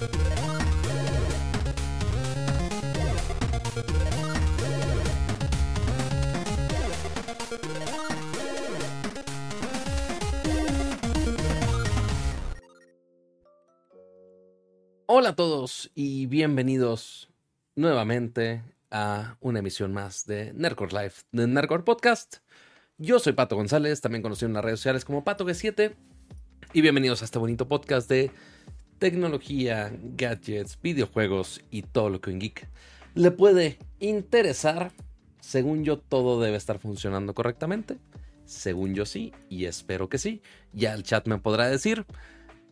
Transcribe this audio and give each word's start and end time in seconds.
Hola 0.00 0.08
a 15.28 15.36
todos 15.36 15.90
y 15.94 16.24
bienvenidos 16.24 17.28
nuevamente 17.76 18.62
a 18.90 19.36
una 19.40 19.58
emisión 19.58 19.92
más 19.92 20.24
de 20.24 20.54
Nerdcore 20.54 21.02
Life, 21.02 21.24
de 21.32 21.46
Nerdcore 21.46 21.82
Podcast. 21.82 22.36
Yo 22.96 23.18
soy 23.18 23.34
Pato 23.34 23.54
González, 23.54 24.00
también 24.00 24.22
conocido 24.22 24.48
en 24.48 24.54
las 24.54 24.64
redes 24.64 24.80
sociales 24.80 25.04
como 25.04 25.24
Pato 25.24 25.44
G7, 25.44 25.94
y 26.72 26.80
bienvenidos 26.82 27.20
a 27.20 27.24
este 27.24 27.38
bonito 27.38 27.66
podcast 27.66 28.08
de 28.08 28.30
tecnología, 29.00 29.92
gadgets, 30.16 30.78
videojuegos 30.80 31.62
y 31.70 31.82
todo 31.82 32.10
lo 32.10 32.20
que 32.20 32.30
un 32.30 32.38
geek 32.38 32.68
le 33.14 33.32
puede 33.32 33.78
interesar. 33.98 34.92
Según 35.40 35.82
yo, 35.84 35.98
todo 35.98 36.40
debe 36.40 36.56
estar 36.56 36.78
funcionando 36.78 37.34
correctamente. 37.34 37.96
Según 38.44 38.94
yo 38.94 39.06
sí, 39.06 39.32
y 39.48 39.64
espero 39.64 40.08
que 40.08 40.18
sí. 40.18 40.42
Ya 40.72 40.94
el 40.94 41.02
chat 41.02 41.26
me 41.26 41.38
podrá 41.38 41.68
decir. 41.68 42.04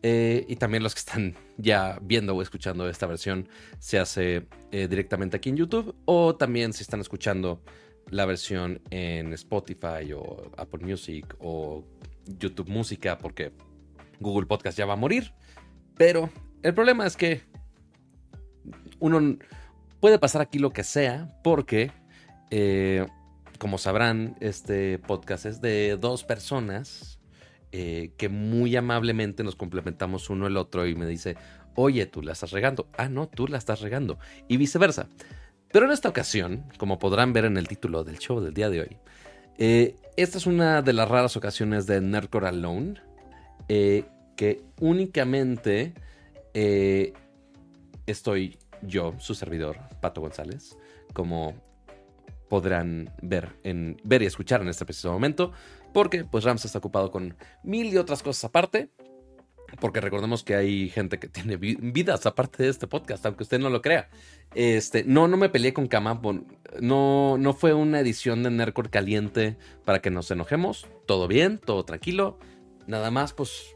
Eh, 0.01 0.45
y 0.47 0.55
también 0.55 0.83
los 0.83 0.93
que 0.93 0.99
están 0.99 1.35
ya 1.57 1.99
viendo 2.01 2.33
o 2.33 2.41
escuchando 2.41 2.87
esta 2.87 3.05
versión 3.05 3.49
se 3.79 3.99
hace 3.99 4.47
eh, 4.71 4.87
directamente 4.87 5.35
aquí 5.35 5.49
en 5.49 5.57
YouTube 5.57 5.93
o 6.05 6.37
también 6.37 6.71
si 6.71 6.83
están 6.83 7.01
escuchando 7.01 7.61
la 8.09 8.25
versión 8.25 8.81
en 8.91 9.33
Spotify 9.33 10.13
o 10.15 10.51
Apple 10.55 10.85
Music 10.85 11.35
o 11.39 11.83
YouTube 12.25 12.69
Música 12.69 13.17
porque 13.17 13.51
Google 14.21 14.47
Podcast 14.47 14.77
ya 14.77 14.85
va 14.85 14.93
a 14.93 14.95
morir. 14.95 15.33
Pero 15.99 16.29
el 16.63 16.73
problema 16.73 17.05
es 17.05 17.17
que 17.17 17.41
uno 18.99 19.37
puede 19.99 20.17
pasar 20.17 20.41
aquí 20.41 20.57
lo 20.57 20.71
que 20.71 20.85
sea 20.85 21.27
porque, 21.43 21.91
eh, 22.51 23.05
como 23.57 23.77
sabrán, 23.77 24.37
este 24.39 24.97
podcast 24.99 25.45
es 25.45 25.59
de 25.59 25.97
dos 25.97 26.23
personas 26.23 27.19
eh, 27.73 28.13
que 28.15 28.29
muy 28.29 28.77
amablemente 28.77 29.43
nos 29.43 29.57
complementamos 29.57 30.29
uno 30.29 30.47
el 30.47 30.55
otro 30.55 30.87
y 30.87 30.95
me 30.95 31.05
dice, 31.05 31.35
oye, 31.75 32.05
tú 32.05 32.21
la 32.21 32.31
estás 32.31 32.51
regando. 32.51 32.87
Ah, 32.97 33.09
no, 33.09 33.27
tú 33.27 33.47
la 33.47 33.57
estás 33.57 33.81
regando. 33.81 34.19
Y 34.47 34.55
viceversa. 34.55 35.09
Pero 35.69 35.85
en 35.85 35.91
esta 35.91 36.07
ocasión, 36.07 36.63
como 36.77 36.97
podrán 36.97 37.33
ver 37.33 37.43
en 37.43 37.57
el 37.57 37.67
título 37.67 38.05
del 38.05 38.19
show 38.19 38.39
del 38.39 38.53
día 38.53 38.69
de 38.69 38.79
hoy, 38.79 38.97
eh, 39.57 39.97
esta 40.15 40.37
es 40.37 40.45
una 40.45 40.81
de 40.81 40.93
las 40.93 41.09
raras 41.09 41.35
ocasiones 41.35 41.87
de 41.87 41.99
Nerdcore 41.99 42.47
Alone, 42.47 43.01
que 44.39 44.61
únicamente 44.79 45.93
estoy 48.05 48.57
yo, 48.81 49.13
su 49.17 49.35
servidor, 49.35 49.79
Pato 49.99 50.21
González, 50.21 50.77
como 51.11 51.55
podrán 52.47 53.13
ver, 53.21 53.49
en, 53.63 53.97
ver 54.05 54.21
y 54.21 54.27
escuchar 54.27 54.61
en 54.61 54.69
este 54.69 54.85
preciso 54.85 55.11
momento. 55.11 55.51
Porque 55.93 56.23
pues 56.23 56.45
Rams 56.45 56.63
está 56.63 56.77
ocupado 56.77 57.11
con 57.11 57.35
mil 57.63 57.87
y 57.87 57.97
otras 57.97 58.23
cosas 58.23 58.45
aparte. 58.45 58.89
Porque 59.81 59.99
recordemos 59.99 60.45
que 60.45 60.55
hay 60.55 60.87
gente 60.87 61.19
que 61.19 61.27
tiene 61.27 61.57
vidas 61.57 62.25
aparte 62.25 62.63
de 62.63 62.69
este 62.69 62.87
podcast, 62.87 63.25
aunque 63.25 63.43
usted 63.43 63.59
no 63.59 63.69
lo 63.69 63.81
crea. 63.81 64.09
Este, 64.55 65.03
no, 65.03 65.27
no 65.27 65.35
me 65.35 65.49
peleé 65.49 65.73
con 65.73 65.87
Kama. 65.87 66.21
No, 66.79 67.37
no 67.37 67.53
fue 67.53 67.73
una 67.73 67.99
edición 67.99 68.41
de 68.43 68.51
Nerdcore 68.51 68.89
caliente 68.89 69.57
para 69.83 69.99
que 70.01 70.11
nos 70.11 70.31
enojemos. 70.31 70.87
Todo 71.05 71.27
bien, 71.27 71.57
todo 71.57 71.83
tranquilo. 71.83 72.39
Nada 72.87 73.11
más, 73.11 73.33
pues 73.33 73.75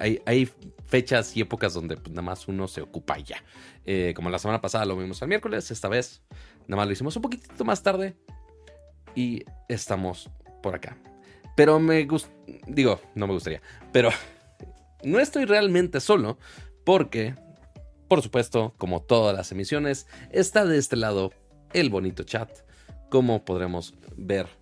hay, 0.00 0.50
fechas 0.86 1.36
y 1.36 1.40
épocas 1.40 1.72
donde 1.72 1.96
pues, 1.96 2.10
nada 2.10 2.22
más 2.22 2.48
uno 2.48 2.66
se 2.66 2.80
ocupa 2.80 3.18
ya. 3.18 3.44
Eh, 3.84 4.12
como 4.16 4.28
la 4.30 4.38
semana 4.38 4.60
pasada 4.60 4.84
lo 4.84 4.96
vimos 4.96 5.22
el 5.22 5.28
miércoles, 5.28 5.70
esta 5.70 5.88
vez 5.88 6.22
nada 6.66 6.78
más 6.78 6.86
lo 6.86 6.92
hicimos 6.92 7.14
un 7.16 7.22
poquitito 7.22 7.64
más 7.64 7.82
tarde. 7.82 8.16
Y 9.14 9.44
estamos 9.68 10.30
por 10.62 10.74
acá. 10.74 10.96
Pero 11.56 11.78
me 11.78 12.04
gusta, 12.04 12.30
digo, 12.66 13.00
no 13.14 13.26
me 13.26 13.34
gustaría, 13.34 13.60
pero 13.92 14.10
no 15.02 15.18
estoy 15.18 15.44
realmente 15.44 16.00
solo 16.00 16.38
porque, 16.84 17.34
por 18.08 18.22
supuesto, 18.22 18.74
como 18.78 19.02
todas 19.02 19.36
las 19.36 19.52
emisiones, 19.52 20.06
está 20.30 20.64
de 20.64 20.78
este 20.78 20.96
lado 20.96 21.32
el 21.72 21.90
bonito 21.90 22.22
chat, 22.22 22.50
como 23.10 23.44
podremos 23.44 23.94
ver 24.16 24.59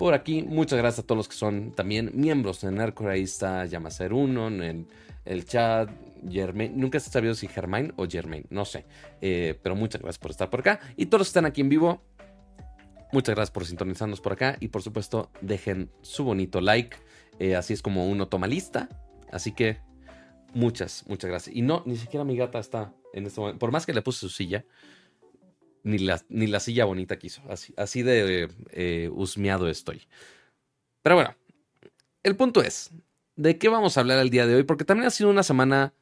por 0.00 0.14
aquí. 0.14 0.42
Muchas 0.42 0.78
gracias 0.78 1.04
a 1.04 1.06
todos 1.06 1.18
los 1.18 1.28
que 1.28 1.34
son 1.34 1.72
también 1.72 2.10
miembros 2.14 2.62
de 2.62 2.72
Nercor. 2.72 3.10
Ahí 3.10 3.24
está 3.24 3.66
Yamaser 3.66 4.14
1 4.14 4.48
en 4.48 4.88
el, 5.26 5.44
chat. 5.44 5.90
Germain, 6.26 6.72
nunca 6.74 6.98
se 7.00 7.10
sabido 7.10 7.34
si 7.34 7.48
Germain 7.48 7.92
o 7.96 8.06
Germain, 8.08 8.46
no 8.48 8.64
sé. 8.64 8.86
Eh, 9.20 9.58
pero 9.62 9.76
muchas 9.76 10.00
gracias 10.00 10.18
por 10.18 10.30
estar 10.30 10.48
por 10.48 10.60
acá. 10.60 10.80
Y 10.96 11.06
todos 11.06 11.20
los 11.20 11.28
que 11.28 11.30
están 11.30 11.44
aquí 11.44 11.60
en 11.60 11.68
vivo, 11.68 12.02
Muchas 13.12 13.34
gracias 13.34 13.50
por 13.50 13.66
sintonizarnos 13.66 14.20
por 14.20 14.32
acá 14.34 14.56
y 14.60 14.68
por 14.68 14.82
supuesto 14.82 15.32
dejen 15.40 15.90
su 16.00 16.22
bonito 16.22 16.60
like. 16.60 16.96
Eh, 17.40 17.56
así 17.56 17.72
es 17.72 17.82
como 17.82 18.08
uno 18.08 18.28
toma 18.28 18.46
lista. 18.46 18.88
Así 19.32 19.50
que 19.50 19.80
muchas, 20.54 21.04
muchas 21.08 21.28
gracias. 21.28 21.56
Y 21.56 21.62
no, 21.62 21.82
ni 21.86 21.96
siquiera 21.96 22.24
mi 22.24 22.36
gata 22.36 22.60
está 22.60 22.94
en 23.12 23.26
este 23.26 23.40
momento. 23.40 23.58
Por 23.58 23.72
más 23.72 23.84
que 23.84 23.92
le 23.92 24.00
puse 24.00 24.20
su 24.20 24.28
silla, 24.28 24.64
ni 25.82 25.98
la, 25.98 26.22
ni 26.28 26.46
la 26.46 26.60
silla 26.60 26.84
bonita 26.84 27.18
quiso. 27.18 27.42
Así, 27.48 27.74
así 27.76 28.02
de 28.02 28.48
eh, 28.70 29.10
husmeado 29.12 29.68
estoy. 29.68 30.06
Pero 31.02 31.16
bueno, 31.16 31.34
el 32.22 32.36
punto 32.36 32.62
es, 32.62 32.90
¿de 33.36 33.58
qué 33.58 33.68
vamos 33.68 33.96
a 33.96 34.00
hablar 34.00 34.18
el 34.18 34.30
día 34.30 34.46
de 34.46 34.56
hoy? 34.56 34.64
Porque 34.64 34.84
también 34.84 35.06
ha 35.06 35.10
sido 35.10 35.30
una 35.30 35.42
semana 35.42 35.94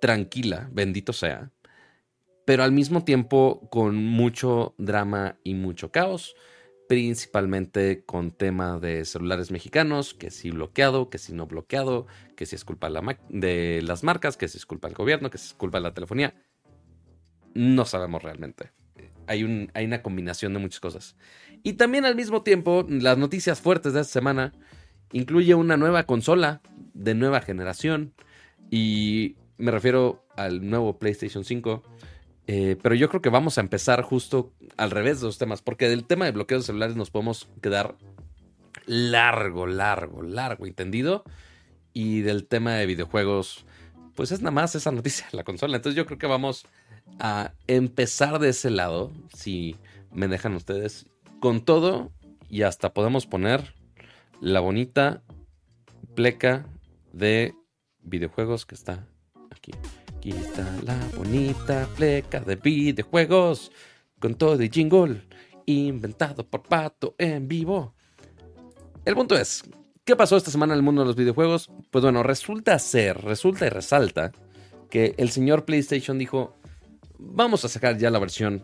tranquila, 0.00 0.68
bendito 0.72 1.12
sea 1.12 1.52
pero 2.44 2.64
al 2.64 2.72
mismo 2.72 3.04
tiempo 3.04 3.68
con 3.70 3.96
mucho 3.96 4.74
drama 4.78 5.38
y 5.44 5.54
mucho 5.54 5.90
caos, 5.92 6.34
principalmente 6.88 8.04
con 8.04 8.32
tema 8.32 8.78
de 8.78 9.04
celulares 9.04 9.50
mexicanos, 9.50 10.14
que 10.14 10.30
si 10.30 10.50
bloqueado, 10.50 11.08
que 11.08 11.18
si 11.18 11.32
no 11.32 11.46
bloqueado, 11.46 12.06
que 12.36 12.46
si 12.46 12.56
es 12.56 12.64
culpa 12.64 12.90
de 13.28 13.80
las 13.82 14.02
marcas, 14.02 14.36
que 14.36 14.48
si 14.48 14.58
es 14.58 14.66
culpa 14.66 14.88
del 14.88 14.96
gobierno, 14.96 15.30
que 15.30 15.38
si 15.38 15.46
es 15.46 15.54
culpa 15.54 15.78
de 15.78 15.84
la 15.84 15.94
telefonía. 15.94 16.34
No 17.54 17.84
sabemos 17.84 18.22
realmente. 18.22 18.72
Hay, 19.32 19.84
una 19.84 20.02
combinación 20.02 20.52
de 20.52 20.60
muchas 20.60 20.80
cosas. 20.80 21.16
Y 21.62 21.74
también 21.74 22.04
al 22.04 22.16
mismo 22.16 22.42
tiempo, 22.42 22.86
las 22.88 23.18
noticias 23.18 23.60
fuertes 23.60 23.92
de 23.92 24.00
esta 24.00 24.12
semana 24.12 24.52
incluye 25.12 25.54
una 25.54 25.76
nueva 25.76 26.04
consola 26.04 26.60
de 26.94 27.14
nueva 27.14 27.40
generación. 27.40 28.12
Y 28.70 29.36
me 29.58 29.70
refiero 29.70 30.24
al 30.36 30.68
nuevo 30.68 30.98
PlayStation 30.98 31.44
5 31.44 31.82
eh, 32.46 32.76
pero 32.82 32.94
yo 32.94 33.08
creo 33.08 33.22
que 33.22 33.28
vamos 33.28 33.58
a 33.58 33.60
empezar 33.60 34.02
justo 34.02 34.52
al 34.76 34.90
revés 34.90 35.20
de 35.20 35.26
los 35.26 35.38
temas, 35.38 35.62
porque 35.62 35.88
del 35.88 36.04
tema 36.04 36.24
de 36.24 36.32
bloqueos 36.32 36.66
celulares 36.66 36.96
nos 36.96 37.10
podemos 37.10 37.48
quedar 37.60 37.96
largo, 38.86 39.66
largo, 39.66 40.22
largo 40.22 40.66
entendido. 40.66 41.24
Y 41.94 42.22
del 42.22 42.46
tema 42.46 42.74
de 42.74 42.86
videojuegos, 42.86 43.66
pues 44.14 44.32
es 44.32 44.40
nada 44.40 44.50
más 44.50 44.74
esa 44.74 44.90
noticia 44.90 45.26
de 45.30 45.36
la 45.36 45.44
consola. 45.44 45.76
Entonces 45.76 45.96
yo 45.96 46.06
creo 46.06 46.18
que 46.18 46.26
vamos 46.26 46.66
a 47.18 47.52
empezar 47.66 48.38
de 48.38 48.50
ese 48.50 48.70
lado, 48.70 49.12
si 49.34 49.76
me 50.10 50.28
dejan 50.28 50.54
ustedes, 50.54 51.06
con 51.40 51.64
todo 51.64 52.12
y 52.48 52.62
hasta 52.62 52.92
podemos 52.92 53.26
poner 53.26 53.74
la 54.40 54.60
bonita 54.60 55.22
pleca 56.14 56.66
de 57.12 57.54
videojuegos 58.02 58.66
que 58.66 58.74
está 58.74 59.06
aquí. 59.50 59.72
Aquí 60.16 60.30
está 60.30 60.68
la 60.84 60.96
bonita 61.16 61.88
pleca 61.96 62.40
de 62.40 62.56
videojuegos 62.56 63.72
con 64.20 64.34
todo 64.34 64.56
de 64.56 64.68
jingle 64.68 65.22
inventado 65.66 66.46
por 66.48 66.62
Pato 66.62 67.14
en 67.18 67.48
vivo. 67.48 67.94
El 69.04 69.14
punto 69.14 69.36
es, 69.36 69.64
¿qué 70.04 70.14
pasó 70.14 70.36
esta 70.36 70.50
semana 70.50 70.74
en 70.74 70.78
el 70.78 70.84
mundo 70.84 71.02
de 71.02 71.06
los 71.06 71.16
videojuegos? 71.16 71.70
Pues 71.90 72.02
bueno, 72.02 72.22
resulta 72.22 72.78
ser, 72.78 73.20
resulta 73.22 73.66
y 73.66 73.68
resalta 73.68 74.32
que 74.90 75.14
el 75.18 75.30
señor 75.30 75.64
PlayStation 75.64 76.18
dijo, 76.18 76.56
vamos 77.24 77.64
a 77.64 77.68
sacar 77.68 77.98
ya 77.98 78.10
la 78.10 78.18
versión 78.18 78.62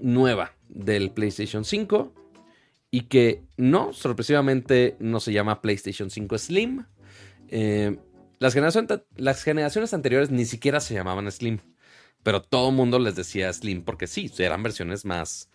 nueva 0.00 0.54
del 0.68 1.10
PlayStation 1.10 1.64
5 1.64 2.12
y 2.90 3.02
que 3.02 3.42
no, 3.56 3.92
sorpresivamente 3.92 4.96
no 4.98 5.20
se 5.20 5.32
llama 5.32 5.60
PlayStation 5.60 6.10
5 6.10 6.38
Slim. 6.38 6.84
Eh, 7.48 7.98
las, 8.38 8.54
generaciones 8.54 9.94
anteriores 9.94 10.30
ni 10.30 10.44
siquiera 10.44 10.80
se 10.80 10.94
llamaban 10.94 11.30
Slim, 11.30 11.58
pero 12.22 12.42
todo 12.42 12.70
el 12.70 12.76
mundo 12.76 12.98
les 12.98 13.16
decía 13.16 13.52
Slim 13.52 13.82
porque 13.82 14.06
sí, 14.06 14.30
eran 14.38 14.62
versiones 14.62 15.04
más 15.04 15.48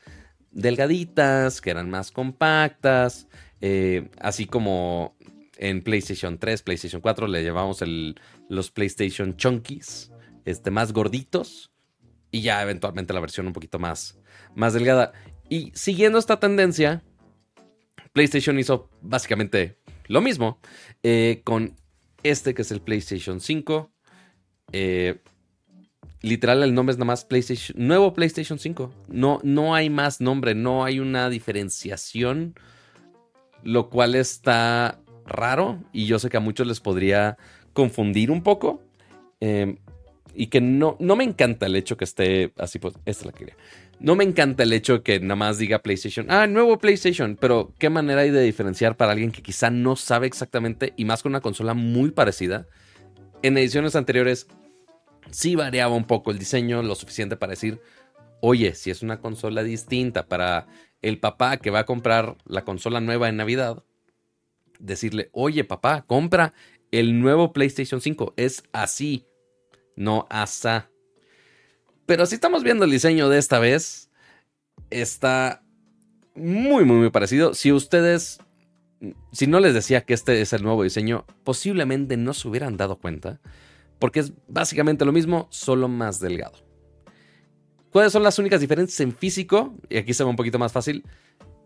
delgaditas, 0.51 1.61
que 1.61 1.69
eran 1.69 1.89
más 1.89 2.11
compactas, 2.11 3.27
eh, 3.61 4.09
así 4.19 4.45
como 4.45 5.15
en 5.57 5.83
PlayStation 5.83 6.37
3, 6.39 6.63
PlayStation 6.63 7.01
4 7.01 7.27
le 7.27 7.43
llevamos 7.43 7.83
los 8.47 8.71
PlayStation 8.71 9.35
Chunkies, 9.35 10.11
este, 10.45 10.71
más 10.71 10.93
gorditos, 10.93 11.71
y 12.31 12.41
ya 12.41 12.61
eventualmente 12.61 13.13
la 13.13 13.19
versión 13.19 13.47
un 13.47 13.53
poquito 13.53 13.79
más, 13.79 14.19
más 14.55 14.73
delgada. 14.73 15.13
Y 15.49 15.71
siguiendo 15.73 16.19
esta 16.19 16.39
tendencia, 16.39 17.03
PlayStation 18.13 18.59
hizo 18.59 18.89
básicamente 19.01 19.77
lo 20.07 20.21
mismo 20.21 20.59
eh, 21.03 21.41
con 21.43 21.75
este 22.23 22.53
que 22.53 22.63
es 22.63 22.71
el 22.71 22.81
PlayStation 22.81 23.39
5. 23.39 23.91
Eh, 24.71 25.19
literal 26.21 26.63
el 26.63 26.73
nombre 26.73 26.91
es 26.91 26.97
nada 26.97 27.05
más 27.05 27.25
PlayStation, 27.25 27.77
nuevo 27.87 28.13
PlayStation 28.13 28.59
5. 28.59 28.93
No, 29.07 29.39
no 29.43 29.75
hay 29.75 29.89
más 29.89 30.21
nombre, 30.21 30.55
no 30.55 30.83
hay 30.83 30.99
una 30.99 31.29
diferenciación, 31.29 32.55
lo 33.63 33.89
cual 33.89 34.15
está 34.15 35.01
raro 35.25 35.83
y 35.93 36.05
yo 36.05 36.19
sé 36.19 36.29
que 36.29 36.37
a 36.37 36.41
muchos 36.41 36.67
les 36.67 36.79
podría 36.79 37.37
confundir 37.73 38.31
un 38.31 38.43
poco. 38.43 38.83
Em, 39.39 39.77
y 40.33 40.47
que 40.47 40.61
no, 40.61 40.95
no 40.99 41.15
me 41.15 41.23
encanta 41.23 41.65
el 41.65 41.75
hecho 41.75 41.97
que 41.97 42.05
esté 42.05 42.53
así, 42.57 42.79
pues, 42.79 42.95
esta 43.05 43.21
es 43.21 43.25
la 43.25 43.31
quería. 43.31 43.55
No 43.99 44.15
me 44.15 44.23
encanta 44.23 44.63
el 44.63 44.71
hecho 44.71 45.03
que 45.03 45.19
nada 45.19 45.35
más 45.35 45.57
diga 45.57 45.79
PlayStation, 45.79 46.27
ah, 46.29 46.47
nuevo 46.47 46.77
PlayStation, 46.77 47.37
pero 47.39 47.73
qué 47.77 47.89
manera 47.89 48.21
hay 48.21 48.29
de 48.29 48.41
diferenciar 48.41 48.95
para 48.95 49.11
alguien 49.11 49.31
que 49.31 49.41
quizá 49.41 49.69
no 49.69 49.95
sabe 49.95 50.27
exactamente 50.27 50.93
y 50.95 51.05
más 51.05 51.21
con 51.21 51.31
una 51.31 51.41
consola 51.41 51.73
muy 51.73 52.11
parecida. 52.11 52.67
En 53.41 53.57
ediciones 53.57 53.95
anteriores 53.95 54.47
sí 55.31 55.55
variaba 55.55 55.95
un 55.95 56.05
poco 56.05 56.31
el 56.31 56.39
diseño, 56.39 56.81
lo 56.81 56.95
suficiente 56.95 57.35
para 57.35 57.51
decir, 57.51 57.81
oye, 58.41 58.73
si 58.75 58.89
es 58.89 59.01
una 59.01 59.19
consola 59.19 59.63
distinta 59.63 60.27
para 60.27 60.67
el 61.01 61.19
papá 61.19 61.57
que 61.57 61.69
va 61.69 61.79
a 61.79 61.85
comprar 61.85 62.37
la 62.45 62.63
consola 62.63 63.01
nueva 63.01 63.29
en 63.29 63.37
Navidad, 63.37 63.83
decirle, 64.79 65.29
oye 65.33 65.63
papá, 65.63 66.03
compra 66.07 66.53
el 66.91 67.19
nuevo 67.19 67.53
PlayStation 67.53 68.01
5, 68.01 68.33
es 68.37 68.63
así, 68.71 69.25
no 69.99 70.25
asa. 70.29 70.89
Pero 72.05 72.25
si 72.25 72.35
estamos 72.35 72.63
viendo 72.63 72.85
el 72.85 72.91
diseño 72.91 73.29
de 73.29 73.37
esta 73.37 73.59
vez, 73.59 74.09
está 74.89 75.61
muy, 76.33 76.85
muy, 76.85 76.97
muy 76.97 77.09
parecido. 77.11 77.53
Si 77.53 77.71
ustedes, 77.71 78.39
si 79.31 79.45
no 79.45 79.59
les 79.59 79.73
decía 79.73 80.01
que 80.01 80.15
este 80.15 80.41
es 80.41 80.53
el 80.53 80.63
nuevo 80.63 80.81
diseño, 80.81 81.25
posiblemente 81.43 82.17
no 82.17 82.33
se 82.33 82.47
hubieran 82.47 82.77
dado 82.77 82.97
cuenta 82.97 83.39
porque 83.99 84.21
es 84.21 84.33
básicamente 84.47 85.05
lo 85.05 85.11
mismo, 85.11 85.47
solo 85.51 85.87
más 85.87 86.19
delgado. 86.19 86.57
¿Cuáles 87.91 88.13
son 88.13 88.23
las 88.23 88.39
únicas 88.39 88.61
diferencias 88.61 88.99
en 89.01 89.11
físico? 89.11 89.75
Y 89.89 89.97
aquí 89.97 90.13
se 90.13 90.23
ve 90.23 90.29
un 90.29 90.35
poquito 90.35 90.57
más 90.57 90.71
fácil. 90.71 91.03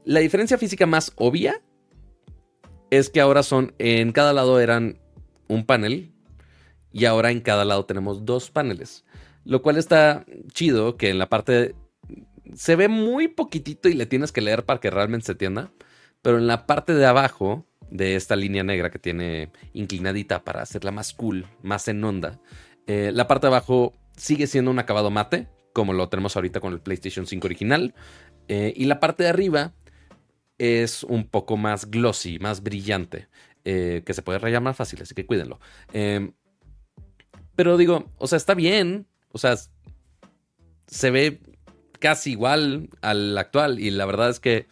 La 0.04 0.20
diferencia 0.20 0.58
física 0.58 0.88
más 0.88 1.14
obvia 1.16 1.62
es 2.90 3.10
que 3.10 3.22
ahora 3.22 3.44
son, 3.44 3.76
en 3.78 4.12
cada 4.12 4.34
lado 4.34 4.60
eran 4.60 5.00
un 5.48 5.66
panel 5.66 6.13
y 6.94 7.06
ahora 7.06 7.32
en 7.32 7.42
cada 7.42 7.66
lado 7.66 7.86
tenemos 7.86 8.24
dos 8.24 8.52
paneles. 8.52 9.04
Lo 9.44 9.62
cual 9.62 9.78
está 9.78 10.26
chido 10.54 10.96
que 10.96 11.10
en 11.10 11.20
la 11.20 11.28
parte 11.28 11.76
se 12.54 12.76
ve 12.76 12.88
muy 12.88 13.28
poquitito 13.28 13.90
y 13.90 13.94
le 13.94 14.06
tienes 14.06 14.32
que 14.32 14.42
leer 14.42 14.64
para 14.64 14.80
que 14.80 14.90
realmente 14.90 15.26
se 15.26 15.32
entienda. 15.34 15.72
Pero 16.22 16.38
en 16.38 16.48
la 16.48 16.66
parte 16.66 16.94
de 16.94 17.06
abajo 17.06 17.66
de 17.90 18.16
esta 18.16 18.36
línea 18.36 18.64
negra 18.64 18.90
que 18.90 19.00
tiene 19.00 19.52
inclinadita 19.74 20.44
para 20.44 20.62
hacerla 20.62 20.92
más 20.92 21.14
cool, 21.14 21.46
más 21.62 21.88
en 21.88 22.04
onda. 22.04 22.40
Eh, 22.88 23.12
la 23.14 23.28
parte 23.28 23.48
de 23.48 23.54
abajo 23.54 23.94
sigue 24.16 24.48
siendo 24.48 24.72
un 24.72 24.80
acabado 24.80 25.12
mate, 25.12 25.48
como 25.74 25.94
lo 25.94 26.08
tenemos 26.10 26.36
ahorita 26.36 26.60
con 26.60 26.74
el 26.74 26.80
PlayStation 26.80 27.26
5 27.26 27.46
original. 27.46 27.94
Eh, 28.48 28.74
y 28.76 28.86
la 28.86 29.00
parte 29.00 29.24
de 29.24 29.30
arriba 29.30 29.74
es 30.58 31.04
un 31.04 31.28
poco 31.28 31.58
más 31.58 31.90
glossy, 31.90 32.40
más 32.40 32.64
brillante, 32.64 33.28
eh, 33.66 34.04
que 34.06 34.14
se 34.14 34.22
puede 34.22 34.40
rayar 34.40 34.62
más 34.62 34.78
fácil, 34.78 35.02
así 35.02 35.14
que 35.16 35.26
cuídenlo. 35.26 35.60
Em, 35.92 36.34
pero 37.56 37.78
digo, 37.78 38.12
o 38.18 38.28
sea, 38.28 38.38
está 38.38 38.54
bien, 38.54 39.08
o 39.32 39.38
sea, 39.38 39.56
se 40.88 41.12
ve 41.12 41.40
casi 42.00 42.32
igual 42.32 42.90
al 43.02 43.38
actual 43.38 43.80
y 43.80 43.92
la 43.92 44.06
verdad 44.06 44.30
es 44.30 44.40
que 44.40 44.68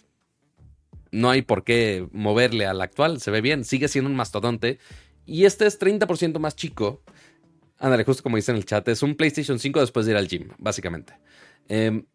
no 1.11 1.29
hay 1.29 1.41
por 1.41 1.63
qué 1.63 2.07
moverle 2.11 2.65
al 2.65 2.81
actual, 2.81 3.19
se 3.19 3.31
ve 3.31 3.41
bien, 3.41 3.63
sigue 3.63 3.87
siendo 3.87 4.09
un 4.09 4.15
mastodonte. 4.15 4.79
Y 5.25 5.45
este 5.45 5.65
es 5.67 5.79
30% 5.79 6.39
más 6.39 6.55
chico. 6.55 7.03
Ándale, 7.77 8.03
justo 8.03 8.23
como 8.23 8.37
dice 8.37 8.51
en 8.51 8.57
el 8.57 8.65
chat, 8.65 8.87
es 8.87 9.03
un 9.03 9.15
PlayStation 9.15 9.59
5 9.59 9.79
después 9.79 10.05
de 10.05 10.13
ir 10.13 10.17
al 10.17 10.27
gym, 10.27 10.49
básicamente. 10.57 11.13
Em, 11.67 12.05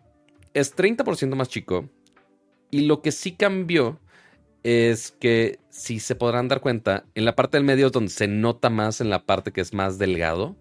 es 0.54 0.74
30% 0.74 1.34
más 1.34 1.48
chico. 1.48 1.88
Y 2.70 2.82
lo 2.82 3.02
que 3.02 3.12
sí 3.12 3.32
cambió 3.32 4.00
es 4.66 5.12
que, 5.12 5.60
si 5.70 6.00
se 6.00 6.16
podrán 6.16 6.48
dar 6.48 6.60
cuenta, 6.60 7.04
en 7.14 7.24
la 7.24 7.36
parte 7.36 7.56
del 7.56 7.64
medio 7.64 7.90
donde 7.90 8.10
se 8.10 8.26
nota 8.26 8.68
más 8.68 9.00
en 9.00 9.10
la 9.10 9.24
parte 9.24 9.52
que 9.52 9.60
es 9.60 9.72
más 9.72 9.96
delgado, 9.96 10.56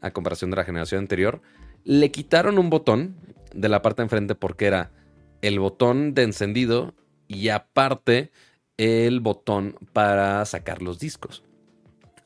a 0.00 0.12
comparación 0.12 0.52
de 0.52 0.58
la 0.58 0.64
generación 0.64 1.00
anterior, 1.00 1.42
le 1.82 2.12
quitaron 2.12 2.56
un 2.60 2.70
botón 2.70 3.16
de 3.52 3.68
la 3.68 3.82
parte 3.82 4.02
de 4.02 4.04
enfrente 4.04 4.36
porque 4.36 4.66
era 4.66 4.92
el 5.42 5.58
botón 5.58 6.14
de 6.14 6.22
encendido 6.22 6.94
y 7.26 7.48
aparte 7.48 8.30
el 8.76 9.18
botón 9.18 9.76
para 9.92 10.44
sacar 10.44 10.80
los 10.80 11.00
discos. 11.00 11.42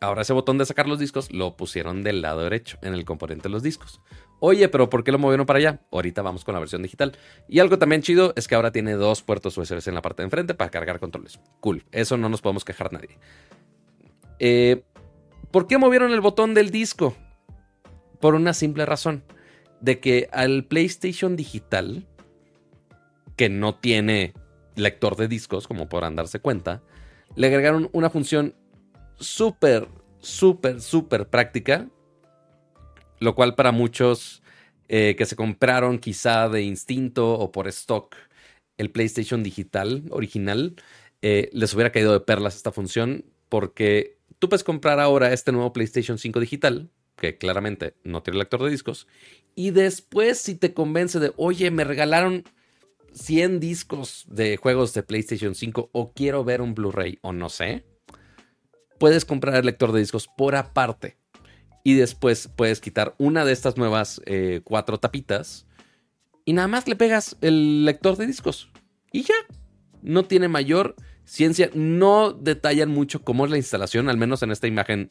Ahora 0.01 0.23
ese 0.23 0.35
botón 0.35 0.59
de 0.59 0.67
sacar 0.67 0.87
los 0.87 0.99
discos 0.99 1.33
lo 1.33 1.57
pusieron 1.57 2.03
del 2.03 2.21
lado 2.21 2.43
derecho, 2.43 2.77
en 2.83 2.93
el 2.93 3.07
componente 3.07 3.45
de 3.45 3.53
los 3.53 3.63
discos. 3.63 4.03
Oye, 4.45 4.69
pero 4.69 4.91
¿por 4.91 5.05
qué 5.05 5.13
lo 5.13 5.21
movieron 5.21 5.47
para 5.47 5.61
allá? 5.61 5.79
Ahorita 5.93 6.21
vamos 6.21 6.45
con 6.45 6.53
la 6.53 6.59
versión 6.59 6.83
digital. 6.83 7.17
Y 7.49 7.61
algo 7.61 7.79
también 7.79 8.03
chido 8.03 8.33
es 8.35 8.49
que 8.49 8.57
ahora 8.57 8.73
tiene 8.73 8.95
dos 8.95 9.23
puertos 9.23 9.57
USB 9.57 9.87
en 9.87 9.95
la 9.95 10.03
parte 10.03 10.23
de 10.23 10.25
enfrente 10.25 10.53
para 10.53 10.69
cargar 10.69 10.99
controles. 10.99 11.39
Cool, 11.61 11.85
eso 11.93 12.17
no 12.17 12.29
nos 12.29 12.41
podemos 12.43 12.65
quejar 12.65 12.93
nadie. 12.93 13.21
Eh, 14.41 14.83
¿Por 15.53 15.69
qué 15.69 15.79
movieron 15.79 16.13
el 16.13 16.21
botón 16.21 16.55
del 16.55 16.73
disco? 16.73 17.15
Por 18.19 18.35
una 18.35 18.53
simple 18.53 18.85
razón. 18.85 19.23
De 19.81 20.01
que 20.01 20.29
al 20.33 20.65
PlayStation 20.65 21.37
digital, 21.37 22.09
que 23.37 23.49
no 23.49 23.77
tiene 23.77 24.35
lector 24.75 25.15
de 25.15 25.29
discos, 25.29 25.69
como 25.69 25.89
podrán 25.89 26.17
darse 26.17 26.41
cuenta, 26.41 26.83
le 27.37 27.47
agregaron 27.47 27.91
una 27.93 28.11
función 28.11 28.57
súper, 29.21 29.87
súper, 30.19 30.81
súper 30.81 31.29
práctica, 31.29 31.87
lo 33.23 33.35
cual 33.35 33.55
para 33.55 33.73
muchos 33.73 34.43
eh, 34.89 35.15
que 35.17 35.27
se 35.27 35.37
compraron 35.37 35.99
quizá 35.99 36.49
de 36.49 36.63
instinto 36.63 37.33
o 37.33 37.53
por 37.53 37.69
stock 37.69 38.17
el 38.77 38.91
PlayStation 38.91 39.43
digital 39.43 40.05
original, 40.11 40.75
eh, 41.23 41.49
les 41.53 41.73
hubiera 41.73 41.93
caído 41.93 42.13
de 42.13 42.21
perlas 42.21 42.57
esta 42.57 42.73
función 42.73 43.25
porque 43.49 44.19
tú 44.39 44.49
puedes 44.49 44.65
comprar 44.65 44.99
ahora 44.99 45.33
este 45.33 45.53
nuevo 45.53 45.73
PlayStation 45.73 46.19
5 46.19 46.41
digital, 46.41 46.91
que 47.17 47.39
claramente 47.39 47.95
no 48.03 48.23
tiene 48.23 48.41
lector 48.41 48.63
de 48.63 48.71
discos, 48.71 49.07
y 49.55 49.71
después 49.71 50.39
si 50.39 50.57
te 50.57 50.75
convence 50.75 51.21
de, 51.21 51.33
oye, 51.37 51.71
me 51.71 51.85
regalaron 51.85 52.45
100 53.13 53.61
discos 53.61 54.25
de 54.29 54.57
juegos 54.57 54.95
de 54.95 55.03
PlayStation 55.03 55.55
5 55.55 55.91
o 55.93 56.13
quiero 56.13 56.45
ver 56.45 56.61
un 56.61 56.75
Blu-ray 56.75 57.19
o 57.23 57.33
no 57.33 57.51
sé, 57.51 57.85
puedes 58.99 59.25
comprar 59.25 59.55
el 59.57 59.67
lector 59.67 59.93
de 59.93 60.01
discos 60.01 60.29
por 60.37 60.57
aparte. 60.57 61.22
Y 61.85 61.95
después 61.95 62.49
puedes 62.55 62.81
quitar 62.81 63.15
una 63.19 63.45
de 63.45 63.53
estas 63.53 63.77
nuevas 63.77 64.21
eh, 64.27 64.61
cuatro 64.65 64.99
tapitas 64.99 65.67
y 66.45 66.53
nada 66.53 66.69
más 66.69 66.89
le 66.89 66.97
pegas 66.97 67.37
el 67.41 67.85
lector 67.85 68.17
de 68.17 68.27
discos. 68.27 68.71
Y 69.13 69.23
ya. 69.23 69.35
No 70.03 70.25
tiene 70.25 70.49
mayor 70.49 70.97
ciencia. 71.25 71.71
No 71.75 72.33
detallan 72.33 72.91
mucho 72.91 73.23
cómo 73.23 73.45
es 73.45 73.51
la 73.51 73.57
instalación. 73.57 74.09
Al 74.09 74.17
menos 74.17 74.43
en 74.43 74.51
esta 74.51 74.67
imagen 74.67 75.11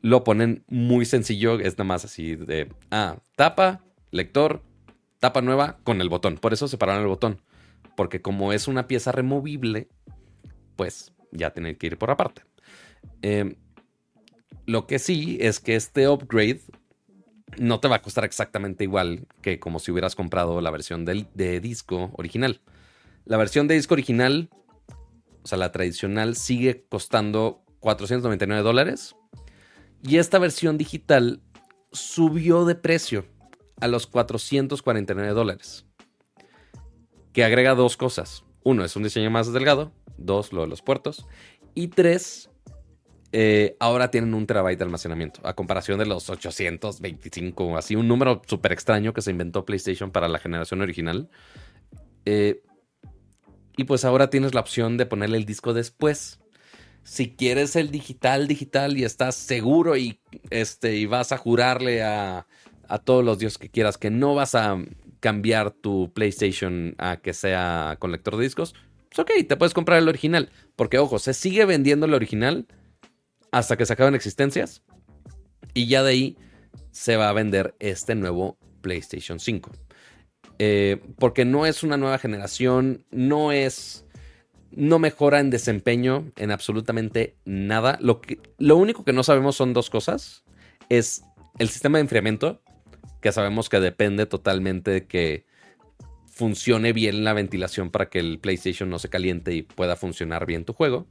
lo 0.00 0.22
ponen 0.22 0.64
muy 0.68 1.04
sencillo. 1.04 1.58
Es 1.58 1.74
nada 1.74 1.84
más 1.84 2.04
así 2.04 2.36
de, 2.36 2.72
ah, 2.90 3.18
tapa, 3.36 3.84
lector, 4.10 4.62
tapa 5.18 5.42
nueva 5.42 5.78
con 5.82 6.00
el 6.00 6.08
botón. 6.08 6.36
Por 6.36 6.52
eso 6.52 6.68
separaron 6.68 7.02
el 7.02 7.08
botón. 7.08 7.42
Porque 7.96 8.22
como 8.22 8.52
es 8.52 8.68
una 8.68 8.86
pieza 8.86 9.10
removible, 9.10 9.88
pues 10.76 11.12
ya 11.32 11.50
tienen 11.50 11.76
que 11.76 11.88
ir 11.88 11.98
por 11.98 12.10
aparte. 12.10 12.42
Em, 13.22 13.56
lo 14.66 14.86
que 14.86 14.98
sí 14.98 15.38
es 15.40 15.60
que 15.60 15.76
este 15.76 16.08
upgrade 16.08 16.60
no 17.58 17.80
te 17.80 17.88
va 17.88 17.96
a 17.96 18.02
costar 18.02 18.24
exactamente 18.24 18.84
igual 18.84 19.26
que 19.42 19.58
como 19.58 19.78
si 19.78 19.90
hubieras 19.90 20.14
comprado 20.14 20.60
la 20.60 20.70
versión 20.70 21.04
de 21.04 21.60
disco 21.60 22.10
original. 22.14 22.60
La 23.24 23.36
versión 23.36 23.68
de 23.68 23.74
disco 23.74 23.94
original, 23.94 24.50
o 25.42 25.46
sea, 25.46 25.58
la 25.58 25.72
tradicional, 25.72 26.36
sigue 26.36 26.86
costando 26.88 27.64
499 27.80 28.62
dólares. 28.62 29.14
Y 30.02 30.16
esta 30.16 30.38
versión 30.38 30.78
digital 30.78 31.42
subió 31.92 32.64
de 32.64 32.74
precio 32.74 33.26
a 33.80 33.88
los 33.88 34.06
449 34.06 35.32
dólares. 35.32 35.86
Que 37.32 37.44
agrega 37.44 37.74
dos 37.74 37.96
cosas. 37.96 38.44
Uno, 38.62 38.84
es 38.84 38.96
un 38.96 39.02
diseño 39.02 39.30
más 39.30 39.52
delgado. 39.52 39.92
Dos, 40.16 40.52
lo 40.52 40.62
de 40.62 40.68
los 40.68 40.82
puertos. 40.82 41.26
Y 41.74 41.88
tres, 41.88 42.49
eh, 43.32 43.76
ahora 43.78 44.10
tienen 44.10 44.34
un 44.34 44.46
terabyte 44.46 44.78
de 44.78 44.84
almacenamiento. 44.84 45.40
A 45.44 45.54
comparación 45.54 45.98
de 45.98 46.06
los 46.06 46.28
825, 46.28 47.76
así 47.76 47.94
un 47.94 48.08
número 48.08 48.42
súper 48.46 48.72
extraño 48.72 49.12
que 49.12 49.22
se 49.22 49.30
inventó 49.30 49.64
PlayStation 49.64 50.10
para 50.10 50.28
la 50.28 50.38
generación 50.38 50.80
original. 50.82 51.28
Eh, 52.24 52.62
y 53.76 53.84
pues 53.84 54.04
ahora 54.04 54.30
tienes 54.30 54.54
la 54.54 54.60
opción 54.60 54.96
de 54.96 55.06
ponerle 55.06 55.38
el 55.38 55.44
disco 55.44 55.72
después. 55.72 56.40
Si 57.02 57.30
quieres 57.30 57.76
el 57.76 57.90
digital, 57.90 58.46
digital 58.46 58.98
y 58.98 59.04
estás 59.04 59.36
seguro 59.36 59.96
y, 59.96 60.20
este, 60.50 60.96
y 60.96 61.06
vas 61.06 61.32
a 61.32 61.38
jurarle 61.38 62.02
a, 62.02 62.46
a 62.88 62.98
todos 62.98 63.24
los 63.24 63.38
dioses 63.38 63.58
que 63.58 63.70
quieras, 63.70 63.96
que 63.96 64.10
no 64.10 64.34
vas 64.34 64.54
a 64.54 64.76
cambiar 65.20 65.70
tu 65.70 66.12
PlayStation 66.12 66.94
a 66.98 67.18
que 67.18 67.32
sea 67.32 67.96
con 67.98 68.10
lector 68.10 68.36
de 68.36 68.42
discos, 68.42 68.74
pues 69.08 69.18
ok, 69.20 69.30
te 69.48 69.56
puedes 69.56 69.74
comprar 69.74 69.98
el 69.98 70.08
original. 70.08 70.50
Porque 70.76 70.98
ojo, 70.98 71.18
se 71.18 71.32
sigue 71.32 71.64
vendiendo 71.64 72.06
el 72.06 72.14
original 72.14 72.66
hasta 73.52 73.76
que 73.76 73.86
se 73.86 73.92
acaben 73.92 74.14
existencias. 74.14 74.82
Y 75.74 75.86
ya 75.86 76.02
de 76.02 76.10
ahí 76.10 76.36
se 76.90 77.16
va 77.16 77.28
a 77.28 77.32
vender 77.32 77.74
este 77.78 78.14
nuevo 78.14 78.58
PlayStation 78.80 79.38
5. 79.38 79.70
Eh, 80.58 81.00
porque 81.18 81.44
no 81.44 81.66
es 81.66 81.82
una 81.82 81.96
nueva 81.96 82.18
generación, 82.18 83.04
no 83.10 83.52
es... 83.52 84.04
No 84.72 85.00
mejora 85.00 85.40
en 85.40 85.50
desempeño 85.50 86.30
en 86.36 86.52
absolutamente 86.52 87.34
nada. 87.44 87.98
Lo, 88.00 88.20
que, 88.20 88.38
lo 88.58 88.76
único 88.76 89.04
que 89.04 89.12
no 89.12 89.24
sabemos 89.24 89.56
son 89.56 89.72
dos 89.72 89.90
cosas. 89.90 90.44
Es 90.88 91.24
el 91.58 91.68
sistema 91.70 91.98
de 91.98 92.02
enfriamiento, 92.02 92.62
que 93.20 93.32
sabemos 93.32 93.68
que 93.68 93.80
depende 93.80 94.26
totalmente 94.26 94.92
de 94.92 95.06
que 95.06 95.44
funcione 96.28 96.92
bien 96.92 97.24
la 97.24 97.32
ventilación 97.32 97.90
para 97.90 98.08
que 98.08 98.20
el 98.20 98.38
PlayStation 98.38 98.88
no 98.88 98.98
se 98.98 99.10
caliente 99.10 99.54
y 99.54 99.62
pueda 99.62 99.96
funcionar 99.96 100.46
bien 100.46 100.64
tu 100.64 100.72
juego. 100.72 101.06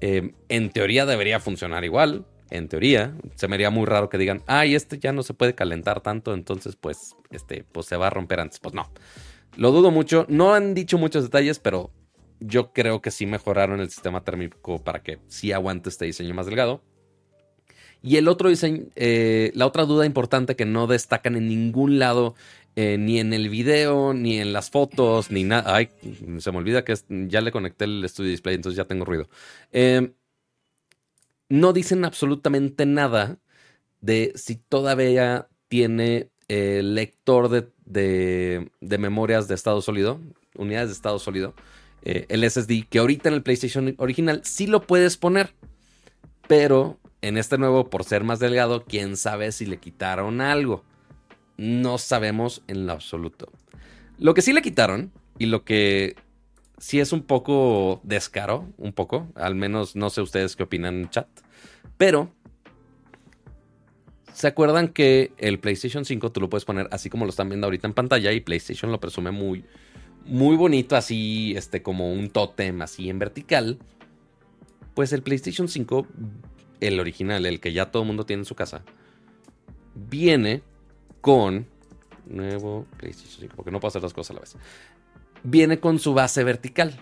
Eh, 0.00 0.32
en 0.48 0.70
teoría 0.70 1.06
debería 1.06 1.40
funcionar 1.40 1.84
igual. 1.84 2.26
En 2.50 2.68
teoría, 2.68 3.14
se 3.34 3.46
me 3.46 3.56
haría 3.56 3.70
muy 3.70 3.84
raro 3.84 4.08
que 4.08 4.16
digan, 4.16 4.42
ay, 4.46 4.74
este 4.74 4.98
ya 4.98 5.12
no 5.12 5.22
se 5.22 5.34
puede 5.34 5.54
calentar 5.54 6.00
tanto, 6.00 6.32
entonces 6.32 6.76
pues, 6.76 7.14
este, 7.30 7.64
pues 7.72 7.86
se 7.86 7.96
va 7.96 8.06
a 8.06 8.10
romper 8.10 8.40
antes. 8.40 8.58
Pues 8.58 8.74
no. 8.74 8.90
Lo 9.56 9.70
dudo 9.72 9.90
mucho. 9.90 10.24
No 10.28 10.54
han 10.54 10.74
dicho 10.74 10.98
muchos 10.98 11.24
detalles, 11.24 11.58
pero 11.58 11.90
yo 12.40 12.72
creo 12.72 13.02
que 13.02 13.10
sí 13.10 13.26
mejoraron 13.26 13.80
el 13.80 13.90
sistema 13.90 14.24
térmico 14.24 14.82
para 14.82 15.02
que 15.02 15.18
sí 15.26 15.52
aguante 15.52 15.88
este 15.88 16.04
diseño 16.04 16.34
más 16.34 16.46
delgado. 16.46 16.82
Y 18.00 18.16
el 18.16 18.28
otro 18.28 18.48
diseño, 18.48 18.84
eh, 18.94 19.50
la 19.54 19.66
otra 19.66 19.84
duda 19.84 20.06
importante 20.06 20.54
que 20.54 20.64
no 20.64 20.86
destacan 20.86 21.34
en 21.34 21.48
ningún 21.48 21.98
lado 21.98 22.36
eh, 22.80 22.96
ni 22.96 23.18
en 23.18 23.32
el 23.32 23.48
video, 23.48 24.14
ni 24.14 24.38
en 24.38 24.52
las 24.52 24.70
fotos, 24.70 25.32
ni 25.32 25.42
nada. 25.42 25.74
Ay, 25.74 25.88
se 26.38 26.52
me 26.52 26.58
olvida 26.58 26.84
que 26.84 26.94
ya 27.26 27.40
le 27.40 27.50
conecté 27.50 27.86
el 27.86 28.08
Studio 28.08 28.30
Display, 28.30 28.54
entonces 28.54 28.76
ya 28.76 28.84
tengo 28.84 29.04
ruido. 29.04 29.28
Em, 29.72 30.12
no 31.48 31.72
dicen 31.72 32.04
absolutamente 32.04 32.86
nada 32.86 33.40
de 34.00 34.30
si 34.36 34.54
todavía 34.54 35.48
tiene 35.66 36.30
el 36.46 36.94
lector 36.94 37.48
de, 37.84 38.70
memorias 38.80 39.48
de 39.48 39.56
estado 39.56 39.82
sólido, 39.82 40.20
unidades 40.54 40.90
de 40.90 40.94
estado 40.94 41.18
sólido, 41.18 41.54
eh, 42.02 42.26
el 42.28 42.48
SSD, 42.48 42.86
que 42.88 43.00
ahorita 43.00 43.28
en 43.28 43.34
el 43.34 43.42
PlayStation 43.42 43.92
original 43.98 44.42
sí 44.44 44.68
lo 44.68 44.86
puedes 44.86 45.16
poner, 45.16 45.52
pero 46.46 46.96
en 47.22 47.38
este 47.38 47.58
nuevo, 47.58 47.90
por 47.90 48.04
ser 48.04 48.22
más 48.22 48.38
delgado, 48.38 48.84
quién 48.84 49.16
sabe 49.16 49.50
si 49.50 49.66
le 49.66 49.78
quitaron 49.78 50.40
algo 50.40 50.84
no 51.58 51.98
sabemos 51.98 52.62
en 52.68 52.86
lo 52.86 52.92
absoluto. 52.92 53.52
Lo 54.18 54.32
que 54.32 54.42
sí 54.42 54.52
le 54.52 54.62
quitaron 54.62 55.12
y 55.38 55.46
lo 55.46 55.64
que 55.64 56.16
sí 56.78 57.00
es 57.00 57.12
un 57.12 57.22
poco 57.22 58.00
descaro, 58.04 58.66
un 58.78 58.92
poco, 58.92 59.28
al 59.34 59.54
menos 59.54 59.94
no 59.96 60.08
sé 60.08 60.22
ustedes 60.22 60.56
qué 60.56 60.62
opinan 60.62 60.94
en 60.94 61.10
chat, 61.10 61.28
pero 61.98 62.32
¿se 64.32 64.46
acuerdan 64.46 64.88
que 64.88 65.32
el 65.38 65.58
PlayStation 65.58 66.04
5 66.04 66.32
tú 66.32 66.40
lo 66.40 66.48
puedes 66.48 66.64
poner 66.64 66.88
así 66.92 67.10
como 67.10 67.24
lo 67.24 67.30
están 67.30 67.48
viendo 67.48 67.66
ahorita 67.66 67.88
en 67.88 67.94
pantalla 67.94 68.32
y 68.32 68.40
PlayStation 68.40 68.90
lo 68.90 69.00
presume 69.00 69.32
muy 69.32 69.64
muy 70.24 70.56
bonito 70.56 70.94
así 70.94 71.54
este 71.56 71.82
como 71.82 72.12
un 72.12 72.30
tótem 72.30 72.82
así 72.82 73.10
en 73.10 73.18
vertical? 73.18 73.78
Pues 74.94 75.12
el 75.12 75.22
PlayStation 75.22 75.68
5 75.68 76.06
el 76.80 77.00
original, 77.00 77.44
el 77.46 77.60
que 77.60 77.72
ya 77.72 77.90
todo 77.90 78.02
el 78.02 78.06
mundo 78.06 78.24
tiene 78.24 78.42
en 78.42 78.44
su 78.44 78.54
casa, 78.54 78.84
viene 79.94 80.62
con 81.20 81.66
nuevo 82.26 82.86
PlayStation 82.96 83.40
5, 83.40 83.56
porque 83.56 83.70
no 83.70 83.80
puedo 83.80 83.88
hacer 83.88 84.02
dos 84.02 84.14
cosas 84.14 84.30
a 84.30 84.34
la 84.34 84.40
vez. 84.40 84.56
Viene 85.42 85.80
con 85.80 85.98
su 85.98 86.14
base 86.14 86.44
vertical 86.44 86.98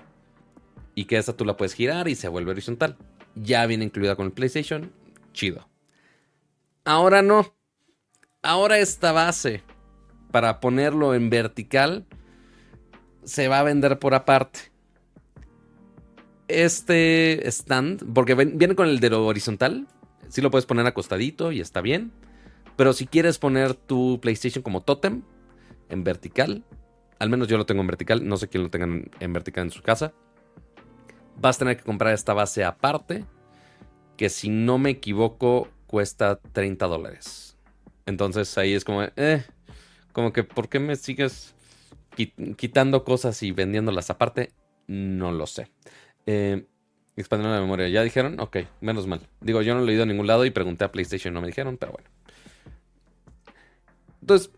y 0.94 1.04
que 1.04 1.18
esa 1.18 1.36
tú 1.36 1.44
la 1.44 1.56
puedes 1.56 1.74
girar 1.74 2.08
y 2.08 2.14
se 2.14 2.28
vuelve 2.28 2.52
horizontal. 2.52 2.96
Ya 3.34 3.66
viene 3.66 3.84
incluida 3.84 4.16
con 4.16 4.26
el 4.26 4.32
PlayStation, 4.32 4.92
chido. 5.32 5.68
Ahora 6.84 7.22
no. 7.22 7.54
Ahora 8.42 8.78
esta 8.78 9.12
base 9.12 9.62
para 10.30 10.60
ponerlo 10.60 11.14
en 11.14 11.30
vertical 11.30 12.06
se 13.24 13.48
va 13.48 13.60
a 13.60 13.64
vender 13.64 13.98
por 13.98 14.14
aparte. 14.14 14.60
Este 16.48 17.46
stand, 17.50 18.12
porque 18.14 18.34
viene 18.34 18.76
con 18.76 18.88
el 18.88 19.00
de 19.00 19.10
lo 19.10 19.26
horizontal, 19.26 19.88
sí 20.28 20.40
lo 20.40 20.50
puedes 20.50 20.64
poner 20.64 20.86
acostadito 20.86 21.50
y 21.52 21.60
está 21.60 21.80
bien. 21.80 22.12
Pero 22.76 22.92
si 22.92 23.06
quieres 23.06 23.38
poner 23.38 23.74
tu 23.74 24.20
PlayStation 24.20 24.62
como 24.62 24.82
totem 24.82 25.22
en 25.88 26.04
vertical, 26.04 26.64
al 27.18 27.30
menos 27.30 27.48
yo 27.48 27.56
lo 27.56 27.66
tengo 27.66 27.80
en 27.80 27.86
vertical, 27.86 28.26
no 28.26 28.36
sé 28.36 28.48
quién 28.48 28.62
lo 28.62 28.70
tenga 28.70 28.86
en 29.20 29.32
vertical 29.32 29.64
en 29.64 29.70
su 29.70 29.82
casa, 29.82 30.12
vas 31.40 31.56
a 31.56 31.58
tener 31.60 31.76
que 31.76 31.84
comprar 31.84 32.14
esta 32.14 32.34
base 32.34 32.64
aparte, 32.64 33.24
que 34.16 34.28
si 34.28 34.48
no 34.48 34.78
me 34.78 34.90
equivoco 34.90 35.68
cuesta 35.86 36.40
30 36.52 36.86
dólares. 36.86 37.56
Entonces 38.06 38.56
ahí 38.58 38.74
es 38.74 38.84
como, 38.84 39.02
eh, 39.02 39.44
como 40.12 40.32
que, 40.32 40.44
¿por 40.44 40.68
qué 40.68 40.78
me 40.78 40.96
sigues 40.96 41.54
quitando 42.56 43.04
cosas 43.04 43.42
y 43.42 43.52
vendiéndolas 43.52 44.10
aparte? 44.10 44.52
No 44.86 45.32
lo 45.32 45.46
sé. 45.46 45.70
Eh, 46.26 46.66
la 47.16 47.60
memoria, 47.60 47.88
¿ya 47.88 48.02
dijeron? 48.02 48.40
Ok, 48.40 48.58
menos 48.80 49.06
mal. 49.06 49.20
Digo, 49.40 49.62
yo 49.62 49.74
no 49.74 49.80
lo 49.80 49.84
he 49.84 49.88
leído 49.88 50.04
a 50.04 50.06
ningún 50.06 50.26
lado 50.26 50.44
y 50.44 50.50
pregunté 50.50 50.84
a 50.84 50.92
PlayStation, 50.92 51.34
no 51.34 51.40
me 51.40 51.48
dijeron, 51.48 51.76
pero 51.78 51.92
bueno. 51.92 52.08
Entonces, 54.26 54.50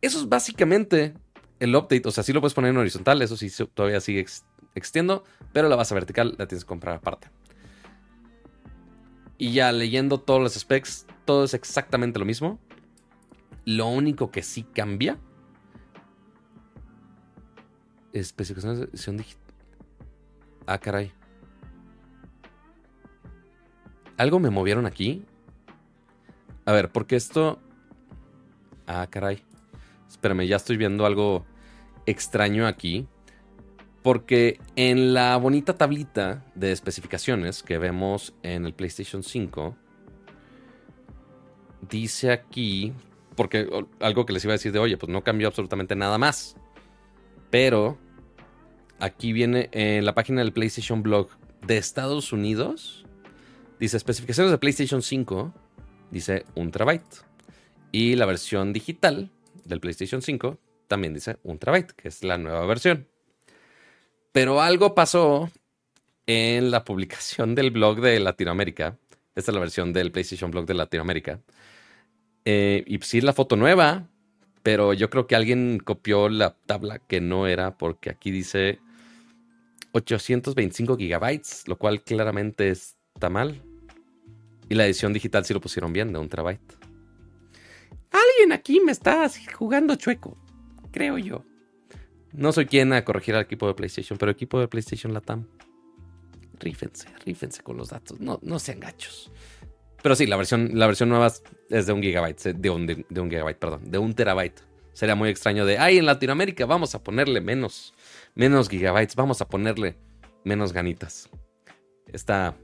eso 0.00 0.18
es 0.18 0.28
básicamente 0.28 1.14
el 1.60 1.76
update. 1.76 2.02
O 2.06 2.10
sea, 2.10 2.24
sí 2.24 2.32
lo 2.32 2.40
puedes 2.40 2.54
poner 2.54 2.72
en 2.72 2.76
horizontal, 2.76 3.22
eso 3.22 3.36
sí 3.36 3.48
todavía 3.72 4.00
sigue 4.00 4.26
extiendo, 4.74 5.22
pero 5.52 5.68
la 5.68 5.76
base 5.76 5.94
vertical 5.94 6.34
la 6.38 6.48
tienes 6.48 6.64
que 6.64 6.68
comprar 6.68 6.96
aparte. 6.96 7.30
Y 9.38 9.52
ya 9.52 9.70
leyendo 9.70 10.18
todos 10.18 10.42
los 10.42 10.54
specs, 10.54 11.06
todo 11.24 11.44
es 11.44 11.54
exactamente 11.54 12.18
lo 12.18 12.24
mismo. 12.24 12.58
Lo 13.64 13.86
único 13.86 14.32
que 14.32 14.42
sí 14.42 14.64
cambia. 14.64 15.20
Especificaciones 18.12 18.80
de 18.80 19.12
digital. 19.12 19.54
Ah, 20.66 20.78
caray. 20.78 21.12
Algo 24.16 24.40
me 24.40 24.50
movieron 24.50 24.84
aquí. 24.84 25.24
A 26.64 26.72
ver, 26.72 26.90
porque 26.90 27.14
esto 27.14 27.60
Ah, 28.92 29.06
caray. 29.08 29.44
Espérame, 30.08 30.48
ya 30.48 30.56
estoy 30.56 30.76
viendo 30.76 31.06
algo 31.06 31.46
extraño 32.06 32.66
aquí. 32.66 33.06
Porque 34.02 34.58
en 34.74 35.14
la 35.14 35.36
bonita 35.36 35.78
tablita 35.78 36.44
de 36.56 36.72
especificaciones 36.72 37.62
que 37.62 37.78
vemos 37.78 38.34
en 38.42 38.66
el 38.66 38.74
PlayStation 38.74 39.22
5, 39.22 39.76
dice 41.88 42.32
aquí, 42.32 42.92
porque 43.36 43.68
algo 44.00 44.26
que 44.26 44.32
les 44.32 44.42
iba 44.42 44.54
a 44.54 44.56
decir 44.56 44.72
de, 44.72 44.80
oye, 44.80 44.96
pues 44.96 45.12
no 45.12 45.22
cambió 45.22 45.46
absolutamente 45.46 45.94
nada 45.94 46.18
más. 46.18 46.56
Pero 47.48 47.96
aquí 48.98 49.32
viene 49.32 49.68
en 49.70 50.04
la 50.04 50.14
página 50.14 50.40
del 50.40 50.52
PlayStation 50.52 51.04
Blog 51.04 51.28
de 51.64 51.76
Estados 51.76 52.32
Unidos, 52.32 53.06
dice 53.78 53.98
especificaciones 53.98 54.50
de 54.50 54.58
PlayStation 54.58 55.00
5, 55.00 55.54
dice 56.10 56.44
un 56.56 56.72
terabyte. 56.72 57.29
Y 57.92 58.16
la 58.16 58.26
versión 58.26 58.72
digital 58.72 59.30
del 59.64 59.80
PlayStation 59.80 60.22
5 60.22 60.58
también 60.88 61.14
dice 61.14 61.38
un 61.44 61.58
terabyte, 61.58 61.92
que 61.92 62.08
es 62.08 62.24
la 62.24 62.38
nueva 62.38 62.66
versión. 62.66 63.08
Pero 64.32 64.60
algo 64.60 64.94
pasó 64.94 65.50
en 66.26 66.70
la 66.70 66.84
publicación 66.84 67.54
del 67.54 67.70
blog 67.70 68.00
de 68.00 68.20
Latinoamérica. 68.20 68.98
Esta 69.34 69.50
es 69.50 69.54
la 69.54 69.60
versión 69.60 69.92
del 69.92 70.12
PlayStation 70.12 70.50
Blog 70.50 70.66
de 70.66 70.74
Latinoamérica. 70.74 71.40
Eh, 72.44 72.84
y 72.86 72.98
sí, 72.98 73.20
la 73.20 73.32
foto 73.32 73.56
nueva, 73.56 74.08
pero 74.62 74.92
yo 74.92 75.10
creo 75.10 75.26
que 75.26 75.36
alguien 75.36 75.80
copió 75.82 76.28
la 76.28 76.56
tabla 76.66 76.98
que 76.98 77.20
no 77.20 77.46
era, 77.46 77.76
porque 77.76 78.10
aquí 78.10 78.30
dice 78.30 78.78
825 79.92 80.96
gigabytes, 80.96 81.66
lo 81.66 81.76
cual 81.76 82.02
claramente 82.02 82.70
está 82.70 83.30
mal. 83.30 83.62
Y 84.68 84.74
la 84.74 84.86
edición 84.86 85.12
digital 85.12 85.44
sí 85.44 85.52
lo 85.52 85.60
pusieron 85.60 85.92
bien, 85.92 86.12
de 86.12 86.18
un 86.18 86.28
terabyte. 86.28 86.79
Alguien 88.10 88.52
aquí 88.52 88.80
me 88.80 88.92
está 88.92 89.28
jugando 89.54 89.94
chueco, 89.94 90.36
creo 90.90 91.18
yo. 91.18 91.44
No 92.32 92.52
soy 92.52 92.66
quien 92.66 92.92
a 92.92 93.04
corregir 93.04 93.34
al 93.34 93.42
equipo 93.42 93.66
de 93.66 93.74
PlayStation, 93.74 94.18
pero 94.18 94.30
equipo 94.30 94.60
de 94.60 94.68
PlayStation 94.68 95.12
Latam. 95.12 95.46
Rífense, 96.58 97.08
rífense 97.24 97.62
con 97.62 97.76
los 97.76 97.88
datos. 97.88 98.20
No, 98.20 98.38
no 98.42 98.58
sean 98.58 98.80
gachos. 98.80 99.32
Pero 100.02 100.14
sí, 100.14 100.26
la 100.26 100.36
versión, 100.36 100.70
la 100.74 100.86
versión 100.86 101.08
nueva 101.08 101.32
es 101.68 101.86
de 101.86 101.92
un 101.92 102.02
gigabyte. 102.02 102.54
De 102.54 102.70
un, 102.70 102.86
de, 102.86 103.20
un 103.20 103.30
gigabyte, 103.30 103.58
perdón. 103.58 103.90
De 103.90 103.98
un 103.98 104.14
terabyte. 104.14 104.60
Sería 104.92 105.14
muy 105.14 105.30
extraño 105.30 105.64
de, 105.64 105.78
ay, 105.78 105.98
en 105.98 106.06
Latinoamérica 106.06 106.66
vamos 106.66 106.94
a 106.94 107.02
ponerle 107.02 107.40
menos, 107.40 107.94
menos 108.34 108.68
gigabytes. 108.68 109.16
Vamos 109.16 109.40
a 109.40 109.48
ponerle 109.48 109.96
menos 110.44 110.72
ganitas. 110.72 111.28
Está 112.12 112.56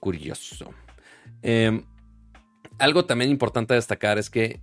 curioso. 0.00 0.70
Eh, 1.42 1.82
algo 2.78 3.04
también 3.06 3.30
importante 3.30 3.74
a 3.74 3.76
destacar 3.76 4.18
es 4.18 4.30
que 4.30 4.60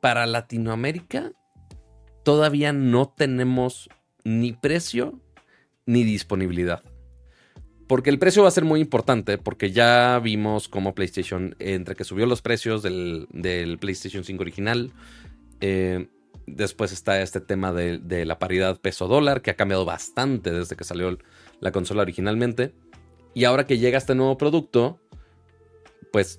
para 0.00 0.26
Latinoamérica 0.26 1.32
todavía 2.24 2.72
no 2.72 3.08
tenemos 3.08 3.88
ni 4.24 4.52
precio 4.52 5.20
ni 5.86 6.04
disponibilidad. 6.04 6.82
Porque 7.88 8.10
el 8.10 8.20
precio 8.20 8.42
va 8.42 8.48
a 8.48 8.52
ser 8.52 8.64
muy 8.64 8.80
importante, 8.80 9.36
porque 9.36 9.72
ya 9.72 10.20
vimos 10.22 10.68
cómo 10.68 10.94
PlayStation, 10.94 11.56
entre 11.58 11.96
que 11.96 12.04
subió 12.04 12.24
los 12.26 12.40
precios 12.40 12.82
del, 12.82 13.26
PlayStation 13.80 14.22
5 14.22 14.40
original, 14.40 14.92
eh, 15.60 16.06
después 16.46 16.92
está 16.92 17.20
este 17.20 17.40
tema 17.40 17.72
de, 17.72 17.98
de 17.98 18.24
la 18.26 18.38
paridad 18.38 18.80
peso-dólar, 18.80 19.42
que 19.42 19.50
ha 19.50 19.56
cambiado 19.56 19.84
bastante 19.84 20.52
desde 20.52 20.76
que 20.76 20.84
salió 20.84 21.18
la 21.58 21.72
consola 21.72 22.02
originalmente. 22.02 22.72
Y 23.34 23.42
ahora 23.42 23.66
que 23.66 23.78
llega 23.78 23.98
este 23.98 24.14
nuevo 24.14 24.38
producto, 24.38 25.00
pues 26.12 26.38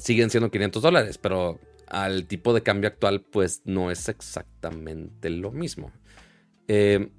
siguen 0.00 0.30
siendo 0.30 0.50
500 0.50 0.82
dólares, 0.82 1.18
pero 1.18 1.60
al 1.86 2.26
tipo 2.26 2.54
de 2.54 2.62
cambio 2.62 2.88
actual, 2.88 3.20
pues 3.20 3.62
no 3.64 3.90
es 3.90 4.08
exactamente 4.08 5.28
lo 5.30 5.50
mismo. 5.50 5.92
Eh, 6.68 7.10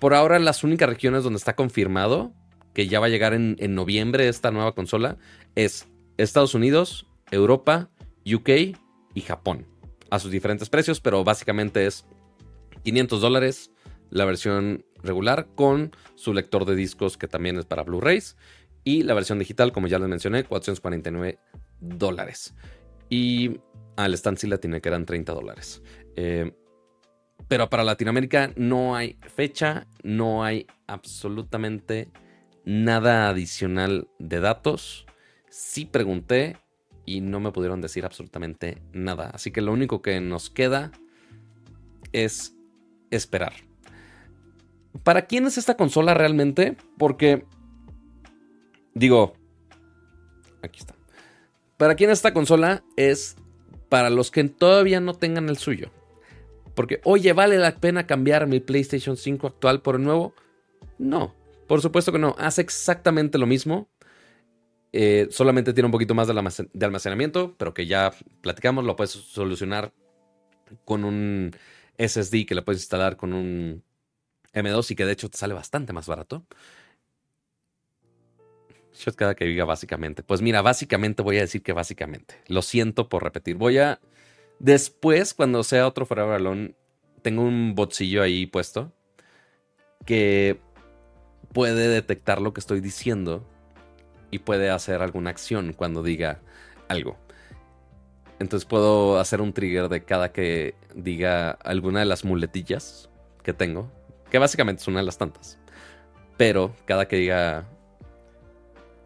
por 0.00 0.14
ahora, 0.14 0.38
las 0.38 0.64
únicas 0.64 0.88
regiones 0.88 1.24
donde 1.24 1.38
está 1.38 1.54
confirmado 1.54 2.32
que 2.72 2.88
ya 2.88 3.00
va 3.00 3.06
a 3.06 3.10
llegar 3.10 3.34
en, 3.34 3.56
noviembre 3.74 4.28
esta 4.28 4.50
nueva 4.50 4.74
consola 4.74 5.18
es 5.54 5.88
Estados 6.16 6.54
Unidos, 6.54 7.06
Europa, 7.30 7.90
UK 8.24 8.76
y 9.14 9.20
Japón. 9.20 9.66
A 10.10 10.18
sus 10.18 10.30
diferentes 10.30 10.70
precios, 10.70 11.00
pero 11.00 11.24
básicamente 11.24 11.86
es 11.86 12.06
500 12.84 13.20
dólares 13.20 13.70
la 14.10 14.24
versión 14.24 14.84
regular 15.02 15.48
con 15.54 15.92
su 16.14 16.32
lector 16.32 16.64
de 16.64 16.76
discos 16.76 17.16
que 17.16 17.28
también 17.28 17.58
es 17.58 17.64
para 17.64 17.82
Blu-rays 17.82 18.36
y 18.84 19.02
la 19.02 19.14
versión 19.14 19.38
digital, 19.38 19.72
como 19.72 19.86
ya 19.86 19.98
les 19.98 20.08
mencioné, 20.08 20.44
449 20.44 21.38
dólares. 21.82 22.54
Y 23.10 23.60
al 23.96 24.14
stand 24.14 24.42
la 24.44 24.58
tiene 24.58 24.80
que 24.80 24.88
eran 24.88 25.04
30 25.04 25.32
dólares. 25.32 25.82
Eh, 26.16 26.52
pero 27.48 27.68
para 27.68 27.84
Latinoamérica 27.84 28.52
no 28.56 28.96
hay 28.96 29.18
fecha, 29.20 29.86
no 30.02 30.44
hay 30.44 30.66
absolutamente 30.86 32.10
nada 32.64 33.28
adicional 33.28 34.08
de 34.18 34.40
datos. 34.40 35.06
Sí 35.50 35.84
pregunté 35.84 36.56
y 37.04 37.20
no 37.20 37.40
me 37.40 37.52
pudieron 37.52 37.80
decir 37.80 38.04
absolutamente 38.04 38.80
nada. 38.92 39.30
Así 39.34 39.50
que 39.50 39.60
lo 39.60 39.72
único 39.72 40.00
que 40.00 40.20
nos 40.20 40.48
queda 40.48 40.92
es 42.12 42.56
esperar. 43.10 43.52
¿Para 45.02 45.26
quién 45.26 45.46
es 45.46 45.58
esta 45.58 45.76
consola 45.76 46.14
realmente? 46.14 46.76
Porque, 46.98 47.44
digo, 48.94 49.34
aquí 50.62 50.78
está. 50.80 50.94
¿Para 51.82 51.96
quién 51.96 52.10
esta 52.10 52.32
consola 52.32 52.84
es 52.96 53.34
para 53.88 54.08
los 54.08 54.30
que 54.30 54.44
todavía 54.44 55.00
no 55.00 55.14
tengan 55.14 55.48
el 55.48 55.56
suyo? 55.56 55.90
Porque, 56.76 57.00
oye, 57.02 57.32
¿vale 57.32 57.58
la 57.58 57.74
pena 57.74 58.06
cambiar 58.06 58.46
mi 58.46 58.60
PlayStation 58.60 59.16
5 59.16 59.48
actual 59.48 59.82
por 59.82 59.96
el 59.96 60.04
nuevo? 60.04 60.32
No, 61.00 61.34
por 61.66 61.82
supuesto 61.82 62.12
que 62.12 62.20
no. 62.20 62.36
Hace 62.38 62.60
exactamente 62.62 63.36
lo 63.36 63.48
mismo. 63.48 63.90
Eh, 64.92 65.26
solamente 65.32 65.72
tiene 65.72 65.86
un 65.86 65.90
poquito 65.90 66.14
más 66.14 66.28
de 66.28 66.84
almacenamiento, 66.86 67.56
pero 67.58 67.74
que 67.74 67.84
ya 67.86 68.12
platicamos, 68.42 68.84
lo 68.84 68.94
puedes 68.94 69.10
solucionar 69.10 69.92
con 70.84 71.02
un 71.02 71.50
SSD 71.98 72.46
que 72.46 72.54
le 72.54 72.62
puedes 72.62 72.80
instalar 72.80 73.16
con 73.16 73.32
un 73.32 73.82
M2 74.54 74.92
y 74.92 74.94
que 74.94 75.04
de 75.04 75.14
hecho 75.14 75.28
te 75.28 75.36
sale 75.36 75.52
bastante 75.52 75.92
más 75.92 76.06
barato. 76.06 76.46
Yo 78.98 79.12
cada 79.14 79.34
que 79.34 79.44
diga 79.44 79.64
básicamente. 79.64 80.22
Pues 80.22 80.42
mira, 80.42 80.62
básicamente 80.62 81.22
voy 81.22 81.38
a 81.38 81.42
decir 81.42 81.62
que 81.62 81.72
básicamente. 81.72 82.42
Lo 82.46 82.62
siento 82.62 83.08
por 83.08 83.22
repetir. 83.22 83.56
Voy 83.56 83.78
a 83.78 84.00
Después, 84.62 85.34
cuando 85.34 85.64
sea 85.64 85.88
otro 85.88 86.06
Forever 86.06 86.34
Alone, 86.36 86.76
tengo 87.22 87.42
un 87.42 87.74
botcillo 87.74 88.22
ahí 88.22 88.46
puesto 88.46 88.92
que 90.06 90.60
puede 91.52 91.88
detectar 91.88 92.40
lo 92.40 92.52
que 92.52 92.60
estoy 92.60 92.80
diciendo 92.80 93.44
y 94.30 94.38
puede 94.38 94.70
hacer 94.70 95.02
alguna 95.02 95.30
acción 95.30 95.72
cuando 95.72 96.04
diga 96.04 96.42
algo. 96.86 97.18
Entonces 98.38 98.64
puedo 98.64 99.18
hacer 99.18 99.40
un 99.40 99.52
trigger 99.52 99.88
de 99.88 100.04
cada 100.04 100.30
que 100.30 100.76
diga 100.94 101.50
alguna 101.50 101.98
de 101.98 102.06
las 102.06 102.24
muletillas 102.24 103.10
que 103.42 103.52
tengo, 103.52 103.90
que 104.30 104.38
básicamente 104.38 104.82
es 104.82 104.86
una 104.86 105.00
de 105.00 105.06
las 105.06 105.18
tantas. 105.18 105.58
Pero 106.36 106.72
cada 106.84 107.08
que 107.08 107.16
diga 107.16 107.68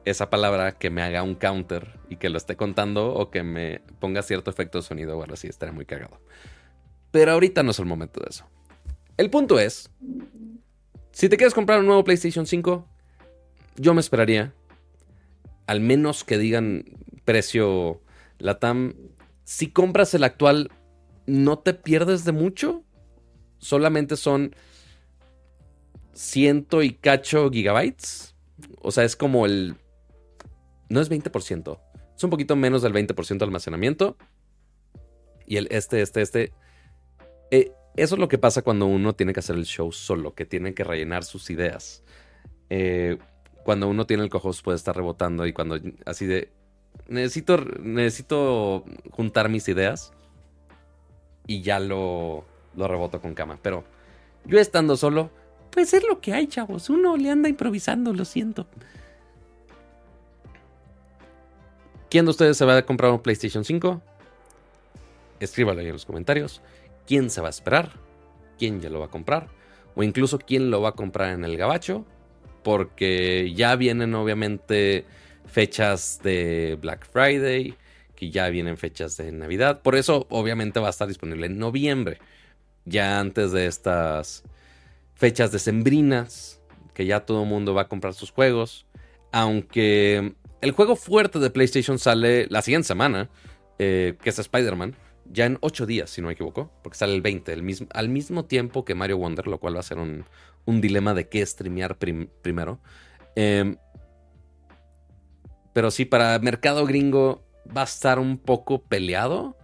esa 0.06 0.30
palabra 0.30 0.78
que 0.78 0.88
me 0.88 1.02
haga 1.02 1.24
un 1.24 1.34
counter 1.34 1.98
y 2.08 2.16
que 2.16 2.30
lo 2.30 2.38
esté 2.38 2.56
contando 2.56 3.12
o 3.12 3.30
que 3.30 3.42
me 3.42 3.80
ponga 3.98 4.22
cierto 4.22 4.50
efecto 4.50 4.78
de 4.78 4.82
sonido 4.82 5.18
o 5.18 5.22
algo 5.22 5.34
así, 5.34 5.48
estaría 5.48 5.72
muy 5.72 5.84
cagado. 5.84 6.20
Pero 7.10 7.32
ahorita 7.32 7.64
no 7.64 7.72
es 7.72 7.78
el 7.80 7.86
momento 7.86 8.20
de 8.20 8.28
eso. 8.30 8.46
El 9.16 9.30
punto 9.30 9.58
es, 9.58 9.90
si 11.10 11.28
te 11.28 11.36
quieres 11.36 11.54
comprar 11.54 11.80
un 11.80 11.86
nuevo 11.86 12.04
PlayStation 12.04 12.46
5, 12.46 12.86
yo 13.78 13.94
me 13.94 14.00
esperaría, 14.00 14.54
al 15.66 15.80
menos 15.80 16.22
que 16.22 16.38
digan 16.38 16.84
precio 17.24 18.00
Latam, 18.38 18.94
si 19.42 19.70
compras 19.70 20.14
el 20.14 20.22
actual, 20.22 20.70
no 21.26 21.58
te 21.58 21.74
pierdes 21.74 22.24
de 22.24 22.30
mucho, 22.30 22.84
solamente 23.58 24.16
son 24.16 24.54
ciento 26.12 26.84
y 26.84 26.92
cacho 26.92 27.50
gigabytes. 27.50 28.36
O 28.80 28.92
sea, 28.92 29.02
es 29.02 29.16
como 29.16 29.46
el 29.46 29.76
no 30.88 31.00
es 31.00 31.10
20%. 31.10 31.78
Es 32.16 32.24
un 32.24 32.30
poquito 32.30 32.56
menos 32.56 32.82
del 32.82 32.92
20% 32.92 33.38
de 33.38 33.44
almacenamiento. 33.44 34.16
Y 35.46 35.56
el 35.56 35.68
este, 35.70 36.02
este, 36.02 36.22
este. 36.22 36.52
Eh, 37.50 37.72
eso 37.96 38.14
es 38.14 38.18
lo 38.18 38.28
que 38.28 38.38
pasa 38.38 38.62
cuando 38.62 38.86
uno 38.86 39.14
tiene 39.14 39.32
que 39.32 39.40
hacer 39.40 39.56
el 39.56 39.64
show 39.64 39.92
solo, 39.92 40.34
que 40.34 40.44
tiene 40.44 40.74
que 40.74 40.84
rellenar 40.84 41.24
sus 41.24 41.50
ideas. 41.50 42.02
Eh, 42.68 43.18
cuando 43.64 43.88
uno 43.88 44.06
tiene 44.06 44.22
el 44.22 44.30
cojos 44.30 44.62
puede 44.62 44.76
estar 44.76 44.96
rebotando 44.96 45.46
y 45.46 45.52
cuando 45.52 45.78
así 46.04 46.26
de... 46.26 46.50
Necesito, 47.08 47.58
necesito 47.82 48.84
juntar 49.10 49.50
mis 49.50 49.68
ideas 49.68 50.12
y 51.46 51.60
ya 51.60 51.78
lo, 51.78 52.44
lo 52.74 52.88
reboto 52.88 53.20
con 53.20 53.34
cama. 53.34 53.58
Pero 53.62 53.84
yo 54.46 54.58
estando 54.58 54.96
solo, 54.96 55.30
pues 55.70 55.92
es 55.92 56.02
lo 56.08 56.20
que 56.20 56.32
hay, 56.32 56.46
chavos. 56.46 56.88
Uno 56.88 57.18
le 57.18 57.30
anda 57.30 57.50
improvisando, 57.50 58.14
lo 58.14 58.24
siento. 58.24 58.66
¿Quién 62.08 62.24
de 62.24 62.30
ustedes 62.30 62.56
se 62.56 62.64
va 62.64 62.76
a 62.76 62.86
comprar 62.86 63.10
un 63.10 63.20
PlayStation 63.20 63.64
5? 63.64 64.00
Escríbalo 65.40 65.80
ahí 65.80 65.86
en 65.86 65.92
los 65.92 66.06
comentarios. 66.06 66.62
¿Quién 67.06 67.30
se 67.30 67.40
va 67.40 67.48
a 67.48 67.50
esperar? 67.50 67.92
¿Quién 68.58 68.80
ya 68.80 68.90
lo 68.90 69.00
va 69.00 69.06
a 69.06 69.10
comprar? 69.10 69.48
O 69.94 70.02
incluso 70.02 70.38
quién 70.38 70.70
lo 70.70 70.80
va 70.80 70.90
a 70.90 70.92
comprar 70.92 71.32
en 71.32 71.44
el 71.44 71.56
gabacho. 71.56 72.04
Porque 72.62 73.52
ya 73.54 73.76
vienen 73.76 74.14
obviamente 74.14 75.04
fechas 75.46 76.20
de 76.22 76.78
Black 76.80 77.06
Friday, 77.06 77.74
que 78.14 78.30
ya 78.30 78.48
vienen 78.48 78.76
fechas 78.76 79.16
de 79.16 79.30
Navidad. 79.32 79.82
Por 79.82 79.96
eso 79.96 80.26
obviamente 80.30 80.80
va 80.80 80.88
a 80.88 80.90
estar 80.90 81.08
disponible 81.08 81.46
en 81.46 81.58
noviembre. 81.58 82.18
Ya 82.84 83.18
antes 83.18 83.52
de 83.52 83.66
estas 83.66 84.44
fechas 85.14 85.50
decembrinas, 85.52 86.60
que 86.94 87.04
ya 87.04 87.20
todo 87.20 87.42
el 87.42 87.48
mundo 87.48 87.74
va 87.74 87.82
a 87.82 87.88
comprar 87.88 88.14
sus 88.14 88.30
juegos. 88.30 88.86
Aunque 89.32 90.34
el 90.60 90.72
juego 90.72 90.96
fuerte 90.96 91.38
de 91.38 91.50
PlayStation 91.50 91.98
sale 91.98 92.46
la 92.48 92.62
siguiente 92.62 92.88
semana, 92.88 93.28
eh, 93.78 94.16
que 94.22 94.30
es 94.30 94.38
Spider-Man, 94.38 94.96
ya 95.30 95.46
en 95.46 95.58
8 95.60 95.86
días, 95.86 96.10
si 96.10 96.20
no 96.20 96.28
me 96.28 96.34
equivoco, 96.34 96.70
porque 96.82 96.98
sale 96.98 97.14
el 97.14 97.22
20, 97.22 97.52
el 97.52 97.62
mismo, 97.62 97.88
al 97.92 98.08
mismo 98.08 98.44
tiempo 98.44 98.84
que 98.84 98.94
Mario 98.94 99.18
Wonder, 99.18 99.46
lo 99.46 99.58
cual 99.58 99.76
va 99.76 99.80
a 99.80 99.82
ser 99.82 99.98
un, 99.98 100.24
dilema 100.66 101.14
de 101.14 101.28
qué 101.28 101.44
streamear 101.44 101.96
primero. 101.96 102.80
Em, 103.34 103.76
pero 105.72 105.90
sí, 105.90 106.04
para 106.04 106.38
mercado 106.38 106.86
gringo 106.86 107.44
va 107.76 107.82
a 107.82 107.84
estar 107.84 108.18
un 108.18 108.38
poco 108.38 108.82
peleado. 108.82 109.56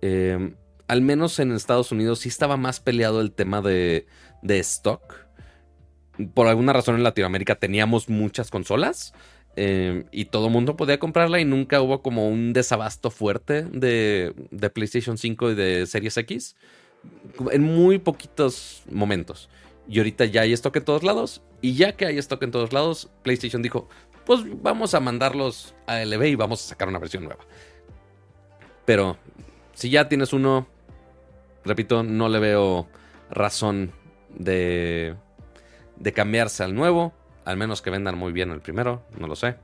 Em, 0.00 0.56
al 0.88 1.02
menos 1.02 1.38
en 1.38 1.52
Estados 1.52 1.92
Unidos 1.92 2.20
sí 2.20 2.28
estaba 2.28 2.56
más 2.56 2.80
peleado 2.80 3.20
el 3.20 3.32
tema 3.32 3.60
de, 3.60 4.06
de 4.42 4.58
stock. 4.60 5.26
Por 6.34 6.48
alguna 6.48 6.72
razón 6.72 6.96
en 6.96 7.04
Latinoamérica 7.04 7.56
teníamos 7.56 8.08
muchas 8.08 8.50
consolas. 8.50 9.14
Em, 9.62 10.06
y 10.10 10.24
todo 10.24 10.46
el 10.46 10.52
mundo 10.52 10.74
podía 10.74 10.98
comprarla 10.98 11.38
y 11.38 11.44
nunca 11.44 11.82
hubo 11.82 12.00
como 12.00 12.26
un 12.30 12.54
desabasto 12.54 13.10
fuerte 13.10 13.64
de, 13.64 14.32
PlayStation 14.72 15.18
5 15.18 15.50
y 15.50 15.54
de 15.54 15.86
Series 15.86 16.16
X. 16.16 16.56
En 17.52 17.62
muy 17.64 17.98
poquitos 17.98 18.84
momentos. 18.90 19.50
Y 19.86 19.98
ahorita 19.98 20.24
ya 20.24 20.40
hay 20.42 20.54
stock 20.54 20.74
en 20.76 20.84
todos 20.86 21.02
lados. 21.02 21.42
Y 21.60 21.74
ya 21.74 21.94
que 21.94 22.06
hay 22.06 22.16
stock 22.16 22.42
en 22.42 22.52
todos 22.52 22.72
lados, 22.72 23.10
PlayStation 23.22 23.60
dijo, 23.60 23.86
pues 24.24 24.40
vamos 24.62 24.94
a 24.94 25.00
mandarlos 25.00 25.74
a 25.86 26.02
LB 26.02 26.22
y 26.24 26.34
vamos 26.36 26.64
a 26.64 26.68
sacar 26.68 26.88
una 26.88 26.98
versión 26.98 27.24
nueva. 27.24 27.44
Pero 28.86 29.18
si 29.74 29.90
ya 29.90 30.08
tienes 30.08 30.32
uno, 30.32 30.68
repito, 31.66 32.02
no 32.02 32.30
le 32.30 32.38
veo 32.38 32.88
razón 33.28 33.92
de, 34.30 35.16
de 35.96 36.12
cambiarse 36.14 36.64
al 36.64 36.74
nuevo. 36.74 37.12
Al 37.50 37.56
menos 37.56 37.82
que 37.82 37.90
vendan 37.90 38.16
muy 38.16 38.32
bien 38.32 38.50
el 38.50 38.60
primero, 38.60 39.02
no 39.18 39.26
lo 39.26 39.36
sé. 39.36 39.56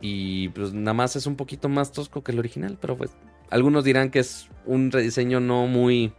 Y 0.00 0.48
pues 0.50 0.72
nada 0.72 0.94
más 0.94 1.16
es 1.16 1.26
un 1.26 1.36
poquito 1.36 1.68
más 1.68 1.92
tosco 1.92 2.22
que 2.22 2.32
el 2.32 2.38
original, 2.38 2.76
pero 2.80 2.96
pues 2.96 3.12
algunos 3.50 3.84
dirán 3.84 4.10
que 4.10 4.18
es 4.18 4.48
un 4.66 4.90
rediseño 4.90 5.40
no 5.40 5.66
muy 5.66 6.12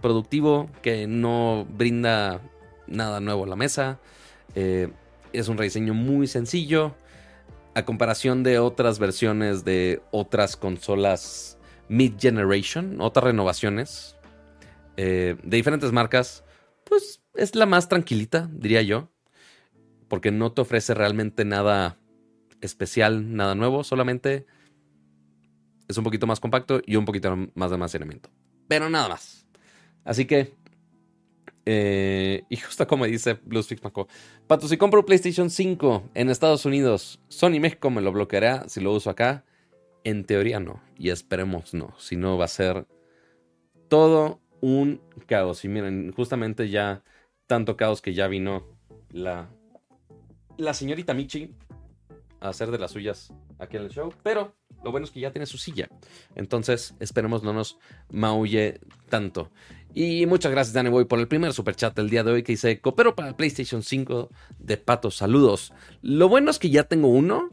productivo, 0.00 0.68
que 0.82 1.06
no 1.06 1.66
brinda 1.70 2.40
nada 2.86 3.20
nuevo 3.20 3.44
a 3.44 3.46
la 3.46 3.56
mesa. 3.56 4.00
Eh, 4.54 4.90
es 5.32 5.48
un 5.48 5.58
rediseño 5.58 5.94
muy 5.94 6.26
sencillo. 6.26 6.94
A 7.74 7.84
comparación 7.84 8.42
de 8.42 8.58
otras 8.58 8.98
versiones 8.98 9.64
de 9.64 10.02
otras 10.10 10.56
consolas 10.56 11.56
mid-generation, 11.88 13.00
otras 13.00 13.24
renovaciones 13.24 14.16
eh, 14.96 15.36
de 15.42 15.56
diferentes 15.56 15.92
marcas, 15.92 16.44
pues 16.84 17.19
es 17.34 17.54
la 17.54 17.66
más 17.66 17.88
tranquilita, 17.88 18.48
diría 18.52 18.82
yo. 18.82 19.10
Porque 20.08 20.30
no 20.30 20.52
te 20.52 20.60
ofrece 20.60 20.94
realmente 20.94 21.44
nada 21.44 21.98
especial, 22.60 23.34
nada 23.36 23.54
nuevo, 23.54 23.84
solamente 23.84 24.46
es 25.88 25.96
un 25.96 26.04
poquito 26.04 26.26
más 26.26 26.40
compacto 26.40 26.80
y 26.84 26.96
un 26.96 27.04
poquito 27.04 27.36
más 27.54 27.70
de 27.70 27.74
almacenamiento. 27.74 28.30
Pero 28.68 28.90
nada 28.90 29.08
más. 29.08 29.46
Así 30.04 30.24
que 30.24 30.54
eh, 31.66 32.42
y 32.48 32.56
justo 32.56 32.86
como 32.86 33.04
dice 33.04 33.38
Bluesfix 33.44 33.82
Maco, 33.84 34.08
Pato, 34.46 34.66
si 34.66 34.76
compro 34.76 35.04
PlayStation 35.04 35.50
5 35.50 36.10
en 36.14 36.30
Estados 36.30 36.64
Unidos, 36.64 37.20
Sony 37.28 37.60
México 37.60 37.90
me 37.90 38.00
lo 38.00 38.12
bloqueará 38.12 38.68
si 38.68 38.80
lo 38.80 38.92
uso 38.92 39.10
acá. 39.10 39.44
En 40.02 40.24
teoría 40.24 40.60
no, 40.60 40.82
y 40.96 41.10
esperemos 41.10 41.74
no, 41.74 41.94
si 41.98 42.16
no 42.16 42.38
va 42.38 42.46
a 42.46 42.48
ser 42.48 42.86
todo 43.88 44.40
un 44.60 45.00
caos. 45.26 45.64
Y 45.64 45.68
miren, 45.68 46.12
justamente 46.12 46.70
ya 46.70 47.02
tanto 47.50 47.76
caos 47.76 48.00
que 48.00 48.14
ya 48.14 48.28
vino 48.28 48.62
la, 49.10 49.50
la 50.56 50.72
señorita 50.72 51.14
Michi 51.14 51.52
a 52.38 52.50
hacer 52.50 52.70
de 52.70 52.78
las 52.78 52.92
suyas 52.92 53.34
aquí 53.58 53.76
en 53.76 53.82
el 53.82 53.90
show, 53.90 54.14
pero 54.22 54.54
lo 54.84 54.92
bueno 54.92 55.04
es 55.04 55.10
que 55.10 55.18
ya 55.18 55.32
tiene 55.32 55.46
su 55.46 55.58
silla. 55.58 55.88
Entonces, 56.36 56.94
esperemos 57.00 57.42
no 57.42 57.52
nos 57.52 57.76
maulle 58.08 58.78
tanto. 59.08 59.50
Y 59.92 60.26
muchas 60.26 60.52
gracias, 60.52 60.74
Danny 60.74 60.90
Boy, 60.90 61.06
por 61.06 61.18
el 61.18 61.26
primer 61.26 61.52
super 61.52 61.74
chat 61.74 61.96
del 61.96 62.08
día 62.08 62.22
de 62.22 62.30
hoy 62.30 62.44
que 62.44 62.52
dice: 62.52 62.80
Coopero 62.80 63.16
para 63.16 63.36
PlayStation 63.36 63.82
5 63.82 64.30
de 64.60 64.76
pato. 64.76 65.10
Saludos. 65.10 65.72
Lo 66.02 66.28
bueno 66.28 66.52
es 66.52 66.60
que 66.60 66.70
ya 66.70 66.84
tengo 66.84 67.08
uno. 67.08 67.50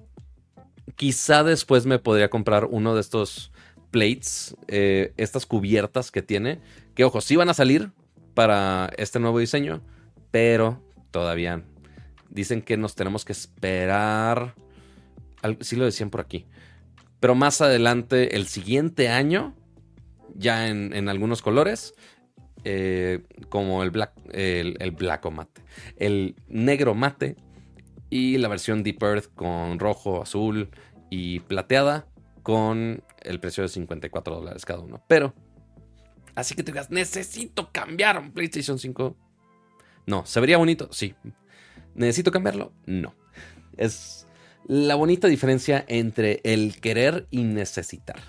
Quizá 0.95 1.43
después 1.43 1.88
me 1.88 1.97
podría 1.97 2.29
comprar 2.29 2.65
uno 2.65 2.93
de 2.93 3.01
estos 3.01 3.51
plates, 3.89 4.55
eh, 4.67 5.15
estas 5.17 5.47
cubiertas 5.47 6.12
que 6.12 6.21
tiene. 6.21 6.62
Que 6.93 7.03
ojo, 7.03 7.19
sí 7.19 7.36
van 7.36 7.49
a 7.49 7.55
salir 7.55 7.91
para 8.38 8.91
este 8.97 9.19
nuevo 9.19 9.39
diseño, 9.39 9.82
pero 10.30 10.80
todavía 11.10 11.63
dicen 12.30 12.62
que 12.62 12.78
nos 12.78 12.93
tenemos 12.93 13.26
que 13.26 13.32
esperar. 13.32 14.54
Sí 15.62 15.76
lo 15.76 15.86
decían 15.86 16.12
por 16.12 16.21
aquí. 16.21 16.45
Pero 17.19 17.34
más 17.34 17.62
adelante, 17.62 18.36
el 18.36 18.45
siguiente 18.45 19.10
año, 19.10 19.56
ya 20.36 20.67
en, 20.67 21.10
algunos 21.10 21.41
colores, 21.41 21.95
eh, 22.63 23.23
como 23.50 23.82
el 23.82 23.89
black, 23.89 24.12
el, 24.34 24.91
black 24.91 25.32
mate, 25.32 25.63
el 25.95 26.36
negro 26.47 26.93
mate 26.93 27.38
y 28.12 28.38
la 28.38 28.50
versión 28.50 28.84
Deep 28.84 29.02
Earth 29.02 29.34
con 29.34 29.80
rojo, 29.80 30.21
azul 30.21 30.69
y 31.10 31.39
plateada 31.39 32.06
con 32.43 33.04
el 33.23 33.39
precio 33.39 33.63
de 33.63 33.69
54 33.69 34.36
dólares 34.36 34.63
cada 34.63 34.82
uno. 34.82 35.02
Pero, 35.08 35.34
así 36.38 36.54
que 36.54 36.62
te 36.62 36.71
digas, 36.71 36.91
necesito 36.91 37.71
cambiar 37.71 38.19
un 38.19 38.32
PlayStation 38.32 38.78
5. 38.78 39.17
No, 40.06 40.23
¿se 40.28 40.39
vería 40.39 40.60
bonito? 40.60 40.88
Sí. 40.91 41.15
¿Necesito 41.95 42.32
cambiarlo? 42.32 42.71
No. 42.86 43.15
Es 43.76 44.28
la 44.67 44.93
bonita 44.93 45.28
diferencia 45.28 45.84
entre 45.88 46.39
el 46.43 46.80
querer 46.80 47.26
y 47.32 47.43
necesitar. 47.43 48.21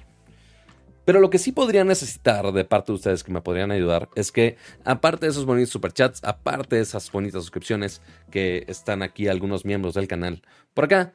Pero 1.04 1.20
lo 1.20 1.28
que 1.28 1.38
sí 1.38 1.52
podría 1.52 1.84
necesitar 1.84 2.50
de 2.50 2.64
parte 2.64 2.92
de 2.92 2.96
ustedes 2.96 3.22
que 3.22 3.32
me 3.32 3.42
podrían 3.42 3.70
ayudar 3.70 4.08
es 4.14 4.32
que, 4.32 4.56
aparte 4.84 5.26
de 5.26 5.30
esos 5.32 5.44
bonitos 5.44 5.70
superchats, 5.70 6.24
aparte 6.24 6.76
de 6.76 6.82
esas 6.82 7.12
bonitas 7.12 7.42
suscripciones 7.42 8.00
que 8.30 8.64
están 8.68 9.02
aquí 9.02 9.28
algunos 9.28 9.66
miembros 9.66 9.92
del 9.92 10.08
canal, 10.08 10.42
por 10.72 10.86
acá, 10.86 11.12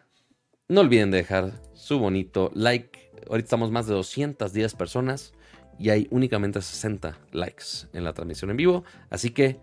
no 0.68 0.82
olviden 0.82 1.10
dejar 1.10 1.54
su 1.74 1.98
bonito 1.98 2.52
like. 2.54 3.12
Ahorita 3.28 3.46
estamos 3.46 3.72
más 3.72 3.88
de 3.88 3.96
210 3.96 4.76
personas 4.76 5.34
y 5.80 5.90
hay 5.90 6.08
únicamente 6.12 6.62
60 6.62 7.18
likes 7.32 7.88
en 7.94 8.04
la 8.04 8.14
transmisión 8.14 8.52
en 8.52 8.58
vivo. 8.58 8.84
Así 9.10 9.32
que 9.32 9.60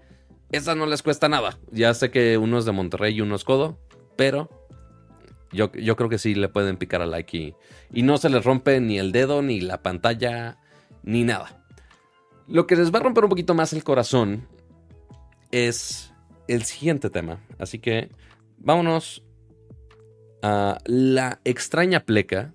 esa 0.53 0.75
no 0.75 0.87
les 0.87 1.03
cuesta 1.03 1.29
nada. 1.29 1.59
Ya 1.71 1.95
sé 1.95 2.11
que 2.11 2.39
uno 2.39 2.59
es 2.59 2.65
de 2.65 2.73
Monterrey 2.73 3.15
y 3.15 3.21
uno 3.21 3.37
es 3.37 3.45
Codo, 3.45 3.79
pero 4.17 4.51
yo, 5.53 5.71
creo 5.71 6.09
que 6.09 6.19
sí 6.19 6.35
le 6.35 6.49
pueden 6.49 6.77
picar 6.77 7.03
a 7.03 7.07
like 7.07 7.37
y, 7.37 7.55
y 7.93 8.03
no 8.03 8.19
se 8.19 8.31
les 8.31 8.45
rompe 8.45 8.81
ni 8.81 8.99
el 8.99 9.13
dedo, 9.13 9.43
ni 9.43 9.61
la 9.61 9.83
pantalla, 9.83 10.59
ni 11.03 11.25
nada. 11.25 11.65
Lo 12.47 12.67
que 12.67 12.77
les 12.77 12.93
va 12.93 12.99
a 12.99 13.03
romper 13.03 13.25
un 13.25 13.31
poquito 13.31 13.55
más 13.55 13.73
el 13.73 13.85
corazón 13.85 14.49
es 15.51 16.13
el 16.49 16.63
siguiente 16.65 17.11
tema. 17.11 17.41
Así 17.59 17.79
que 17.79 18.11
vámonos 18.59 19.23
a 20.43 20.79
la 20.85 21.41
extraña 21.45 22.01
pleca 22.01 22.55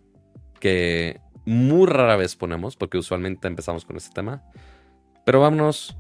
que 0.60 1.20
muy 1.45 1.88
rara 1.88 2.15
vez 2.15 2.36
ponemos, 2.36 2.75
porque 2.75 2.97
usualmente 2.97 3.47
empezamos 3.47 3.86
con 3.86 3.97
este 3.97 4.13
tema. 4.13 4.43
Pero 5.23 5.41
vámonos 5.41 5.95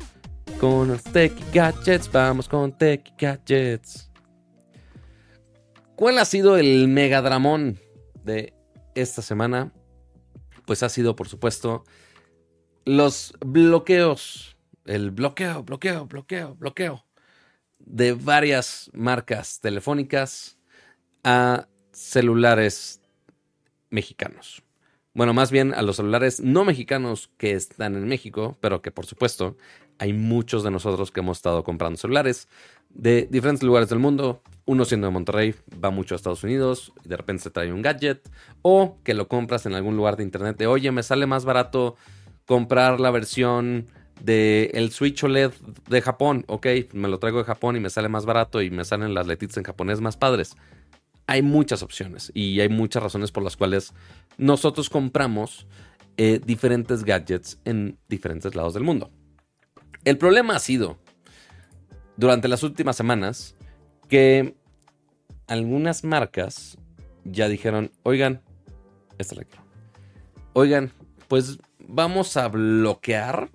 con 0.59 0.87
los 0.89 1.03
Tech 1.03 1.33
Gadgets, 1.53 2.11
vamos 2.11 2.47
con 2.47 2.77
Tech 2.77 3.13
Gadgets. 3.17 4.11
¿Cuál 5.95 6.17
ha 6.19 6.25
sido 6.25 6.57
el 6.57 6.87
megadramón 6.87 7.79
de 8.23 8.53
esta 8.95 9.21
semana? 9.21 9.71
Pues 10.65 10.83
ha 10.83 10.89
sido, 10.89 11.15
por 11.15 11.29
supuesto, 11.29 11.85
los 12.85 13.33
bloqueos. 13.45 14.57
El 14.85 15.11
bloqueo, 15.11 15.63
bloqueo, 15.63 16.05
bloqueo, 16.05 16.55
bloqueo. 16.55 17.05
De 17.79 18.13
varias 18.13 18.91
marcas 18.93 19.59
telefónicas 19.61 20.57
a 21.23 21.67
celulares 21.91 23.01
mexicanos. 23.89 24.64
Bueno, 25.15 25.33
más 25.33 25.49
bien 25.49 25.73
a 25.73 25.81
los 25.81 25.95
celulares 25.95 26.41
no 26.41 26.65
mexicanos 26.65 27.29
que 27.37 27.53
están 27.53 27.95
en 27.95 28.05
México, 28.05 28.57
pero 28.59 28.81
que 28.81 28.91
por 28.91 29.05
supuesto 29.05 29.55
hay 29.97 30.11
muchos 30.11 30.61
de 30.61 30.71
nosotros 30.71 31.09
que 31.09 31.21
hemos 31.21 31.37
estado 31.37 31.63
comprando 31.63 31.97
celulares 31.97 32.49
de 32.89 33.25
diferentes 33.31 33.63
lugares 33.63 33.87
del 33.87 33.99
mundo. 33.99 34.41
Uno 34.65 34.83
siendo 34.83 35.07
de 35.07 35.13
Monterrey, 35.13 35.55
va 35.81 35.89
mucho 35.89 36.15
a 36.15 36.17
Estados 36.17 36.43
Unidos, 36.43 36.91
y 37.05 37.07
de 37.07 37.15
repente 37.15 37.43
se 37.43 37.49
trae 37.49 37.71
un 37.71 37.81
gadget, 37.81 38.29
o 38.61 38.97
que 39.05 39.13
lo 39.13 39.29
compras 39.29 39.65
en 39.65 39.73
algún 39.73 39.95
lugar 39.95 40.17
de 40.17 40.23
internet 40.23 40.57
de, 40.57 40.67
oye, 40.67 40.91
me 40.91 41.01
sale 41.01 41.25
más 41.27 41.45
barato 41.45 41.95
comprar 42.45 42.99
la 42.99 43.09
versión 43.09 43.87
del 44.21 44.69
el 44.73 44.91
Switch 44.91 45.23
OLED 45.23 45.51
de 45.87 46.01
Japón. 46.01 46.43
Ok, 46.47 46.67
me 46.91 47.07
lo 47.07 47.19
traigo 47.19 47.37
de 47.37 47.45
Japón 47.45 47.77
y 47.77 47.79
me 47.79 47.89
sale 47.89 48.09
más 48.09 48.25
barato 48.25 48.61
y 48.61 48.69
me 48.69 48.83
salen 48.83 49.13
las 49.13 49.27
letitas 49.27 49.55
en 49.55 49.63
japonés 49.63 50.01
más 50.01 50.17
padres. 50.17 50.57
Hay 51.27 51.41
muchas 51.41 51.81
opciones 51.81 52.31
y 52.33 52.59
hay 52.59 52.69
muchas 52.69 53.01
razones 53.01 53.31
por 53.31 53.43
las 53.43 53.57
cuales 53.57 53.93
nosotros 54.37 54.89
compramos 54.89 55.67
eh, 56.17 56.39
diferentes 56.45 57.03
gadgets 57.03 57.59
en 57.65 57.97
diferentes 58.07 58.55
lados 58.55 58.73
del 58.73 58.83
mundo. 58.83 59.11
El 60.03 60.17
problema 60.17 60.55
ha 60.55 60.59
sido, 60.59 60.97
durante 62.15 62.47
las 62.47 62.63
últimas 62.63 62.95
semanas, 62.95 63.55
que 64.07 64.55
algunas 65.47 66.03
marcas 66.03 66.77
ya 67.23 67.47
dijeron, 67.49 67.91
oigan, 68.03 68.41
esta 69.17 69.35
la 69.35 69.43
quiero. 69.43 69.63
Oigan, 70.53 70.91
pues 71.27 71.59
vamos 71.79 72.37
a 72.37 72.47
bloquear 72.47 73.49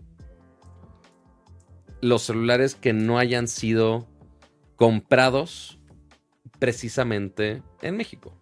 los 2.01 2.23
celulares 2.23 2.75
que 2.75 2.93
no 2.93 3.19
hayan 3.19 3.49
sido 3.49 4.07
comprados 4.77 5.80
precisamente 6.61 7.65
en 7.83 7.97
México. 7.97 8.33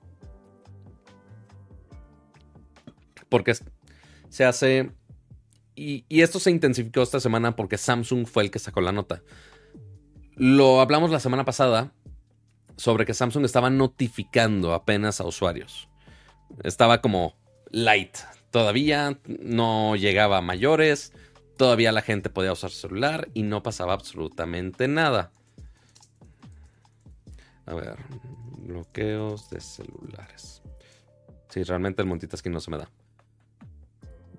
Porque 3.30 3.54
se 4.28 4.44
hace 4.44 4.92
y, 5.78 6.04
esto 6.10 6.40
se 6.40 6.50
intensificó 6.50 7.02
esta 7.02 7.20
semana 7.20 7.54
porque 7.54 7.78
Samsung 7.78 8.26
fue 8.26 8.42
el 8.42 8.50
que 8.50 8.58
sacó 8.58 8.80
la 8.80 8.90
nota. 8.90 9.22
Lo 10.34 10.80
hablamos 10.80 11.12
la 11.12 11.20
semana 11.20 11.44
pasada 11.44 11.92
sobre 12.76 13.06
que 13.06 13.14
Samsung 13.14 13.44
estaba 13.44 13.70
notificando 13.70 14.74
apenas 14.74 15.20
a 15.20 15.24
usuarios. 15.24 15.88
Estaba 16.64 17.00
como 17.00 17.36
light. 17.70 18.16
Todavía 18.50 19.20
no 19.26 19.94
llegaba 19.94 20.38
a 20.38 20.42
mayores. 20.42 21.12
Todavía 21.56 21.92
la 21.92 22.02
gente 22.02 22.28
podía 22.28 22.52
usar 22.52 22.70
celular 22.70 23.28
y 23.32 23.44
no 23.44 23.62
pasaba 23.62 23.92
absolutamente 23.92 24.88
nada. 24.88 25.32
A 27.68 27.74
ver, 27.74 27.96
bloqueos 28.66 29.50
de 29.50 29.60
celulares. 29.60 30.62
Sí, 31.50 31.62
realmente 31.62 32.00
el 32.00 32.08
multitasking 32.08 32.52
no 32.52 32.60
se 32.60 32.70
me 32.70 32.78
da. 32.78 32.90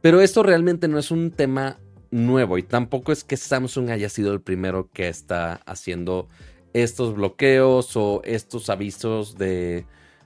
Pero 0.02 0.20
esto 0.22 0.42
realmente 0.42 0.88
no 0.88 0.98
es 0.98 1.12
un 1.12 1.30
tema 1.32 1.78
nuevo 2.10 2.58
y 2.58 2.64
tampoco 2.64 3.12
es 3.12 3.24
que 3.24 3.38
Samsung 3.38 3.92
haya 3.92 4.10
sido 4.10 4.34
el 4.34 4.42
primero 4.42 4.90
que 4.92 5.10
está 5.10 5.62
haciendo 5.68 6.28
estos 6.74 7.14
bloqueos 7.14 7.96
o 7.96 8.22
estos 8.24 8.72
avisos 8.72 9.38
de, 9.38 9.86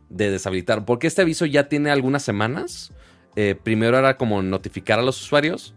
deshabilitar. 0.09 0.85
Porque 0.85 1.07
este 1.07 1.23
aviso 1.23 1.45
ya 1.45 1.67
tiene 1.67 1.91
algunas 1.91 2.23
semanas. 2.23 2.93
Eh, 3.35 3.55
primero 3.61 3.97
era 3.97 4.15
como 4.15 4.41
notificar 4.41 4.99
a 4.99 5.01
los 5.01 5.21
usuarios, 5.21 5.75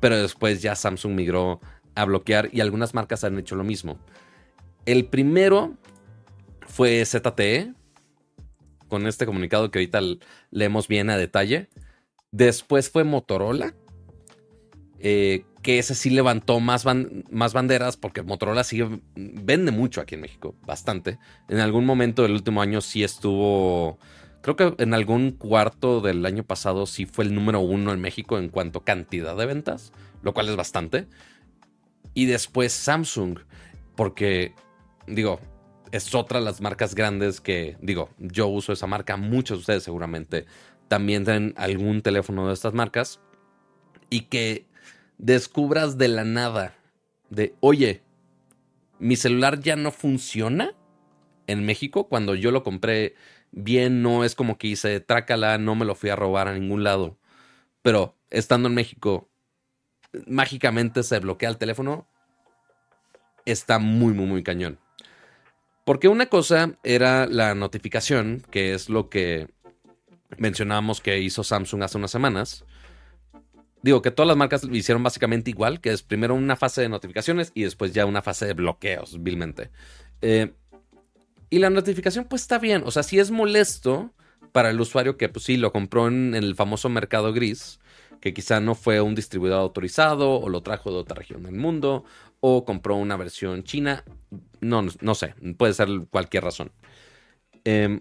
pero 0.00 0.20
después 0.20 0.60
ya 0.60 0.74
Samsung 0.74 1.14
migró 1.14 1.60
a 1.94 2.04
bloquear 2.04 2.50
y 2.52 2.60
algunas 2.60 2.92
marcas 2.92 3.24
han 3.24 3.38
hecho 3.38 3.56
lo 3.56 3.64
mismo. 3.64 3.98
El 4.84 5.06
primero 5.06 5.78
fue 6.68 7.04
ZTE, 7.04 7.74
con 8.88 9.06
este 9.06 9.26
comunicado 9.26 9.70
que 9.70 9.78
ahorita 9.78 10.00
leemos 10.50 10.88
bien 10.88 11.10
a 11.10 11.16
detalle. 11.16 11.68
Después 12.30 12.90
fue 12.90 13.04
Motorola, 13.04 13.74
eh, 15.00 15.44
que 15.62 15.78
ese 15.78 15.94
sí 15.94 16.10
levantó 16.10 16.60
más, 16.60 16.84
más 17.30 17.52
banderas 17.52 17.96
porque 17.96 18.22
Motorola 18.22 18.64
sigue, 18.64 19.00
vende 19.14 19.72
mucho 19.72 20.00
aquí 20.00 20.14
en 20.14 20.22
México, 20.22 20.54
bastante. 20.66 21.18
En 21.48 21.58
algún 21.58 21.84
momento 21.84 22.22
del 22.22 22.32
último 22.32 22.62
año 22.62 22.80
sí 22.80 23.02
estuvo, 23.02 23.98
creo 24.42 24.56
que 24.56 24.74
en 24.82 24.94
algún 24.94 25.32
cuarto 25.32 26.00
del 26.00 26.24
año 26.26 26.44
pasado 26.44 26.86
sí 26.86 27.06
fue 27.06 27.24
el 27.24 27.34
número 27.34 27.60
uno 27.60 27.92
en 27.92 28.00
México 28.00 28.38
en 28.38 28.48
cuanto 28.48 28.80
a 28.80 28.84
cantidad 28.84 29.36
de 29.36 29.46
ventas, 29.46 29.92
lo 30.22 30.34
cual 30.34 30.48
es 30.48 30.56
bastante. 30.56 31.06
Y 32.14 32.26
después 32.26 32.72
Samsung, 32.72 33.38
porque 33.94 34.54
digo, 35.06 35.40
es 35.92 36.14
otra 36.14 36.38
de 36.38 36.44
las 36.44 36.60
marcas 36.60 36.94
grandes 36.94 37.40
que, 37.40 37.76
digo, 37.80 38.10
yo 38.18 38.46
uso 38.46 38.72
esa 38.72 38.86
marca, 38.86 39.16
muchos 39.16 39.58
de 39.58 39.60
ustedes 39.60 39.82
seguramente 39.82 40.46
también 40.88 41.24
tienen 41.24 41.54
algún 41.56 42.02
teléfono 42.02 42.48
de 42.48 42.54
estas 42.54 42.74
marcas 42.74 43.20
y 44.10 44.22
que 44.22 44.66
descubras 45.18 45.98
de 45.98 46.08
la 46.08 46.24
nada 46.24 46.74
de, 47.30 47.54
oye, 47.60 48.02
mi 48.98 49.16
celular 49.16 49.60
ya 49.60 49.76
no 49.76 49.90
funciona 49.90 50.74
en 51.46 51.64
México 51.64 52.08
cuando 52.08 52.34
yo 52.34 52.50
lo 52.50 52.62
compré 52.62 53.14
bien, 53.50 54.02
no 54.02 54.24
es 54.24 54.34
como 54.34 54.58
que 54.58 54.68
hice 54.68 55.00
trácala, 55.00 55.58
no 55.58 55.74
me 55.74 55.84
lo 55.84 55.94
fui 55.94 56.10
a 56.10 56.16
robar 56.16 56.48
a 56.48 56.54
ningún 56.54 56.84
lado, 56.84 57.18
pero 57.82 58.16
estando 58.30 58.68
en 58.68 58.74
México, 58.74 59.28
mágicamente 60.26 61.02
se 61.02 61.18
bloquea 61.18 61.48
el 61.48 61.58
teléfono, 61.58 62.06
está 63.44 63.78
muy, 63.78 64.12
muy, 64.12 64.26
muy 64.26 64.42
cañón. 64.42 64.78
Porque 65.88 66.08
una 66.08 66.26
cosa 66.26 66.78
era 66.82 67.26
la 67.26 67.54
notificación, 67.54 68.42
que 68.50 68.74
es 68.74 68.90
lo 68.90 69.08
que 69.08 69.48
mencionábamos 70.36 71.00
que 71.00 71.18
hizo 71.18 71.42
Samsung 71.42 71.82
hace 71.82 71.96
unas 71.96 72.10
semanas. 72.10 72.66
Digo 73.80 74.02
que 74.02 74.10
todas 74.10 74.28
las 74.28 74.36
marcas 74.36 74.64
lo 74.64 74.76
hicieron 74.76 75.02
básicamente 75.02 75.48
igual, 75.48 75.80
que 75.80 75.90
es 75.90 76.02
primero 76.02 76.34
una 76.34 76.56
fase 76.56 76.82
de 76.82 76.90
notificaciones 76.90 77.52
y 77.54 77.62
después 77.62 77.94
ya 77.94 78.04
una 78.04 78.20
fase 78.20 78.44
de 78.44 78.52
bloqueos, 78.52 79.22
vilmente. 79.22 79.70
Eh, 80.20 80.52
y 81.48 81.58
la 81.58 81.70
notificación 81.70 82.26
pues 82.26 82.42
está 82.42 82.58
bien, 82.58 82.82
o 82.84 82.90
sea, 82.90 83.02
si 83.02 83.18
es 83.18 83.30
molesto 83.30 84.12
para 84.52 84.68
el 84.68 84.78
usuario 84.82 85.16
que 85.16 85.30
pues 85.30 85.46
sí 85.46 85.56
lo 85.56 85.72
compró 85.72 86.06
en, 86.08 86.34
el 86.34 86.54
famoso 86.54 86.90
mercado 86.90 87.32
gris, 87.32 87.80
que 88.20 88.34
quizá 88.34 88.60
no 88.60 88.74
fue 88.74 89.00
un 89.00 89.14
distribuidor 89.14 89.60
autorizado 89.60 90.38
o 90.38 90.50
lo 90.50 90.62
trajo 90.62 90.90
de 90.90 90.98
otra 90.98 91.16
región 91.16 91.44
del 91.44 91.54
mundo 91.54 92.04
o 92.40 92.64
compró 92.64 92.96
una 92.96 93.16
versión 93.16 93.64
china. 93.64 94.04
No, 94.60 94.84
no, 95.00 95.14
sé, 95.14 95.34
puede 95.56 95.74
ser 95.74 95.88
cualquier 96.10 96.44
razón. 96.44 96.72
Em, 97.64 98.00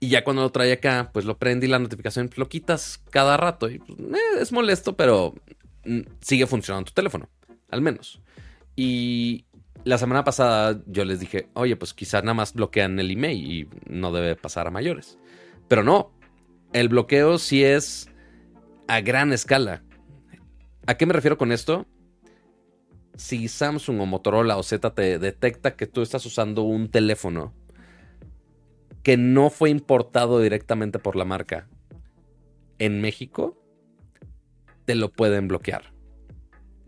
y 0.00 0.08
ya 0.08 0.24
cuando 0.24 0.42
lo 0.42 0.50
trae 0.50 0.72
acá, 0.72 1.10
pues 1.12 1.24
lo 1.24 1.38
prende 1.38 1.66
y 1.66 1.68
la 1.68 1.78
notificación 1.78 2.30
lo 2.36 2.48
quitas 2.48 3.02
cada 3.10 3.36
rato. 3.36 3.68
Y 3.68 3.78
pues, 3.78 3.98
eh, 3.98 4.40
es 4.40 4.52
molesto, 4.52 4.96
pero 4.96 5.34
mm, 5.84 6.00
sigue 6.20 6.46
funcionando 6.46 6.86
tu 6.88 6.94
teléfono, 6.94 7.28
al 7.70 7.82
menos. 7.82 8.20
Y 8.76 9.44
la 9.84 9.98
semana 9.98 10.24
pasada 10.24 10.80
yo 10.86 11.04
les 11.04 11.20
dije, 11.20 11.48
oye, 11.54 11.76
pues 11.76 11.94
quizás 11.94 12.22
nada 12.22 12.34
más 12.34 12.54
bloquean 12.54 12.98
el 12.98 13.10
email 13.10 13.38
y 13.38 13.68
no 13.88 14.12
debe 14.12 14.36
pasar 14.36 14.66
a 14.66 14.70
mayores. 14.70 15.18
Pero 15.68 15.82
no, 15.82 16.12
el 16.72 16.88
bloqueo 16.88 17.38
sí 17.38 17.64
es 17.64 18.08
a 18.88 19.00
gran 19.00 19.32
escala. 19.32 19.82
¿A 20.86 20.94
qué 20.96 21.06
me 21.06 21.12
refiero 21.12 21.38
con 21.38 21.52
esto? 21.52 21.86
Si 23.20 23.48
Samsung 23.48 24.00
o 24.00 24.06
Motorola 24.06 24.56
o 24.56 24.62
Z 24.62 24.94
te 24.94 25.18
detecta 25.18 25.76
que 25.76 25.86
tú 25.86 26.00
estás 26.00 26.24
usando 26.24 26.62
un 26.62 26.90
teléfono 26.90 27.52
que 29.02 29.18
no 29.18 29.50
fue 29.50 29.68
importado 29.68 30.40
directamente 30.40 30.98
por 30.98 31.16
la 31.16 31.26
marca 31.26 31.68
en 32.78 33.02
México, 33.02 33.62
te 34.86 34.94
lo 34.94 35.12
pueden 35.12 35.48
bloquear. 35.48 35.92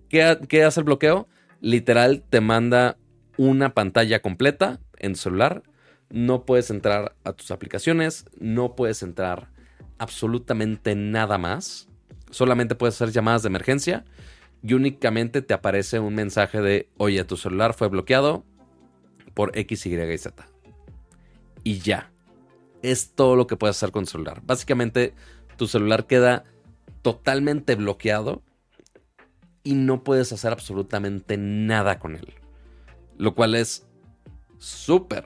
¿Qué, 0.08 0.64
hace 0.64 0.80
el 0.80 0.84
bloqueo? 0.84 1.28
Literal, 1.60 2.24
te 2.28 2.40
manda 2.40 2.96
una 3.36 3.74
pantalla 3.74 4.22
completa 4.22 4.80
en 4.96 5.16
celular. 5.16 5.62
No 6.08 6.46
puedes 6.46 6.70
entrar 6.70 7.14
a 7.24 7.34
tus 7.34 7.50
aplicaciones, 7.50 8.24
no 8.38 8.74
puedes 8.74 9.02
entrar 9.02 9.50
absolutamente 9.98 10.94
nada 10.94 11.36
más. 11.36 11.88
Solamente 12.30 12.74
puedes 12.74 12.94
hacer 12.94 13.12
llamadas 13.12 13.42
de 13.42 13.48
emergencia 13.48 14.06
y 14.62 14.74
únicamente 14.74 15.42
te 15.42 15.54
aparece 15.54 15.98
un 15.98 16.14
mensaje 16.14 16.60
de, 16.60 16.88
oye, 16.96 17.24
tu 17.24 17.36
celular 17.36 17.74
fue 17.74 17.88
bloqueado 17.88 18.44
por 19.34 19.56
X, 19.58 19.86
Y 19.86 19.94
y 19.94 20.18
Z. 20.18 20.46
Y 21.64 21.78
ya. 21.78 22.12
Es 22.82 23.12
todo 23.14 23.36
lo 23.36 23.46
que 23.46 23.56
puedes 23.56 23.76
hacer 23.76 23.92
con 23.92 24.04
tu 24.04 24.12
celular. 24.12 24.42
Básicamente, 24.44 25.14
tu 25.56 25.66
celular 25.66 26.06
queda 26.06 26.44
totalmente 27.02 27.74
bloqueado 27.74 28.42
y 29.64 29.74
no 29.74 30.02
puedes 30.04 30.32
hacer 30.32 30.52
absolutamente 30.52 31.36
nada 31.36 31.98
con 31.98 32.16
él. 32.16 32.34
Lo 33.16 33.34
cual 33.34 33.54
es 33.54 33.86
súper, 34.58 35.24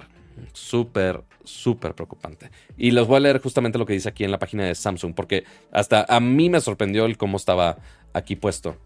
súper, 0.52 1.24
súper 1.44 1.94
preocupante. 1.94 2.50
Y 2.76 2.90
les 2.90 3.06
voy 3.06 3.16
a 3.16 3.20
leer 3.20 3.40
justamente 3.40 3.78
lo 3.78 3.86
que 3.86 3.94
dice 3.94 4.08
aquí 4.08 4.24
en 4.24 4.30
la 4.30 4.38
página 4.38 4.64
de 4.64 4.74
Samsung, 4.74 5.14
porque 5.14 5.44
hasta 5.72 6.04
a 6.08 6.20
mí 6.20 6.50
me 6.50 6.60
sorprendió 6.60 7.06
el 7.06 7.16
cómo 7.16 7.36
estaba 7.36 7.78
aquí 8.12 8.36
puesto. 8.36 8.76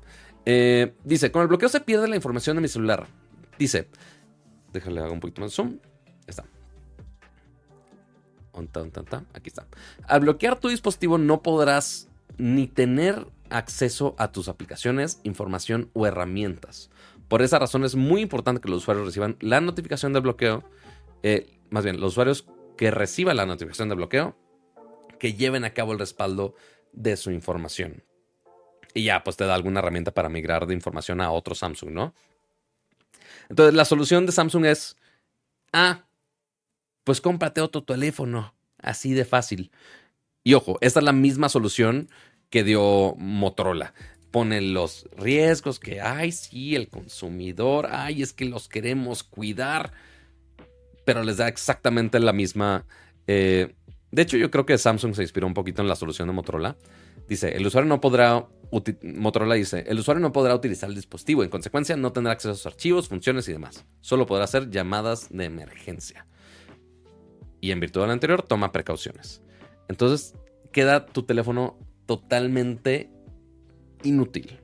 Eh, 0.47 0.95
dice, 1.05 1.31
con 1.31 1.43
el 1.43 1.49
bloqueo 1.49 1.69
se 1.69 1.81
pierde 1.81 2.09
la 2.09 2.17
información 2.17 2.57
de 2.57 2.63
mi 2.63 2.69
celular. 2.69 3.07
Dice, 3.59 3.89
déjale 4.73 5.01
hago 5.01 5.13
un 5.13 5.21
poquito 5.21 5.43
más 5.43 5.53
zoom. 5.53 5.79
Está. 6.27 6.45
Aquí 9.33 9.49
está. 9.49 9.67
Al 10.07 10.21
bloquear 10.21 10.59
tu 10.59 10.69
dispositivo 10.69 11.19
no 11.19 11.43
podrás 11.43 12.09
ni 12.37 12.67
tener 12.67 13.27
acceso 13.49 14.15
a 14.19 14.33
tus 14.33 14.49
aplicaciones, 14.49 15.21
información 15.25 15.91
o 15.93 16.07
herramientas. 16.07 16.91
Por 17.29 17.43
esa 17.43 17.59
razón 17.59 17.85
es 17.85 17.95
muy 17.95 18.23
importante 18.23 18.61
que 18.61 18.69
los 18.69 18.83
usuarios 18.83 19.07
reciban 19.07 19.37
la 19.41 19.61
notificación 19.61 20.13
de 20.13 20.21
bloqueo. 20.21 20.65
Eh, 21.23 21.59
más 21.71 21.85
bien, 21.85 22.01
los 22.01 22.13
usuarios 22.13 22.47
que 22.77 22.91
reciban 22.91 23.37
la 23.37 23.47
notificación 23.47 23.89
de 23.89 23.95
bloqueo, 23.95 24.37
que 25.19 25.35
lleven 25.35 25.65
a 25.65 25.75
cabo 25.75 25.93
el 25.93 25.99
respaldo 25.99 26.55
de 26.93 27.17
su 27.17 27.31
información. 27.31 28.03
Y 28.95 29.05
ya, 29.05 29.23
pues 29.23 29.37
te 29.37 29.45
da 29.45 29.55
alguna 29.55 29.81
herramienta 29.81 30.13
para 30.13 30.29
migrar 30.29 30.67
de 30.67 30.75
información 30.75 31.21
a 31.21 31.31
otro 31.31 31.55
Samsung, 31.55 31.91
¿no? 31.91 32.15
Entonces, 33.49 33.75
la 33.75 33.85
solución 33.85 34.27
de 34.27 34.33
Samsung 34.33 34.65
es, 34.67 34.97
ah, 35.73 36.05
pues 37.05 37.21
cómprate 37.21 37.61
otro 37.61 37.83
teléfono, 37.83 38.55
así 38.79 39.13
de 39.13 39.25
fácil. 39.25 39.71
Y 40.45 40.55
ojo, 40.55 40.79
esta 40.81 41.01
es 41.01 41.05
la 41.05 41.13
misma 41.13 41.49
solución 41.49 42.09
que 42.49 42.65
dio 42.65 43.15
Motorola. 43.17 43.95
Pone 44.31 44.61
los 44.61 45.09
riesgos 45.17 45.81
que, 45.81 46.01
ay, 46.01 46.33
sí, 46.33 46.77
el 46.77 46.89
consumidor, 46.89 47.89
ay, 47.91 48.23
es 48.23 48.33
que 48.33 48.45
los 48.45 48.69
queremos 48.69 49.23
cuidar, 49.25 49.93
pero 51.05 51.23
les 51.25 51.39
da 51.39 51.49
exactamente 51.49 52.21
la 52.21 52.33
misma... 52.33 52.87
Eh, 53.27 53.75
de 54.13 54.23
hecho, 54.23 54.37
yo 54.37 54.51
creo 54.51 54.67
que 54.67 54.79
Samsung 54.79 55.15
se 55.15 55.23
inspiró 55.23 55.47
un 55.47 55.55
poquito 55.55 55.83
en 55.83 55.89
la 55.89 55.97
solución 55.97 56.29
de 56.29 56.35
Motorola. 56.35 56.77
Dice, 57.29 57.57
el 57.57 57.67
usuario 57.67 57.89
no 57.89 58.01
podrá 58.01 58.47
Motorola 59.03 59.55
dice, 59.55 59.85
el 59.87 59.99
usuario 59.99 60.21
no 60.21 60.33
podrá 60.33 60.55
utilizar 60.55 60.89
el 60.89 60.97
dispositivo, 60.97 61.43
en 61.43 61.51
consecuencia 61.51 61.97
no 61.97 62.13
tendrá 62.13 62.33
acceso 62.33 62.53
a 62.53 62.55
sus 62.55 62.67
archivos, 62.67 63.09
funciones 63.09 63.49
y 63.49 63.53
demás. 63.53 63.85
Solo 64.01 64.27
podrá 64.27 64.45
hacer 64.45 64.71
llamadas 64.71 65.29
de 65.31 65.45
emergencia. 65.45 66.27
Y 67.61 67.73
en 67.73 67.81
virtud 67.81 68.03
del 68.03 68.11
anterior, 68.11 68.43
toma 68.43 68.73
precauciones. 68.73 69.43
Entonces, 69.89 70.35
queda 70.73 71.07
tu 71.07 71.25
teléfono 71.25 71.79
totalmente 72.07 73.11
inútil. 74.03 74.61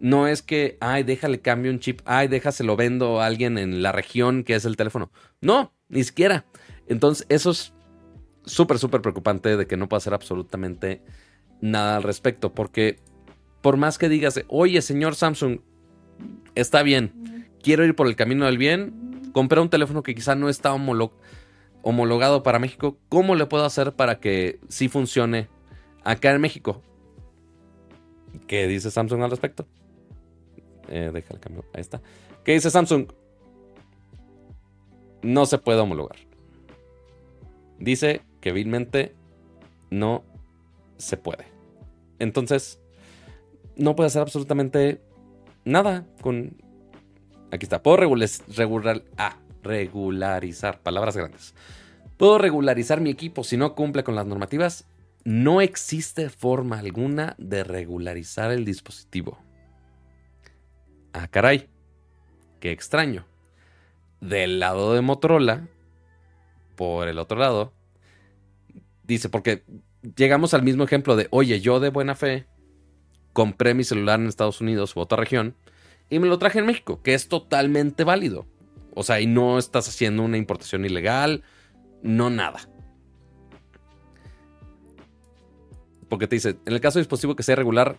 No 0.00 0.26
es 0.26 0.42
que, 0.42 0.76
ay, 0.80 1.02
déjale 1.02 1.40
cambio 1.40 1.70
un 1.70 1.80
chip, 1.80 2.00
ay, 2.04 2.28
déjaselo 2.28 2.76
vendo 2.76 3.20
a 3.20 3.26
alguien 3.26 3.58
en 3.58 3.82
la 3.82 3.92
región 3.92 4.44
que 4.44 4.54
es 4.54 4.64
el 4.64 4.76
teléfono. 4.76 5.10
No, 5.40 5.74
ni 5.88 6.04
siquiera. 6.04 6.46
Entonces, 6.86 7.26
eso 7.28 7.50
es 7.50 7.72
súper, 8.44 8.78
súper 8.78 9.02
preocupante 9.02 9.56
de 9.56 9.66
que 9.66 9.76
no 9.76 9.88
pueda 9.88 9.98
hacer 9.98 10.14
absolutamente 10.14 11.02
nada 11.60 11.96
al 11.96 12.02
respecto, 12.02 12.54
porque 12.54 12.98
por 13.64 13.78
más 13.78 13.96
que 13.96 14.10
digas, 14.10 14.38
oye, 14.48 14.82
señor 14.82 15.14
Samsung, 15.14 15.60
está 16.54 16.82
bien, 16.82 17.48
quiero 17.62 17.82
ir 17.86 17.96
por 17.96 18.06
el 18.06 18.14
camino 18.14 18.44
del 18.44 18.58
bien, 18.58 19.30
compré 19.32 19.58
un 19.58 19.70
teléfono 19.70 20.02
que 20.02 20.14
quizá 20.14 20.34
no 20.34 20.50
está 20.50 20.74
homologado 20.74 22.42
para 22.42 22.58
México, 22.58 22.98
¿cómo 23.08 23.34
le 23.34 23.46
puedo 23.46 23.64
hacer 23.64 23.94
para 23.94 24.20
que 24.20 24.60
sí 24.68 24.90
funcione 24.90 25.48
acá 26.04 26.32
en 26.32 26.42
México? 26.42 26.82
¿Qué 28.46 28.68
dice 28.68 28.90
Samsung 28.90 29.22
al 29.22 29.30
respecto? 29.30 29.66
Eh, 30.88 31.10
deja 31.14 31.32
el 31.32 31.40
cambio, 31.40 31.64
ahí 31.72 31.80
está. 31.80 32.02
¿Qué 32.44 32.52
dice 32.52 32.68
Samsung? 32.68 33.12
No 35.22 35.46
se 35.46 35.56
puede 35.56 35.80
homologar. 35.80 36.18
Dice 37.78 38.20
que 38.42 38.52
vilmente 38.52 39.14
no 39.88 40.22
se 40.98 41.16
puede. 41.16 41.46
Entonces, 42.18 42.83
no 43.76 43.96
puede 43.96 44.08
hacer 44.08 44.22
absolutamente 44.22 45.00
nada 45.64 46.06
con... 46.20 46.56
Aquí 47.50 47.64
está, 47.64 47.82
puedo 47.82 47.96
regular... 47.98 48.28
regular 48.56 49.02
ah, 49.16 49.38
regularizar, 49.62 50.80
palabras 50.80 51.16
grandes. 51.16 51.54
Puedo 52.16 52.38
regularizar 52.38 53.00
mi 53.00 53.10
equipo 53.10 53.42
si 53.42 53.56
no 53.56 53.74
cumple 53.74 54.04
con 54.04 54.14
las 54.14 54.26
normativas. 54.26 54.86
No 55.24 55.60
existe 55.60 56.28
forma 56.28 56.78
alguna 56.78 57.34
de 57.38 57.64
regularizar 57.64 58.52
el 58.52 58.64
dispositivo. 58.64 59.38
Ah, 61.12 61.28
caray. 61.28 61.68
Qué 62.60 62.70
extraño. 62.70 63.26
Del 64.20 64.60
lado 64.60 64.94
de 64.94 65.00
Motorola, 65.00 65.68
por 66.76 67.08
el 67.08 67.18
otro 67.18 67.38
lado, 67.38 67.72
dice, 69.02 69.28
porque 69.28 69.64
llegamos 70.16 70.54
al 70.54 70.62
mismo 70.62 70.84
ejemplo 70.84 71.16
de, 71.16 71.28
oye, 71.30 71.60
yo 71.60 71.80
de 71.80 71.90
buena 71.90 72.14
fe 72.14 72.46
compré 73.34 73.74
mi 73.74 73.84
celular 73.84 74.18
en 74.18 74.28
Estados 74.28 74.62
Unidos 74.62 74.96
u 74.96 75.00
otra 75.00 75.18
región 75.18 75.54
y 76.08 76.18
me 76.18 76.26
lo 76.26 76.38
traje 76.38 76.60
en 76.60 76.66
México, 76.66 77.02
que 77.02 77.12
es 77.12 77.28
totalmente 77.28 78.04
válido. 78.04 78.46
O 78.94 79.02
sea, 79.02 79.20
y 79.20 79.26
no 79.26 79.58
estás 79.58 79.88
haciendo 79.88 80.22
una 80.22 80.38
importación 80.38 80.84
ilegal, 80.84 81.42
no 82.02 82.30
nada. 82.30 82.60
Porque 86.08 86.28
te 86.28 86.36
dice, 86.36 86.56
en 86.64 86.72
el 86.72 86.80
caso 86.80 86.98
de 86.98 87.02
dispositivo 87.02 87.34
que 87.34 87.42
sea 87.42 87.56
regular, 87.56 87.98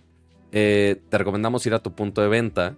eh, 0.52 1.02
te 1.10 1.18
recomendamos 1.18 1.66
ir 1.66 1.74
a 1.74 1.84
tu 1.84 1.94
punto 1.94 2.22
de 2.22 2.30
venta. 2.30 2.78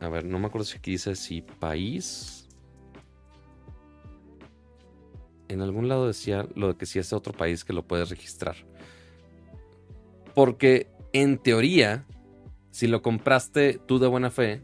A 0.00 0.08
ver, 0.08 0.24
no 0.24 0.38
me 0.40 0.46
acuerdo 0.46 0.64
si 0.64 0.76
aquí 0.76 0.92
dice 0.92 1.14
si 1.14 1.42
país. 1.42 2.48
En 5.48 5.62
algún 5.62 5.88
lado 5.88 6.08
decía 6.08 6.48
lo 6.56 6.68
de 6.72 6.76
que 6.76 6.86
si 6.86 6.98
es 6.98 7.12
otro 7.12 7.32
país 7.32 7.64
que 7.64 7.72
lo 7.72 7.86
puedes 7.86 8.10
registrar. 8.10 8.56
Porque 10.34 10.88
en 11.22 11.38
teoría, 11.38 12.04
si 12.70 12.86
lo 12.86 13.02
compraste 13.02 13.80
tú 13.86 13.98
de 13.98 14.06
buena 14.06 14.30
fe, 14.30 14.62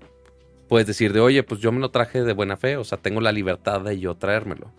puedes 0.69 0.87
decir 0.87 1.13
de, 1.13 1.21
oye, 1.21 1.43
pues 1.43 1.61
yo 1.61 1.73
me 1.73 1.81
lo 1.81 1.91
traje 1.91 2.23
de 2.23 2.33
buena 2.33 2.57
fe, 2.57 2.77
o 2.77 2.85
sea, 2.85 2.99
tengo 2.99 3.21
la 3.21 3.33
libertad 3.33 3.81
de 3.81 3.99
yo 3.99 4.17
traérmelo. 4.17 4.73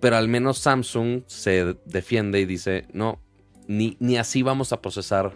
Pero 0.00 0.16
al 0.16 0.28
menos 0.28 0.58
Samsung 0.58 1.22
se 1.26 1.76
defiende 1.84 2.40
y 2.40 2.46
dice, 2.46 2.86
no, 2.92 3.20
ni, 3.68 3.96
ni 4.00 4.16
así 4.16 4.42
vamos 4.42 4.72
a 4.72 4.82
procesar 4.82 5.32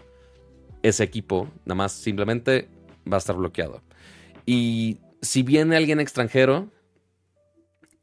ese 0.82 1.04
equipo, 1.04 1.48
nada 1.64 1.76
más 1.76 1.92
simplemente 1.92 2.68
va 3.10 3.16
a 3.16 3.18
estar 3.18 3.36
bloqueado. 3.36 3.82
Y 4.44 4.98
si 5.22 5.42
viene 5.42 5.76
alguien 5.76 6.00
extranjero, 6.00 6.70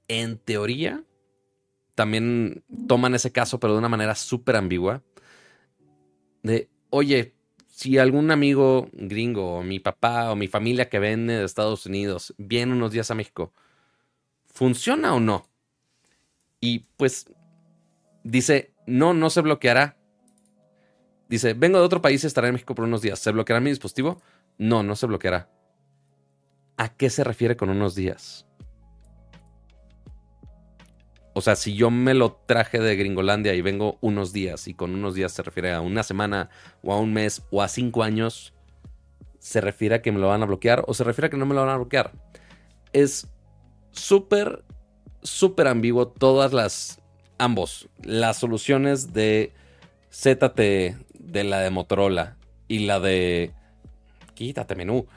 en 0.07 0.37
teoría, 0.37 1.03
también 1.95 2.63
toman 2.87 3.15
ese 3.15 3.31
caso, 3.31 3.59
pero 3.59 3.73
de 3.73 3.79
una 3.79 3.89
manera 3.89 4.15
súper 4.15 4.55
ambigua. 4.55 5.03
De, 6.43 6.69
oye, 6.89 7.33
si 7.67 7.97
algún 7.97 8.29
amigo 8.31 8.89
gringo, 8.93 9.55
o 9.55 9.63
mi 9.63 9.79
papá, 9.79 10.31
o 10.31 10.35
mi 10.35 10.47
familia 10.47 10.89
que 10.89 10.99
vende 10.99 11.37
de 11.37 11.45
Estados 11.45 11.85
Unidos, 11.85 12.35
viene 12.37 12.73
unos 12.73 12.91
días 12.91 13.09
a 13.09 13.15
México, 13.15 13.51
¿funciona 14.45 15.15
o 15.15 15.19
no? 15.19 15.49
Y 16.59 16.79
pues 16.97 17.25
dice, 18.23 18.73
no, 18.85 19.13
no 19.13 19.29
se 19.29 19.41
bloqueará. 19.41 19.97
Dice, 21.27 21.53
vengo 21.53 21.79
de 21.79 21.85
otro 21.85 22.01
país 22.01 22.23
y 22.23 22.27
estaré 22.27 22.49
en 22.49 22.53
México 22.53 22.75
por 22.75 22.85
unos 22.85 23.01
días. 23.01 23.19
¿Se 23.19 23.31
bloqueará 23.31 23.59
mi 23.59 23.69
dispositivo? 23.69 24.21
No, 24.57 24.83
no 24.83 24.95
se 24.95 25.07
bloqueará. 25.07 25.49
¿A 26.77 26.89
qué 26.95 27.09
se 27.09 27.23
refiere 27.23 27.57
con 27.57 27.69
unos 27.69 27.95
días? 27.95 28.45
O 31.33 31.41
sea, 31.41 31.55
si 31.55 31.73
yo 31.73 31.89
me 31.89 32.13
lo 32.13 32.33
traje 32.45 32.79
de 32.79 32.95
Gringolandia 32.95 33.55
y 33.55 33.61
vengo 33.61 33.97
unos 34.01 34.33
días, 34.33 34.67
y 34.67 34.75
con 34.75 34.93
unos 34.93 35.15
días 35.15 35.31
se 35.31 35.41
refiere 35.41 35.73
a 35.73 35.81
una 35.81 36.03
semana, 36.03 36.49
o 36.83 36.93
a 36.93 36.99
un 36.99 37.11
mes, 37.11 37.43
o 37.49 37.63
a 37.63 37.67
cinco 37.67 38.03
años, 38.03 38.53
¿se 39.39 39.59
refiere 39.59 39.95
a 39.95 40.01
que 40.03 40.11
me 40.11 40.19
lo 40.19 40.27
van 40.27 40.43
a 40.43 40.45
bloquear 40.45 40.85
o 40.87 40.93
se 40.93 41.03
refiere 41.03 41.27
a 41.27 41.29
que 41.31 41.37
no 41.37 41.47
me 41.47 41.55
lo 41.55 41.61
van 41.61 41.71
a 41.71 41.77
bloquear? 41.77 42.11
Es 42.93 43.27
súper, 43.91 44.63
súper 45.23 45.67
ambiguo 45.67 46.07
todas 46.07 46.53
las, 46.53 47.01
ambos, 47.39 47.89
las 48.03 48.37
soluciones 48.37 49.11
de 49.11 49.53
ZT, 50.11 50.59
de 51.17 51.43
la 51.43 51.61
de 51.61 51.71
Motorola 51.71 52.37
y 52.67 52.85
la 52.85 52.99
de, 52.99 53.53
quítate 54.35 54.75
menú, 54.75 55.07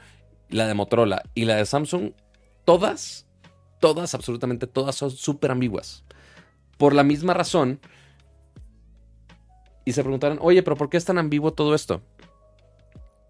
la 0.49 0.65
de 0.65 0.73
Motorola 0.73 1.21
y 1.35 1.45
la 1.45 1.57
de 1.57 1.65
Samsung, 1.67 2.13
todas, 2.65 3.27
todas, 3.79 4.15
absolutamente 4.15 4.65
todas 4.65 4.95
son 4.95 5.11
súper 5.11 5.51
ambiguas 5.51 6.06
por 6.77 6.93
la 6.93 7.03
misma 7.03 7.33
razón. 7.33 7.79
Y 9.85 9.93
se 9.93 10.03
preguntarán, 10.03 10.39
oye, 10.41 10.63
pero 10.63 10.75
¿por 10.75 10.89
qué 10.89 10.97
es 10.97 11.05
tan 11.05 11.17
ambiguo 11.17 11.53
todo 11.53 11.73
esto? 11.75 12.01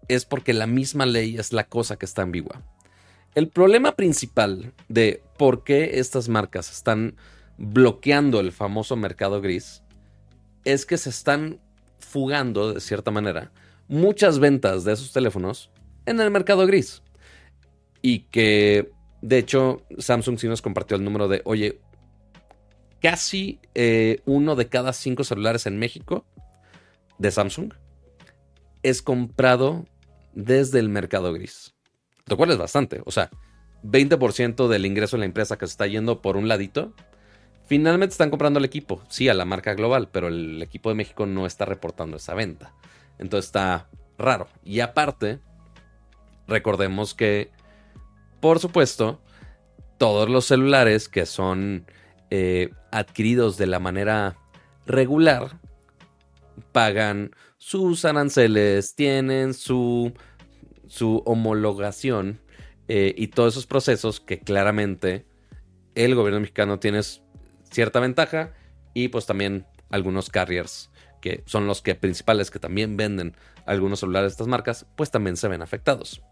Es 0.08 0.24
porque 0.24 0.52
la 0.52 0.66
misma 0.66 1.06
ley 1.06 1.36
es 1.36 1.52
la 1.52 1.64
cosa 1.64 1.96
que 1.96 2.06
está 2.06 2.22
ambigua. 2.22 2.62
El 3.34 3.48
problema 3.48 3.92
principal 3.92 4.72
de 4.88 5.22
por 5.36 5.62
qué 5.62 5.98
estas 6.00 6.28
marcas 6.28 6.70
están 6.70 7.16
bloqueando 7.58 8.40
el 8.40 8.52
famoso 8.52 8.96
mercado 8.96 9.40
gris 9.40 9.82
es 10.64 10.86
que 10.86 10.96
se 10.96 11.10
están 11.10 11.60
fugando, 11.98 12.72
de 12.74 12.80
cierta 12.80 13.10
manera, 13.10 13.52
muchas 13.88 14.38
ventas 14.38 14.84
de 14.84 14.92
esos 14.92 15.12
teléfonos 15.12 15.70
en 16.06 16.20
el 16.20 16.30
mercado 16.30 16.66
gris. 16.66 17.02
Y 18.00 18.20
que, 18.30 18.90
de 19.22 19.38
hecho, 19.38 19.82
Samsung 19.98 20.38
sí 20.38 20.46
nos 20.48 20.62
compartió 20.62 20.96
el 20.96 21.04
número 21.04 21.28
de, 21.28 21.42
oye, 21.44 21.80
casi 23.00 23.60
eh, 23.74 24.20
uno 24.26 24.56
de 24.56 24.68
cada 24.68 24.92
cinco 24.92 25.24
celulares 25.24 25.66
en 25.66 25.78
México 25.78 26.24
de 27.18 27.30
Samsung 27.30 27.72
es 28.82 29.02
comprado 29.02 29.86
desde 30.34 30.78
el 30.78 30.88
mercado 30.88 31.32
gris. 31.32 31.74
Lo 32.26 32.36
cual 32.36 32.50
es 32.50 32.58
bastante. 32.58 33.02
O 33.04 33.10
sea, 33.10 33.30
20% 33.82 34.68
del 34.68 34.86
ingreso 34.86 35.16
en 35.16 35.20
la 35.20 35.26
empresa 35.26 35.56
que 35.56 35.66
se 35.66 35.72
está 35.72 35.86
yendo 35.86 36.20
por 36.20 36.36
un 36.36 36.48
ladito. 36.48 36.92
Finalmente 37.66 38.12
están 38.12 38.30
comprando 38.30 38.58
el 38.58 38.64
equipo, 38.64 39.02
sí, 39.08 39.28
a 39.28 39.34
la 39.34 39.44
marca 39.44 39.74
global, 39.74 40.08
pero 40.10 40.28
el 40.28 40.62
equipo 40.62 40.88
de 40.88 40.94
México 40.94 41.26
no 41.26 41.46
está 41.46 41.64
reportando 41.64 42.16
esa 42.16 42.34
venta. 42.34 42.74
Entonces 43.18 43.46
está 43.46 43.88
raro. 44.16 44.48
Y 44.64 44.80
aparte, 44.80 45.40
recordemos 46.46 47.14
que, 47.14 47.50
por 48.40 48.58
supuesto, 48.58 49.20
todos 49.98 50.30
los 50.30 50.46
celulares 50.46 51.08
que 51.08 51.26
son 51.26 51.86
eh, 52.30 52.70
adquiridos 52.92 53.56
de 53.56 53.66
la 53.66 53.78
manera 53.78 54.36
regular 54.86 55.58
pagan 56.72 57.30
sus 57.58 58.04
aranceles, 58.04 58.94
tienen 58.94 59.54
su, 59.54 60.12
su 60.86 61.22
homologación 61.26 62.40
eh, 62.88 63.14
y 63.16 63.28
todos 63.28 63.54
esos 63.54 63.66
procesos 63.66 64.20
que 64.20 64.40
claramente 64.40 65.26
el 65.94 66.14
gobierno 66.14 66.40
mexicano 66.40 66.78
tiene 66.78 67.00
cierta 67.70 68.00
ventaja 68.00 68.52
y 68.94 69.08
pues 69.08 69.26
también 69.26 69.66
algunos 69.90 70.30
carriers 70.30 70.90
que 71.20 71.42
son 71.46 71.66
los 71.66 71.82
que 71.82 71.94
principales 71.94 72.50
que 72.50 72.58
también 72.58 72.96
venden 72.96 73.36
algunos 73.66 74.00
celulares 74.00 74.30
de 74.30 74.34
estas 74.34 74.46
marcas, 74.46 74.86
pues 74.96 75.10
también 75.10 75.36
se 75.36 75.48
ven 75.48 75.62
afectados. 75.62 76.22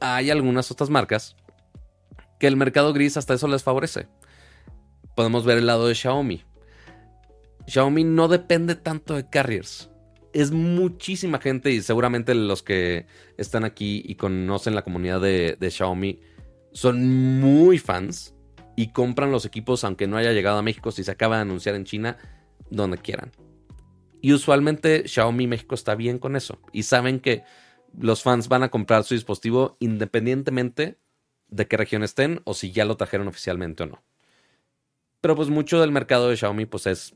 Hay 0.00 0.30
algunas 0.30 0.70
otras 0.70 0.90
marcas 0.90 1.36
que 2.40 2.46
el 2.46 2.56
mercado 2.56 2.92
gris 2.92 3.16
hasta 3.16 3.34
eso 3.34 3.48
les 3.48 3.62
favorece 3.62 4.08
podemos 5.14 5.44
ver 5.44 5.58
el 5.58 5.66
lado 5.66 5.86
de 5.86 5.94
Xiaomi. 5.94 6.42
Xiaomi 7.66 8.04
no 8.04 8.28
depende 8.28 8.74
tanto 8.74 9.14
de 9.14 9.28
carriers. 9.28 9.90
Es 10.32 10.50
muchísima 10.50 11.38
gente 11.38 11.70
y 11.70 11.80
seguramente 11.80 12.34
los 12.34 12.62
que 12.62 13.06
están 13.36 13.64
aquí 13.64 14.02
y 14.04 14.16
conocen 14.16 14.74
la 14.74 14.82
comunidad 14.82 15.20
de, 15.20 15.56
Xiaomi 15.60 16.20
son 16.72 17.40
muy 17.40 17.78
fans 17.78 18.34
y 18.76 18.88
compran 18.88 19.30
los 19.30 19.44
equipos 19.44 19.84
aunque 19.84 20.08
no 20.08 20.16
haya 20.16 20.32
llegado 20.32 20.58
a 20.58 20.62
México 20.62 20.90
si 20.90 21.04
se 21.04 21.12
acaba 21.12 21.36
de 21.36 21.42
anunciar 21.42 21.76
en 21.76 21.84
China, 21.84 22.18
donde 22.68 22.98
quieran. 22.98 23.30
Y 24.20 24.32
usualmente 24.32 25.06
Xiaomi 25.06 25.46
México 25.46 25.76
está 25.76 25.94
bien 25.94 26.18
con 26.18 26.34
eso 26.34 26.58
y 26.72 26.82
saben 26.82 27.20
que 27.20 27.44
los 27.96 28.24
fans 28.24 28.48
van 28.48 28.64
a 28.64 28.70
comprar 28.70 29.04
su 29.04 29.14
dispositivo 29.14 29.76
independientemente 29.78 30.98
de 31.46 31.68
qué 31.68 31.76
región 31.76 32.02
estén 32.02 32.40
o 32.44 32.54
si 32.54 32.72
ya 32.72 32.84
lo 32.84 32.96
trajeron 32.96 33.28
oficialmente 33.28 33.84
o 33.84 33.86
no. 33.86 34.02
Pero 35.24 35.36
pues 35.36 35.48
mucho 35.48 35.80
del 35.80 35.90
mercado 35.90 36.28
de 36.28 36.36
Xiaomi 36.36 36.66
pues 36.66 36.86
es 36.86 37.14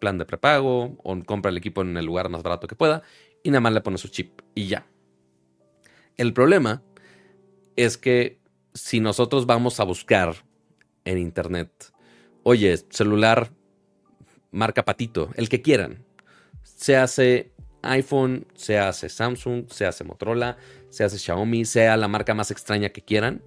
plan 0.00 0.18
de 0.18 0.24
prepago 0.24 0.98
o 1.04 1.16
compra 1.24 1.52
el 1.52 1.56
equipo 1.56 1.80
en 1.80 1.96
el 1.96 2.04
lugar 2.04 2.28
más 2.28 2.42
barato 2.42 2.66
que 2.66 2.74
pueda 2.74 3.04
y 3.44 3.50
nada 3.50 3.60
más 3.60 3.72
le 3.72 3.80
pone 3.80 3.96
su 3.96 4.08
chip 4.08 4.40
y 4.56 4.66
ya. 4.66 4.88
El 6.16 6.32
problema 6.32 6.82
es 7.76 7.96
que 7.96 8.40
si 8.74 8.98
nosotros 8.98 9.46
vamos 9.46 9.78
a 9.78 9.84
buscar 9.84 10.34
en 11.04 11.18
internet, 11.18 11.92
oye, 12.42 12.76
celular 12.90 13.52
marca 14.50 14.84
patito, 14.84 15.30
el 15.36 15.48
que 15.48 15.62
quieran, 15.62 16.04
se 16.64 16.96
hace 16.96 17.52
iPhone, 17.82 18.48
se 18.54 18.80
hace 18.80 19.08
Samsung, 19.08 19.70
se 19.70 19.86
hace 19.86 20.02
Motorola, 20.02 20.56
se 20.90 21.04
hace 21.04 21.20
Xiaomi, 21.20 21.66
sea 21.66 21.96
la 21.96 22.08
marca 22.08 22.34
más 22.34 22.50
extraña 22.50 22.88
que 22.88 23.02
quieran, 23.02 23.44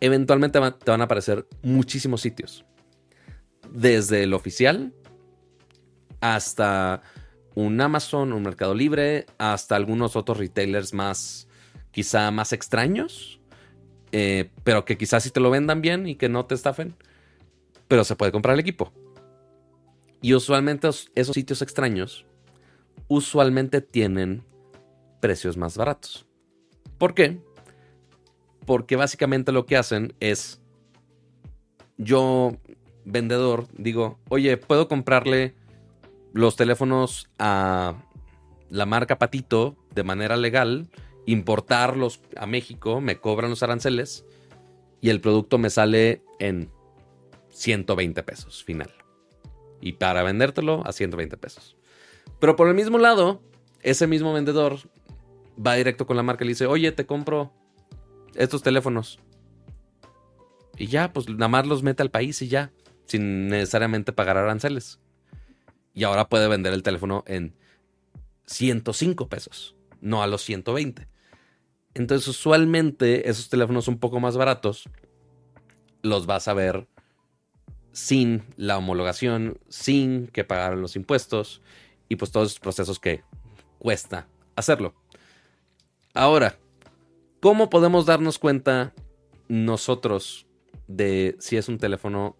eventualmente 0.00 0.60
te 0.84 0.90
van 0.90 1.00
a 1.00 1.04
aparecer 1.04 1.46
muchísimos 1.62 2.20
sitios. 2.20 2.64
Desde 3.70 4.22
el 4.22 4.34
oficial 4.34 4.94
hasta 6.20 7.02
un 7.54 7.80
Amazon, 7.80 8.32
un 8.32 8.42
Mercado 8.42 8.74
Libre, 8.74 9.26
hasta 9.38 9.76
algunos 9.76 10.16
otros 10.16 10.38
retailers 10.38 10.94
más, 10.94 11.48
quizá 11.90 12.30
más 12.30 12.52
extraños, 12.52 13.40
eh, 14.12 14.50
pero 14.64 14.84
que 14.84 14.96
quizás 14.96 15.22
sí 15.22 15.30
te 15.30 15.40
lo 15.40 15.50
vendan 15.50 15.82
bien 15.82 16.06
y 16.06 16.14
que 16.14 16.28
no 16.28 16.46
te 16.46 16.54
estafen, 16.54 16.94
pero 17.88 18.04
se 18.04 18.16
puede 18.16 18.32
comprar 18.32 18.54
el 18.54 18.60
equipo. 18.60 18.92
Y 20.20 20.34
usualmente 20.34 20.88
esos 21.14 21.34
sitios 21.34 21.62
extraños, 21.62 22.26
usualmente 23.08 23.80
tienen 23.80 24.44
precios 25.20 25.56
más 25.56 25.76
baratos. 25.76 26.26
¿Por 26.98 27.14
qué? 27.14 27.40
Porque 28.68 28.94
básicamente 28.94 29.50
lo 29.50 29.66
que 29.66 29.76
hacen 29.76 30.12
es, 30.20 30.60
yo, 31.96 32.52
vendedor, 33.04 33.66
digo, 33.76 34.20
oye, 34.28 34.56
¿puedo 34.58 34.86
comprarle 34.86 35.54
los 36.32 36.54
teléfonos 36.54 37.28
a 37.40 37.96
la 38.68 38.86
marca 38.86 39.18
Patito 39.18 39.74
de 39.92 40.04
manera 40.04 40.36
legal? 40.36 40.88
importarlos 41.28 42.22
a 42.38 42.46
México, 42.46 43.02
me 43.02 43.20
cobran 43.20 43.50
los 43.50 43.62
aranceles 43.62 44.24
y 45.02 45.10
el 45.10 45.20
producto 45.20 45.58
me 45.58 45.68
sale 45.68 46.22
en 46.38 46.70
120 47.50 48.22
pesos 48.22 48.64
final. 48.64 48.90
Y 49.82 49.92
para 49.92 50.22
vendértelo 50.22 50.82
a 50.86 50.92
120 50.92 51.36
pesos. 51.36 51.76
Pero 52.40 52.56
por 52.56 52.66
el 52.66 52.74
mismo 52.74 52.96
lado, 52.96 53.42
ese 53.82 54.06
mismo 54.06 54.32
vendedor 54.32 54.78
va 55.54 55.74
directo 55.74 56.06
con 56.06 56.16
la 56.16 56.22
marca 56.22 56.44
y 56.44 56.46
le 56.46 56.52
dice, 56.52 56.64
oye, 56.64 56.92
te 56.92 57.04
compro 57.04 57.52
estos 58.38 58.62
teléfonos. 58.62 59.18
Y 60.76 60.86
ya, 60.86 61.12
pues 61.12 61.28
nada 61.28 61.48
más 61.48 61.66
los 61.66 61.82
mete 61.82 62.02
al 62.02 62.10
país 62.10 62.40
y 62.40 62.48
ya, 62.48 62.72
sin 63.06 63.48
necesariamente 63.48 64.12
pagar 64.12 64.36
aranceles. 64.36 65.00
Y 65.92 66.04
ahora 66.04 66.28
puede 66.28 66.46
vender 66.46 66.72
el 66.72 66.84
teléfono 66.84 67.24
en 67.26 67.56
105 68.46 69.28
pesos, 69.28 69.74
no 70.00 70.22
a 70.22 70.28
los 70.28 70.42
120. 70.42 71.08
Entonces, 71.94 72.28
usualmente 72.28 73.28
esos 73.28 73.48
teléfonos 73.48 73.88
un 73.88 73.98
poco 73.98 74.20
más 74.20 74.36
baratos 74.36 74.88
los 76.02 76.26
vas 76.26 76.46
a 76.46 76.54
ver 76.54 76.86
sin 77.92 78.44
la 78.56 78.78
homologación, 78.78 79.58
sin 79.68 80.28
que 80.28 80.44
pagaran 80.44 80.80
los 80.80 80.94
impuestos 80.94 81.60
y 82.08 82.14
pues 82.14 82.30
todos 82.30 82.50
esos 82.50 82.60
procesos 82.60 83.00
que 83.00 83.24
cuesta 83.80 84.28
hacerlo. 84.54 84.94
Ahora, 86.14 86.56
¿cómo 87.40 87.70
podemos 87.70 88.06
darnos 88.06 88.38
cuenta 88.38 88.94
nosotros 89.48 90.46
de 90.86 91.36
si 91.38 91.56
es 91.56 91.68
un 91.68 91.78
teléfono 91.78 92.36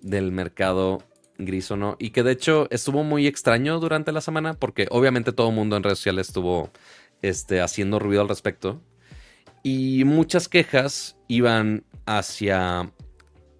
del 0.00 0.32
mercado 0.32 1.02
gris 1.38 1.70
o 1.70 1.76
no? 1.76 1.96
Y 1.98 2.10
que 2.10 2.22
de 2.22 2.32
hecho 2.32 2.66
estuvo 2.70 3.04
muy 3.04 3.26
extraño 3.26 3.80
durante 3.80 4.12
la 4.12 4.20
semana 4.20 4.54
porque 4.54 4.86
obviamente 4.90 5.32
todo 5.32 5.48
el 5.50 5.54
mundo 5.54 5.76
en 5.76 5.82
redes 5.82 5.98
sociales 5.98 6.28
estuvo 6.28 6.70
este, 7.22 7.60
haciendo 7.60 7.98
ruido 7.98 8.22
al 8.22 8.28
respecto. 8.28 8.80
Y 9.62 10.04
muchas 10.04 10.48
quejas 10.48 11.16
iban 11.28 11.84
hacia 12.06 12.92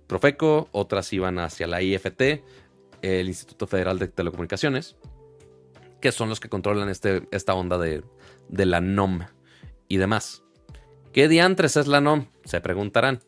Profeco, 0.06 0.68
otras 0.70 1.12
iban 1.12 1.38
hacia 1.40 1.66
la 1.66 1.82
IFT, 1.82 2.44
el 3.02 3.26
Instituto 3.26 3.66
Federal 3.66 3.98
de 3.98 4.06
Telecomunicaciones, 4.06 4.96
que 6.00 6.12
son 6.12 6.28
los 6.28 6.38
que 6.38 6.48
controlan 6.48 6.88
este, 6.88 7.26
esta 7.32 7.54
onda 7.54 7.76
de, 7.78 8.04
de 8.48 8.66
la 8.66 8.80
NOM 8.80 9.22
y 9.88 9.96
demás. 9.96 10.45
¿Qué 11.16 11.28
diantres 11.28 11.78
es 11.78 11.86
la 11.86 12.02
NOM? 12.02 12.26
Se 12.44 12.60
preguntarán. 12.60 13.22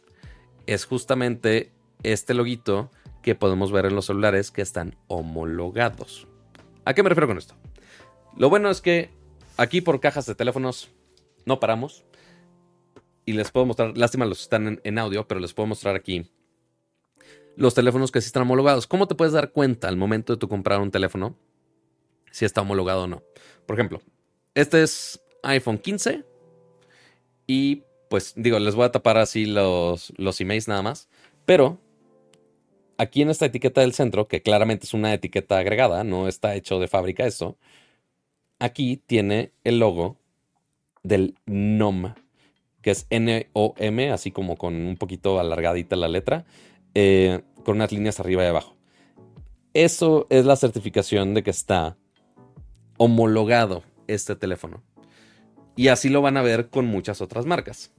Es 0.66 0.84
justamente 0.84 1.72
este 2.02 2.34
loguito 2.34 2.90
que 3.22 3.34
podemos 3.34 3.72
ver 3.72 3.86
en 3.86 3.94
los 3.94 4.04
celulares 4.04 4.50
que 4.50 4.60
están 4.60 4.98
homologados. 5.06 6.28
¿A 6.84 6.92
qué 6.92 7.02
me 7.02 7.08
refiero 7.08 7.28
con 7.28 7.38
esto? 7.38 7.54
Lo 8.36 8.50
bueno 8.50 8.68
es 8.68 8.82
que 8.82 9.08
aquí 9.56 9.80
por 9.80 10.00
cajas 10.00 10.26
de 10.26 10.34
teléfonos 10.34 10.90
no 11.46 11.60
paramos 11.60 12.04
y 13.24 13.32
les 13.32 13.50
puedo 13.50 13.64
mostrar, 13.64 13.96
lástima 13.96 14.26
los 14.26 14.42
están 14.42 14.82
en, 14.84 14.98
audio, 14.98 15.26
pero 15.26 15.40
les 15.40 15.54
puedo 15.54 15.68
mostrar 15.68 15.96
aquí 15.96 16.30
los 17.56 17.72
teléfonos 17.72 18.12
que 18.12 18.20
sí 18.20 18.26
están 18.26 18.42
homologados. 18.42 18.86
¿Cómo 18.86 19.08
te 19.08 19.14
puedes 19.14 19.32
dar 19.32 19.50
cuenta 19.50 19.88
al 19.88 19.96
momento 19.96 20.34
de 20.34 20.38
tu 20.38 20.46
comprar 20.46 20.78
un 20.82 20.90
teléfono 20.90 21.38
si 22.32 22.44
está 22.44 22.60
homologado 22.60 23.04
o 23.04 23.06
no? 23.06 23.22
Por 23.64 23.78
ejemplo, 23.78 24.02
este 24.54 24.82
es 24.82 25.22
iPhone 25.42 25.78
15 25.78 26.27
y 27.48 27.82
pues 28.08 28.34
digo, 28.36 28.60
les 28.60 28.76
voy 28.76 28.84
a 28.84 28.92
tapar 28.92 29.18
así 29.18 29.46
los, 29.46 30.12
los 30.16 30.40
emails 30.40 30.68
nada 30.68 30.82
más, 30.82 31.08
pero 31.44 31.78
aquí 32.98 33.22
en 33.22 33.30
esta 33.30 33.46
etiqueta 33.46 33.80
del 33.80 33.94
centro, 33.94 34.28
que 34.28 34.42
claramente 34.42 34.84
es 34.84 34.94
una 34.94 35.12
etiqueta 35.14 35.58
agregada, 35.58 36.04
no 36.04 36.28
está 36.28 36.54
hecho 36.54 36.78
de 36.78 36.88
fábrica 36.88 37.26
eso, 37.26 37.56
aquí 38.58 39.02
tiene 39.06 39.52
el 39.64 39.78
logo 39.78 40.16
del 41.02 41.36
NOM, 41.46 42.14
que 42.82 42.90
es 42.90 43.06
N-O-M, 43.10 44.10
así 44.10 44.30
como 44.30 44.56
con 44.56 44.74
un 44.74 44.96
poquito 44.96 45.40
alargadita 45.40 45.96
la 45.96 46.08
letra, 46.08 46.44
eh, 46.94 47.42
con 47.64 47.76
unas 47.76 47.92
líneas 47.92 48.20
arriba 48.20 48.44
y 48.44 48.48
abajo. 48.48 48.76
Eso 49.74 50.26
es 50.30 50.44
la 50.44 50.56
certificación 50.56 51.34
de 51.34 51.42
que 51.42 51.50
está 51.50 51.96
homologado 52.98 53.84
este 54.06 54.36
teléfono. 54.36 54.82
Y 55.78 55.86
así 55.86 56.08
lo 56.08 56.20
van 56.20 56.36
a 56.36 56.42
ver 56.42 56.70
con 56.70 56.86
muchas 56.86 57.20
otras 57.20 57.46
marcas. 57.46 57.92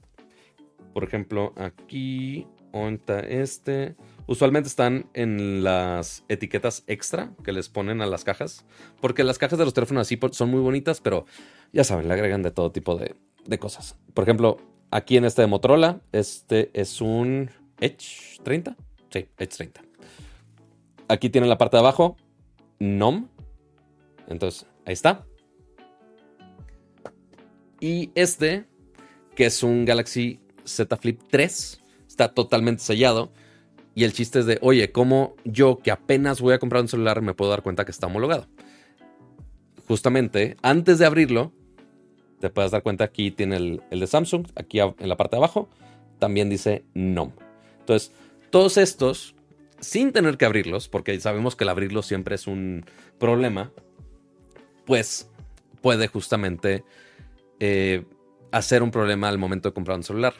Por 0.92 1.02
ejemplo, 1.02 1.54
aquí, 1.56 2.46
onta 2.72 3.20
este. 3.20 3.96
Usualmente 4.26 4.68
están 4.68 5.08
en 5.14 5.64
las 5.64 6.22
etiquetas 6.28 6.84
extra 6.88 7.32
que 7.42 7.52
les 7.52 7.70
ponen 7.70 8.02
a 8.02 8.06
las 8.06 8.22
cajas. 8.22 8.66
Porque 9.00 9.24
las 9.24 9.38
cajas 9.38 9.58
de 9.58 9.64
los 9.64 9.72
teléfonos 9.72 10.02
así 10.02 10.20
son 10.32 10.50
muy 10.50 10.60
bonitas, 10.60 11.00
pero 11.00 11.24
ya 11.72 11.82
saben, 11.82 12.06
le 12.06 12.12
agregan 12.12 12.42
de 12.42 12.50
todo 12.50 12.70
tipo 12.70 12.96
de, 12.96 13.16
de 13.46 13.58
cosas. 13.58 13.96
Por 14.12 14.24
ejemplo, 14.24 14.58
aquí 14.90 15.16
en 15.16 15.24
este 15.24 15.40
de 15.40 15.48
Motorola, 15.48 16.02
este 16.12 16.70
es 16.74 17.00
un 17.00 17.50
Edge 17.80 18.42
30. 18.42 18.76
Sí, 19.08 19.26
Edge 19.38 19.56
30. 19.56 19.80
Aquí 21.08 21.30
tiene 21.30 21.46
la 21.46 21.56
parte 21.56 21.78
de 21.78 21.80
abajo, 21.80 22.18
NOM. 22.78 23.28
Entonces, 24.28 24.66
ahí 24.84 24.92
está. 24.92 25.24
Y 27.80 28.10
este, 28.14 28.66
que 29.34 29.46
es 29.46 29.62
un 29.62 29.84
Galaxy 29.84 30.40
Z 30.64 30.96
Flip 30.96 31.20
3, 31.30 31.80
está 32.06 32.32
totalmente 32.32 32.82
sellado. 32.82 33.32
Y 33.94 34.04
el 34.04 34.12
chiste 34.12 34.40
es 34.40 34.46
de, 34.46 34.58
oye, 34.62 34.92
¿cómo 34.92 35.34
yo 35.44 35.78
que 35.78 35.90
apenas 35.90 36.40
voy 36.40 36.54
a 36.54 36.58
comprar 36.58 36.82
un 36.82 36.88
celular 36.88 37.22
me 37.22 37.34
puedo 37.34 37.50
dar 37.50 37.62
cuenta 37.62 37.84
que 37.84 37.90
está 37.90 38.06
homologado? 38.06 38.46
Justamente, 39.88 40.56
antes 40.62 40.98
de 40.98 41.06
abrirlo, 41.06 41.52
te 42.40 42.50
puedes 42.50 42.70
dar 42.70 42.82
cuenta 42.82 43.04
aquí 43.04 43.30
tiene 43.30 43.56
el, 43.56 43.82
de 43.90 44.06
Samsung, 44.06 44.46
aquí 44.54 44.80
en 44.80 45.08
la 45.08 45.16
parte 45.16 45.36
de 45.36 45.38
abajo, 45.38 45.68
también 46.18 46.48
dice 46.48 46.84
NOM. 46.94 47.32
Entonces, 47.80 48.12
todos 48.50 48.76
estos, 48.76 49.34
sin 49.80 50.12
tener 50.12 50.36
que 50.36 50.44
abrirlos, 50.44 50.88
porque 50.88 51.18
sabemos 51.20 51.56
que 51.56 51.64
el 51.64 51.70
abrirlos 51.70 52.06
siempre 52.06 52.34
es 52.34 52.46
un 52.46 52.84
problema, 53.18 53.72
pues 54.86 55.28
puede 55.80 56.06
justamente 56.08 56.84
eh, 57.60 58.04
hacer 58.52 58.82
un 58.82 58.90
problema 58.90 59.28
al 59.28 59.38
momento 59.38 59.68
de 59.68 59.74
comprar 59.74 59.96
un 59.96 60.02
celular. 60.02 60.34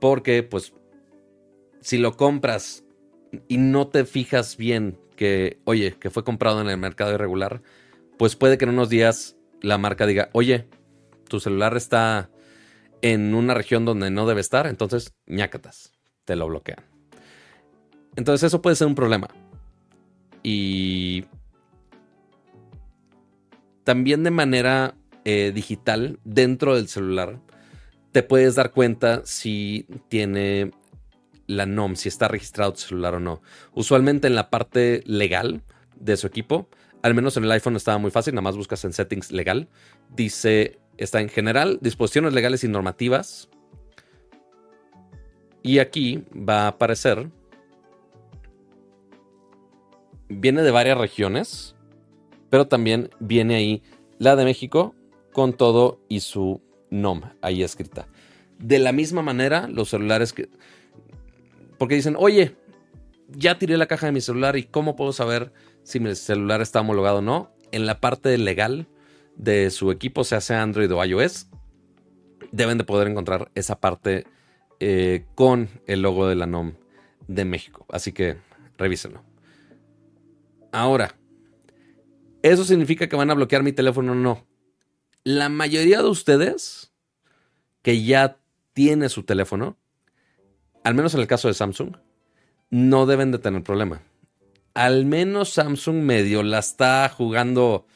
Porque, 0.00 0.42
pues, 0.42 0.72
si 1.80 1.98
lo 1.98 2.16
compras 2.16 2.84
y 3.48 3.58
no 3.58 3.88
te 3.88 4.04
fijas 4.04 4.56
bien 4.56 4.98
que, 5.16 5.58
oye, 5.64 5.96
que 5.98 6.10
fue 6.10 6.24
comprado 6.24 6.60
en 6.60 6.68
el 6.68 6.78
mercado 6.78 7.12
irregular, 7.12 7.62
pues 8.18 8.36
puede 8.36 8.58
que 8.58 8.64
en 8.64 8.70
unos 8.70 8.88
días 8.88 9.36
la 9.60 9.78
marca 9.78 10.06
diga, 10.06 10.30
oye, 10.32 10.66
tu 11.28 11.40
celular 11.40 11.76
está 11.76 12.30
en 13.02 13.34
una 13.34 13.54
región 13.54 13.84
donde 13.84 14.10
no 14.10 14.26
debe 14.26 14.40
estar, 14.40 14.66
entonces 14.66 15.14
ñácatas, 15.26 15.92
te 16.24 16.36
lo 16.36 16.46
bloquean. 16.46 16.78
Entonces 18.16 18.46
eso 18.46 18.62
puede 18.62 18.76
ser 18.76 18.86
un 18.86 18.94
problema. 18.94 19.28
Y 20.42 21.24
también 23.82 24.22
de 24.22 24.30
manera 24.30 24.94
eh, 25.24 25.52
digital, 25.54 26.18
dentro 26.24 26.76
del 26.76 26.88
celular, 26.88 27.40
te 28.12 28.22
puedes 28.22 28.54
dar 28.54 28.72
cuenta 28.72 29.22
si 29.24 29.86
tiene 30.08 30.70
la 31.46 31.66
NOM, 31.66 31.96
si 31.96 32.08
está 32.08 32.28
registrado 32.28 32.72
tu 32.72 32.80
celular 32.80 33.14
o 33.14 33.20
no. 33.20 33.42
Usualmente 33.72 34.26
en 34.26 34.34
la 34.34 34.50
parte 34.50 35.02
legal 35.06 35.62
de 35.96 36.16
su 36.16 36.26
equipo, 36.26 36.68
al 37.02 37.14
menos 37.14 37.36
en 37.36 37.44
el 37.44 37.52
iPhone 37.52 37.76
estaba 37.76 37.98
muy 37.98 38.10
fácil, 38.10 38.34
nada 38.34 38.42
más 38.42 38.56
buscas 38.56 38.84
en 38.84 38.92
settings 38.92 39.30
legal, 39.30 39.68
dice 40.10 40.78
está 40.96 41.20
en 41.20 41.28
general, 41.28 41.78
disposiciones 41.80 42.32
legales 42.32 42.64
y 42.64 42.68
normativas. 42.68 43.48
Y 45.62 45.78
aquí 45.78 46.24
va 46.32 46.64
a 46.64 46.68
aparecer. 46.68 47.30
Viene 50.28 50.62
de 50.62 50.70
varias 50.70 50.98
regiones, 50.98 51.74
pero 52.50 52.68
también 52.68 53.10
viene 53.18 53.56
ahí 53.56 53.82
la 54.18 54.36
de 54.36 54.44
México 54.44 54.94
con 55.34 55.52
todo 55.52 56.00
y 56.08 56.20
su 56.20 56.62
NOM 56.90 57.22
ahí 57.42 57.62
escrita. 57.62 58.08
De 58.58 58.78
la 58.78 58.92
misma 58.92 59.20
manera, 59.20 59.68
los 59.68 59.90
celulares 59.90 60.32
que... 60.32 60.48
Porque 61.76 61.96
dicen, 61.96 62.14
oye, 62.16 62.56
ya 63.28 63.58
tiré 63.58 63.76
la 63.76 63.86
caja 63.86 64.06
de 64.06 64.12
mi 64.12 64.20
celular 64.20 64.56
y 64.56 64.62
cómo 64.62 64.96
puedo 64.96 65.12
saber 65.12 65.52
si 65.82 66.00
mi 66.00 66.14
celular 66.14 66.62
está 66.62 66.80
homologado 66.80 67.18
o 67.18 67.22
no. 67.22 67.50
En 67.72 67.84
la 67.84 68.00
parte 68.00 68.38
legal 68.38 68.86
de 69.36 69.70
su 69.70 69.90
equipo, 69.90 70.22
sea 70.22 70.40
sea 70.40 70.62
Android 70.62 70.90
o 70.92 71.04
iOS, 71.04 71.48
deben 72.52 72.78
de 72.78 72.84
poder 72.84 73.08
encontrar 73.08 73.50
esa 73.56 73.80
parte 73.80 74.26
eh, 74.78 75.26
con 75.34 75.68
el 75.88 76.02
logo 76.02 76.28
de 76.28 76.36
la 76.36 76.46
NOM 76.46 76.74
de 77.26 77.44
México. 77.44 77.86
Así 77.90 78.12
que 78.12 78.36
revísenlo. 78.78 79.24
Ahora, 80.70 81.16
¿eso 82.42 82.64
significa 82.64 83.08
que 83.08 83.16
van 83.16 83.30
a 83.32 83.34
bloquear 83.34 83.64
mi 83.64 83.72
teléfono? 83.72 84.14
No. 84.14 84.46
La 85.24 85.48
mayoría 85.48 86.02
de 86.02 86.08
ustedes 86.08 86.92
que 87.80 88.04
ya 88.04 88.38
tiene 88.74 89.08
su 89.08 89.22
teléfono, 89.22 89.78
al 90.82 90.94
menos 90.94 91.14
en 91.14 91.20
el 91.20 91.26
caso 91.26 91.48
de 91.48 91.54
Samsung, 91.54 91.96
no 92.68 93.06
deben 93.06 93.32
de 93.32 93.38
tener 93.38 93.62
problema. 93.62 94.02
Al 94.74 95.06
menos 95.06 95.50
Samsung 95.50 95.96
medio 95.96 96.42
la 96.42 96.58
está 96.58 97.08
jugando 97.08 97.86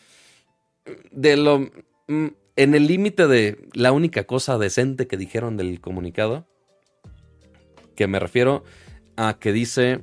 de 1.10 1.36
lo 1.36 1.70
mm, 2.06 2.28
en 2.56 2.74
el 2.74 2.86
límite 2.86 3.26
de 3.26 3.68
la 3.74 3.92
única 3.92 4.24
cosa 4.24 4.56
decente 4.56 5.06
que 5.06 5.18
dijeron 5.18 5.58
del 5.58 5.82
comunicado, 5.82 6.46
que 7.94 8.06
me 8.06 8.20
refiero 8.20 8.64
a 9.16 9.38
que 9.38 9.52
dice 9.52 10.02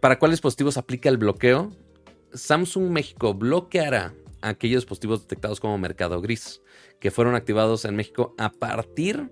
para 0.00 0.18
cuáles 0.18 0.34
dispositivos 0.34 0.76
aplica 0.76 1.08
el 1.08 1.16
bloqueo. 1.16 1.72
Samsung 2.34 2.90
México 2.90 3.34
bloqueará 3.34 4.14
aquellos 4.42 4.82
dispositivos 4.82 5.22
detectados 5.22 5.60
como 5.60 5.78
mercado 5.78 6.20
gris 6.20 6.60
que 7.00 7.10
fueron 7.10 7.34
activados 7.34 7.84
en 7.84 7.96
México 7.96 8.34
a 8.38 8.50
partir 8.50 9.30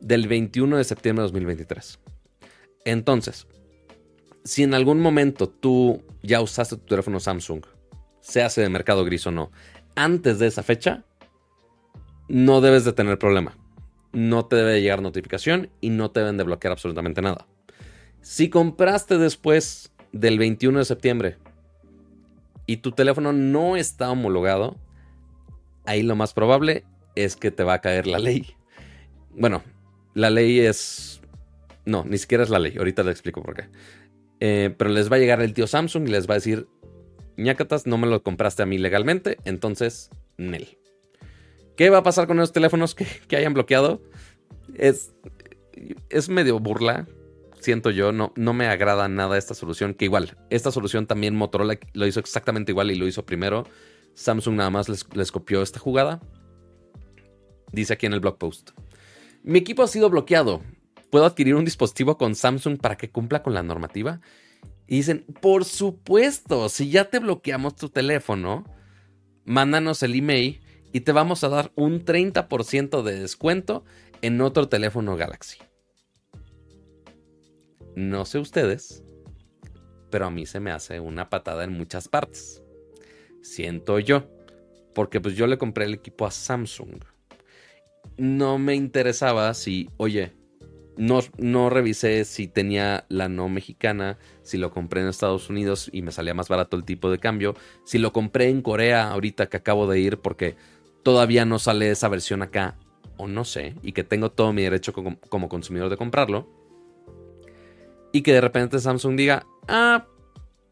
del 0.00 0.28
21 0.28 0.76
de 0.76 0.84
septiembre 0.84 1.22
de 1.22 1.28
2023. 1.28 2.00
Entonces, 2.84 3.46
si 4.44 4.62
en 4.62 4.74
algún 4.74 5.00
momento 5.00 5.48
tú 5.48 6.02
ya 6.22 6.40
usaste 6.40 6.76
tu 6.76 6.86
teléfono 6.86 7.20
Samsung, 7.20 7.64
se 8.20 8.42
hace 8.42 8.60
de 8.60 8.68
mercado 8.68 9.04
gris 9.04 9.26
o 9.26 9.30
no, 9.30 9.50
antes 9.96 10.38
de 10.38 10.46
esa 10.46 10.62
fecha, 10.62 11.04
no 12.28 12.60
debes 12.60 12.84
de 12.84 12.92
tener 12.92 13.18
problema. 13.18 13.56
No 14.12 14.46
te 14.46 14.56
debe 14.56 14.80
llegar 14.80 15.02
notificación 15.02 15.70
y 15.80 15.90
no 15.90 16.10
te 16.10 16.20
deben 16.20 16.36
de 16.36 16.44
bloquear 16.44 16.72
absolutamente 16.72 17.20
nada. 17.20 17.46
Si 18.20 18.48
compraste 18.48 19.18
después 19.18 19.92
del 20.12 20.38
21 20.38 20.78
de 20.78 20.84
septiembre 20.84 21.38
y 22.66 22.78
tu 22.78 22.92
teléfono 22.92 23.32
no 23.32 23.76
está 23.76 24.10
homologado, 24.10 24.76
ahí 25.84 26.02
lo 26.02 26.16
más 26.16 26.32
probable 26.32 26.84
es 27.14 27.36
que 27.36 27.50
te 27.50 27.64
va 27.64 27.74
a 27.74 27.80
caer 27.80 28.06
la 28.06 28.18
ley. 28.18 28.54
Bueno, 29.30 29.62
la 30.14 30.30
ley 30.30 30.60
es 30.60 31.20
no, 31.84 32.04
ni 32.04 32.18
siquiera 32.18 32.42
es 32.42 32.50
la 32.50 32.58
ley. 32.58 32.74
Ahorita 32.76 33.02
le 33.02 33.10
explico 33.10 33.42
por 33.42 33.54
qué. 33.54 33.64
Eh, 34.40 34.74
pero 34.76 34.90
les 34.90 35.10
va 35.10 35.16
a 35.16 35.18
llegar 35.18 35.40
el 35.40 35.54
tío 35.54 35.66
Samsung 35.66 36.08
y 36.08 36.10
les 36.10 36.28
va 36.28 36.34
a 36.34 36.36
decir, 36.36 36.66
ñacatas, 37.36 37.86
no 37.86 37.98
me 37.98 38.06
lo 38.06 38.22
compraste 38.22 38.62
a 38.62 38.66
mí 38.66 38.78
legalmente, 38.78 39.38
entonces, 39.44 40.10
Nel. 40.36 40.78
¿Qué 41.76 41.90
va 41.90 41.98
a 41.98 42.02
pasar 42.02 42.26
con 42.26 42.38
esos 42.38 42.52
teléfonos 42.52 42.94
que, 42.94 43.06
hayan 43.36 43.54
bloqueado? 43.54 44.02
Es, 44.74 45.12
es 46.08 46.28
medio 46.28 46.58
burla, 46.58 47.06
siento 47.64 47.90
yo. 47.90 48.12
No, 48.12 48.32
no 48.36 48.52
me 48.52 48.66
agrada 48.66 49.08
nada 49.08 49.36
esta 49.36 49.54
solución. 49.54 49.94
Que 49.94 50.04
igual, 50.04 50.36
esta 50.50 50.70
solución 50.70 51.06
también 51.06 51.34
Motorola 51.34 51.78
lo 51.92 52.06
hizo 52.06 52.20
exactamente 52.20 52.72
igual 52.72 52.90
y 52.90 52.94
lo 52.94 53.06
hizo 53.06 53.26
primero. 53.26 53.64
Samsung 54.14 54.54
nada 54.54 54.70
más 54.70 54.88
les, 54.88 55.06
les 55.14 55.32
copió 55.32 55.62
esta 55.62 55.80
jugada. 55.80 56.20
Dice 57.72 57.94
aquí 57.94 58.06
en 58.06 58.12
el 58.12 58.20
blog 58.20 58.38
post. 58.38 58.70
Mi 59.42 59.58
equipo 59.58 59.82
ha 59.82 59.88
sido 59.88 60.08
bloqueado. 60.08 60.62
¿puedo 61.14 61.26
adquirir 61.26 61.54
un 61.54 61.64
dispositivo 61.64 62.18
con 62.18 62.34
Samsung 62.34 62.76
para 62.76 62.96
que 62.96 63.08
cumpla 63.08 63.44
con 63.44 63.54
la 63.54 63.62
normativa? 63.62 64.20
Y 64.88 64.96
dicen, 64.96 65.24
por 65.40 65.64
supuesto, 65.64 66.68
si 66.68 66.90
ya 66.90 67.04
te 67.04 67.20
bloqueamos 67.20 67.76
tu 67.76 67.88
teléfono, 67.88 68.64
mándanos 69.44 70.02
el 70.02 70.16
email 70.16 70.60
y 70.92 71.02
te 71.02 71.12
vamos 71.12 71.44
a 71.44 71.48
dar 71.48 71.70
un 71.76 72.04
30% 72.04 73.04
de 73.04 73.20
descuento 73.20 73.84
en 74.22 74.40
otro 74.40 74.68
teléfono 74.68 75.16
Galaxy. 75.16 75.58
No 77.96 78.24
sé 78.24 78.38
ustedes, 78.38 79.04
pero 80.10 80.26
a 80.26 80.30
mí 80.30 80.46
se 80.46 80.60
me 80.60 80.70
hace 80.70 81.00
una 81.00 81.30
patada 81.30 81.64
en 81.64 81.72
muchas 81.72 82.08
partes. 82.08 82.62
Siento 83.42 83.98
yo, 83.98 84.28
porque 84.94 85.20
pues 85.20 85.36
yo 85.36 85.46
le 85.46 85.58
compré 85.58 85.84
el 85.84 85.94
equipo 85.94 86.26
a 86.26 86.30
Samsung. 86.30 87.04
No 88.16 88.58
me 88.58 88.74
interesaba 88.74 89.52
si, 89.54 89.90
oye, 89.96 90.32
no, 90.96 91.70
revisé 91.70 92.24
si 92.24 92.46
tenía 92.46 93.04
la 93.08 93.28
no 93.28 93.48
mexicana, 93.48 94.18
si 94.42 94.58
lo 94.58 94.70
compré 94.70 95.00
en 95.00 95.08
Estados 95.08 95.50
Unidos 95.50 95.90
y 95.92 96.02
me 96.02 96.12
salía 96.12 96.34
más 96.34 96.48
barato 96.48 96.76
el 96.76 96.84
tipo 96.84 97.10
de 97.10 97.18
cambio, 97.18 97.54
si 97.84 97.98
lo 97.98 98.12
compré 98.12 98.48
en 98.48 98.62
Corea 98.62 99.10
ahorita 99.10 99.48
que 99.48 99.56
acabo 99.56 99.88
de 99.88 99.98
ir 100.00 100.18
porque 100.18 100.56
todavía 101.02 101.44
no 101.44 101.58
sale 101.58 101.90
esa 101.90 102.08
versión 102.08 102.42
acá, 102.42 102.78
o 103.16 103.26
no 103.26 103.44
sé, 103.44 103.74
y 103.82 103.92
que 103.92 104.04
tengo 104.04 104.30
todo 104.30 104.52
mi 104.52 104.62
derecho 104.62 104.92
como, 104.92 105.18
como 105.28 105.48
consumidor 105.48 105.90
de 105.90 105.96
comprarlo, 105.96 106.63
y 108.14 108.22
que 108.22 108.32
de 108.32 108.40
repente 108.40 108.78
Samsung 108.78 109.16
diga, 109.16 109.44
ah, 109.66 110.06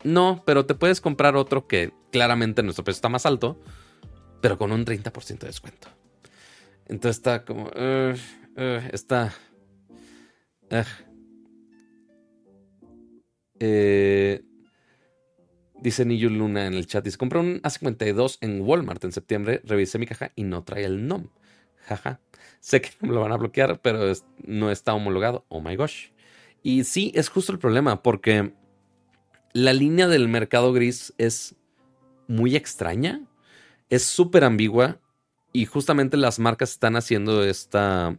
no, 0.05 0.45
pero 0.47 0.65
te 0.65 0.77
puedes 0.77 1.01
comprar 1.01 1.35
otro 1.35 1.67
que 1.67 1.93
claramente 2.13 2.63
nuestro 2.63 2.85
precio 2.85 2.99
está 2.99 3.09
más 3.09 3.27
alto, 3.27 3.61
pero 4.41 4.57
con 4.57 4.71
un 4.71 4.85
30% 4.85 5.41
de 5.41 5.49
descuento. 5.49 5.89
Entonces 6.87 7.17
está 7.17 7.45
como, 7.45 7.69
está 8.93 9.35
eh, 13.59 14.43
dice 15.81 16.05
Niyu 16.05 16.31
Luna 16.31 16.67
en 16.67 16.75
el 16.75 16.87
chat. 16.87 17.05
Dice: 17.05 17.19
Compré 17.19 17.41
un 17.41 17.61
A52 17.63 18.39
en 18.41 18.61
Walmart 18.61 19.03
en 19.03 19.11
septiembre. 19.11 19.61
Revisé 19.65 19.99
mi 19.99 20.07
caja 20.07 20.31
y 20.37 20.45
no 20.45 20.63
trae 20.63 20.85
el 20.85 21.09
NOM. 21.09 21.27
Jaja. 21.87 22.21
Sé 22.61 22.81
que 22.81 22.91
me 23.01 23.13
lo 23.13 23.21
van 23.21 23.33
a 23.33 23.37
bloquear, 23.37 23.81
pero 23.81 24.13
no 24.45 24.71
está 24.71 24.95
homologado. 24.95 25.45
Oh 25.49 25.61
my 25.61 25.75
gosh. 25.75 26.13
Y 26.63 26.85
sí, 26.85 27.13
es 27.15 27.29
justo 27.29 27.53
el 27.53 27.59
problema, 27.59 28.03
porque 28.03 28.55
la 29.53 29.73
línea 29.73 30.09
del 30.09 30.29
mercado 30.29 30.73
gris 30.73 31.13
es 31.19 31.57
muy 32.29 32.57
extraña. 32.57 33.23
Es 33.91 34.05
súper 34.05 34.45
ambigua. 34.45 34.99
Y 35.53 35.67
justamente 35.67 36.17
las 36.17 36.39
marcas 36.39 36.71
están 36.71 36.97
haciendo 36.97 37.45
esta 37.45 38.19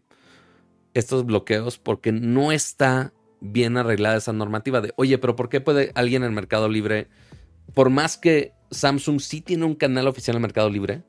estos 0.93 1.25
bloqueos 1.25 1.77
porque 1.77 2.11
no 2.11 2.51
está 2.51 3.13
bien 3.41 3.77
arreglada 3.77 4.17
esa 4.17 4.33
normativa 4.33 4.81
de, 4.81 4.93
oye, 4.95 5.17
pero 5.17 5.35
¿por 5.35 5.49
qué 5.49 5.59
puede 5.59 5.91
alguien 5.95 6.23
en 6.23 6.33
Mercado 6.33 6.69
Libre, 6.69 7.07
por 7.73 7.89
más 7.89 8.17
que 8.17 8.53
Samsung 8.71 9.19
sí 9.19 9.41
tiene 9.41 9.65
un 9.65 9.75
canal 9.75 10.07
oficial 10.07 10.35
en 10.35 10.41
Mercado 10.41 10.69
Libre, 10.69 11.03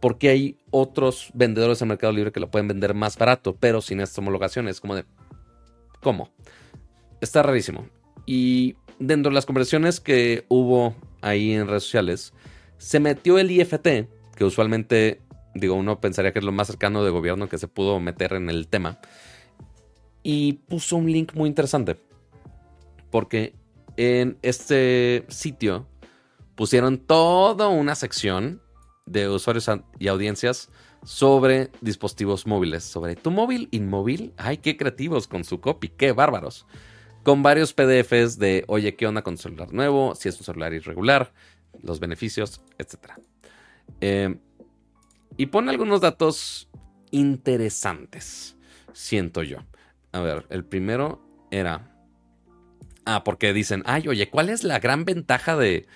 porque 0.00 0.28
hay 0.28 0.58
otros 0.70 1.30
vendedores 1.34 1.80
en 1.82 1.88
Mercado 1.88 2.12
Libre 2.12 2.32
que 2.32 2.40
lo 2.40 2.50
pueden 2.50 2.68
vender 2.68 2.94
más 2.94 3.16
barato, 3.16 3.56
pero 3.58 3.80
sin 3.80 4.00
esta 4.00 4.20
homologación? 4.20 4.68
Es 4.68 4.80
como 4.80 4.94
de, 4.94 5.04
¿cómo? 6.02 6.30
Está 7.20 7.42
rarísimo. 7.42 7.86
Y 8.26 8.76
dentro 8.98 9.30
de 9.30 9.34
las 9.34 9.46
conversaciones 9.46 10.00
que 10.00 10.44
hubo 10.48 10.94
ahí 11.20 11.52
en 11.52 11.68
redes 11.68 11.84
sociales, 11.84 12.34
se 12.78 13.00
metió 13.00 13.38
el 13.38 13.50
IFT, 13.50 14.08
que 14.36 14.44
usualmente 14.44 15.20
Digo, 15.54 15.74
uno 15.74 16.00
pensaría 16.00 16.32
que 16.32 16.38
es 16.38 16.44
lo 16.44 16.52
más 16.52 16.66
cercano 16.66 17.04
de 17.04 17.10
gobierno 17.10 17.48
que 17.48 17.58
se 17.58 17.68
pudo 17.68 18.00
meter 18.00 18.32
en 18.32 18.48
el 18.48 18.68
tema. 18.68 18.98
Y 20.22 20.54
puso 20.54 20.96
un 20.96 21.10
link 21.10 21.34
muy 21.34 21.48
interesante. 21.48 21.96
Porque 23.10 23.54
en 23.96 24.38
este 24.42 25.26
sitio 25.28 25.86
pusieron 26.54 26.98
toda 26.98 27.68
una 27.68 27.94
sección 27.94 28.62
de 29.04 29.28
usuarios 29.28 29.68
y 29.98 30.08
audiencias 30.08 30.70
sobre 31.04 31.70
dispositivos 31.80 32.46
móviles. 32.46 32.84
Sobre 32.84 33.16
tu 33.16 33.30
móvil, 33.30 33.68
inmóvil. 33.70 34.32
Ay, 34.36 34.58
qué 34.58 34.76
creativos 34.76 35.26
con 35.26 35.44
su 35.44 35.60
copy, 35.60 35.88
qué 35.88 36.12
bárbaros. 36.12 36.66
Con 37.22 37.42
varios 37.42 37.72
PDFs 37.72 38.38
de, 38.38 38.64
oye, 38.66 38.96
¿qué 38.96 39.06
onda 39.06 39.22
con 39.22 39.36
celular 39.36 39.72
nuevo? 39.72 40.14
Si 40.14 40.28
es 40.28 40.38
un 40.38 40.44
celular 40.44 40.72
irregular, 40.72 41.32
los 41.82 42.00
beneficios, 42.00 42.62
etc. 42.78 43.12
Eh, 44.00 44.36
y 45.36 45.46
pone 45.46 45.70
algunos 45.70 46.00
datos 46.00 46.68
interesantes, 47.10 48.56
siento 48.92 49.42
yo. 49.42 49.58
A 50.12 50.20
ver, 50.20 50.46
el 50.50 50.64
primero 50.64 51.22
era... 51.50 51.88
Ah, 53.04 53.24
porque 53.24 53.52
dicen, 53.52 53.82
ay, 53.86 54.06
oye, 54.06 54.30
¿cuál 54.30 54.48
es 54.48 54.62
la 54.62 54.78
gran 54.78 55.04
ventaja 55.04 55.56
de, 55.56 55.86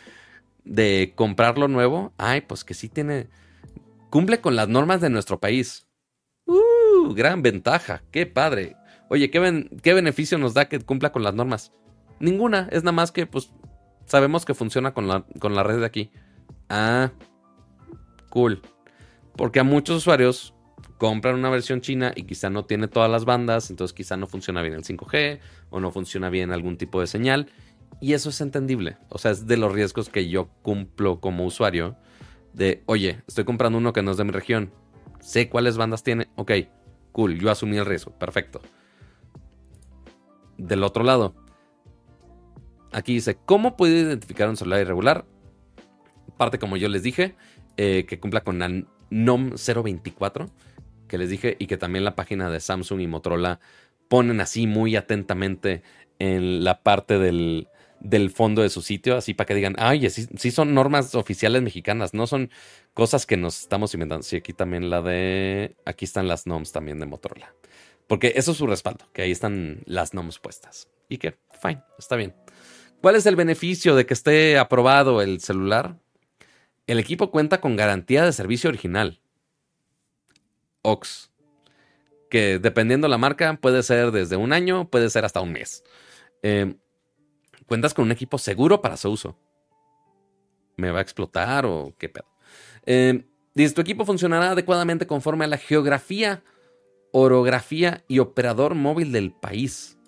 de 0.64 1.12
comprarlo 1.14 1.68
nuevo? 1.68 2.12
Ay, 2.18 2.40
pues 2.42 2.64
que 2.64 2.74
sí 2.74 2.88
tiene... 2.88 3.28
Cumple 4.10 4.40
con 4.40 4.56
las 4.56 4.68
normas 4.68 5.00
de 5.00 5.10
nuestro 5.10 5.40
país. 5.40 5.86
¡Uh! 6.46 7.14
Gran 7.14 7.42
ventaja, 7.42 8.02
qué 8.10 8.26
padre. 8.26 8.76
Oye, 9.08 9.30
¿qué, 9.30 9.68
¿qué 9.82 9.94
beneficio 9.94 10.38
nos 10.38 10.54
da 10.54 10.68
que 10.68 10.80
cumpla 10.80 11.12
con 11.12 11.22
las 11.22 11.34
normas? 11.34 11.72
Ninguna, 12.18 12.68
es 12.72 12.82
nada 12.82 12.92
más 12.92 13.12
que 13.12 13.26
pues 13.26 13.50
sabemos 14.06 14.44
que 14.44 14.54
funciona 14.54 14.94
con 14.94 15.06
la, 15.08 15.24
con 15.38 15.54
la 15.54 15.62
red 15.62 15.80
de 15.80 15.86
aquí. 15.86 16.10
Ah, 16.68 17.12
cool. 18.30 18.62
Porque 19.36 19.60
a 19.60 19.64
muchos 19.64 19.98
usuarios 19.98 20.54
compran 20.98 21.34
una 21.34 21.50
versión 21.50 21.80
china 21.80 22.12
y 22.16 22.22
quizá 22.22 22.48
no 22.48 22.64
tiene 22.64 22.88
todas 22.88 23.10
las 23.10 23.24
bandas, 23.24 23.70
entonces 23.70 23.94
quizá 23.94 24.16
no 24.16 24.26
funciona 24.26 24.62
bien 24.62 24.74
el 24.74 24.84
5G 24.84 25.40
o 25.70 25.80
no 25.80 25.90
funciona 25.90 26.30
bien 26.30 26.52
algún 26.52 26.78
tipo 26.78 27.00
de 27.00 27.06
señal. 27.06 27.48
Y 28.00 28.12
eso 28.14 28.30
es 28.30 28.40
entendible. 28.40 28.96
O 29.08 29.18
sea, 29.18 29.30
es 29.30 29.46
de 29.46 29.56
los 29.56 29.72
riesgos 29.72 30.08
que 30.08 30.28
yo 30.28 30.48
cumplo 30.62 31.20
como 31.20 31.44
usuario. 31.44 31.96
De, 32.56 32.82
oye, 32.86 33.22
estoy 33.28 33.44
comprando 33.44 33.76
uno 33.76 33.92
que 33.92 34.02
no 34.02 34.10
es 34.10 34.16
de 34.16 34.24
mi 34.24 34.30
región. 34.32 34.72
Sé 35.20 35.48
cuáles 35.50 35.76
bandas 35.76 36.02
tiene. 36.02 36.28
Ok, 36.36 36.52
Cool, 37.16 37.38
yo 37.38 37.50
asumí 37.50 37.78
el 37.78 37.86
riesgo. 37.86 38.12
Perfecto. 38.12 38.60
Del 40.58 40.82
otro 40.82 41.02
lado, 41.02 41.34
aquí 42.92 43.14
dice, 43.14 43.38
¿cómo 43.46 43.74
puede 43.74 44.00
identificar 44.00 44.50
un 44.50 44.56
celular 44.58 44.82
irregular? 44.82 45.24
Parte 46.36 46.58
como 46.58 46.76
yo 46.76 46.90
les 46.90 47.02
dije, 47.02 47.34
eh, 47.78 48.04
que 48.06 48.20
cumpla 48.20 48.42
con 48.42 48.58
la 48.58 48.70
NOM 49.08 49.52
024, 49.56 50.50
que 51.08 51.16
les 51.16 51.30
dije, 51.30 51.56
y 51.58 51.68
que 51.68 51.78
también 51.78 52.04
la 52.04 52.16
página 52.16 52.50
de 52.50 52.60
Samsung 52.60 53.00
y 53.00 53.06
Motorola 53.06 53.60
ponen 54.08 54.42
así 54.42 54.66
muy 54.66 54.94
atentamente 54.94 55.82
en 56.18 56.64
la 56.64 56.82
parte 56.82 57.18
del, 57.18 57.68
del 58.00 58.30
fondo 58.30 58.62
de 58.62 58.68
su 58.68 58.82
sitio, 58.82 59.16
así 59.16 59.34
para 59.34 59.46
que 59.46 59.54
digan, 59.54 59.74
ay, 59.78 60.08
sí, 60.10 60.50
son 60.50 60.74
normas 60.74 61.14
oficiales 61.14 61.62
mexicanas, 61.62 62.14
no 62.14 62.26
son 62.26 62.50
cosas 62.94 63.26
que 63.26 63.36
nos 63.36 63.60
estamos 63.60 63.92
inventando. 63.94 64.22
Sí, 64.22 64.36
aquí 64.36 64.52
también 64.52 64.90
la 64.90 65.02
de, 65.02 65.76
aquí 65.84 66.04
están 66.04 66.28
las 66.28 66.46
NOMs 66.46 66.72
también 66.72 67.00
de 67.00 67.06
Motorola. 67.06 67.54
Porque 68.06 68.34
eso 68.36 68.52
es 68.52 68.58
su 68.58 68.66
respaldo, 68.66 69.06
que 69.12 69.22
ahí 69.22 69.32
están 69.32 69.82
las 69.86 70.14
NOMs 70.14 70.38
puestas. 70.38 70.88
Y 71.08 71.18
que, 71.18 71.36
fine, 71.60 71.82
está 71.98 72.16
bien. 72.16 72.34
¿Cuál 73.00 73.16
es 73.16 73.26
el 73.26 73.36
beneficio 73.36 73.94
de 73.94 74.06
que 74.06 74.14
esté 74.14 74.58
aprobado 74.58 75.20
el 75.22 75.40
celular? 75.40 75.96
El 76.86 76.98
equipo 76.98 77.30
cuenta 77.30 77.60
con 77.60 77.76
garantía 77.76 78.24
de 78.24 78.32
servicio 78.32 78.68
original. 78.68 79.20
OX. 80.82 81.30
Que 82.30 82.58
dependiendo 82.58 83.08
la 83.08 83.18
marca, 83.18 83.58
puede 83.60 83.82
ser 83.82 84.12
desde 84.12 84.36
un 84.36 84.52
año, 84.52 84.88
puede 84.88 85.10
ser 85.10 85.24
hasta 85.24 85.40
un 85.40 85.52
mes. 85.52 85.82
Eh, 86.42 86.76
cuentas 87.66 87.94
con 87.94 88.04
un 88.04 88.12
equipo 88.12 88.38
seguro 88.38 88.80
para 88.80 88.96
su 88.96 89.10
uso. 89.10 89.36
¿Me 90.76 90.90
va 90.90 90.98
a 90.98 91.02
explotar 91.02 91.66
o 91.66 91.94
qué 91.98 92.08
pedo? 92.08 92.26
Eh, 92.84 93.24
dice, 93.54 93.74
tu 93.74 93.80
equipo 93.80 94.04
funcionará 94.04 94.52
adecuadamente 94.52 95.06
conforme 95.06 95.44
a 95.44 95.48
la 95.48 95.58
geografía, 95.58 96.42
orografía 97.12 98.04
y 98.08 98.18
operador 98.18 98.74
móvil 98.74 99.12
del 99.12 99.32
país. 99.32 99.98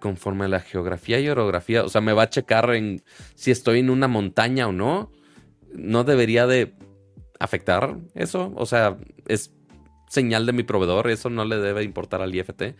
Conforme 0.00 0.46
a 0.46 0.48
la 0.48 0.60
geografía 0.60 1.20
y 1.20 1.28
orografía. 1.28 1.84
O 1.84 1.88
sea, 1.88 2.00
me 2.00 2.12
va 2.12 2.24
a 2.24 2.30
checar 2.30 2.74
en 2.74 3.02
si 3.34 3.50
estoy 3.50 3.80
en 3.80 3.90
una 3.90 4.08
montaña 4.08 4.66
o 4.66 4.72
no. 4.72 5.10
No 5.72 6.04
debería 6.04 6.46
de 6.46 6.74
afectar 7.38 7.96
eso. 8.14 8.52
O 8.56 8.66
sea, 8.66 8.98
es 9.26 9.54
señal 10.08 10.46
de 10.46 10.52
mi 10.52 10.62
proveedor. 10.62 11.08
Eso 11.10 11.30
no 11.30 11.44
le 11.44 11.56
debe 11.56 11.84
importar 11.84 12.20
al 12.20 12.34
IFT 12.34 12.74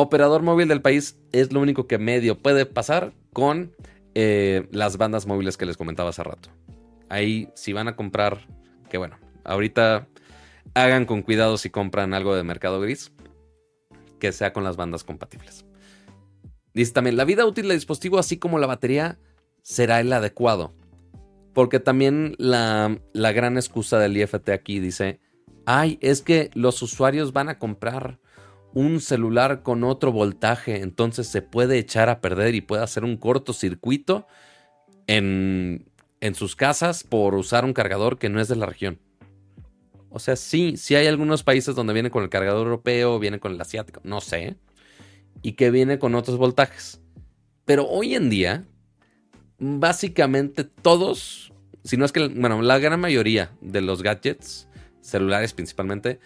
operador 0.00 0.44
móvil 0.44 0.68
del 0.68 0.80
país 0.80 1.18
es 1.32 1.52
lo 1.52 1.60
único 1.60 1.88
que 1.88 1.98
medio 1.98 2.38
puede 2.38 2.66
pasar 2.66 3.12
con 3.32 3.74
eh, 4.14 4.68
las 4.70 4.96
bandas 4.96 5.26
móviles 5.26 5.56
que 5.56 5.66
les 5.66 5.76
comentaba 5.76 6.10
hace 6.10 6.22
rato. 6.22 6.50
Ahí, 7.08 7.48
si 7.56 7.72
van 7.72 7.88
a 7.88 7.96
comprar, 7.96 8.46
que 8.88 8.96
bueno, 8.96 9.18
ahorita 9.42 10.06
hagan 10.74 11.04
con 11.04 11.22
cuidado 11.22 11.58
si 11.58 11.68
compran 11.70 12.14
algo 12.14 12.36
de 12.36 12.44
mercado 12.44 12.80
gris, 12.80 13.10
que 14.20 14.30
sea 14.30 14.52
con 14.52 14.62
las 14.62 14.76
bandas 14.76 15.02
compatibles. 15.02 15.64
Dice 16.74 16.92
también, 16.92 17.16
la 17.16 17.24
vida 17.24 17.44
útil 17.44 17.66
del 17.66 17.76
dispositivo, 17.76 18.20
así 18.20 18.36
como 18.36 18.60
la 18.60 18.68
batería, 18.68 19.18
será 19.62 19.98
el 19.98 20.12
adecuado. 20.12 20.74
Porque 21.54 21.80
también 21.80 22.36
la, 22.38 23.00
la 23.12 23.32
gran 23.32 23.56
excusa 23.56 23.98
del 23.98 24.16
IFT 24.16 24.50
aquí 24.50 24.78
dice, 24.78 25.18
ay, 25.66 25.98
es 26.00 26.22
que 26.22 26.50
los 26.54 26.82
usuarios 26.82 27.32
van 27.32 27.48
a 27.48 27.58
comprar 27.58 28.20
un 28.74 29.00
celular 29.00 29.62
con 29.62 29.84
otro 29.84 30.12
voltaje, 30.12 30.82
entonces 30.82 31.26
se 31.26 31.42
puede 31.42 31.78
echar 31.78 32.08
a 32.08 32.20
perder 32.20 32.54
y 32.54 32.60
puede 32.60 32.82
hacer 32.82 33.04
un 33.04 33.16
cortocircuito 33.16 34.26
en, 35.06 35.86
en 36.20 36.34
sus 36.34 36.56
casas 36.56 37.04
por 37.04 37.34
usar 37.34 37.64
un 37.64 37.72
cargador 37.72 38.18
que 38.18 38.28
no 38.28 38.40
es 38.40 38.48
de 38.48 38.56
la 38.56 38.66
región. 38.66 38.98
O 40.10 40.18
sea, 40.18 40.36
sí, 40.36 40.76
sí 40.76 40.94
hay 40.94 41.06
algunos 41.06 41.42
países 41.42 41.74
donde 41.74 41.92
viene 41.92 42.10
con 42.10 42.22
el 42.22 42.30
cargador 42.30 42.66
europeo, 42.66 43.18
viene 43.18 43.40
con 43.40 43.52
el 43.52 43.60
asiático, 43.60 44.00
no 44.04 44.20
sé, 44.20 44.56
y 45.42 45.52
que 45.52 45.70
viene 45.70 45.98
con 45.98 46.14
otros 46.14 46.38
voltajes. 46.38 47.00
Pero 47.64 47.86
hoy 47.86 48.14
en 48.14 48.30
día, 48.30 48.64
básicamente 49.58 50.64
todos, 50.64 51.52
si 51.84 51.96
no 51.96 52.04
es 52.04 52.12
que, 52.12 52.28
bueno, 52.28 52.62
la 52.62 52.78
gran 52.78 53.00
mayoría 53.00 53.52
de 53.60 53.82
los 53.82 54.02
gadgets, 54.02 54.68
celulares 55.02 55.52
principalmente, 55.52 56.20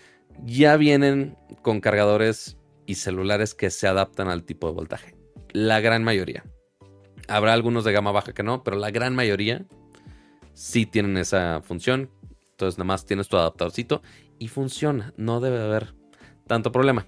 ya 0.44 0.76
vienen 0.76 1.36
con 1.62 1.80
cargadores 1.80 2.58
y 2.86 2.96
celulares 2.96 3.54
que 3.54 3.70
se 3.70 3.86
adaptan 3.86 4.28
al 4.28 4.44
tipo 4.44 4.66
de 4.68 4.74
voltaje. 4.74 5.14
La 5.52 5.80
gran 5.80 6.04
mayoría. 6.04 6.44
Habrá 7.28 7.52
algunos 7.52 7.84
de 7.84 7.92
gama 7.92 8.12
baja 8.12 8.32
que 8.32 8.42
no, 8.42 8.62
pero 8.64 8.76
la 8.76 8.90
gran 8.90 9.14
mayoría 9.14 9.64
sí 10.54 10.86
tienen 10.86 11.16
esa 11.16 11.60
función. 11.62 12.10
Entonces 12.50 12.78
nada 12.78 12.86
más 12.86 13.06
tienes 13.06 13.28
tu 13.28 13.36
adaptadorcito 13.36 14.02
y 14.38 14.48
funciona. 14.48 15.14
No 15.16 15.40
debe 15.40 15.60
haber 15.60 15.94
tanto 16.46 16.72
problema. 16.72 17.06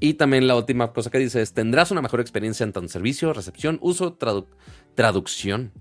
Y 0.00 0.14
también 0.14 0.46
la 0.46 0.54
última 0.56 0.92
cosa 0.92 1.10
que 1.10 1.18
dice 1.18 1.42
es, 1.42 1.54
tendrás 1.54 1.90
una 1.90 2.02
mejor 2.02 2.20
experiencia 2.20 2.62
en 2.64 2.72
tanto 2.72 2.88
servicio, 2.88 3.32
recepción, 3.32 3.78
uso, 3.82 4.16
traducción. 4.94 5.72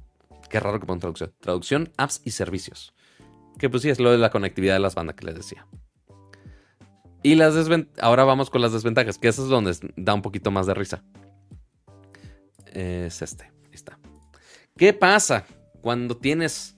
Qué 0.50 0.60
raro 0.60 0.80
que 0.80 0.88
pongan 0.88 1.02
traducción. 1.02 1.34
Traducción, 1.39 1.91
apps 1.98 2.22
y 2.26 2.32
servicios. 2.32 2.95
Que 3.60 3.70
pues 3.70 3.84
sí, 3.84 3.89
es 3.89 4.00
lo 4.00 4.12
de 4.12 4.18
la 4.18 4.32
conectividad 4.32 4.74
de 4.74 4.80
las 4.80 4.95
bandas 4.95 5.16
que 5.16 5.26
les 5.26 5.36
decía. 5.36 5.68
Y 7.24 7.36
las 7.36 7.55
ahora 7.99 8.24
vamos 8.24 8.49
con 8.49 8.61
las 8.61 8.74
desventajas, 8.74 9.18
que 9.18 9.28
eso 9.28 9.43
es 9.43 9.49
donde 9.49 9.76
da 9.95 10.13
un 10.13 10.22
poquito 10.22 10.51
más 10.51 10.68
de 10.68 10.74
risa. 10.74 11.03
Es 12.74 13.22
este, 13.22 13.45
ahí 13.45 13.74
está. 13.74 13.99
¿Qué 14.78 14.93
pasa 14.93 15.45
cuando 15.82 16.18
tienes 16.18 16.78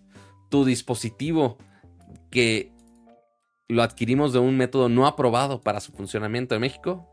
tu 0.49 0.65
dispositivo 0.65 1.57
que 2.31 2.71
lo 3.67 3.83
adquirimos 3.83 4.33
de 4.33 4.39
un 4.39 4.57
método 4.57 4.89
no 4.89 5.05
aprobado 5.05 5.61
para 5.61 5.79
su 5.81 5.91
funcionamiento 5.91 6.55
en 6.55 6.61
México? 6.61 7.07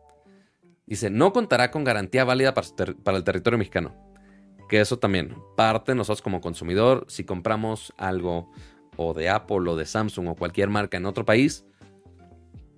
Dice, 0.87 1.11
no 1.11 1.33
contará 1.33 1.73
con 1.73 1.83
garantía 1.83 2.25
válida 2.25 2.55
para, 2.55 2.69
para 3.03 3.19
el 3.19 3.25
territorio 3.25 3.59
mexicano. 3.59 3.95
Que 4.69 4.81
eso 4.81 4.99
también, 4.99 5.35
parte 5.57 5.95
nosotros 5.95 6.23
como 6.23 6.41
consumidor, 6.41 7.05
si 7.09 7.25
compramos 7.25 7.93
algo 7.97 8.51
o 8.97 9.15
de 9.15 9.29
Apple 9.29 9.69
o 9.69 9.77
de 9.77 9.85
Samsung 9.85 10.29
o 10.29 10.37
cualquier 10.37 10.71
marca 10.71 10.97
en 10.97 11.07
otro 11.07 11.25
país, 11.25 11.65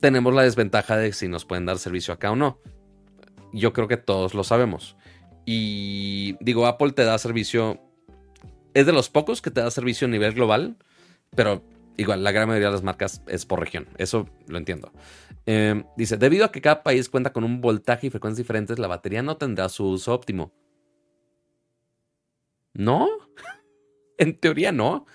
tenemos 0.01 0.35
la 0.35 0.43
desventaja 0.43 0.97
de 0.97 1.13
si 1.13 1.29
nos 1.29 1.45
pueden 1.45 1.67
dar 1.67 1.79
servicio 1.79 2.15
acá 2.15 2.31
o 2.31 2.37
no. 2.37 2.61
Yo 3.53 3.73
creo 3.73 3.89
que 3.89 3.97
todos 3.97 4.35
lo 4.35 4.45
sabemos. 4.45 4.97
Y 5.45 6.37
digo, 6.41 6.67
Apple 6.67 6.93
te 6.93 7.05
da 7.05 7.19
servicio. 7.19 7.81
Es 8.75 8.87
de 8.87 8.93
los 8.93 9.09
pocos 9.09 9.41
que 9.41 9.51
te 9.51 9.61
da 9.61 9.71
servicio 9.71 10.07
a 10.07 10.11
nivel 10.11 10.35
global, 10.35 10.77
pero 11.35 11.65
igual, 11.97 12.23
la 12.23 12.33
gran 12.33 12.49
mayoría 12.49 12.69
de 12.69 12.75
las 12.75 12.83
marcas 12.83 13.23
es 13.27 13.47
por 13.47 13.61
región. 13.61 13.89
Eso 13.97 14.29
lo 14.47 14.59
entiendo. 14.59 14.93
Em, 15.47 15.85
dice: 15.97 16.17
Debido 16.19 16.45
a 16.45 16.53
que 16.53 16.61
cada 16.61 16.83
país 16.83 17.09
cuenta 17.09 17.33
con 17.33 17.45
un 17.45 17.61
voltaje 17.61 18.07
y 18.07 18.11
frecuencias 18.11 18.39
diferentes, 18.39 18.79
la 18.79 18.89
batería 18.89 19.23
no 19.23 19.37
tendrá 19.37 19.69
su 19.69 19.87
uso 19.89 20.13
óptimo. 20.13 20.53
¿No? 22.75 23.09
en 24.19 24.39
teoría, 24.39 24.71
no. 24.71 25.07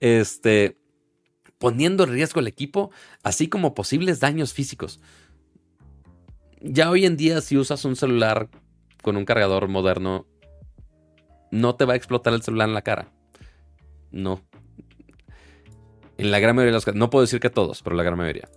Este 0.00 0.78
poniendo 1.66 2.04
en 2.04 2.10
riesgo 2.10 2.38
el 2.38 2.46
equipo, 2.46 2.92
así 3.24 3.48
como 3.48 3.74
posibles 3.74 4.20
daños 4.20 4.52
físicos. 4.52 5.00
Ya 6.60 6.88
hoy 6.88 7.04
en 7.04 7.16
día, 7.16 7.40
si 7.40 7.56
usas 7.56 7.84
un 7.84 7.96
celular 7.96 8.48
con 9.02 9.16
un 9.16 9.24
cargador 9.24 9.66
moderno, 9.66 10.28
no 11.50 11.74
te 11.74 11.84
va 11.84 11.94
a 11.94 11.96
explotar 11.96 12.34
el 12.34 12.42
celular 12.42 12.68
en 12.68 12.74
la 12.74 12.82
cara. 12.82 13.12
No. 14.12 14.44
En 16.18 16.30
la 16.30 16.38
gran 16.38 16.54
mayoría 16.54 16.70
de 16.70 16.76
los 16.76 16.84
casos, 16.84 17.00
no 17.00 17.10
puedo 17.10 17.22
decir 17.22 17.40
que 17.40 17.50
todos, 17.50 17.82
pero 17.82 17.96
la 17.96 18.04
gran 18.04 18.16
mayoría. 18.16 18.48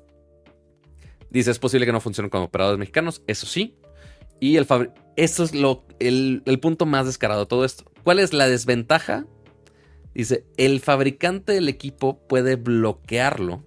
Dice, 1.31 1.49
es 1.49 1.57
posible 1.57 1.87
que 1.87 1.91
no 1.91 2.01
funcionen 2.01 2.29
como 2.29 2.43
operadores 2.43 2.77
mexicanos, 2.77 3.23
eso 3.25 3.47
sí. 3.47 3.75
Y 4.39 4.57
el 4.57 4.67
eso 5.15 5.43
es 5.43 5.55
lo, 5.55 5.83
el 5.97 6.59
punto 6.61 6.85
más 6.85 7.07
descarado 7.07 7.39
de 7.39 7.47
todo 7.47 7.65
esto. 7.65 7.91
¿Cuál 8.03 8.19
es 8.19 8.33
la 8.33 8.47
desventaja 8.47 9.25
Dice, 10.19 10.45
el 10.57 10.81
fabricante 10.81 11.53
del 11.53 11.69
equipo 11.69 12.19
puede 12.27 12.57
bloquearlo 12.57 13.63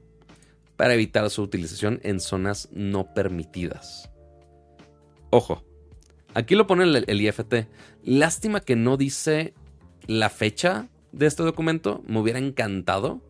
para 0.77 0.93
evitar 0.93 1.31
su 1.31 1.41
utilización 1.41 1.99
en 2.03 2.21
zonas 2.21 2.69
no 2.73 3.15
permitidas. 3.15 4.11
Ojo, 5.31 5.65
aquí 6.35 6.55
lo 6.55 6.67
pone 6.67 6.85
el, 6.85 7.21
IFT. 7.23 7.55
Lástima 8.05 8.61
que 8.61 8.77
no 8.77 8.99
dice 8.99 9.55
la 10.07 10.29
fecha 10.29 10.91
de 11.13 11.25
este 11.25 11.43
documento. 11.43 12.03
Me 12.07 12.21
hubiera 12.21 12.39
encantado 12.39 13.23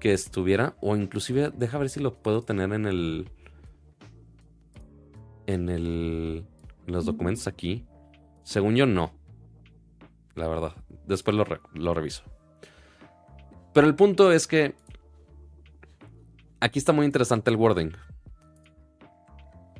que 0.00 0.14
estuviera. 0.14 0.78
O 0.80 0.96
inclusive, 0.96 1.50
deja 1.54 1.76
ver 1.76 1.90
si 1.90 2.00
lo 2.00 2.14
puedo 2.22 2.40
tener 2.40 2.72
en 2.72 2.86
el... 2.86 3.28
En 5.46 5.68
el... 5.68 6.46
En 6.86 6.94
los 6.94 7.04
documentos 7.04 7.46
aquí. 7.46 7.84
Según 8.44 8.76
yo, 8.76 8.86
no. 8.86 9.12
La 10.34 10.48
verdad. 10.48 10.74
Después 11.06 11.36
lo, 11.36 11.94
reviso. 11.94 12.22
Pero 13.72 13.86
el 13.86 13.94
punto 13.94 14.32
es 14.32 14.46
que 14.46 14.74
aquí 16.60 16.78
está 16.78 16.92
muy 16.92 17.06
interesante 17.06 17.50
el 17.50 17.56
wording. 17.56 17.92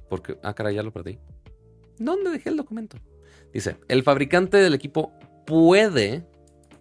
Porque, 0.08 0.38
ah, 0.42 0.54
caray, 0.54 0.74
ya 0.74 0.82
lo 0.82 0.92
perdí. 0.92 1.18
¿Dónde 1.98 2.30
dejé 2.30 2.50
el 2.50 2.56
documento? 2.56 2.98
Dice, 3.52 3.78
el 3.88 4.02
fabricante 4.02 4.58
del 4.58 4.74
equipo 4.74 5.12
puede 5.46 6.26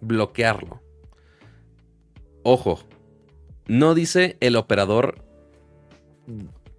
bloquearlo. 0.00 0.82
Ojo, 2.42 2.80
no 3.66 3.94
dice 3.94 4.36
el 4.40 4.56
operador 4.56 5.24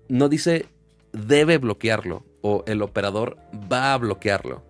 no 0.08 0.30
dice 0.30 0.66
debe 1.12 1.58
bloquearlo 1.58 2.26
o 2.42 2.64
el 2.68 2.82
operador 2.82 3.38
va 3.72 3.94
a 3.94 3.98
bloquearlo. 3.98 4.64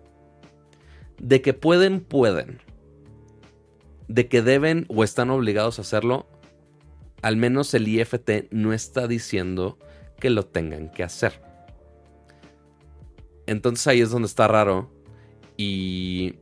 De 1.18 1.42
que 1.42 1.54
pueden, 1.54 2.00
pueden. 2.00 2.60
De 4.08 4.28
que 4.28 4.42
deben 4.42 4.86
o 4.88 5.04
están 5.04 5.30
obligados 5.30 5.78
a 5.78 5.82
hacerlo, 5.82 6.26
al 7.22 7.36
menos 7.36 7.74
el 7.74 7.88
IFT 7.88 8.50
no 8.50 8.72
está 8.72 9.08
diciendo 9.08 9.78
que 10.18 10.30
lo 10.30 10.44
tengan 10.44 10.90
que 10.90 11.02
hacer. 11.02 11.42
Entonces 13.46 13.86
ahí 13.86 14.00
es 14.00 14.10
donde 14.10 14.26
está 14.26 14.48
raro. 14.48 14.90
Y 15.56 16.34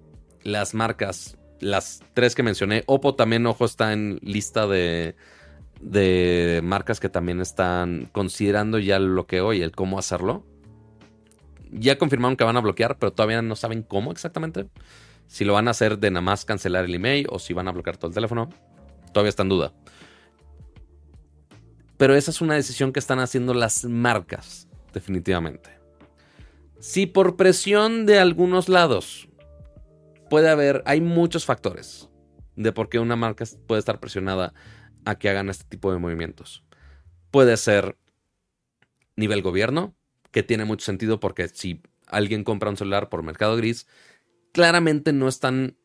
las 0.42 0.74
marcas, 0.74 1.36
las 1.60 2.02
tres 2.14 2.34
que 2.34 2.42
mencioné, 2.42 2.82
Oppo 2.86 3.14
también, 3.14 3.46
ojo, 3.46 3.64
está 3.64 3.92
en 3.92 4.18
lista 4.22 4.66
de, 4.66 5.14
de 5.80 6.60
marcas 6.64 7.00
que 7.00 7.08
también 7.08 7.40
están 7.40 8.08
considerando 8.12 8.78
ya 8.78 8.96
el 8.96 9.10
bloqueo 9.10 9.52
y 9.52 9.62
el 9.62 9.72
cómo 9.72 9.98
hacerlo. 9.98 10.44
Ya 11.70 11.98
confirmaron 11.98 12.36
que 12.36 12.44
van 12.44 12.56
a 12.56 12.60
bloquear, 12.60 12.98
pero 12.98 13.12
todavía 13.12 13.42
no 13.42 13.56
saben 13.56 13.82
cómo 13.82 14.12
exactamente. 14.12 14.66
Si 15.26 15.44
lo 15.44 15.54
van 15.54 15.68
a 15.68 15.72
hacer 15.72 15.98
de 15.98 16.10
nada 16.10 16.22
más 16.22 16.44
cancelar 16.44 16.84
el 16.84 16.94
email 16.94 17.26
o 17.30 17.38
si 17.38 17.54
van 17.54 17.68
a 17.68 17.72
bloquear 17.72 17.96
todo 17.96 18.08
el 18.08 18.14
teléfono. 18.14 18.50
Todavía 19.12 19.30
está 19.30 19.42
en 19.42 19.48
duda. 19.48 19.72
Pero 21.96 22.14
esa 22.14 22.30
es 22.30 22.40
una 22.40 22.54
decisión 22.54 22.92
que 22.92 23.00
están 23.00 23.20
haciendo 23.20 23.54
las 23.54 23.84
marcas, 23.84 24.68
definitivamente. 24.92 25.70
Si 26.80 27.06
por 27.06 27.36
presión 27.36 28.04
de 28.04 28.18
algunos 28.18 28.68
lados 28.68 29.28
puede 30.28 30.50
haber, 30.50 30.82
hay 30.86 31.00
muchos 31.00 31.44
factores 31.44 32.08
de 32.56 32.72
por 32.72 32.88
qué 32.88 32.98
una 32.98 33.16
marca 33.16 33.44
puede 33.66 33.78
estar 33.78 34.00
presionada 34.00 34.52
a 35.04 35.16
que 35.16 35.28
hagan 35.28 35.48
este 35.48 35.64
tipo 35.64 35.92
de 35.92 35.98
movimientos. 35.98 36.64
Puede 37.30 37.56
ser 37.56 37.96
nivel 39.16 39.42
gobierno, 39.42 39.94
que 40.30 40.42
tiene 40.42 40.64
mucho 40.64 40.84
sentido 40.84 41.20
porque 41.20 41.48
si 41.48 41.80
alguien 42.06 42.44
compra 42.44 42.70
un 42.70 42.76
celular 42.76 43.08
por 43.08 43.22
mercado 43.22 43.56
gris, 43.56 43.86
claramente 44.54 45.12
no 45.12 45.26
están 45.26 45.76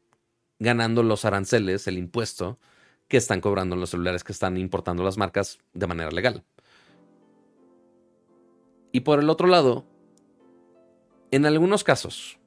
ganando 0.59 1.01
los 1.01 1.25
aranceles, 1.25 1.87
el 1.87 1.97
impuesto 1.97 2.59
que 3.07 3.17
están 3.17 3.41
cobrando 3.41 3.75
los 3.75 3.89
celulares 3.89 4.23
que 4.23 4.31
están 4.31 4.57
importando 4.57 5.03
las 5.03 5.17
marcas 5.17 5.57
de 5.73 5.87
manera 5.87 6.11
legal. 6.11 6.43
Y 8.91 8.99
por 8.99 9.19
el 9.19 9.31
otro 9.31 9.47
lado, 9.47 9.87
en 11.31 11.47
algunos 11.47 11.83
casos, 11.83 12.37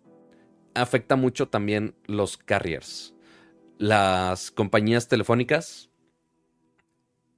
afecta 0.75 1.17
mucho 1.17 1.49
también 1.49 1.97
los 2.07 2.37
carriers. 2.37 3.15
Las 3.79 4.53
compañías 4.53 5.09
telefónicas 5.09 5.91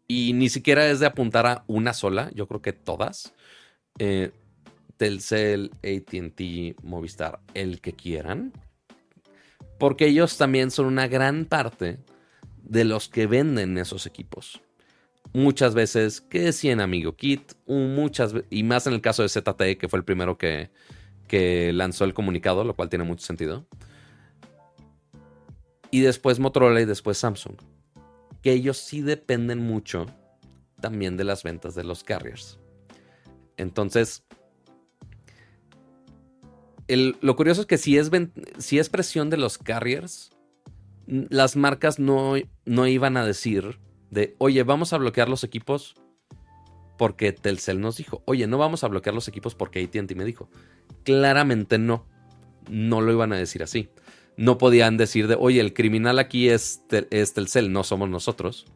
y 0.06 0.34
ni 0.34 0.50
siquiera 0.50 0.90
es 0.90 1.00
de 1.00 1.06
apuntar 1.06 1.46
a 1.46 1.64
una 1.68 1.94
sola, 1.94 2.30
yo 2.34 2.46
creo 2.46 2.60
que 2.60 2.74
todas. 2.74 3.32
Eh, 3.98 4.30
Telcel, 4.98 5.70
ATT, 5.82 6.82
Movistar, 6.84 7.40
el 7.54 7.80
que 7.80 7.94
quieran. 7.94 8.52
Porque 9.78 10.06
ellos 10.06 10.36
también 10.36 10.70
son 10.70 10.86
una 10.86 11.08
gran 11.08 11.44
parte 11.44 11.98
de 12.62 12.84
los 12.84 13.08
que 13.08 13.26
venden 13.26 13.76
esos 13.78 14.06
equipos. 14.06 14.60
Muchas 15.32 15.74
veces, 15.74 16.20
que 16.20 16.52
si 16.52 16.70
en 16.70 16.80
Amigo 16.80 17.16
Kit, 17.16 17.52
muchas 17.66 18.34
y 18.50 18.62
más 18.62 18.86
en 18.86 18.94
el 18.94 19.00
caso 19.00 19.22
de 19.22 19.28
ZTE, 19.28 19.78
que 19.78 19.88
fue 19.88 19.98
el 19.98 20.04
primero 20.04 20.38
que, 20.38 20.70
que 21.26 21.72
lanzó 21.72 22.04
el 22.04 22.14
comunicado, 22.14 22.62
lo 22.64 22.74
cual 22.74 22.88
tiene 22.88 23.04
mucho 23.04 23.24
sentido. 23.24 23.66
Y 25.90 26.00
después 26.00 26.38
Motorola 26.38 26.80
y 26.80 26.84
después 26.84 27.18
Samsung 27.18 27.56
que 28.44 28.52
ellos 28.52 28.76
sí 28.76 29.00
dependen 29.00 29.58
mucho 29.58 30.04
también 30.78 31.16
de 31.16 31.24
las 31.24 31.42
ventas 31.42 31.74
de 31.74 31.82
los 31.82 32.04
carriers. 32.04 32.58
Entonces, 33.56 34.22
lo 36.88 37.36
curioso 37.36 37.62
es 37.62 37.66
que 37.66 37.78
si 37.78 37.98
es, 37.98 38.10
si 38.58 38.78
es 38.78 38.88
presión 38.88 39.30
de 39.30 39.36
los 39.36 39.58
carriers, 39.58 40.30
las 41.06 41.56
marcas 41.56 41.98
no, 41.98 42.34
no 42.64 42.86
iban 42.86 43.16
a 43.16 43.24
decir 43.24 43.78
de, 44.10 44.34
oye, 44.38 44.62
vamos 44.62 44.92
a 44.92 44.98
bloquear 44.98 45.28
los 45.28 45.44
equipos 45.44 45.94
porque 46.96 47.32
Telcel 47.32 47.80
nos 47.80 47.96
dijo, 47.96 48.22
oye, 48.26 48.46
no 48.46 48.58
vamos 48.58 48.84
a 48.84 48.88
bloquear 48.88 49.14
los 49.14 49.28
equipos 49.28 49.54
porque 49.54 49.82
ATT 49.82 50.14
me 50.14 50.24
dijo. 50.24 50.48
Claramente 51.02 51.78
no, 51.78 52.06
no 52.70 53.00
lo 53.00 53.12
iban 53.12 53.32
a 53.32 53.36
decir 53.36 53.62
así 53.62 53.90
no 54.36 54.58
podían 54.58 54.96
decir 54.96 55.28
de, 55.28 55.36
oye, 55.38 55.60
el 55.60 55.74
criminal 55.74 56.18
aquí 56.18 56.48
es, 56.48 56.82
es 57.10 57.34
Telcel, 57.34 57.72
no 57.72 57.84
somos 57.84 58.08
nosotros. 58.08 58.66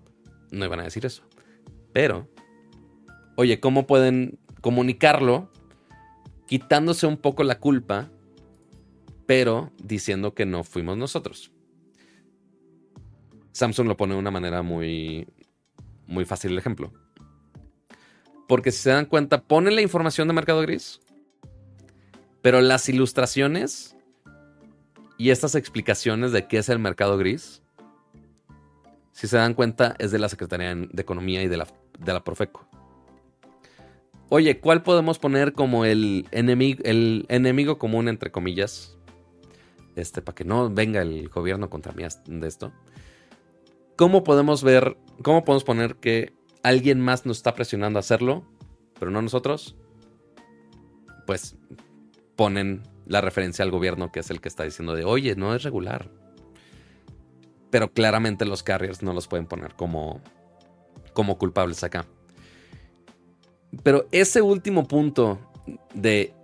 No 0.50 0.64
iban 0.64 0.80
a 0.80 0.84
decir 0.84 1.04
eso. 1.04 1.22
Pero, 1.92 2.28
oye, 3.36 3.60
¿cómo 3.60 3.86
pueden 3.86 4.38
comunicarlo 4.60 5.50
quitándose 6.48 7.06
un 7.06 7.18
poco 7.18 7.44
la 7.44 7.60
culpa, 7.60 8.08
pero 9.26 9.70
diciendo 9.80 10.34
que 10.34 10.46
no 10.46 10.64
fuimos 10.64 10.96
nosotros? 10.96 11.52
Samsung 13.52 13.86
lo 13.86 13.96
pone 13.96 14.14
de 14.14 14.20
una 14.20 14.30
manera 14.30 14.62
muy, 14.62 15.28
muy 16.06 16.24
fácil 16.24 16.52
el 16.52 16.58
ejemplo. 16.58 16.92
Porque 18.48 18.72
si 18.72 18.78
se 18.78 18.90
dan 18.90 19.04
cuenta, 19.04 19.42
ponen 19.42 19.74
la 19.74 19.82
información 19.82 20.26
de 20.26 20.34
Mercado 20.34 20.62
Gris, 20.62 21.00
pero 22.40 22.62
las 22.62 22.88
ilustraciones 22.88 23.94
y 25.18 25.30
estas 25.30 25.54
explicaciones 25.54 26.32
de 26.32 26.46
qué 26.46 26.58
es 26.58 26.68
el 26.70 26.78
mercado 26.78 27.18
gris, 27.18 27.62
si 29.12 29.26
se 29.26 29.36
dan 29.36 29.52
cuenta, 29.52 29.96
es 29.98 30.12
de 30.12 30.18
la 30.20 30.28
Secretaría 30.28 30.74
de 30.74 31.02
Economía 31.02 31.42
y 31.42 31.48
de 31.48 31.56
la, 31.56 31.66
de 31.98 32.12
la 32.12 32.22
Profeco. 32.22 32.66
Oye, 34.30 34.60
¿cuál 34.60 34.82
podemos 34.82 35.18
poner 35.18 35.54
como 35.54 35.86
el 35.86 36.26
enemigo, 36.32 36.82
el 36.84 37.24
enemigo 37.28 37.78
común, 37.78 38.08
entre 38.08 38.30
comillas? 38.30 38.98
Este, 39.96 40.20
para 40.20 40.34
que 40.34 40.44
no 40.44 40.68
venga 40.68 41.00
el 41.00 41.28
gobierno 41.28 41.70
contra 41.70 41.92
mí 41.92 42.04
de 42.26 42.46
esto. 42.46 42.72
¿Cómo 43.96 44.24
podemos 44.24 44.62
ver, 44.62 44.98
cómo 45.22 45.44
podemos 45.44 45.64
poner 45.64 45.96
que 45.96 46.34
alguien 46.62 47.00
más 47.00 47.24
nos 47.24 47.38
está 47.38 47.54
presionando 47.54 47.98
a 47.98 48.00
hacerlo, 48.00 48.44
pero 48.98 49.10
no 49.10 49.22
nosotros? 49.22 49.76
Pues 51.26 51.56
ponen 52.36 52.82
la 53.06 53.22
referencia 53.22 53.64
al 53.64 53.70
gobierno, 53.70 54.12
que 54.12 54.20
es 54.20 54.30
el 54.30 54.42
que 54.42 54.48
está 54.48 54.62
diciendo 54.62 54.94
de, 54.94 55.04
oye, 55.04 55.36
no 55.36 55.54
es 55.54 55.62
regular. 55.62 56.10
Pero 57.70 57.92
claramente 57.92 58.44
los 58.44 58.62
carriers 58.62 59.02
no 59.02 59.14
los 59.14 59.26
pueden 59.26 59.46
poner 59.46 59.74
como, 59.74 60.20
como 61.14 61.38
culpables 61.38 61.82
acá. 61.82 62.06
Pero 63.82 64.06
ese 64.12 64.42
último 64.42 64.86
punto 64.86 65.38
de 65.94 66.34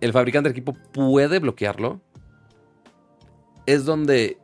el 0.00 0.12
fabricante 0.12 0.48
del 0.48 0.56
equipo 0.56 0.74
puede 0.92 1.38
bloquearlo 1.38 2.00
es 3.66 3.84
donde 3.84 4.38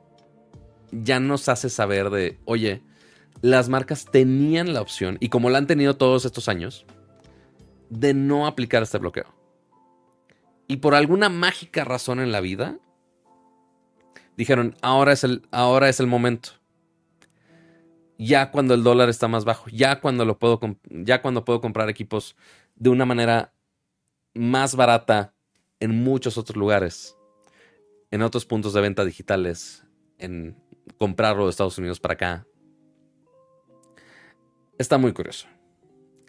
ya 0.92 1.18
nos 1.20 1.49
hace 1.49 1.70
saber 1.70 2.11
de, 2.11 2.38
oye, 2.44 2.82
las 3.42 3.68
marcas 3.68 4.07
tenían 4.07 4.72
la 4.72 4.80
opción, 4.80 5.16
y 5.20 5.28
como 5.28 5.51
la 5.51 5.59
han 5.59 5.66
tenido 5.66 5.97
todos 5.97 6.24
estos 6.24 6.49
años, 6.49 6.86
de 7.90 8.14
no 8.14 8.47
aplicar 8.47 8.82
este 8.82 8.99
bloqueo. 8.99 9.34
Y 10.68 10.78
por 10.78 10.94
alguna 10.94 11.28
mágica 11.28 11.84
razón 11.84 12.20
en 12.20 12.32
la 12.32 12.40
vida, 12.40 12.78
dijeron, 14.36 14.74
ahora 14.82 15.12
es 15.12 15.24
el, 15.24 15.47
ahora 15.51 15.88
es 15.88 16.01
el 16.01 16.07
momento. 16.07 16.51
Ya 18.19 18.51
cuando 18.51 18.75
el 18.75 18.83
dólar 18.83 19.09
está 19.09 19.29
más 19.29 19.45
bajo, 19.45 19.69
ya 19.69 20.01
cuando, 20.01 20.25
lo 20.25 20.39
puedo, 20.39 20.59
ya 20.89 21.21
cuando 21.21 21.45
puedo 21.45 21.61
comprar 21.61 21.91
equipos 21.91 22.37
de 22.75 22.91
una 22.91 23.05
manera 23.05 23.53
más 24.35 24.75
barata 24.75 25.35
en 25.81 26.03
muchos 26.03 26.39
otros 26.39 26.57
lugares, 26.57 27.17
en 28.11 28.23
otros 28.23 28.47
puntos 28.47 28.73
de 28.73 28.81
venta 28.81 29.05
digitales, 29.05 29.85
en 30.19 30.57
comprarlo 30.99 31.45
de 31.45 31.51
Estados 31.51 31.77
Unidos 31.79 32.01
para 32.01 32.14
acá. 32.14 32.47
Está 34.79 34.99
muy 34.99 35.12
curioso. 35.12 35.47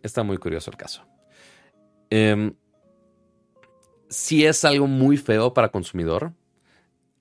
Está 0.04 0.24
muy 0.24 0.38
curioso 0.38 0.72
el 0.72 0.78
caso. 0.78 1.06
Eh, 2.10 2.54
si 4.10 4.46
es 4.46 4.64
algo 4.66 4.88
muy 4.88 5.18
feo 5.18 5.54
para 5.54 5.70
consumidor. 5.70 6.34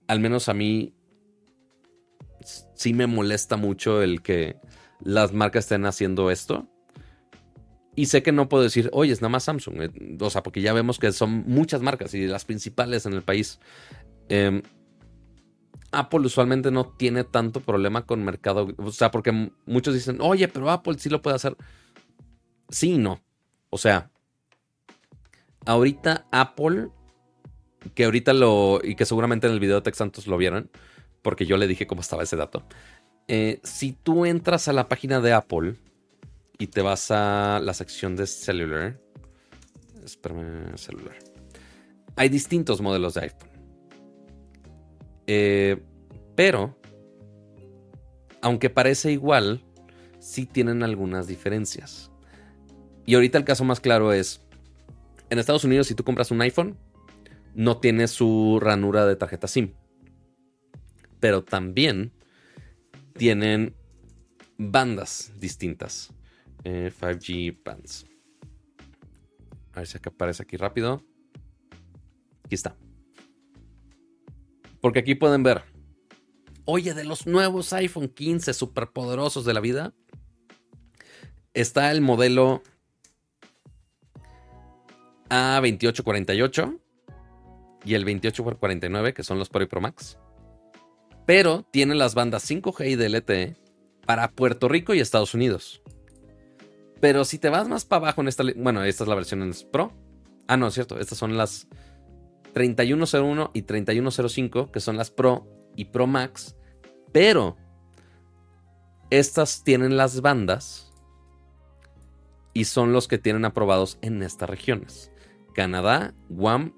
Al 0.09 0.21
menos 0.21 0.49
a 0.49 0.55
mí 0.55 0.95
sí 2.75 2.93
me 2.93 3.07
molesta 3.07 3.57
mucho 3.57 4.03
el 4.03 4.23
que 4.23 4.57
las 5.01 5.33
marcas 5.33 5.65
estén 5.65 5.87
haciendo 5.87 6.31
esto. 6.31 6.69
Y 7.95 8.07
sé 8.07 8.23
que 8.23 8.33
no 8.33 8.49
puedo 8.49 8.63
decir, 8.63 8.91
oye, 8.93 9.13
es 9.13 9.23
nada 9.23 9.31
más 9.31 9.45
Samsung. 9.45 9.83
Eh, 9.83 10.19
o 10.21 10.31
sea, 10.31 10.43
porque 10.43 10.61
ya 10.61 10.73
vemos 10.75 10.99
que 10.99 11.11
son 11.13 11.45
muchas 11.47 11.81
marcas 11.81 12.13
y 12.15 12.27
las 12.27 12.45
principales 12.45 13.07
en 13.07 13.15
el 13.15 13.23
país. 13.23 13.59
Em, 14.29 14.63
Apple 15.93 16.21
usualmente 16.21 16.71
no 16.71 16.87
tiene 16.87 17.25
tanto 17.25 17.61
problema 17.61 18.05
con 18.05 18.23
mercado. 18.23 18.69
O 18.77 18.93
sea, 18.93 19.11
porque 19.11 19.51
muchos 19.65 19.95
dicen, 19.95 20.19
oye, 20.21 20.47
pero 20.49 20.71
Apple 20.71 20.97
sí 20.99 21.09
lo 21.09 21.23
puede 21.23 21.37
hacer. 21.37 21.57
Sí 22.69 22.93
y 22.93 22.99
no. 22.99 23.23
O 23.71 23.79
sea, 23.79 24.11
ahorita 25.65 26.27
Apple, 26.31 26.89
que 27.95 28.05
ahorita 28.05 28.35
lo, 28.35 28.81
y 28.83 28.95
que 28.95 29.07
seguramente 29.07 29.47
en 29.47 29.55
el 29.55 29.61
video 29.61 29.77
de 29.77 29.83
Tex 29.83 29.97
Santos 29.97 30.27
lo 30.27 30.37
vieron, 30.37 30.71
porque 31.27 31.45
yo 31.45 31.57
le 31.57 31.67
dije 31.67 31.89
cómo 31.89 32.03
estaba 32.03 32.23
ese 32.23 32.37
dato. 32.37 32.63
Eh, 33.27 33.59
si 33.65 33.91
tú 33.91 34.27
entras 34.27 34.69
a 34.69 34.73
la 34.73 34.89
página 34.89 35.21
de 35.21 35.33
Apple 35.33 35.75
y 36.57 36.69
te 36.69 36.83
vas 36.83 37.11
a 37.11 37.59
la 37.61 37.75
sección 37.75 38.15
de 38.15 38.29
celular. 38.29 39.01
Espérame, 40.05 40.79
celular. 40.79 41.17
Hay 42.15 42.29
distintos 42.29 42.81
modelos 42.81 43.15
de 43.15 43.23
iPhone. 43.23 43.51
Eh, 45.27 45.83
pero, 46.37 46.79
aunque 48.41 48.71
parece 48.71 49.11
igual, 49.11 49.65
sí 50.21 50.47
tienen 50.47 50.85
algunas 50.85 51.27
diferencias. 51.27 52.13
Y 53.05 53.17
ahorita 53.17 53.37
el 53.37 53.45
caso 53.45 53.65
más 53.65 53.81
claro 53.81 54.13
es, 54.13 54.47
en 55.31 55.41
Estados 55.41 55.65
Unidos 55.65 55.89
si 55.89 55.97
tú 55.97 56.05
compras 56.05 56.31
un 56.31 56.41
iPhone, 56.41 56.79
no 57.57 57.79
tiene 57.79 58.07
su 58.07 58.61
ranura 58.63 59.07
de 59.07 59.17
tarjeta 59.17 59.49
SIM. 59.49 59.75
Pero 61.21 61.45
también 61.45 62.13
tienen 63.17 63.75
bandas 64.59 65.33
distintas. 65.39 66.13
5G 66.65 67.49
eh, 67.49 67.59
bands. 67.65 68.07
A 69.73 69.81
ver 69.81 69.87
si 69.87 69.99
aparece 69.99 70.43
aquí 70.43 70.57
rápido. 70.57 71.03
Aquí 72.45 72.55
está. 72.55 72.77
Porque 74.81 75.01
aquí 75.01 75.15
pueden 75.15 75.43
ver. 75.43 75.65
Oye, 76.65 76.95
de 76.95 77.05
los 77.05 77.27
nuevos 77.27 77.73
iPhone 77.73 78.09
15 78.09 78.53
superpoderosos 78.55 79.45
de 79.45 79.55
la 79.55 79.61
vida, 79.61 79.95
está 81.55 81.93
el 81.93 82.01
modelo 82.01 82.63
A2848 85.29 86.81
y 87.85 87.95
el 87.95 88.03
2849, 88.03 89.15
que 89.15 89.23
son 89.23 89.39
los 89.39 89.49
Pro 89.49 89.63
y 89.63 89.67
Pro 89.67 89.81
Max. 89.81 90.19
Pero 91.27 91.65
tiene 91.71 91.95
las 91.95 92.15
bandas 92.15 92.49
5G 92.49 92.91
y 92.91 92.97
DLT 92.97 93.59
para 94.07 94.31
Puerto 94.31 94.69
Rico 94.69 94.95
y 94.95 95.01
Estados 95.01 95.35
Unidos. 95.35 95.83
Pero 97.01 97.25
si 97.25 97.39
te 97.39 97.51
vas 97.51 97.69
más 97.69 97.85
para 97.85 98.07
abajo 98.07 98.21
en 98.23 98.29
esta... 98.29 98.45
Bueno, 98.57 98.83
esta 98.85 99.05
es 99.05 99.09
la 99.09 99.17
versión 99.17 99.43
en 99.43 99.53
Pro. 99.71 99.93
Ah, 100.47 100.57
no, 100.57 100.69
es 100.69 100.75
cierto. 100.75 100.99
Estas 100.99 101.19
son 101.19 101.37
las 101.37 101.67
3101 102.55 103.51
y 103.53 103.63
3105, 103.63 104.71
que 104.71 104.81
son 104.81 104.97
las 104.97 105.11
Pro 105.11 105.47
y 105.75 105.87
Pro 105.87 106.07
Max. 106.07 106.57
Pero 107.13 107.57
estas 109.11 109.65
tienen 109.65 109.97
las 109.97 110.21
bandas 110.21 110.93
y 112.55 112.65
son 112.65 112.93
los 112.93 113.09
que 113.09 113.19
tienen 113.19 113.45
aprobados 113.45 113.99
en 114.01 114.23
estas 114.23 114.49
regiones. 114.49 115.13
Canadá, 115.55 116.15
Guam, 116.29 116.75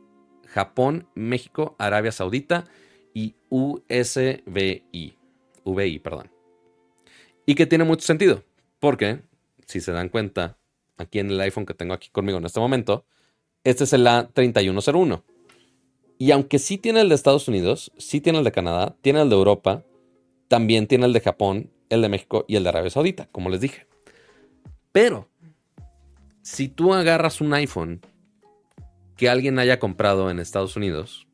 Japón, 0.46 1.08
México, 1.14 1.76
Arabia 1.78 2.12
Saudita 2.12 2.64
y 3.18 3.34
USVI. 3.48 5.16
VI, 5.64 5.98
perdón. 5.98 6.30
Y 7.46 7.56
que 7.56 7.66
tiene 7.66 7.82
mucho 7.84 8.06
sentido, 8.06 8.44
porque 8.78 9.22
si 9.66 9.80
se 9.80 9.90
dan 9.90 10.08
cuenta, 10.08 10.56
aquí 10.96 11.18
en 11.18 11.30
el 11.30 11.40
iPhone 11.40 11.66
que 11.66 11.74
tengo 11.74 11.94
aquí 11.94 12.10
conmigo 12.10 12.38
en 12.38 12.46
este 12.46 12.60
momento, 12.60 13.04
este 13.64 13.84
es 13.84 13.92
el 13.92 14.06
A3101. 14.06 15.22
Y 16.18 16.30
aunque 16.30 16.58
sí 16.58 16.78
tiene 16.78 17.00
el 17.00 17.08
de 17.08 17.16
Estados 17.16 17.48
Unidos, 17.48 17.92
sí 17.98 18.20
tiene 18.20 18.38
el 18.38 18.44
de 18.44 18.52
Canadá, 18.52 18.96
tiene 19.00 19.20
el 19.20 19.28
de 19.28 19.34
Europa, 19.34 19.84
también 20.46 20.86
tiene 20.86 21.06
el 21.06 21.12
de 21.12 21.20
Japón, 21.20 21.70
el 21.90 22.02
de 22.02 22.08
México 22.08 22.44
y 22.48 22.56
el 22.56 22.62
de 22.62 22.68
Arabia 22.68 22.90
Saudita, 22.90 23.28
como 23.32 23.50
les 23.50 23.60
dije. 23.60 23.86
Pero, 24.92 25.28
si 26.42 26.68
tú 26.68 26.94
agarras 26.94 27.40
un 27.40 27.52
iPhone 27.52 28.00
que 29.16 29.28
alguien 29.28 29.58
haya 29.58 29.78
comprado 29.78 30.30
en 30.30 30.38
Estados 30.38 30.76
Unidos, 30.76 31.27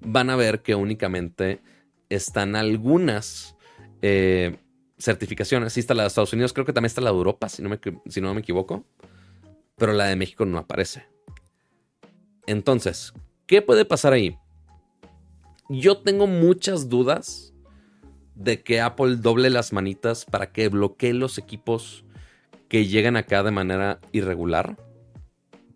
van 0.00 0.30
a 0.30 0.36
ver 0.36 0.62
que 0.62 0.74
únicamente 0.74 1.60
están 2.08 2.56
algunas 2.56 3.56
eh, 4.02 4.58
certificaciones. 4.98 5.72
Sí 5.72 5.80
está 5.80 5.94
la 5.94 6.04
de 6.04 6.08
Estados 6.08 6.32
Unidos, 6.32 6.52
creo 6.52 6.66
que 6.66 6.72
también 6.72 6.88
está 6.88 7.00
la 7.00 7.10
de 7.10 7.16
Europa, 7.16 7.48
si 7.48 7.62
no 7.62 7.68
me, 7.68 7.78
si 8.08 8.20
no 8.20 8.34
me 8.34 8.40
equivoco. 8.40 8.84
Pero 9.76 9.92
la 9.92 10.06
de 10.06 10.16
México 10.16 10.44
no 10.44 10.58
aparece. 10.58 11.06
Entonces, 12.46 13.12
¿qué 13.46 13.62
puede 13.62 13.84
pasar 13.84 14.12
ahí? 14.12 14.36
Yo 15.68 15.98
tengo 15.98 16.26
muchas 16.26 16.88
dudas 16.88 17.54
de 18.34 18.62
que 18.62 18.80
Apple 18.80 19.16
doble 19.16 19.50
las 19.50 19.72
manitas 19.72 20.24
para 20.24 20.50
que 20.50 20.68
bloquee 20.68 21.12
los 21.12 21.38
equipos 21.38 22.04
que 22.68 22.86
llegan 22.86 23.16
acá 23.16 23.42
de 23.42 23.50
manera 23.50 24.00
irregular. 24.12 24.76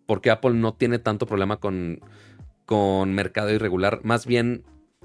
Porque 0.06 0.30
Apple 0.30 0.54
no 0.54 0.74
tiene 0.74 0.98
tanto 0.98 1.26
problema 1.26 1.58
con, 1.58 2.00
con 2.66 3.12
mercado 3.12 3.50
irregular. 3.50 4.00
Más 4.02 4.26
bien 4.26 4.64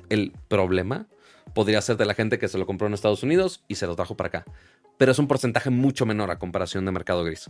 el 0.10 0.34
problema 0.48 1.08
podría 1.54 1.82
ser 1.82 1.98
de 1.98 2.06
la 2.06 2.14
gente 2.14 2.40
que 2.40 2.48
se 2.48 2.58
lo 2.58 2.66
compró 2.66 2.88
en 2.88 2.94
Estados 2.94 3.24
Unidos 3.24 3.64
y 3.68 3.76
se 3.76 3.88
lo 3.88 3.96
trajo 3.96 4.16
para 4.16 4.28
acá. 4.28 4.46
Pero 4.98 5.12
es 5.12 5.20
un 5.20 5.28
porcentaje 5.28 5.70
mucho 5.70 6.06
menor 6.06 6.32
a 6.32 6.40
comparación 6.40 6.86
de 6.86 6.92
mercado 6.92 7.24
gris. 7.24 7.48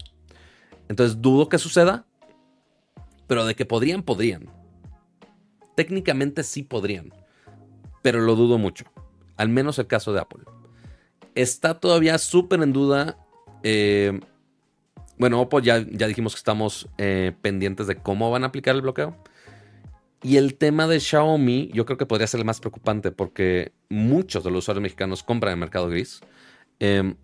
Entonces 0.89 1.21
dudo 1.21 1.49
que 1.49 1.57
suceda, 1.57 2.05
pero 3.27 3.45
de 3.45 3.55
que 3.55 3.65
podrían, 3.65 4.03
podrían. 4.03 4.49
Técnicamente 5.75 6.43
sí 6.43 6.63
podrían, 6.63 7.13
pero 8.01 8.21
lo 8.21 8.35
dudo 8.35 8.57
mucho. 8.57 8.85
Al 9.35 9.49
menos 9.49 9.77
el 9.79 9.87
caso 9.87 10.13
de 10.13 10.21
Apple. 10.21 10.43
Está 11.35 11.79
todavía 11.79 12.17
súper 12.17 12.61
en 12.63 12.73
duda. 12.73 13.17
Eh, 13.61 14.19
bueno, 15.17 15.41
Oppo 15.41 15.59
ya, 15.59 15.85
ya 15.89 16.07
dijimos 16.07 16.33
que 16.33 16.39
estamos 16.39 16.89
eh, 16.97 17.33
pendientes 17.41 17.87
de 17.87 17.97
cómo 17.97 18.31
van 18.31 18.43
a 18.43 18.47
aplicar 18.47 18.75
el 18.75 18.81
bloqueo. 18.81 19.15
Y 20.23 20.37
el 20.37 20.55
tema 20.55 20.87
de 20.87 20.99
Xiaomi, 20.99 21.69
yo 21.73 21.85
creo 21.85 21.97
que 21.97 22.05
podría 22.05 22.27
ser 22.27 22.39
el 22.39 22.45
más 22.45 22.59
preocupante 22.59 23.11
porque 23.11 23.71
muchos 23.89 24.43
de 24.43 24.51
los 24.51 24.63
usuarios 24.63 24.81
mexicanos 24.81 25.23
compran 25.23 25.53
en 25.53 25.59
mercado 25.59 25.89
gris. 25.89 26.21
Em, 26.79 27.15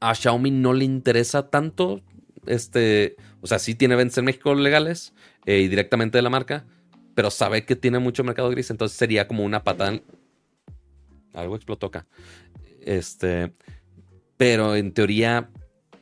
a 0.00 0.14
Xiaomi 0.14 0.50
no 0.50 0.72
le 0.72 0.84
interesa 0.84 1.50
tanto 1.50 2.02
este, 2.48 3.16
o 3.40 3.46
sea, 3.46 3.58
sí 3.58 3.74
tiene 3.74 3.94
ventas 3.94 4.18
en 4.18 4.24
México 4.24 4.54
legales 4.54 5.14
eh, 5.46 5.58
y 5.58 5.68
directamente 5.68 6.18
de 6.18 6.22
la 6.22 6.30
marca, 6.30 6.64
pero 7.14 7.30
sabe 7.30 7.64
que 7.64 7.76
tiene 7.76 7.98
mucho 7.98 8.24
mercado 8.24 8.50
gris, 8.50 8.70
entonces 8.70 8.96
sería 8.96 9.28
como 9.28 9.44
una 9.44 9.62
patada. 9.62 10.00
Algo 11.34 11.56
explotó 11.56 11.86
acá. 11.86 12.06
Este, 12.80 13.52
pero 14.36 14.74
en 14.76 14.92
teoría 14.92 15.50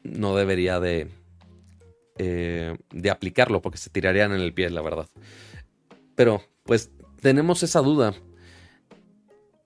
no 0.03 0.37
debería 0.37 0.78
de, 0.78 1.09
eh, 2.18 2.76
de 2.91 3.11
aplicarlo 3.11 3.61
porque 3.61 3.78
se 3.78 3.91
tirarían 3.91 4.32
en 4.32 4.41
el 4.41 4.55
pie, 4.55 4.70
la 4.70 4.82
verdad. 4.82 5.09
Pero, 6.16 6.42
pues, 6.64 6.90
tenemos 7.20 7.62
esa 7.62 7.80
duda. 7.80 8.14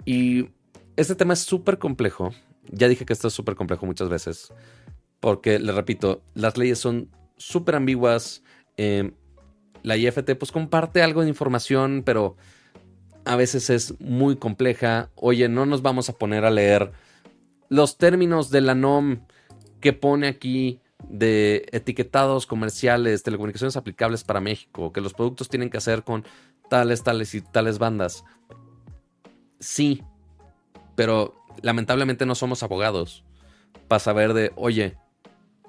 Y 0.04 0.50
este 0.96 1.14
tema 1.14 1.32
es 1.32 1.40
súper 1.40 1.78
complejo. 1.78 2.32
Ya 2.70 2.88
dije 2.88 3.06
que 3.06 3.14
esto 3.14 3.28
es 3.28 3.34
súper 3.34 3.54
complejo 3.56 3.86
muchas 3.86 4.10
veces. 4.10 4.52
Porque, 5.20 5.58
le 5.58 5.72
repito, 5.72 6.22
las 6.34 6.58
leyes 6.58 6.78
son 6.78 7.08
súper 7.38 7.76
ambiguas. 7.76 8.42
Em, 8.76 9.12
la 9.82 9.96
IFT 9.96 10.34
pues 10.36 10.52
comparte 10.52 11.02
algo 11.02 11.22
de 11.22 11.28
información, 11.28 12.02
pero 12.04 12.36
a 13.24 13.36
veces 13.36 13.70
es 13.70 13.98
muy 14.00 14.36
compleja. 14.36 15.10
Oye, 15.14 15.48
no 15.48 15.66
nos 15.66 15.82
vamos 15.82 16.08
a 16.08 16.18
poner 16.18 16.44
a 16.44 16.50
leer 16.50 16.92
los 17.68 17.96
términos 17.96 18.50
de 18.50 18.60
la 18.60 18.74
NOM 18.74 19.20
que 19.80 19.92
pone 19.92 20.28
aquí 20.28 20.80
de 21.08 21.66
etiquetados 21.72 22.46
comerciales, 22.46 23.22
telecomunicaciones 23.22 23.76
aplicables 23.76 24.24
para 24.24 24.40
México, 24.40 24.92
que 24.92 25.00
los 25.00 25.14
productos 25.14 25.48
tienen 25.48 25.70
que 25.70 25.78
hacer 25.78 26.04
con 26.04 26.24
tales, 26.68 27.02
tales 27.02 27.34
y 27.34 27.40
tales 27.40 27.78
bandas. 27.78 28.24
Sí, 29.58 30.02
pero 30.94 31.34
lamentablemente 31.62 32.26
no 32.26 32.34
somos 32.34 32.62
abogados 32.62 33.24
para 33.88 34.00
saber 34.00 34.34
de, 34.34 34.52
oye, 34.56 34.96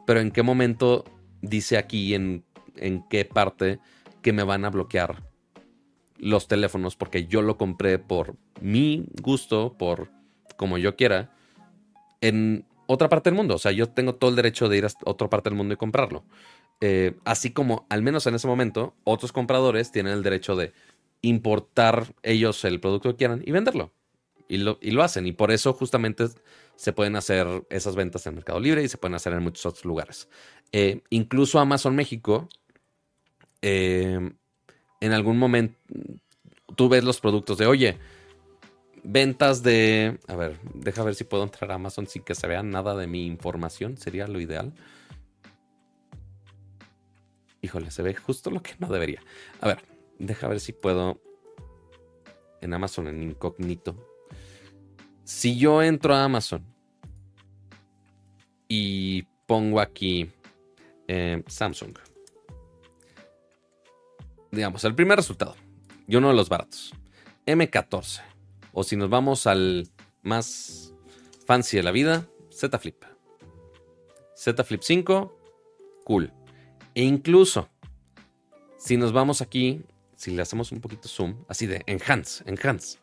pero 0.05 0.19
en 0.19 0.31
qué 0.31 0.43
momento 0.43 1.05
dice 1.41 1.77
aquí, 1.77 2.13
en, 2.13 2.43
en 2.75 3.03
qué 3.09 3.25
parte, 3.25 3.79
que 4.21 4.33
me 4.33 4.43
van 4.43 4.65
a 4.65 4.69
bloquear 4.69 5.23
los 6.17 6.47
teléfonos 6.47 6.95
porque 6.95 7.25
yo 7.25 7.41
lo 7.41 7.57
compré 7.57 7.97
por 7.97 8.35
mi 8.61 9.05
gusto, 9.21 9.75
por 9.77 10.11
como 10.55 10.77
yo 10.77 10.95
quiera, 10.95 11.31
en 12.21 12.65
otra 12.91 13.09
parte 13.09 13.29
del 13.29 13.37
mundo. 13.37 13.55
O 13.55 13.59
sea, 13.59 13.71
yo 13.71 13.89
tengo 13.89 14.15
todo 14.15 14.29
el 14.29 14.35
derecho 14.35 14.69
de 14.69 14.77
ir 14.77 14.85
a 14.85 14.89
otra 15.05 15.29
parte 15.29 15.49
del 15.49 15.57
mundo 15.57 15.73
y 15.73 15.77
comprarlo. 15.77 16.23
Eh, 16.81 17.15
así 17.25 17.51
como, 17.51 17.85
al 17.89 18.01
menos 18.01 18.27
en 18.27 18.35
ese 18.35 18.47
momento, 18.47 18.95
otros 19.03 19.31
compradores 19.31 19.91
tienen 19.91 20.13
el 20.13 20.23
derecho 20.23 20.55
de 20.55 20.73
importar 21.21 22.13
ellos 22.23 22.65
el 22.65 22.79
producto 22.79 23.09
que 23.09 23.15
quieran 23.15 23.41
y 23.45 23.51
venderlo. 23.51 23.91
Y 24.47 24.57
lo, 24.57 24.77
y 24.81 24.91
lo 24.91 25.03
hacen. 25.03 25.25
Y 25.27 25.31
por 25.31 25.51
eso 25.51 25.73
justamente 25.73 26.27
se 26.75 26.91
pueden 26.91 27.15
hacer 27.15 27.47
esas 27.69 27.95
ventas 27.95 28.25
en 28.27 28.35
Mercado 28.35 28.59
Libre 28.59 28.83
y 28.83 28.89
se 28.89 28.97
pueden 28.97 29.15
hacer 29.15 29.33
en 29.33 29.43
muchos 29.43 29.65
otros 29.65 29.85
lugares. 29.85 30.27
Eh, 30.71 31.01
incluso 31.09 31.59
Amazon 31.59 31.95
México, 31.95 32.49
eh, 33.61 34.31
en 34.99 35.13
algún 35.13 35.37
momento, 35.37 35.77
tú 36.75 36.89
ves 36.89 37.03
los 37.03 37.21
productos 37.21 37.57
de, 37.57 37.67
oye, 37.67 37.97
ventas 39.03 39.63
de... 39.63 40.19
A 40.27 40.35
ver, 40.35 40.59
deja 40.73 41.03
ver 41.03 41.15
si 41.15 41.23
puedo 41.23 41.43
entrar 41.43 41.71
a 41.71 41.75
Amazon 41.75 42.07
sin 42.07 42.23
que 42.23 42.35
se 42.35 42.47
vea 42.47 42.63
nada 42.63 42.95
de 42.95 43.07
mi 43.07 43.25
información. 43.25 43.97
Sería 43.97 44.27
lo 44.27 44.39
ideal. 44.39 44.73
Híjole, 47.61 47.91
se 47.91 48.01
ve 48.01 48.15
justo 48.15 48.49
lo 48.49 48.61
que 48.61 48.73
no 48.79 48.87
debería. 48.87 49.21
A 49.59 49.67
ver, 49.67 49.79
deja 50.19 50.47
ver 50.47 50.59
si 50.59 50.73
puedo... 50.73 51.19
En 52.61 52.73
Amazon, 52.73 53.07
en 53.07 53.23
incógnito. 53.23 53.95
Si 55.23 55.57
yo 55.57 55.81
entro 55.81 56.13
a 56.13 56.23
Amazon 56.23 56.63
y 58.67 59.23
pongo 59.47 59.79
aquí 59.79 60.29
eh, 61.07 61.43
Samsung. 61.47 61.97
Digamos, 64.51 64.83
el 64.83 64.95
primer 64.95 65.17
resultado. 65.17 65.55
Y 66.07 66.15
uno 66.15 66.29
de 66.29 66.35
los 66.35 66.49
baratos. 66.49 66.93
M14. 67.45 68.21
O 68.73 68.83
si 68.83 68.95
nos 68.95 69.09
vamos 69.09 69.47
al 69.47 69.89
más 70.21 70.93
fancy 71.45 71.77
de 71.77 71.83
la 71.83 71.91
vida, 71.91 72.27
Z 72.49 72.77
Flip. 72.79 73.03
Z 74.35 74.63
Flip 74.63 74.81
5, 74.81 75.37
cool. 76.03 76.31
E 76.95 77.03
incluso, 77.03 77.69
si 78.77 78.97
nos 78.97 79.11
vamos 79.11 79.41
aquí, 79.41 79.83
si 80.15 80.31
le 80.31 80.41
hacemos 80.41 80.71
un 80.71 80.81
poquito 80.81 81.07
zoom, 81.07 81.43
así 81.47 81.67
de 81.67 81.83
enhance, 81.85 82.43
enhance. 82.45 82.97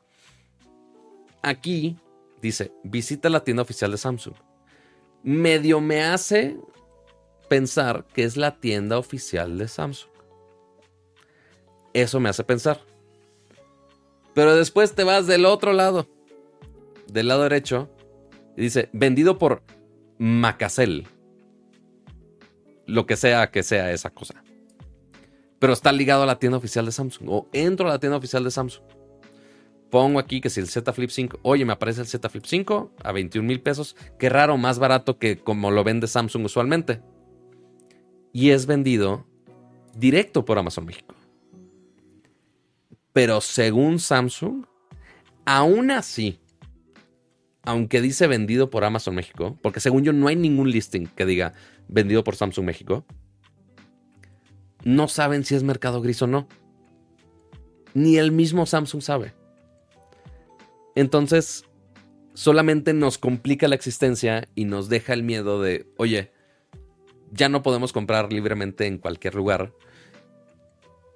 Aquí 1.42 1.96
dice, 2.40 2.72
visita 2.84 3.28
la 3.28 3.44
tienda 3.44 3.62
oficial 3.62 3.90
de 3.90 3.98
Samsung. 3.98 4.34
Medio 5.22 5.80
me 5.80 6.02
hace 6.02 6.56
pensar 7.48 8.06
que 8.06 8.24
es 8.24 8.36
la 8.36 8.60
tienda 8.60 8.98
oficial 8.98 9.58
de 9.58 9.68
Samsung. 9.68 10.10
Eso 11.92 12.20
me 12.20 12.28
hace 12.28 12.44
pensar. 12.44 12.80
Pero 14.38 14.54
después 14.54 14.94
te 14.94 15.02
vas 15.02 15.26
del 15.26 15.44
otro 15.44 15.72
lado, 15.72 16.06
del 17.08 17.26
lado 17.26 17.42
derecho, 17.42 17.90
y 18.56 18.60
dice, 18.60 18.88
vendido 18.92 19.36
por 19.36 19.64
Macacel. 20.16 21.08
Lo 22.86 23.04
que 23.04 23.16
sea 23.16 23.50
que 23.50 23.64
sea 23.64 23.90
esa 23.90 24.10
cosa. 24.10 24.44
Pero 25.58 25.72
está 25.72 25.90
ligado 25.90 26.22
a 26.22 26.26
la 26.26 26.38
tienda 26.38 26.56
oficial 26.56 26.86
de 26.86 26.92
Samsung. 26.92 27.28
O 27.28 27.48
entro 27.52 27.88
a 27.88 27.90
la 27.90 27.98
tienda 27.98 28.16
oficial 28.16 28.44
de 28.44 28.52
Samsung. 28.52 28.84
Pongo 29.90 30.20
aquí 30.20 30.40
que 30.40 30.50
si 30.50 30.60
el 30.60 30.68
Z 30.68 30.92
Flip 30.92 31.10
5, 31.10 31.40
oye, 31.42 31.64
me 31.64 31.72
aparece 31.72 32.02
el 32.02 32.06
Z 32.06 32.28
Flip 32.28 32.44
5 32.46 32.92
a 33.02 33.10
21 33.10 33.44
mil 33.44 33.60
pesos. 33.60 33.96
Qué 34.20 34.28
raro, 34.28 34.56
más 34.56 34.78
barato 34.78 35.18
que 35.18 35.38
como 35.38 35.72
lo 35.72 35.82
vende 35.82 36.06
Samsung 36.06 36.44
usualmente. 36.44 37.02
Y 38.32 38.50
es 38.50 38.66
vendido 38.66 39.26
directo 39.96 40.44
por 40.44 40.60
Amazon 40.60 40.86
México. 40.86 41.17
Pero 43.12 43.40
según 43.40 43.98
Samsung, 43.98 44.66
aún 45.44 45.90
así, 45.90 46.40
aunque 47.62 48.00
dice 48.00 48.26
vendido 48.26 48.70
por 48.70 48.84
Amazon 48.84 49.14
México, 49.14 49.58
porque 49.62 49.80
según 49.80 50.04
yo 50.04 50.12
no 50.12 50.28
hay 50.28 50.36
ningún 50.36 50.70
listing 50.70 51.06
que 51.06 51.26
diga 51.26 51.54
vendido 51.88 52.24
por 52.24 52.36
Samsung 52.36 52.64
México, 52.64 53.04
no 54.84 55.08
saben 55.08 55.44
si 55.44 55.54
es 55.54 55.62
mercado 55.62 56.00
gris 56.00 56.22
o 56.22 56.26
no. 56.26 56.48
Ni 57.94 58.16
el 58.16 58.32
mismo 58.32 58.66
Samsung 58.66 59.02
sabe. 59.02 59.34
Entonces, 60.94 61.64
solamente 62.34 62.92
nos 62.92 63.18
complica 63.18 63.68
la 63.68 63.74
existencia 63.74 64.48
y 64.54 64.64
nos 64.64 64.88
deja 64.88 65.12
el 65.12 65.22
miedo 65.22 65.60
de, 65.60 65.86
oye, 65.96 66.32
ya 67.32 67.48
no 67.48 67.62
podemos 67.62 67.92
comprar 67.92 68.32
libremente 68.32 68.86
en 68.86 68.98
cualquier 68.98 69.34
lugar. 69.34 69.72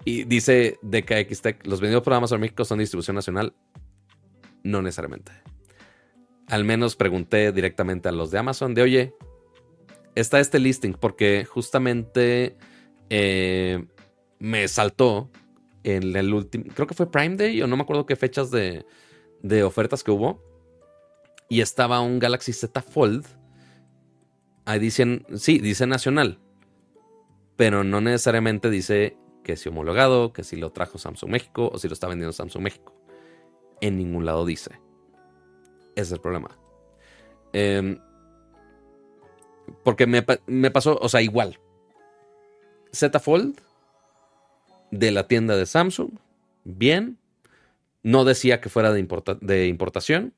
Y 0.04 0.24
dice 0.24 0.78
DKX 0.82 1.42
los 1.64 1.80
vendidos 1.80 2.02
por 2.02 2.12
Amazon 2.14 2.40
México 2.40 2.64
son 2.64 2.78
distribución 2.78 3.14
nacional. 3.14 3.54
No 4.64 4.82
necesariamente. 4.82 5.32
Al 6.48 6.64
menos 6.64 6.96
pregunté 6.96 7.52
directamente 7.52 8.08
a 8.08 8.12
los 8.12 8.30
de 8.30 8.38
Amazon 8.38 8.74
de, 8.74 8.82
oye, 8.82 9.14
está 10.14 10.40
este 10.40 10.58
listing 10.58 10.92
porque 10.92 11.44
justamente 11.44 12.56
eh, 13.10 13.84
me 14.38 14.66
saltó 14.68 15.30
en 15.84 16.14
el 16.14 16.32
último, 16.32 16.64
creo 16.74 16.86
que 16.86 16.94
fue 16.94 17.10
Prime 17.10 17.36
Day 17.36 17.60
o 17.62 17.66
no 17.66 17.76
me 17.76 17.82
acuerdo 17.82 18.06
qué 18.06 18.16
fechas 18.16 18.50
de, 18.50 18.84
de 19.42 19.62
ofertas 19.62 20.02
que 20.02 20.10
hubo. 20.10 20.42
Y 21.48 21.60
estaba 21.60 22.00
un 22.00 22.18
Galaxy 22.18 22.52
Z 22.52 22.80
Fold. 22.80 23.26
Ahí 24.64 24.78
dicen, 24.78 25.26
sí, 25.36 25.58
dice 25.58 25.86
nacional. 25.86 26.38
Pero 27.56 27.84
no 27.84 28.00
necesariamente 28.00 28.70
dice 28.70 29.16
que 29.42 29.56
si 29.56 29.68
homologado, 29.68 30.32
que 30.32 30.44
si 30.44 30.56
lo 30.56 30.70
trajo 30.70 30.98
Samsung 30.98 31.30
México 31.30 31.70
o 31.72 31.78
si 31.78 31.88
lo 31.88 31.94
está 31.94 32.08
vendiendo 32.08 32.32
Samsung 32.32 32.62
México. 32.62 32.94
En 33.80 33.98
ningún 33.98 34.24
lado 34.24 34.44
dice. 34.44 34.80
Ese 35.94 36.02
es 36.02 36.12
el 36.12 36.20
problema. 36.20 36.56
Em, 37.52 37.98
porque 39.84 40.06
me, 40.06 40.24
me, 40.46 40.70
pasó, 40.70 40.98
o 41.00 41.08
sea, 41.08 41.22
igual. 41.22 41.58
Z 42.92 43.18
Fold 43.20 43.60
de 44.90 45.10
la 45.10 45.26
tienda 45.26 45.56
de 45.56 45.66
Samsung, 45.66 46.12
bien. 46.64 47.18
No 48.04 48.24
decía 48.24 48.60
que 48.60 48.68
fuera 48.68 48.92
de, 48.92 48.98
importación. 49.68 50.34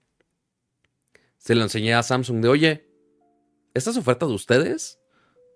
Se 1.39 1.55
lo 1.55 1.63
enseñé 1.63 1.95
a 1.95 2.03
Samsung 2.03 2.43
de, 2.43 2.49
oye, 2.49 2.89
¿esta 3.73 3.91
es 3.91 3.97
oferta 3.97 4.27
de 4.27 4.33
ustedes? 4.33 4.99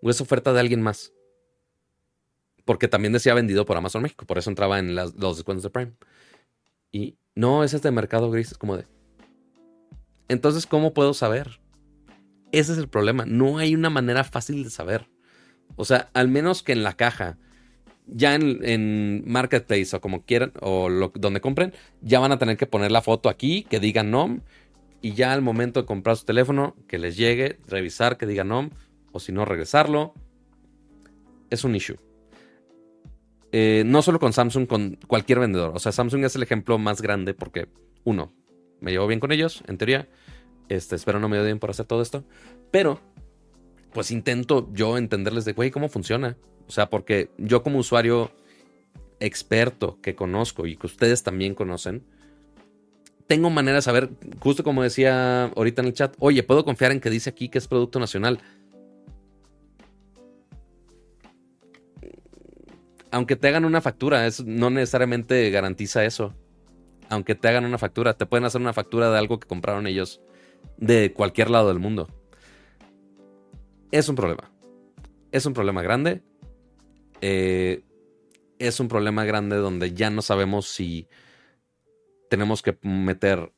¿O 0.03 0.11
es 0.11 0.21
oferta 0.21 0.53
de 0.53 0.61
alguien 0.61 0.81
más? 0.81 1.13
Porque 2.69 2.87
también 2.87 3.15
decía 3.15 3.33
vendido 3.33 3.65
por 3.65 3.79
Amazon 3.79 4.03
México, 4.03 4.27
por 4.27 4.37
eso 4.37 4.51
entraba 4.51 4.79
en 4.79 4.95
los 4.95 5.15
descuentos 5.17 5.63
de 5.63 5.71
Prime. 5.71 5.93
Y 6.93 7.17
no, 7.35 7.65
ese 7.65 7.77
es 7.77 7.83
de 7.83 7.91
mercado 7.91 8.31
gris, 8.31 8.53
es 8.53 8.59
como 8.59 8.77
de... 8.77 8.85
Entonces, 10.29 10.67
¿cómo 10.67 10.93
puedo 10.93 11.15
saber? 11.15 11.63
Ese 12.53 12.73
es 12.73 12.79
el 12.79 12.91
problema. 12.91 13.25
No 13.25 13.57
hay 13.57 13.75
una 13.75 13.89
manera 13.89 14.23
fácil 14.23 14.65
de 14.65 14.69
saber. 14.69 15.09
O 15.77 15.87
sea, 15.87 16.11
al 16.13 16.29
menos 16.29 16.63
que 16.63 16.73
en 16.73 16.83
la 16.83 16.93
caja 16.93 17.39
ya 18.07 18.35
en, 18.35 19.23
Marketplace 19.25 19.97
o 19.97 20.03
como 20.03 20.27
quieran, 20.27 20.53
o 20.61 20.91
donde 21.15 21.41
compren, 21.41 21.73
ya 22.03 22.21
van 22.21 22.33
a 22.33 22.39
tener 22.39 22.59
que 22.59 22.67
poner 22.67 22.91
la 22.91 23.01
foto 23.01 23.31
aquí, 23.31 23.63
que 23.63 23.81
diga 23.81 24.03
NOM, 24.03 24.43
y 25.01 25.15
ya 25.15 25.33
al 25.33 25.41
momento 25.41 25.81
de 25.81 25.87
comprar 25.87 26.19
su 26.19 26.27
teléfono, 26.27 26.77
que 26.87 26.99
les 26.99 27.17
llegue, 27.17 27.61
revisar 27.67 28.19
que 28.19 28.27
diga 28.27 28.45
NOM, 28.45 28.69
o 29.11 29.21
si 29.21 29.33
no, 29.33 29.47
regresarlo. 29.47 30.13
Es 31.49 31.65
un 31.65 31.75
issue. 31.75 31.97
Eh, 33.53 33.83
no 33.87 34.03
solo 34.03 34.19
con 34.19 34.33
Samsung, 34.33 34.67
con 34.67 34.99
cualquier 35.07 35.39
vendedor. 35.39 35.73
O 35.75 35.79
sea, 35.79 35.93
Samsung 35.93 36.25
es 36.25 36.37
el 36.37 36.43
ejemplo 36.43 36.79
más 36.79 37.01
grande 37.01 37.35
porque, 37.35 37.69
uno, 38.05 38.33
me 38.81 38.91
llevo 38.91 39.07
bien 39.07 39.21
con 39.21 39.33
ellos, 39.33 39.63
en 39.67 39.79
teoría. 39.79 40.09
Este, 40.69 40.97
espero 40.97 41.19
no 41.19 41.29
me 41.29 41.39
odien 41.41 41.59
por 41.59 41.71
hacer 41.71 41.87
todo 41.87 42.03
esto. 42.03 42.25
Pero, 42.71 43.01
pues 43.93 44.11
intento 44.11 44.69
yo 44.73 44.99
entenderles 44.99 45.45
de, 45.45 45.53
güey, 45.53 45.71
cómo 45.71 45.89
funciona. 45.89 46.37
O 46.67 46.71
sea, 46.71 46.91
porque 46.91 47.31
yo 47.39 47.63
como 47.63 47.79
usuario 47.79 48.31
experto 49.21 49.99
que 50.01 50.15
conozco 50.15 50.67
y 50.67 50.77
que 50.77 50.87
ustedes 50.87 51.23
también 51.23 51.55
conocen, 51.55 52.05
tengo 53.27 53.51
manera 53.51 53.77
de 53.77 53.83
saber, 53.83 54.11
justo 54.41 54.65
como 54.65 54.83
decía 54.83 55.45
ahorita 55.47 55.83
en 55.83 55.89
el 55.89 55.95
chat, 55.95 56.15
oye, 56.19 56.43
puedo 56.43 56.65
confiar 56.65 56.93
en 56.93 57.01
que 57.01 57.11
dice 57.11 57.31
aquí 57.31 57.49
que 57.49 57.59
es 57.59 57.69
producto 57.69 58.01
nacional. 58.01 58.41
Aunque 63.11 63.37
te 63.37 63.49
hagan 63.49 63.65
una 63.65 63.81
factura, 63.81 64.27
eso 64.27 64.45
no 64.47 64.71
necesariamente 64.71 65.51
garantiza 65.51 66.05
eso. 66.05 66.35
Aunque 67.09 67.35
te 67.35 67.49
hagan 67.49 67.65
una 67.65 67.79
factura, 67.79 68.15
te 68.15 68.27
pueden 68.27 68.45
hacer 68.45 68.61
una 68.61 68.73
factura 68.75 69.11
de 69.11 69.19
algo 69.19 69.41
que 69.41 69.49
compraron 69.49 69.87
ellos 69.87 70.21
de 70.77 71.13
cualquier 71.15 71.51
lado 71.51 71.69
del 71.69 71.79
mundo. 71.79 72.09
Es 73.91 74.09
un 74.09 74.17
problema. 74.17 74.51
Es 75.33 75.47
un 75.47 75.55
problema 75.55 75.83
grande. 75.83 76.23
Eh, 77.21 77.83
es 78.59 78.81
un 78.81 78.89
problema 78.89 79.25
grande 79.25 79.57
donde 79.57 79.93
ya 79.93 80.11
no 80.11 80.23
sabemos 80.23 80.69
si 80.69 81.09
tenemos 82.29 82.63
que 82.63 82.77
meter 82.83 83.53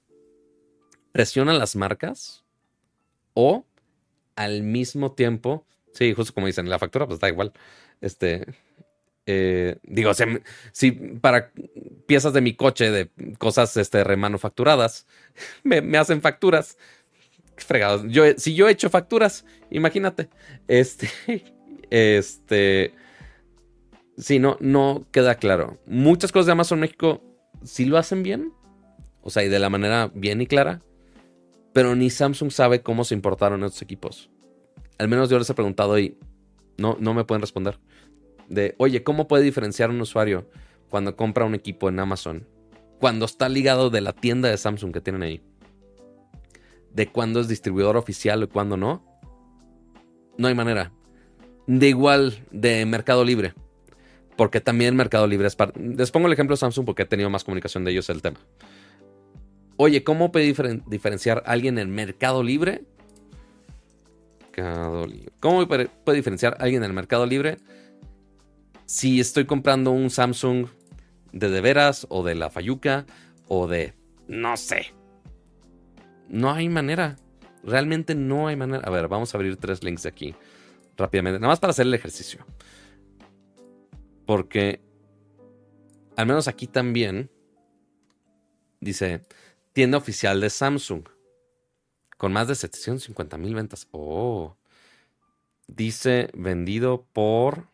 presión 1.13 1.49
a 1.49 1.55
las 1.55 1.75
marcas 1.75 2.45
o 3.35 3.65
al 4.37 4.63
mismo 4.63 5.13
tiempo, 5.13 5.67
sí, 5.93 6.15
justo 6.15 6.33
como 6.35 6.47
dicen, 6.47 6.69
la 6.69 6.79
factura 6.79 7.07
pues 7.07 7.21
da 7.21 7.29
igual. 7.29 7.53
Este, 8.01 8.47
eh, 9.27 9.79
digo, 9.83 10.13
si, 10.73 10.91
para 10.93 11.53
piezas 12.07 12.33
de 12.33 12.41
mi 12.41 12.55
coche, 12.55 12.91
de 12.91 13.11
cosas 13.39 13.77
este, 13.77 14.05
remanufacturadas, 14.05 15.07
me, 15.63 15.99
hacen 15.99 16.21
facturas. 16.21 16.79
Fregados. 17.57 18.05
Yo, 18.09 18.25
si 18.39 18.55
yo 18.55 18.69
he 18.69 18.73
hecho 18.73 18.89
facturas, 18.89 19.45
imagínate. 19.71 20.31
Este, 20.67 21.11
este, 21.91 22.95
Sí, 24.21 24.39
no, 24.39 24.59
no 24.61 25.07
queda 25.11 25.37
claro. 25.37 25.79
Muchas 25.87 26.31
cosas 26.31 26.47
de 26.47 26.53
Amazon 26.53 26.81
México 26.81 27.23
sí 27.65 27.87
lo 27.87 27.97
hacen 27.97 28.23
bien. 28.23 28.53
O 29.23 29.31
sea, 29.31 29.45
y 29.45 29.49
de 29.49 29.59
la 29.59 29.71
manera 29.71 30.11
bien 30.15 30.41
y 30.43 30.47
clara. 30.47 30.81
Pero 31.73 31.97
ni 31.97 32.11
Samsung 32.11 32.51
sabe 32.51 32.83
cómo 32.83 33.05
se 33.05 33.15
importaron 33.15 33.65
estos 33.65 33.83
equipos. 33.83 34.31
Al 34.99 35.09
menos 35.09 35.31
yo 35.31 35.39
les 35.39 35.49
he 35.49 35.55
preguntado 35.55 35.99
y 35.99 36.19
no, 36.77 36.97
no 37.01 37.15
me 37.15 37.25
pueden 37.25 37.41
responder. 37.41 37.79
De, 38.51 38.75
oye, 38.77 39.03
¿cómo 39.03 39.27
puede 39.27 39.45
diferenciar 39.45 39.89
un 39.89 40.01
usuario 40.03 40.51
cuando 40.91 41.17
compra 41.17 41.47
un 41.47 41.55
equipo 41.55 41.89
en 41.89 41.99
Amazon? 41.99 42.47
Cuando 42.99 43.25
está 43.25 43.49
ligado 43.49 43.89
de 43.89 44.03
la 44.03 44.13
tienda 44.13 44.51
de 44.51 44.59
Samsung 44.59 44.93
que 44.93 45.01
tienen 45.01 45.23
ahí. 45.23 45.41
De 46.93 47.07
cuándo 47.07 47.41
es 47.41 47.49
distribuidor 47.49 47.97
oficial 47.97 48.43
y 48.43 48.49
cuándo 48.49 48.77
no. 48.77 49.03
No 50.37 50.49
hay 50.49 50.55
manera. 50.55 50.93
De 51.67 51.89
igual 51.89 52.45
de 52.51 52.85
Mercado 52.85 53.25
Libre 53.25 53.55
porque 54.37 54.63
también 54.63 54.97
Mercado 54.97 55.27
Libre 55.27 55.49
es 55.49 55.55
parte. 55.55 55.79
Les 55.79 56.11
pongo 56.11 56.27
el 56.27 56.33
ejemplo 56.33 56.55
de 56.55 56.61
Samsung 56.61 56.87
porque 56.87 57.03
he 57.03 57.07
tenido 57.07 57.29
más 57.29 57.45
comunicación 57.45 57.85
de 57.85 57.91
ellos 57.91 58.09
el 58.09 58.23
tema. 58.23 58.41
Oye, 59.77 60.03
¿cómo 60.03 60.33
puede 60.33 60.55
diferenciar 60.87 61.43
alguien 61.45 61.79
en 61.79 61.91
Mercado 61.91 62.43
Libre 62.43 62.83
Mercado 64.61 65.07
Libre. 65.07 65.33
¿Cómo 65.41 65.67
puede, 65.67 65.89
puede 66.05 66.17
diferenciar 66.17 66.57
alguien 66.59 66.83
en 66.83 66.91
el 66.91 66.95
Mercado 66.95 67.27
Libre? 67.27 67.59
Si 68.91 69.21
estoy 69.21 69.45
comprando 69.47 69.93
un 69.93 70.11
Samsung 70.11 70.67
de 71.31 71.49
de 71.49 71.61
veras 71.61 72.09
o 72.11 72.25
de 72.25 72.35
la 72.35 72.51
Fayuca 72.51 73.07
o 73.47 73.69
de 73.69 73.95
no 74.27 74.57
sé. 74.57 74.93
No 76.29 76.51
hay 76.51 76.69
manera. 76.69 77.17
Realmente 77.63 78.17
no 78.17 78.49
hay 78.49 78.57
manera. 78.57 78.83
A 78.85 78.91
ver, 78.91 79.07
vamos 79.07 79.33
a 79.33 79.39
abrir 79.39 79.59
tres 79.59 79.85
links 79.85 80.03
de 80.03 80.09
aquí 80.09 80.35
rápidamente. 80.97 81.39
Nada 81.39 81.53
más 81.53 81.61
para 81.61 81.71
hacer 81.71 81.87
el 81.87 81.95
ejercicio. 81.95 82.45
Porque 84.27 84.81
al 86.17 86.27
menos 86.27 86.49
aquí 86.49 86.67
también 86.67 87.31
dice 88.81 89.25
tienda 89.73 89.99
oficial 89.99 90.41
de 90.41 90.51
Samsung 90.51 91.05
con 92.19 92.33
más 92.33 92.49
de 92.49 92.57
750 92.57 93.39
mil 93.39 93.55
ventas. 93.55 93.87
Oh. 93.93 94.57
Dice 95.69 96.29
vendido 96.35 97.07
por... 97.13 97.71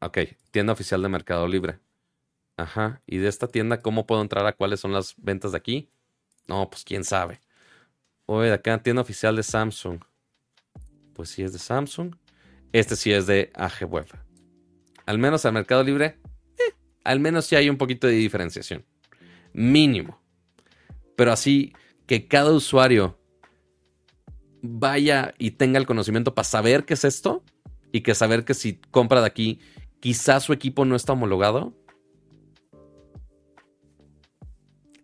Ok, 0.00 0.18
tienda 0.50 0.72
oficial 0.72 1.02
de 1.02 1.08
Mercado 1.08 1.48
Libre. 1.48 1.80
Ajá. 2.56 3.02
¿Y 3.06 3.18
de 3.18 3.28
esta 3.28 3.48
tienda 3.48 3.80
cómo 3.80 4.06
puedo 4.06 4.22
entrar 4.22 4.46
a 4.46 4.52
cuáles 4.52 4.80
son 4.80 4.92
las 4.92 5.14
ventas 5.16 5.52
de 5.52 5.58
aquí? 5.58 5.90
No, 6.46 6.68
pues 6.70 6.84
quién 6.84 7.04
sabe. 7.04 7.40
Oye, 8.26 8.48
de 8.48 8.54
acá 8.54 8.82
tienda 8.82 9.02
oficial 9.02 9.34
de 9.36 9.42
Samsung. 9.42 10.00
Pues 11.14 11.30
sí 11.30 11.42
es 11.42 11.52
de 11.52 11.58
Samsung. 11.58 12.14
Este 12.72 12.94
sí 12.96 13.12
es 13.12 13.26
de 13.26 13.50
AG 13.54 13.84
Web. 13.88 14.06
Al 15.06 15.18
menos 15.18 15.44
al 15.44 15.52
Mercado 15.52 15.82
Libre, 15.82 16.18
eh, 16.58 16.74
al 17.04 17.18
menos 17.18 17.46
sí 17.46 17.56
hay 17.56 17.70
un 17.70 17.78
poquito 17.78 18.06
de 18.06 18.12
diferenciación. 18.12 18.84
Mínimo. 19.52 20.20
Pero 21.16 21.32
así 21.32 21.72
que 22.06 22.28
cada 22.28 22.52
usuario 22.52 23.18
vaya 24.62 25.34
y 25.38 25.52
tenga 25.52 25.78
el 25.78 25.86
conocimiento 25.86 26.34
para 26.34 26.44
saber 26.44 26.84
qué 26.84 26.94
es 26.94 27.04
esto 27.04 27.42
y 27.92 28.02
que 28.02 28.14
saber 28.14 28.44
que 28.44 28.54
si 28.54 28.74
compra 28.90 29.20
de 29.20 29.26
aquí, 29.26 29.60
quizás 30.00 30.44
su 30.44 30.52
equipo 30.52 30.84
no 30.84 30.96
está 30.96 31.12
homologado. 31.12 31.74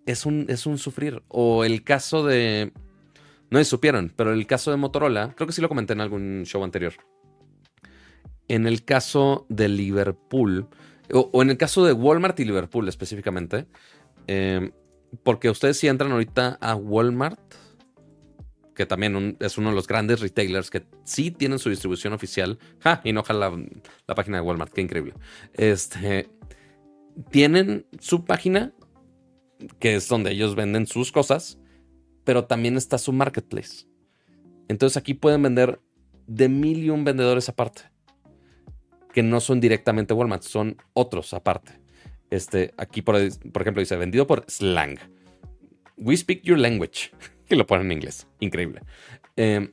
Es 0.07 0.27
un, 0.27 0.47
es 0.49 0.67
un 0.67 0.79
sufrir. 0.79 1.23
O 1.29 1.65
el 1.65 1.83
caso 1.85 2.25
de... 2.25 2.73
No 3.51 3.63
supieron, 3.65 4.13
pero 4.15 4.33
el 4.33 4.47
caso 4.47 4.71
de 4.71 4.77
Motorola, 4.77 5.33
creo 5.37 5.47
que 5.47 5.53
sí 5.53 5.61
lo 5.63 5.69
comenté 5.69 5.93
en 5.93 6.01
algún 6.01 6.43
show 6.45 6.65
anterior. 6.65 6.95
En 8.49 8.67
el 8.67 8.85
caso 8.85 9.47
de 9.49 9.69
Liverpool, 9.69 10.69
o, 11.13 11.43
en 11.43 11.51
el 11.51 11.57
caso 11.57 11.85
de 11.85 11.93
Walmart 11.93 12.39
y 12.41 12.45
Liverpool 12.45 12.89
específicamente, 12.89 13.67
eh, 14.27 14.73
porque 15.23 15.51
ustedes 15.51 15.79
si 15.79 15.87
entran 15.87 16.13
ahorita 16.13 16.59
a 16.61 16.75
Walmart, 16.75 17.55
que 18.75 18.87
también 18.87 19.37
es 19.41 19.59
uno 19.59 19.71
de 19.71 19.75
los 19.75 19.87
grandes 19.87 20.21
retailers 20.21 20.71
que 20.71 20.85
sí 21.05 21.31
tienen 21.31 21.59
su 21.59 21.71
distribución 21.71 22.13
oficial. 22.13 22.59
Ja, 22.81 23.01
y 23.05 23.13
no 23.13 23.23
la, 23.29 23.57
la 24.07 24.15
página 24.15 24.39
de 24.39 24.43
Walmart, 24.43 24.73
qué 24.73 24.81
increíble. 24.81 25.15
Este, 25.55 26.29
tienen 27.31 27.87
su 28.01 28.25
página, 28.25 28.73
que 29.79 29.95
es 29.97 30.09
donde 30.09 30.33
ellos 30.33 30.55
venden 30.55 30.87
sus 30.87 31.13
cosas, 31.13 31.59
pero 32.25 32.45
también 32.45 32.77
está 32.77 32.99
su 32.99 33.13
marketplace. 33.13 33.87
Entonces 34.69 34.97
aquí 34.97 35.15
pueden 35.15 35.43
vender 35.43 35.81
de 36.27 36.49
mil 36.49 36.83
y 36.85 36.91
un 36.91 37.05
vendedores 37.05 37.49
aparte, 37.49 37.83
que 39.13 39.23
no 39.23 39.41
son 39.41 39.61
directamente 39.61 40.15
Walmart, 40.15 40.43
son 40.43 40.77
otros 40.95 41.35
aparte. 41.35 41.81
Este, 42.31 42.75
aquí, 42.77 43.03
por, 43.03 43.17
por 43.53 43.63
ejemplo, 43.63 43.81
dice 43.81 43.97
vendido 43.97 44.27
por 44.27 44.45
Slang. 44.49 44.99
We 45.97 46.17
speak 46.17 46.43
your 46.43 46.59
language. 46.59 47.11
que 47.49 47.57
lo 47.57 47.67
ponen 47.67 47.87
en 47.87 47.93
inglés. 47.99 48.27
Increíble. 48.41 48.83
Em, 49.37 49.73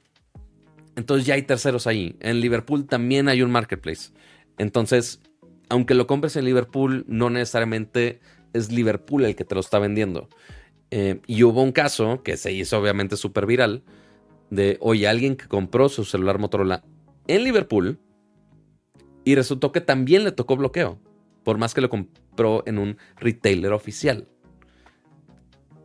entonces 0.95 1.25
ya 1.25 1.35
hay 1.35 1.43
terceros 1.43 1.87
ahí. 1.87 2.15
En 2.19 2.39
Liverpool 2.41 2.85
también 2.85 3.29
hay 3.29 3.41
un 3.41 3.51
marketplace. 3.51 4.11
Entonces, 4.57 5.21
aunque 5.69 5.93
lo 5.93 6.07
compres 6.07 6.35
en 6.35 6.45
Liverpool, 6.45 7.05
no 7.07 7.29
necesariamente 7.29 8.19
es 8.53 8.71
Liverpool 8.71 9.25
el 9.25 9.35
que 9.35 9.45
te 9.45 9.55
lo 9.55 9.61
está 9.61 9.79
vendiendo. 9.79 10.27
Em, 10.89 11.21
y 11.25 11.43
hubo 11.43 11.63
un 11.63 11.71
caso 11.71 12.21
que 12.23 12.35
se 12.35 12.51
hizo 12.51 12.77
obviamente 12.77 13.15
súper 13.15 13.45
viral 13.45 13.83
de, 14.49 14.77
oye, 14.81 15.07
alguien 15.07 15.37
que 15.37 15.47
compró 15.47 15.87
su 15.87 16.03
celular 16.03 16.37
Motorola 16.37 16.83
en 17.27 17.43
Liverpool 17.43 17.99
y 19.23 19.35
resultó 19.35 19.71
que 19.71 19.79
también 19.81 20.23
le 20.25 20.33
tocó 20.33 20.57
bloqueo, 20.57 20.99
por 21.43 21.57
más 21.57 21.73
que 21.73 21.81
lo 21.81 21.89
compró 21.89 22.63
en 22.65 22.77
un 22.77 22.97
retailer 23.17 23.71
oficial. 23.71 24.27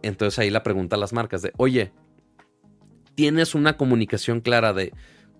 Entonces 0.07 0.38
ahí 0.38 0.50
la 0.50 0.62
pregunta 0.62 0.96
a 0.96 0.98
las 0.98 1.12
marcas 1.12 1.42
de, 1.42 1.52
oye, 1.57 1.92
¿tienes 3.14 3.54
una 3.54 3.76
comunicación 3.76 4.40
clara 4.40 4.72
de 4.72 4.92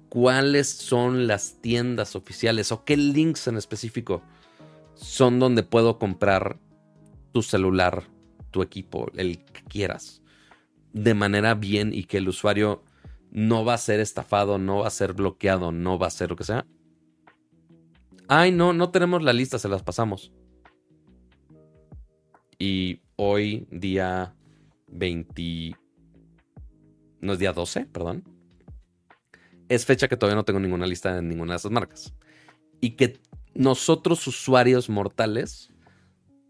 cuáles 0.09 0.69
son 0.69 1.27
las 1.27 1.61
tiendas 1.61 2.17
oficiales 2.17 2.73
o 2.73 2.85
qué 2.85 2.97
links 2.97 3.47
en 3.47 3.57
específico 3.57 4.23
son 4.95 5.39
donde 5.39 5.63
puedo 5.63 5.99
comprar 5.99 6.59
tu 7.33 7.43
celular, 7.43 8.05
tu 8.51 8.63
equipo, 8.63 9.09
el 9.15 9.45
que 9.45 9.63
quieras, 9.65 10.23
de 10.93 11.15
manera 11.15 11.55
bien 11.55 11.93
y 11.93 12.05
que 12.05 12.19
el 12.19 12.29
usuario 12.29 12.83
no 13.31 13.65
va 13.65 13.75
a 13.75 13.79
ser 13.79 14.01
estafado, 14.01 14.59
no 14.59 14.79
va 14.79 14.89
a 14.89 14.91
ser 14.91 15.13
bloqueado, 15.13 15.71
no 15.71 15.99
va 15.99 16.09
a 16.09 16.11
ser 16.11 16.31
lo 16.31 16.37
que 16.37 16.45
sea? 16.45 16.67
Ay, 18.27 18.51
no, 18.51 18.73
no 18.73 18.91
tenemos 18.91 19.23
la 19.23 19.33
lista, 19.33 19.59
se 19.59 19.69
las 19.69 19.83
pasamos. 19.85 20.33
Y 22.59 23.03
hoy, 23.17 23.69
día 23.71 24.35
20... 24.89 25.77
No 27.21 27.33
es 27.33 27.39
día 27.39 27.53
12, 27.53 27.87
perdón. 27.87 28.25
Es 29.69 29.85
fecha 29.85 30.09
que 30.09 30.17
todavía 30.17 30.37
no 30.37 30.45
tengo 30.45 30.61
ninguna 30.61 30.87
lista 30.87 31.15
de 31.15 31.23
ninguna 31.23 31.55
de 31.55 31.57
esas 31.59 31.73
marcas. 31.73 32.15
Y 32.81 32.91
que 32.91 33.19
nosotros 33.55 34.27
usuarios 34.27 34.89
mortales 34.89 35.73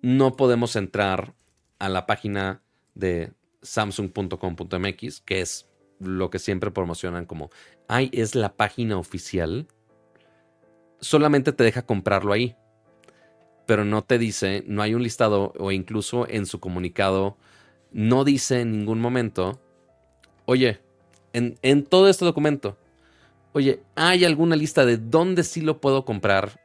no 0.02 0.36
podemos 0.36 0.76
entrar 0.76 1.34
a 1.78 1.88
la 1.88 2.06
página 2.06 2.62
de 2.94 3.32
samsung.com.mx, 3.62 5.20
que 5.20 5.40
es 5.40 5.68
lo 5.98 6.30
que 6.30 6.38
siempre 6.38 6.70
promocionan 6.70 7.26
como, 7.26 7.50
ay, 7.88 8.10
es 8.12 8.34
la 8.34 8.54
página 8.56 8.98
oficial. 8.98 9.66
Solamente 11.00 11.52
te 11.52 11.64
deja 11.64 11.86
comprarlo 11.86 12.32
ahí. 12.32 12.56
Pero 13.66 13.84
no 13.84 14.04
te 14.04 14.18
dice, 14.18 14.62
no 14.66 14.82
hay 14.82 14.94
un 14.94 15.02
listado 15.02 15.52
o 15.58 15.72
incluso 15.72 16.28
en 16.28 16.46
su 16.46 16.60
comunicado 16.60 17.36
no 17.92 18.24
dice 18.24 18.60
en 18.60 18.72
ningún 18.72 19.00
momento, 19.00 19.60
oye, 20.44 20.80
en, 21.32 21.84
todo 21.84 22.08
este 22.08 22.24
documento, 22.24 22.78
oye, 23.52 23.82
¿hay 23.94 24.24
alguna 24.24 24.56
lista 24.56 24.84
de 24.86 24.96
dónde 24.96 25.44
sí 25.44 25.60
lo 25.60 25.80
puedo 25.80 26.04
comprar 26.04 26.60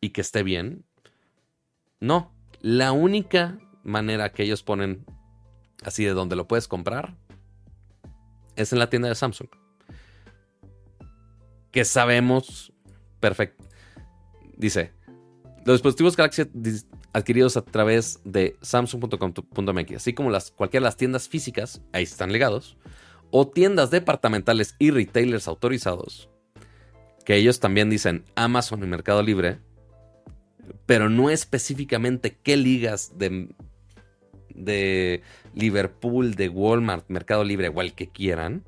y 0.00 0.10
que 0.10 0.20
esté 0.20 0.42
bien? 0.42 0.84
No, 2.00 2.32
la 2.60 2.92
única 2.92 3.58
manera 3.84 4.32
que 4.32 4.42
ellos 4.42 4.62
ponen 4.62 5.04
así 5.84 6.04
de 6.04 6.12
dónde 6.12 6.36
lo 6.36 6.48
puedes 6.48 6.68
comprar 6.68 7.16
es 8.56 8.72
en 8.72 8.78
la 8.78 8.90
tienda 8.90 9.08
de 9.08 9.14
Samsung. 9.14 9.48
Que 11.70 11.84
sabemos 11.84 12.72
perfecto. 13.20 13.64
Dice, 14.56 14.92
los 15.64 15.76
dispositivos 15.76 16.16
Galaxy 16.16 16.44
adquiridos 17.12 17.56
a 17.56 17.62
través 17.62 18.20
de 18.24 18.56
samsung.com.mx, 18.62 19.96
así 19.96 20.14
como 20.14 20.30
las, 20.30 20.50
cualquiera 20.50 20.84
de 20.84 20.88
las 20.88 20.96
tiendas 20.96 21.28
físicas, 21.28 21.82
ahí 21.92 22.04
están 22.04 22.32
ligados, 22.32 22.76
o 23.30 23.48
tiendas 23.48 23.90
departamentales 23.90 24.74
y 24.78 24.90
retailers 24.90 25.48
autorizados, 25.48 26.30
que 27.24 27.36
ellos 27.36 27.60
también 27.60 27.90
dicen 27.90 28.24
Amazon 28.34 28.82
y 28.82 28.86
Mercado 28.86 29.22
Libre, 29.22 29.58
pero 30.86 31.08
no 31.08 31.30
específicamente 31.30 32.38
qué 32.42 32.56
ligas 32.56 33.12
de, 33.16 33.54
de 34.54 35.22
Liverpool, 35.54 36.34
de 36.34 36.48
Walmart, 36.48 37.08
Mercado 37.08 37.44
Libre 37.44 37.68
o 37.68 37.80
el 37.82 37.92
que 37.94 38.08
quieran, 38.08 38.64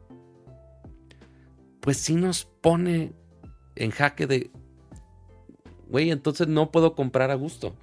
pues 1.81 1.99
sí 1.99 2.15
nos 2.15 2.45
pone 2.45 3.13
en 3.77 3.91
jaque 3.91 4.27
de, 4.27 4.51
güey, 5.89 6.11
entonces 6.11 6.47
no 6.47 6.71
puedo 6.71 6.95
comprar 6.95 7.31
a 7.31 7.35
gusto 7.35 7.75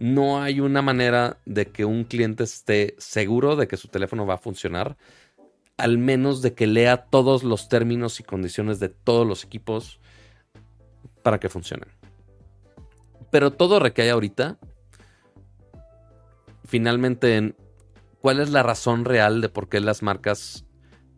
no 0.00 0.42
hay 0.42 0.60
una 0.60 0.80
manera 0.80 1.36
de 1.44 1.66
que 1.66 1.84
un 1.84 2.04
cliente 2.04 2.42
esté 2.42 2.94
seguro 2.96 3.54
de 3.54 3.68
que 3.68 3.76
su 3.76 3.88
teléfono 3.88 4.24
va 4.24 4.34
a 4.34 4.38
funcionar, 4.38 4.96
al 5.76 5.98
menos 5.98 6.40
de 6.40 6.54
que 6.54 6.66
lea 6.66 7.04
todos 7.04 7.44
los 7.44 7.68
términos 7.68 8.18
y 8.18 8.22
condiciones 8.22 8.80
de 8.80 8.88
todos 8.88 9.26
los 9.26 9.44
equipos 9.44 10.00
para 11.22 11.38
que 11.38 11.50
funcionen. 11.50 11.90
Pero 13.30 13.52
todo 13.52 13.78
recae 13.78 14.10
ahorita 14.10 14.58
finalmente 16.64 17.36
en 17.36 17.54
cuál 18.22 18.40
es 18.40 18.48
la 18.50 18.62
razón 18.62 19.04
real 19.04 19.42
de 19.42 19.50
por 19.50 19.68
qué 19.68 19.80
las 19.80 20.02
marcas 20.02 20.64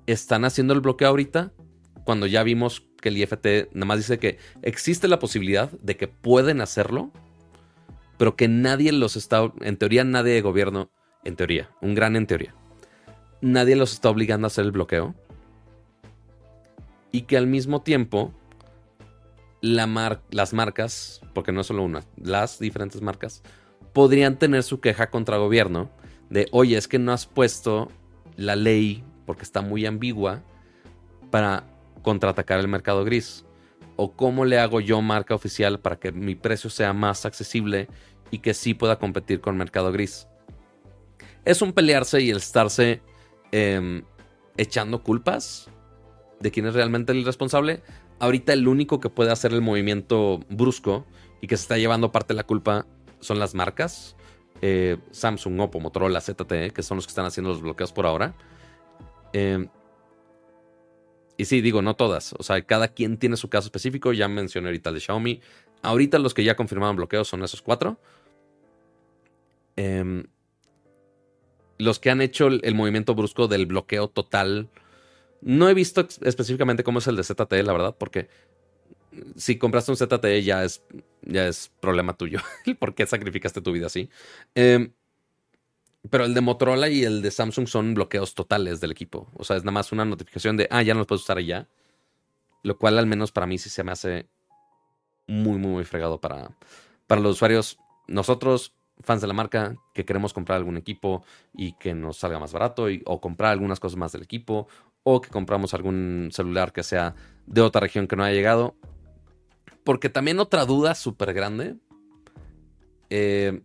están 0.07 0.45
haciendo 0.45 0.75
el 0.75 0.81
bloqueo 0.81 1.09
ahorita, 1.09 1.53
cuando 2.05 2.27
ya 2.27 2.43
vimos 2.43 2.85
que 3.01 3.11
el 3.11 3.19
IFT 3.19 3.73
nada 3.75 3.87
más 3.87 3.99
dice 3.99 4.19
que 4.19 4.39
existe 4.63 5.07
la 5.07 5.21
posibilidad 5.21 5.71
de 5.71 5.97
que 5.97 6.09
pueden 6.09 6.61
hacerlo 6.61 7.13
pero 8.23 8.37
que 8.37 8.47
nadie 8.47 8.93
los 8.93 9.17
está, 9.17 9.53
en 9.63 9.77
teoría 9.77 10.05
nadie 10.05 10.35
de 10.35 10.43
gobierno, 10.43 10.93
en 11.25 11.35
teoría, 11.35 11.71
un 11.81 11.97
gran 11.97 12.15
en 12.15 12.29
teoría, 12.29 12.55
nadie 13.41 13.75
los 13.75 13.93
está 13.93 14.11
obligando 14.11 14.47
a 14.47 14.47
hacer 14.47 14.65
el 14.65 14.71
bloqueo. 14.71 15.17
y 17.11 17.23
que 17.23 17.37
al 17.37 17.49
mismo 17.49 17.83
tiempo 17.83 18.33
las 19.61 20.53
marcas, 20.53 21.21
porque 21.35 21.51
no 21.51 21.63
es 21.63 21.67
solo 21.67 21.83
una, 21.83 22.05
las 22.17 22.61
diferentes 22.61 23.03
marcas, 23.03 23.43
podrían 23.93 24.39
tener 24.39 24.63
su 24.63 24.79
queja 24.79 25.11
contra 25.11 25.39
gobierno 25.39 25.91
de, 26.31 26.47
oye, 26.53 26.77
es 26.77 26.87
que 26.87 27.01
no 27.01 27.11
has 27.11 27.27
puesto 27.27 27.91
la 28.37 28.55
ley 28.55 29.03
porque 29.27 29.43
está 29.43 29.63
muy 29.63 29.85
ambigua 29.85 30.45
para 31.33 31.65
contraatacar 32.03 32.61
el 32.61 32.69
mercado 32.69 33.05
gris. 33.05 33.45
O 33.97 34.13
cómo 34.13 34.45
le 34.45 34.61
hago 34.61 34.81
yo 34.81 35.03
marca 35.03 35.35
oficial 35.35 35.81
para 35.81 35.97
que 35.97 36.13
mi 36.13 36.37
precio 36.37 36.71
sea 36.71 36.93
más 36.93 37.27
accesible 37.27 37.89
y 38.33 38.39
que 38.39 38.55
sí 38.55 38.75
pueda 38.75 38.99
competir 38.99 39.41
con 39.41 39.57
mercado 39.57 39.93
gris. 39.93 40.27
Es 41.45 41.63
un 41.63 41.73
pelearse 41.73 42.21
y 42.21 42.31
el 42.31 42.39
estarse 42.39 43.03
em, 43.53 44.03
echando 44.57 45.03
culpas 45.05 45.69
de 46.41 46.51
quién 46.51 46.67
es 46.67 46.75
realmente 46.75 47.13
el 47.13 47.25
responsable. 47.25 47.83
Ahorita 48.19 48.53
el 48.55 48.67
único 48.67 48.99
que 49.01 49.11
puede 49.11 49.31
hacer 49.31 49.53
el 49.53 49.61
movimiento 49.61 50.41
brusco 50.49 51.07
y 51.41 51.47
que 51.47 51.57
se 51.57 51.63
está 51.63 51.77
llevando 51.77 52.11
parte 52.11 52.33
de 52.33 52.39
la 52.39 52.45
culpa 52.45 52.87
son 53.21 53.39
las 53.39 53.55
marcas. 53.55 54.17
Eh, 54.63 54.97
Samsung, 55.11 55.61
Oppo, 55.61 55.79
Motorola, 55.79 56.21
ZTE, 56.21 56.71
que 56.71 56.83
son 56.83 56.97
los 56.97 57.07
que 57.07 57.11
están 57.11 57.27
haciendo 57.27 57.51
los 57.51 57.61
bloqueos 57.61 57.93
por 57.93 58.07
ahora. 58.07 58.35
Em, 59.35 59.69
y 61.37 61.45
sí, 61.45 61.61
digo, 61.61 61.83
no 61.83 61.97
todas. 61.97 62.35
O 62.39 62.43
sea, 62.43 62.63
cada 62.63 62.89
quien 62.89 63.19
tiene 63.19 63.37
su 63.37 63.51
caso 63.51 63.67
específico. 63.67 64.13
Ya 64.13 64.29
mencioné 64.29 64.69
ahorita 64.69 64.91
el 64.91 64.95
de 64.95 65.01
Xiaomi. 65.01 65.41
Ahorita 65.83 66.19
los 66.19 66.33
que 66.33 66.45
ya 66.45 66.57
confirmaron 66.57 66.97
bloqueos 66.97 67.29
son 67.29 67.43
esos 67.43 67.61
cuatro. 67.61 67.99
Em, 69.77 70.25
los 71.79 71.99
que 71.99 72.11
han 72.11 72.21
hecho 72.21 72.47
el, 72.47 72.75
movimiento 72.75 73.15
brusco 73.15 73.49
del 73.49 73.67
bloqueo 73.67 74.09
total. 74.09 74.71
No 75.41 75.69
he 75.69 75.75
visto 75.75 76.07
específicamente 76.23 76.85
cómo 76.85 77.01
es 77.01 77.07
el 77.09 77.17
de 77.17 77.25
ZTE, 77.25 77.63
la 77.65 77.73
verdad, 77.73 77.97
porque 77.99 78.29
si 79.37 79.59
compraste 79.59 79.91
un 79.91 79.97
ZTE 79.97 80.43
ya 80.43 80.65
es, 80.65 80.85
ya 81.23 81.49
es 81.49 81.73
problema 81.81 82.17
tuyo. 82.17 82.39
¿Por 82.79 82.95
qué 82.95 83.07
sacrificaste 83.07 83.61
tu 83.61 83.73
vida 83.73 83.87
así? 83.87 84.09
Em, 84.55 84.93
pero 86.11 86.25
el 86.25 86.35
de 86.35 86.41
Motorola 86.41 86.89
y 86.89 87.05
el 87.05 87.23
de 87.23 87.31
Samsung 87.31 87.67
son 87.67 87.95
bloqueos 87.95 88.35
totales 88.35 88.81
del 88.81 88.93
equipo. 88.93 89.29
O 89.35 89.45
sea, 89.45 89.57
es 89.57 89.63
nada 89.63 89.73
más 89.73 89.93
una 89.93 90.05
notificación 90.05 90.57
de, 90.57 90.69
ah, 90.71 90.83
ya 90.83 90.95
no 90.95 91.01
los 91.01 91.07
puedes 91.07 91.23
usar 91.23 91.39
allá. 91.39 91.69
Lo 92.63 92.79
cual 92.79 92.99
al 92.99 93.07
menos 93.07 93.33
para 93.33 93.47
mí 93.47 93.59
sí 93.59 93.71
se 93.71 93.83
me 93.83 93.93
hace 93.93 94.29
muy, 95.27 95.59
muy, 95.59 95.71
muy 95.73 95.85
fregado 95.85 96.21
para, 96.21 96.57
para 97.07 97.21
los 97.21 97.33
usuarios. 97.33 97.79
Nosotros, 98.07 98.73
fans 99.01 99.21
de 99.21 99.27
la 99.27 99.35
marca, 99.35 99.77
que 99.95 100.05
queremos 100.05 100.33
comprar 100.33 100.59
algún 100.59 100.77
equipo 100.77 101.25
y 101.55 101.73
que 101.75 101.95
nos 101.95 102.19
salga 102.19 102.39
más 102.39 102.53
barato, 102.53 102.87
o 103.05 103.21
comprar 103.21 103.53
algunas 103.53 103.81
cosas 103.81 103.99
más 103.99 104.13
del 104.13 104.23
equipo, 104.23 104.69
o 105.03 105.21
que 105.21 105.31
compramos 105.31 105.75
algún 105.75 106.29
celular 106.33 106.73
que 106.73 106.83
sea 106.83 107.15
de 107.47 107.61
otra 107.61 107.81
región 107.81 108.07
que 108.07 108.17
no 108.17 108.25
haya 108.25 108.35
llegado. 108.35 108.77
Porque 109.85 110.09
también 110.09 110.39
otra 110.39 110.65
duda 110.65 110.95
súper 110.95 111.33
grande. 111.35 111.77
Eh, 113.11 113.63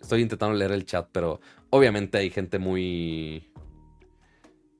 estoy 0.00 0.20
intentando 0.20 0.54
leer 0.54 0.72
el 0.72 0.84
chat, 0.84 1.08
pero 1.12 1.40
obviamente 1.70 2.18
hay 2.18 2.30
gente 2.30 2.58
muy. 2.58 3.50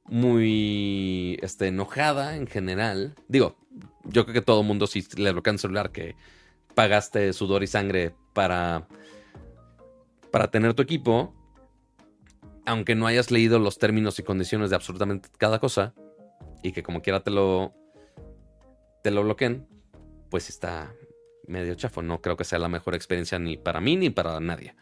Muy. 0.04 1.38
Este, 1.42 1.68
enojada 1.68 2.36
en 2.36 2.46
general. 2.46 3.14
Digo, 3.28 3.56
yo 4.04 4.24
creo 4.24 4.34
que 4.34 4.42
todo 4.42 4.62
mundo, 4.62 4.86
si 4.86 5.04
le 5.16 5.32
bloquean 5.32 5.54
el 5.54 5.60
celular, 5.60 5.90
que 5.90 6.14
pagaste 6.76 7.32
sudor 7.32 7.64
y 7.64 7.66
sangre 7.66 8.14
para. 8.32 8.86
Para 10.30 10.50
tener 10.52 10.74
tu 10.74 10.82
equipo. 10.82 11.34
Aunque 12.66 12.94
no 12.94 13.06
hayas 13.06 13.30
leído 13.30 13.58
los 13.58 13.78
términos 13.78 14.18
y 14.18 14.22
condiciones 14.22 14.70
de 14.70 14.76
absolutamente 14.76 15.28
cada 15.38 15.58
cosa. 15.58 15.94
Y 16.62 16.72
que 16.72 16.84
como 16.84 17.02
quiera 17.02 17.20
te 17.24 17.32
lo. 17.32 17.74
Te 19.02 19.10
lo 19.10 19.24
bloqueen. 19.24 19.66
Pues 20.30 20.50
está 20.50 20.94
medio 21.48 21.74
chafo. 21.74 22.02
No 22.02 22.20
creo 22.20 22.36
que 22.36 22.44
sea 22.44 22.58
la 22.58 22.68
mejor 22.68 22.94
experiencia 22.94 23.38
ni 23.38 23.56
para 23.56 23.80
mí 23.80 23.96
ni 23.96 24.10
para 24.10 24.38
nadie. 24.38 24.76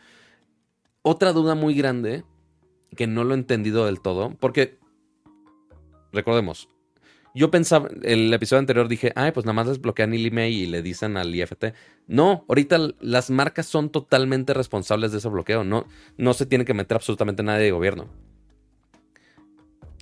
Otra 1.03 1.33
duda 1.33 1.55
muy 1.55 1.75
grande, 1.75 2.25
que 2.97 3.07
no 3.07 3.25
lo 3.25 3.35
he 3.35 3.39
entendido 3.39 3.85
del 3.85 4.01
todo, 4.01 4.35
porque 4.41 4.79
recordemos, 6.13 6.71
yo 7.35 7.51
pensaba, 7.51 7.89
el 8.03 8.33
episodio 8.33 8.61
anterior 8.61 8.89
dije, 8.89 9.13
ay, 9.17 9.33
pues 9.33 9.45
nada 9.45 9.55
más 9.55 9.67
les 9.67 9.81
bloquean 9.81 10.15
el 10.15 10.25
email 10.25 10.55
y 10.55 10.67
le 10.67 10.83
dicen 10.83 11.17
al 11.17 11.35
IFT. 11.35 11.75
No, 12.07 12.45
ahorita 12.49 12.79
las 13.01 13.31
marcas 13.31 13.67
son 13.67 13.91
totalmente 13.91 14.55
responsables 14.55 15.13
de 15.13 15.19
ese 15.19 15.29
bloqueo. 15.29 15.65
No, 15.65 15.87
no 16.17 16.33
se 16.33 16.47
tiene 16.47 16.65
que 16.65 16.75
meter 16.75 16.97
absolutamente 16.97 17.43
nadie 17.43 17.65
de 17.65 17.73
gobierno. 17.73 18.09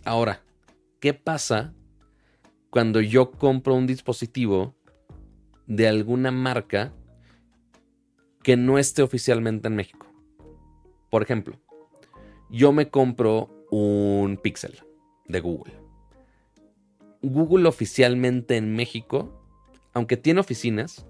Ahora, 0.04 0.42
¿qué 1.00 1.14
pasa 1.14 1.72
cuando 2.70 3.00
yo 3.00 3.32
compro 3.32 3.74
un 3.74 3.86
dispositivo 3.86 4.74
de 5.66 5.88
alguna 5.88 6.30
marca 6.30 6.92
que 8.42 8.56
no 8.56 8.78
esté 8.78 9.02
oficialmente 9.02 9.68
en 9.68 9.76
México. 9.76 10.06
Por 11.10 11.22
ejemplo, 11.22 11.60
yo 12.50 12.72
me 12.72 12.88
compro 12.88 13.66
un 13.70 14.38
Pixel 14.42 14.80
de 15.26 15.40
Google. 15.40 15.81
Google 17.22 17.68
oficialmente 17.68 18.56
en 18.56 18.74
México, 18.74 19.40
aunque 19.94 20.16
tiene 20.16 20.40
oficinas, 20.40 21.06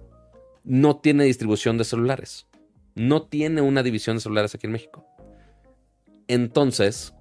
no 0.63 0.97
tiene 0.97 1.25
distribución 1.25 1.77
de 1.77 1.83
celulares. 1.83 2.47
No 2.95 3.23
tiene 3.23 3.61
una 3.61 3.83
división 3.83 4.17
de 4.17 4.21
celulares 4.21 4.53
aquí 4.55 4.67
en 4.67 4.73
México. 4.73 5.05
Entonces, 6.27 7.13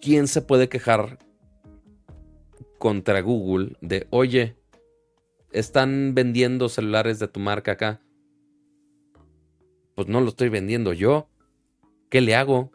¿quién 0.00 0.28
se 0.28 0.42
puede 0.42 0.68
quejar 0.68 1.18
contra 2.78 3.20
Google 3.20 3.76
de, 3.80 4.06
oye, 4.10 4.56
están 5.54 6.14
vendiendo 6.14 6.68
celulares 6.68 7.18
de 7.18 7.28
tu 7.28 7.40
marca 7.40 7.72
acá. 7.72 8.02
Pues 9.94 10.08
no 10.08 10.20
lo 10.20 10.28
estoy 10.28 10.48
vendiendo 10.48 10.92
yo. 10.92 11.28
¿Qué 12.10 12.20
le 12.20 12.34
hago? 12.34 12.72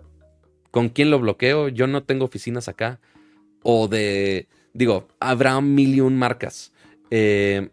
¿Con 0.71 0.89
quién 0.89 1.11
lo 1.11 1.19
bloqueo? 1.19 1.67
Yo 1.67 1.87
no 1.87 2.03
tengo 2.03 2.25
oficinas 2.25 2.69
acá. 2.69 3.01
O 3.61 3.89
de, 3.89 4.47
digo, 4.73 5.07
habrá 5.19 5.57
un 5.57 6.17
marcas. 6.17 6.73
Eh, 7.11 7.69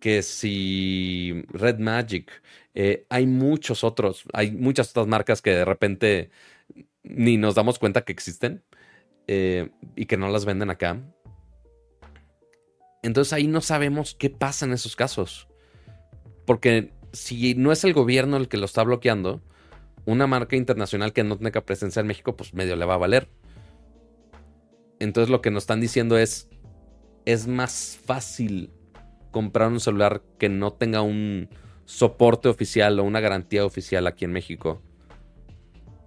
que 0.00 0.22
si 0.22 1.44
Red 1.50 1.78
Magic, 1.78 2.30
eh, 2.74 3.04
hay 3.10 3.26
muchos 3.26 3.84
otros, 3.84 4.24
hay 4.32 4.50
muchas 4.50 4.90
otras 4.90 5.06
marcas 5.06 5.42
que 5.42 5.50
de 5.50 5.64
repente 5.64 6.30
ni 7.02 7.36
nos 7.36 7.54
damos 7.54 7.78
cuenta 7.78 8.02
que 8.02 8.12
existen 8.12 8.64
eh, 9.26 9.70
y 9.96 10.06
que 10.06 10.16
no 10.16 10.28
las 10.28 10.44
venden 10.44 10.70
acá. 10.70 11.00
Entonces 13.02 13.32
ahí 13.32 13.46
no 13.46 13.60
sabemos 13.60 14.14
qué 14.14 14.30
pasa 14.30 14.66
en 14.66 14.72
esos 14.72 14.96
casos. 14.96 15.48
Porque 16.46 16.92
si 17.12 17.54
no 17.54 17.72
es 17.72 17.84
el 17.84 17.92
gobierno 17.92 18.36
el 18.36 18.48
que 18.48 18.56
lo 18.56 18.66
está 18.66 18.82
bloqueando, 18.82 19.40
una 20.04 20.26
marca 20.26 20.56
internacional 20.56 21.12
que 21.12 21.24
no 21.24 21.38
tenga 21.38 21.60
presencia 21.60 22.00
en 22.00 22.06
México, 22.06 22.36
pues 22.36 22.54
medio 22.54 22.76
le 22.76 22.84
va 22.84 22.94
a 22.94 22.98
valer. 22.98 23.28
Entonces 25.00 25.30
lo 25.30 25.40
que 25.40 25.50
nos 25.50 25.64
están 25.64 25.80
diciendo 25.80 26.16
es, 26.16 26.48
es 27.24 27.48
más 27.48 27.98
fácil 28.04 28.70
comprar 29.32 29.68
un 29.68 29.80
celular 29.80 30.22
que 30.38 30.48
no 30.48 30.72
tenga 30.72 31.02
un 31.02 31.48
soporte 31.86 32.48
oficial 32.48 33.00
o 33.00 33.04
una 33.04 33.20
garantía 33.20 33.64
oficial 33.64 34.06
aquí 34.06 34.24
en 34.24 34.32
México. 34.32 34.80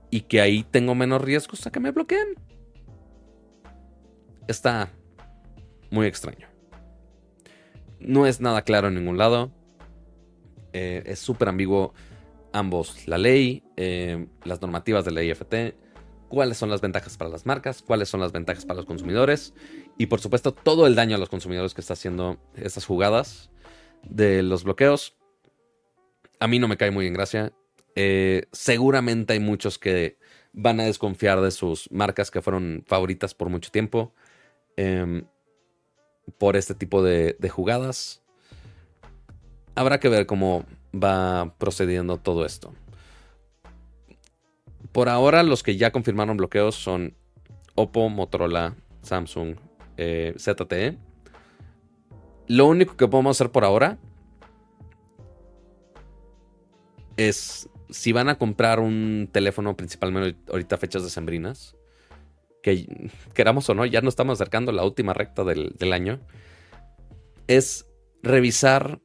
Y 0.10 0.22
que 0.22 0.42
ahí 0.42 0.64
tengo 0.64 0.96
menos 0.96 1.22
riesgos 1.22 1.66
a 1.66 1.72
que 1.72 1.80
me 1.80 1.92
bloqueen. 1.92 2.36
Está 4.48 4.92
muy 5.90 6.06
extraño. 6.06 6.48
No 8.00 8.28
es 8.28 8.40
nada 8.40 8.62
claro 8.62 8.90
en 8.90 8.96
ningún 8.96 9.18
lado. 9.18 9.52
Eh, 10.74 11.04
es 11.06 11.20
súper 11.20 11.50
ambiguo 11.50 11.94
ambos, 12.52 13.08
la 13.08 13.18
ley, 13.18 13.64
eh, 13.76 14.28
las 14.44 14.62
normativas 14.62 15.04
de 15.06 15.12
la 15.12 15.24
IFT, 15.24 15.76
cuáles 16.34 16.58
son 16.58 16.70
las 16.70 16.82
ventajas 16.82 17.16
para 17.18 17.30
las 17.30 17.46
marcas, 17.46 17.82
cuáles 17.82 18.10
son 18.10 18.20
las 18.20 18.32
ventajas 18.32 18.66
para 18.66 18.78
los 18.78 18.86
consumidores 18.86 19.54
y 19.98 20.08
por 20.08 20.20
supuesto 20.20 20.52
todo 20.52 20.88
el 20.88 20.96
daño 20.96 21.16
a 21.16 21.20
los 21.20 21.30
consumidores 21.30 21.74
que 21.74 21.82
está 21.82 21.94
haciendo 21.94 22.38
estas 22.56 22.86
jugadas 22.86 23.52
de 24.04 24.42
los 24.42 24.64
bloqueos. 24.64 25.16
A 26.40 26.48
mí 26.48 26.60
no 26.60 26.68
me 26.68 26.78
cae 26.78 26.92
muy 26.92 27.08
en 27.08 27.14
gracia. 27.14 27.54
Eh, 27.96 28.48
seguramente 28.52 29.34
hay 29.34 29.40
muchos 29.40 29.78
que 29.78 30.18
van 30.52 30.80
a 30.80 30.86
desconfiar 30.86 31.40
de 31.42 31.52
sus 31.52 31.90
marcas 31.92 32.32
que 32.32 32.42
fueron 32.42 32.84
favoritas 32.88 33.36
por 33.36 33.50
mucho 33.50 33.72
tiempo. 33.72 34.14
Em, 34.76 35.26
por 36.38 36.56
este 36.56 36.74
tipo 36.74 37.04
de, 37.04 37.38
jugadas. 37.50 38.22
Habrá 39.76 40.00
que 40.00 40.10
ver 40.10 40.26
cómo 40.26 40.66
va 40.94 41.56
procediendo 41.58 42.18
todo 42.18 42.46
esto. 42.46 42.74
Por 44.94 45.10
ahora, 45.10 45.42
los 45.42 45.64
que 45.64 45.76
ya 45.76 45.92
confirmaron 45.92 46.38
bloqueos 46.38 46.76
son 46.76 47.16
Oppo, 47.74 48.10
Motorola, 48.10 48.76
Samsung, 49.02 49.56
eh, 49.98 50.36
ZTE. 50.38 50.98
Lo 52.48 52.68
único 52.68 52.96
que 52.96 53.08
podemos 53.08 53.36
hacer 53.36 53.52
por 53.52 53.66
ahora 53.66 53.98
es 57.18 57.68
si 57.90 58.12
van 58.12 58.30
a 58.30 58.38
comprar 58.38 58.80
un 58.80 59.30
teléfono, 59.32 59.76
principalmente 59.76 60.40
ahorita 60.52 60.78
fechas 60.78 61.04
decembrinas, 61.04 61.76
que 62.62 63.10
queramos 63.34 63.68
o 63.70 63.74
no, 63.74 63.86
ya 63.86 64.02
nos 64.02 64.14
estamos 64.14 64.40
acercando 64.40 64.72
a 64.72 64.76
la 64.76 64.84
última 64.84 65.14
recta 65.14 65.44
del, 65.44 65.74
del 65.78 65.94
año, 65.94 66.20
es 67.48 67.88
revisar, 68.22 69.00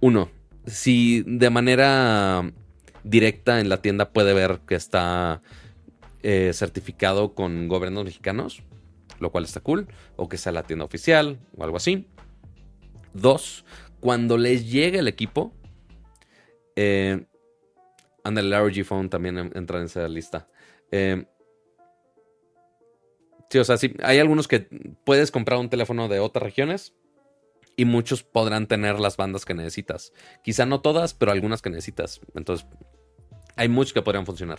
uno, 0.00 0.30
si 0.66 1.22
de 1.26 1.50
manera 1.50 2.52
directa 3.04 3.60
en 3.60 3.68
la 3.68 3.82
tienda 3.82 4.12
puede 4.12 4.34
ver 4.34 4.60
que 4.66 4.74
está 4.74 5.42
eh, 6.22 6.52
certificado 6.52 7.34
con 7.34 7.68
gobiernos 7.68 8.04
mexicanos, 8.04 8.62
lo 9.18 9.30
cual 9.30 9.44
está 9.44 9.60
cool, 9.60 9.88
o 10.16 10.28
que 10.28 10.36
sea 10.36 10.52
la 10.52 10.62
tienda 10.62 10.84
oficial 10.84 11.38
o 11.56 11.64
algo 11.64 11.76
así. 11.76 12.06
Dos, 13.14 13.64
cuando 14.00 14.38
les 14.38 14.70
llegue 14.70 14.98
el 14.98 15.08
equipo, 15.08 15.52
eh, 16.76 17.26
anda 18.24 18.40
el 18.40 18.52
ROG 18.52 18.84
Phone 18.84 19.08
también 19.08 19.38
entra 19.54 19.78
en 19.78 19.86
esa 19.86 20.06
lista. 20.08 20.48
Eh, 20.90 21.24
sí, 23.48 23.58
o 23.58 23.64
sea, 23.64 23.76
sí, 23.76 23.94
hay 24.02 24.18
algunos 24.18 24.48
que 24.48 24.60
puedes 25.04 25.30
comprar 25.30 25.58
un 25.58 25.70
teléfono 25.70 26.08
de 26.08 26.20
otras 26.20 26.42
regiones 26.42 26.94
y 27.76 27.84
muchos 27.86 28.22
podrán 28.22 28.66
tener 28.66 29.00
las 29.00 29.16
bandas 29.16 29.44
que 29.44 29.54
necesitas. 29.54 30.12
Quizá 30.44 30.66
no 30.66 30.80
todas, 30.80 31.14
pero 31.14 31.32
algunas 31.32 31.62
que 31.62 31.70
necesitas. 31.70 32.20
Entonces, 32.34 32.66
hay 33.60 33.68
muchos 33.68 33.92
que 33.92 34.00
podrían 34.00 34.24
funcionar. 34.24 34.58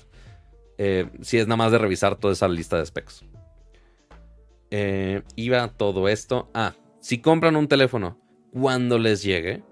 Eh, 0.78 1.10
si 1.22 1.40
es 1.40 1.48
nada 1.48 1.58
más 1.58 1.72
de 1.72 1.80
revisar 1.80 2.18
toda 2.18 2.34
esa 2.34 2.48
lista 2.48 2.78
de 2.78 2.86
specs. 2.86 3.26
Eh, 4.70 5.24
iba 5.36 5.68
todo 5.70 6.08
esto. 6.08 6.52
Ah, 6.54 6.76
si 7.00 7.18
compran 7.18 7.56
un 7.56 7.68
teléfono 7.68 8.20
cuando 8.54 9.00
les 9.00 9.24
llegue, 9.24 9.64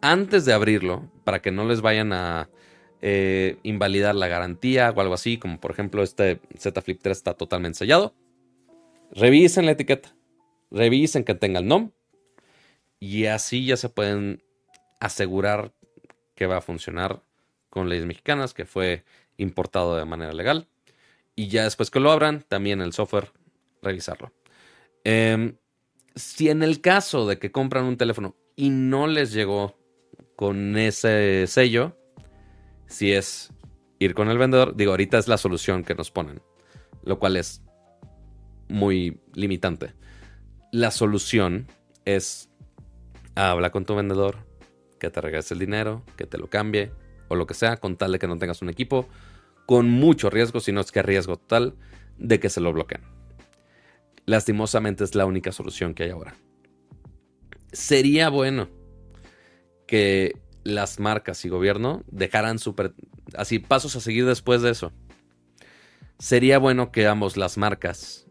antes 0.00 0.44
de 0.44 0.52
abrirlo, 0.52 1.08
para 1.22 1.40
que 1.40 1.52
no 1.52 1.64
les 1.64 1.82
vayan 1.82 2.12
a 2.12 2.50
eh, 3.00 3.58
invalidar 3.62 4.16
la 4.16 4.26
garantía 4.26 4.90
o 4.90 5.00
algo 5.00 5.14
así, 5.14 5.38
como 5.38 5.60
por 5.60 5.70
ejemplo 5.70 6.02
este 6.02 6.40
Z 6.58 6.82
Flip 6.82 6.98
3 7.00 7.16
está 7.16 7.34
totalmente 7.34 7.78
sellado, 7.78 8.16
revisen 9.12 9.66
la 9.66 9.72
etiqueta, 9.72 10.16
revisen 10.72 11.22
que 11.22 11.36
tenga 11.36 11.60
el 11.60 11.68
NOM 11.68 11.92
y 12.98 13.26
así 13.26 13.66
ya 13.66 13.76
se 13.76 13.88
pueden 13.88 14.42
asegurar 14.98 15.72
que 16.34 16.46
va 16.46 16.56
a 16.56 16.60
funcionar 16.60 17.22
con 17.72 17.88
leyes 17.88 18.04
mexicanas, 18.04 18.52
que 18.52 18.66
fue 18.66 19.02
importado 19.38 19.96
de 19.96 20.04
manera 20.04 20.34
legal. 20.34 20.68
Y 21.34 21.48
ya 21.48 21.64
después 21.64 21.90
que 21.90 22.00
lo 22.00 22.12
abran, 22.12 22.44
también 22.46 22.82
el 22.82 22.92
software, 22.92 23.32
revisarlo. 23.80 24.30
Em, 25.04 25.56
si 26.14 26.50
en 26.50 26.62
el 26.62 26.82
caso 26.82 27.26
de 27.26 27.38
que 27.38 27.50
compran 27.50 27.86
un 27.86 27.96
teléfono 27.96 28.36
y 28.56 28.68
no 28.68 29.06
les 29.06 29.32
llegó 29.32 29.78
con 30.36 30.76
ese 30.76 31.46
sello, 31.46 31.96
si 32.86 33.12
es 33.12 33.50
ir 33.98 34.12
con 34.12 34.28
el 34.28 34.36
vendedor, 34.36 34.76
digo, 34.76 34.90
ahorita 34.90 35.16
es 35.16 35.26
la 35.26 35.38
solución 35.38 35.82
que 35.82 35.94
nos 35.94 36.10
ponen, 36.10 36.42
lo 37.04 37.18
cual 37.18 37.38
es 37.38 37.62
muy 38.68 39.18
limitante. 39.32 39.94
La 40.72 40.90
solución 40.90 41.68
es 42.04 42.50
habla 43.34 43.70
con 43.70 43.86
tu 43.86 43.94
vendedor, 43.94 44.36
que 45.00 45.08
te 45.08 45.22
regrese 45.22 45.54
el 45.54 45.60
dinero, 45.60 46.02
que 46.16 46.26
te 46.26 46.36
lo 46.36 46.48
cambie, 46.48 46.92
o 47.32 47.36
lo 47.36 47.46
que 47.46 47.54
sea, 47.54 47.78
con 47.78 47.96
tal 47.96 48.12
de 48.12 48.18
que 48.18 48.28
no 48.28 48.38
tengas 48.38 48.62
un 48.62 48.68
equipo 48.68 49.08
con 49.66 49.88
mucho 49.88 50.28
riesgo, 50.28 50.60
si 50.60 50.70
no 50.70 50.80
es 50.80 50.92
que 50.92 51.02
riesgo 51.02 51.36
total, 51.36 51.74
de 52.18 52.38
que 52.38 52.50
se 52.50 52.60
lo 52.60 52.72
bloqueen. 52.72 53.02
Lastimosamente 54.26 55.02
es 55.04 55.14
la 55.14 55.24
única 55.24 55.50
solución 55.50 55.94
que 55.94 56.04
hay 56.04 56.10
ahora. 56.10 56.34
Sería 57.72 58.28
bueno 58.28 58.68
que 59.86 60.36
las 60.62 61.00
marcas 61.00 61.44
y 61.44 61.48
gobierno 61.48 62.04
dejaran 62.06 62.58
super, 62.58 62.92
así 63.34 63.58
pasos 63.58 63.96
a 63.96 64.00
seguir 64.00 64.26
después 64.26 64.62
de 64.62 64.70
eso. 64.70 64.92
Sería 66.18 66.58
bueno 66.58 66.92
que 66.92 67.06
ambos 67.06 67.36
las 67.36 67.56
marcas, 67.56 68.26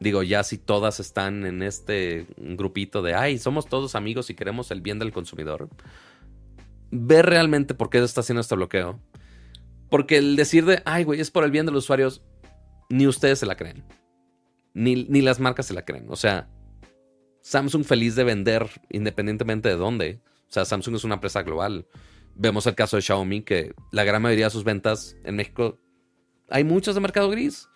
digo, 0.00 0.22
ya 0.22 0.42
si 0.44 0.56
todas 0.56 0.98
están 0.98 1.44
en 1.44 1.62
este 1.62 2.26
grupito 2.36 3.02
de, 3.02 3.14
ay, 3.14 3.38
somos 3.38 3.68
todos 3.68 3.94
amigos 3.94 4.30
y 4.30 4.34
queremos 4.34 4.70
el 4.70 4.80
bien 4.80 4.98
del 4.98 5.12
consumidor, 5.12 5.68
ver 6.90 7.26
realmente 7.26 7.74
por 7.74 7.90
qué 7.90 8.02
está 8.02 8.20
haciendo 8.20 8.40
este 8.40 8.54
bloqueo. 8.54 9.00
Porque 9.90 10.18
el 10.18 10.36
decir 10.36 10.64
de, 10.64 10.82
ay, 10.84 11.04
güey, 11.04 11.20
es 11.20 11.30
por 11.30 11.44
el 11.44 11.50
bien 11.50 11.66
de 11.66 11.72
los 11.72 11.84
usuarios, 11.84 12.22
ni 12.88 13.06
ustedes 13.06 13.38
se 13.38 13.46
la 13.46 13.56
creen. 13.56 13.84
Ni, 14.74 15.04
ni 15.04 15.22
las 15.22 15.40
marcas 15.40 15.66
se 15.66 15.74
la 15.74 15.84
creen. 15.84 16.06
O 16.08 16.16
sea, 16.16 16.48
Samsung 17.42 17.84
feliz 17.84 18.16
de 18.16 18.24
vender 18.24 18.68
independientemente 18.90 19.68
de 19.68 19.76
dónde. 19.76 20.20
O 20.48 20.52
sea, 20.52 20.64
Samsung 20.64 20.96
es 20.96 21.04
una 21.04 21.14
empresa 21.14 21.42
global. 21.42 21.86
Vemos 22.34 22.66
el 22.66 22.74
caso 22.74 22.96
de 22.96 23.02
Xiaomi, 23.02 23.42
que 23.42 23.74
la 23.92 24.04
gran 24.04 24.20
mayoría 24.22 24.46
de 24.46 24.50
sus 24.50 24.64
ventas 24.64 25.16
en 25.24 25.36
México 25.36 25.78
hay 26.48 26.64
muchas 26.64 26.94
de 26.94 27.00
mercado 27.00 27.30
gris. 27.30 27.68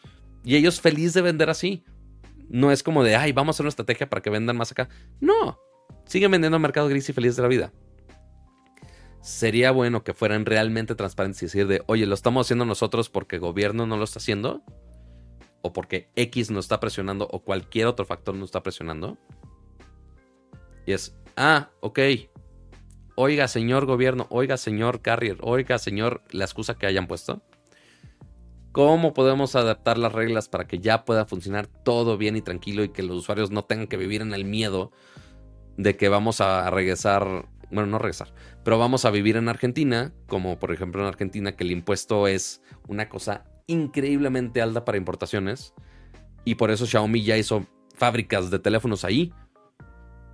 Y 0.45 0.57
ellos 0.57 0.81
feliz 0.81 1.15
de 1.15 1.23
vender 1.23 1.51
así. 1.51 1.85
No 2.49 2.73
es 2.73 2.83
como 2.83 3.05
de, 3.05 3.15
ay, 3.17 3.33
vamos 3.33 3.55
a 3.55 3.57
hacer 3.57 3.65
una 3.65 3.71
estrategia 3.71 4.11
para 4.11 4.23
que 4.23 4.31
vendan 4.31 4.57
más 4.57 4.73
acá. 4.73 4.89
No. 5.21 5.59
Siguen 6.07 6.33
vendiendo 6.33 6.57
en 6.57 6.63
mercado 6.63 6.89
gris 6.89 7.09
y 7.09 7.13
feliz 7.13 7.37
de 7.37 7.43
la 7.43 7.49
vida 7.49 7.73
sería 9.21 9.71
bueno 9.71 10.03
que 10.03 10.15
fueran 10.15 10.47
realmente 10.47 10.95
transparentes 10.95 11.43
y 11.43 11.47
decir 11.47 11.67
de, 11.67 11.83
oye, 11.87 12.07
lo 12.07 12.15
estamos 12.15 12.47
haciendo 12.47 12.65
nosotros 12.65 13.11
porque 13.11 13.37
el 13.37 13.43
gobierno 13.43 13.87
no 13.87 13.97
lo 13.97 14.05
está 14.05 14.19
haciendo, 14.19 14.63
o 15.63 15.73
porque 15.73 16.09
X 16.17 16.51
nos 16.51 16.65
está 16.65 16.81
presionando, 16.81 17.29
o 17.31 17.41
cualquier 17.43 17.87
otro 17.87 18.07
factor 18.07 18.35
nos 18.35 18.47
está 18.47 18.63
presionando. 18.63 19.19
Y 20.87 20.93
es, 20.93 21.15
ah, 21.37 21.71
ok. 21.81 21.99
Oiga, 23.17 23.49
señor 23.49 23.85
gobierno, 23.85 24.27
oiga, 24.31 24.57
señor 24.57 25.03
carrier, 25.03 25.37
oiga, 25.43 25.79
señor, 25.79 26.23
la 26.31 26.45
excusa 26.45 26.79
que 26.79 26.87
hayan 26.87 27.07
puesto. 27.07 27.43
¿Cómo 28.73 29.13
podemos 29.13 29.57
adaptar 29.57 29.99
las 29.99 30.13
reglas 30.13 30.49
para 30.49 30.67
que 30.67 30.79
ya 30.79 31.05
pueda 31.05 31.27
funcionar 31.27 31.67
todo 31.67 32.17
bien 32.17 32.37
y 32.37 32.41
tranquilo 32.41 32.85
y 32.85 32.91
que 32.91 33.03
los 33.03 33.17
usuarios 33.17 33.51
no 33.51 33.65
tengan 33.65 33.89
que 33.89 33.97
vivir 33.97 34.23
en 34.23 34.33
el 34.33 34.45
miedo 34.45 34.93
de 35.77 35.97
que 35.97 36.09
vamos 36.09 36.41
a 36.41 36.71
regresar 36.71 37.50
bueno, 37.71 37.87
no 37.87 37.99
regresar, 37.99 38.33
pero 38.65 38.79
vamos 38.79 39.05
a 39.05 39.11
vivir 39.11 39.37
en 39.37 39.49
Argentina, 39.49 40.13
como 40.27 40.59
por 40.59 40.73
ejemplo 40.73 41.03
en 41.03 41.09
Argentina 41.09 41.53
que 41.53 41.65
el 41.65 41.71
impuesto 41.71 42.27
es 42.27 42.63
una 42.89 43.09
cosa 43.09 43.45
increíblemente 43.67 44.61
alta 44.61 44.85
para 44.85 44.99
importaciones 44.99 45.75
y 46.45 46.57
por 46.57 46.71
eso 46.71 46.87
Xiaomi 46.87 47.23
ya 47.23 47.37
hizo 47.37 47.67
fábricas 47.95 48.51
de 48.51 48.59
teléfonos 48.59 49.05
ahí, 49.05 49.33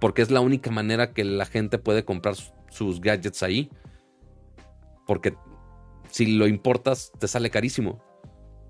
porque 0.00 0.22
es 0.22 0.30
la 0.30 0.40
única 0.40 0.70
manera 0.70 1.12
que 1.12 1.24
la 1.24 1.46
gente 1.46 1.78
puede 1.78 2.04
comprar 2.04 2.36
sus 2.70 3.00
gadgets 3.00 3.42
ahí, 3.42 3.70
porque 5.06 5.34
si 6.10 6.36
lo 6.36 6.46
importas 6.46 7.12
te 7.18 7.28
sale 7.28 7.50
carísimo. 7.50 8.02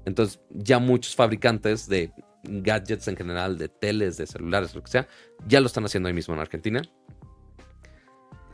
Entonces 0.05 0.41
ya 0.51 0.79
muchos 0.79 1.15
fabricantes 1.15 1.89
de 1.89 2.13
gadgets 2.45 3.09
en 3.09 3.17
general, 3.17 3.59
de 3.59 3.69
teles, 3.69 4.17
de 4.17 4.27
celulares, 4.27 4.75
lo 4.75 4.83
que 4.83 4.91
sea, 4.91 5.09
ya 5.47 5.61
lo 5.61 5.67
están 5.67 5.85
haciendo 5.85 6.09
ahí 6.09 6.15
mismo 6.15 6.35
en 6.35 6.41
Argentina. 6.41 6.83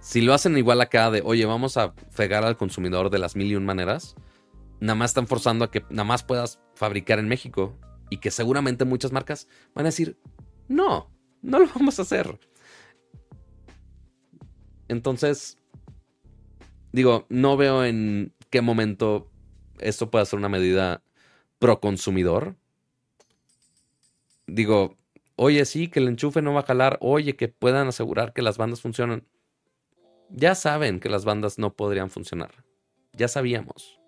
Si 0.03 0.21
lo 0.21 0.35
hacen 0.35 0.59
igual 0.59 0.81
acá 0.81 1.13
de, 1.13 1.23
oye, 1.25 1.47
vamos 1.47 1.77
a 1.77 1.95
fegar 2.11 2.45
al 2.45 2.57
consumidor 2.57 3.09
de 3.09 3.21
las 3.21 3.37
mil 3.37 3.47
y 3.47 3.55
un 3.55 3.65
maneras, 3.65 4.17
nada 4.81 4.97
más 4.97 5.13
están 5.13 5.29
forzando 5.29 5.65
a 5.65 5.71
que 5.71 5.85
nada 5.91 6.03
más 6.03 6.25
puedas 6.25 6.59
fabricar 6.75 7.21
en 7.21 7.29
México 7.29 7.79
y 8.11 8.17
que 8.17 8.33
seguramente 8.33 8.85
muchas 8.85 9.13
marcas 9.13 9.47
van 9.77 9.87
a 9.87 9.91
decir, 9.91 10.19
no, 10.67 11.09
no 11.41 11.61
lo 11.61 11.69
vamos 11.73 12.01
a 12.01 12.03
hacer. 12.03 12.41
Entonces, 14.89 15.57
digo, 16.91 17.25
no 17.29 17.57
veo 17.57 17.85
en 17.85 18.35
qué 18.51 18.61
momento 18.61 19.31
esto 19.79 20.11
puede 20.11 20.27
ser 20.27 20.41
una 20.41 20.49
medida 20.49 21.05
pro 21.61 21.81
consumidor. 21.81 22.57
Digo, 24.49 24.99
oye, 25.37 25.65
sí, 25.65 25.87
que 25.87 26.01
el 26.01 26.09
enchufe 26.09 26.43
no 26.43 26.55
va 26.55 26.61
a 26.61 26.67
jalar, 26.67 26.99
oye, 27.01 27.37
que 27.37 27.47
puedan 27.47 27.87
asegurar 27.87 28.33
que 28.33 28.43
las 28.43 28.59
bandas 28.59 28.81
funcionan. 28.81 29.29
Ya 30.35 30.55
saben 30.55 30.99
que 30.99 31.11
las 31.11 31.27
bandas 31.27 31.59
no 31.59 31.75
podrían 31.75 32.11
funcionar. 32.11 32.65
Ya 33.13 33.29
sabíamos. 33.29 34.01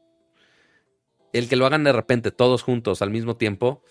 El 1.35 1.49
que 1.49 1.57
lo 1.57 1.67
hagan 1.67 1.85
de 1.85 1.93
repente 1.93 2.31
todos 2.31 2.63
juntos 2.63 3.03
al 3.03 3.11
mismo 3.11 3.37
tiempo, 3.37 3.83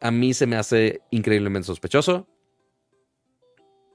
a 0.00 0.10
mí 0.12 0.32
se 0.32 0.46
me 0.46 0.56
hace 0.56 1.00
increíblemente 1.10 1.66
sospechoso. 1.66 2.28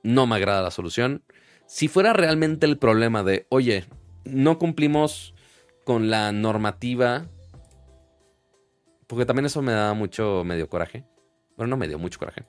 No 0.04 0.28
me 0.28 0.36
agrada 0.36 0.62
la 0.62 0.72
solución. 0.72 1.24
Si 1.66 1.88
fuera 1.88 2.12
realmente 2.12 2.66
el 2.66 2.78
problema 2.78 3.24
de, 3.24 3.46
oye, 3.50 3.86
no 4.26 4.60
cumplimos 4.60 5.34
con 5.86 6.10
la 6.10 6.34
normativa, 6.34 7.28
porque 9.08 9.26
también 9.26 9.46
eso 9.46 9.62
me 9.62 9.72
da 9.72 9.94
mucho 9.94 10.44
medio 10.44 10.68
coraje. 10.68 11.06
Bueno, 11.56 11.70
no 11.70 11.78
me 11.78 11.88
dio 11.88 12.00
mucho 12.00 12.20
coraje 12.20 12.44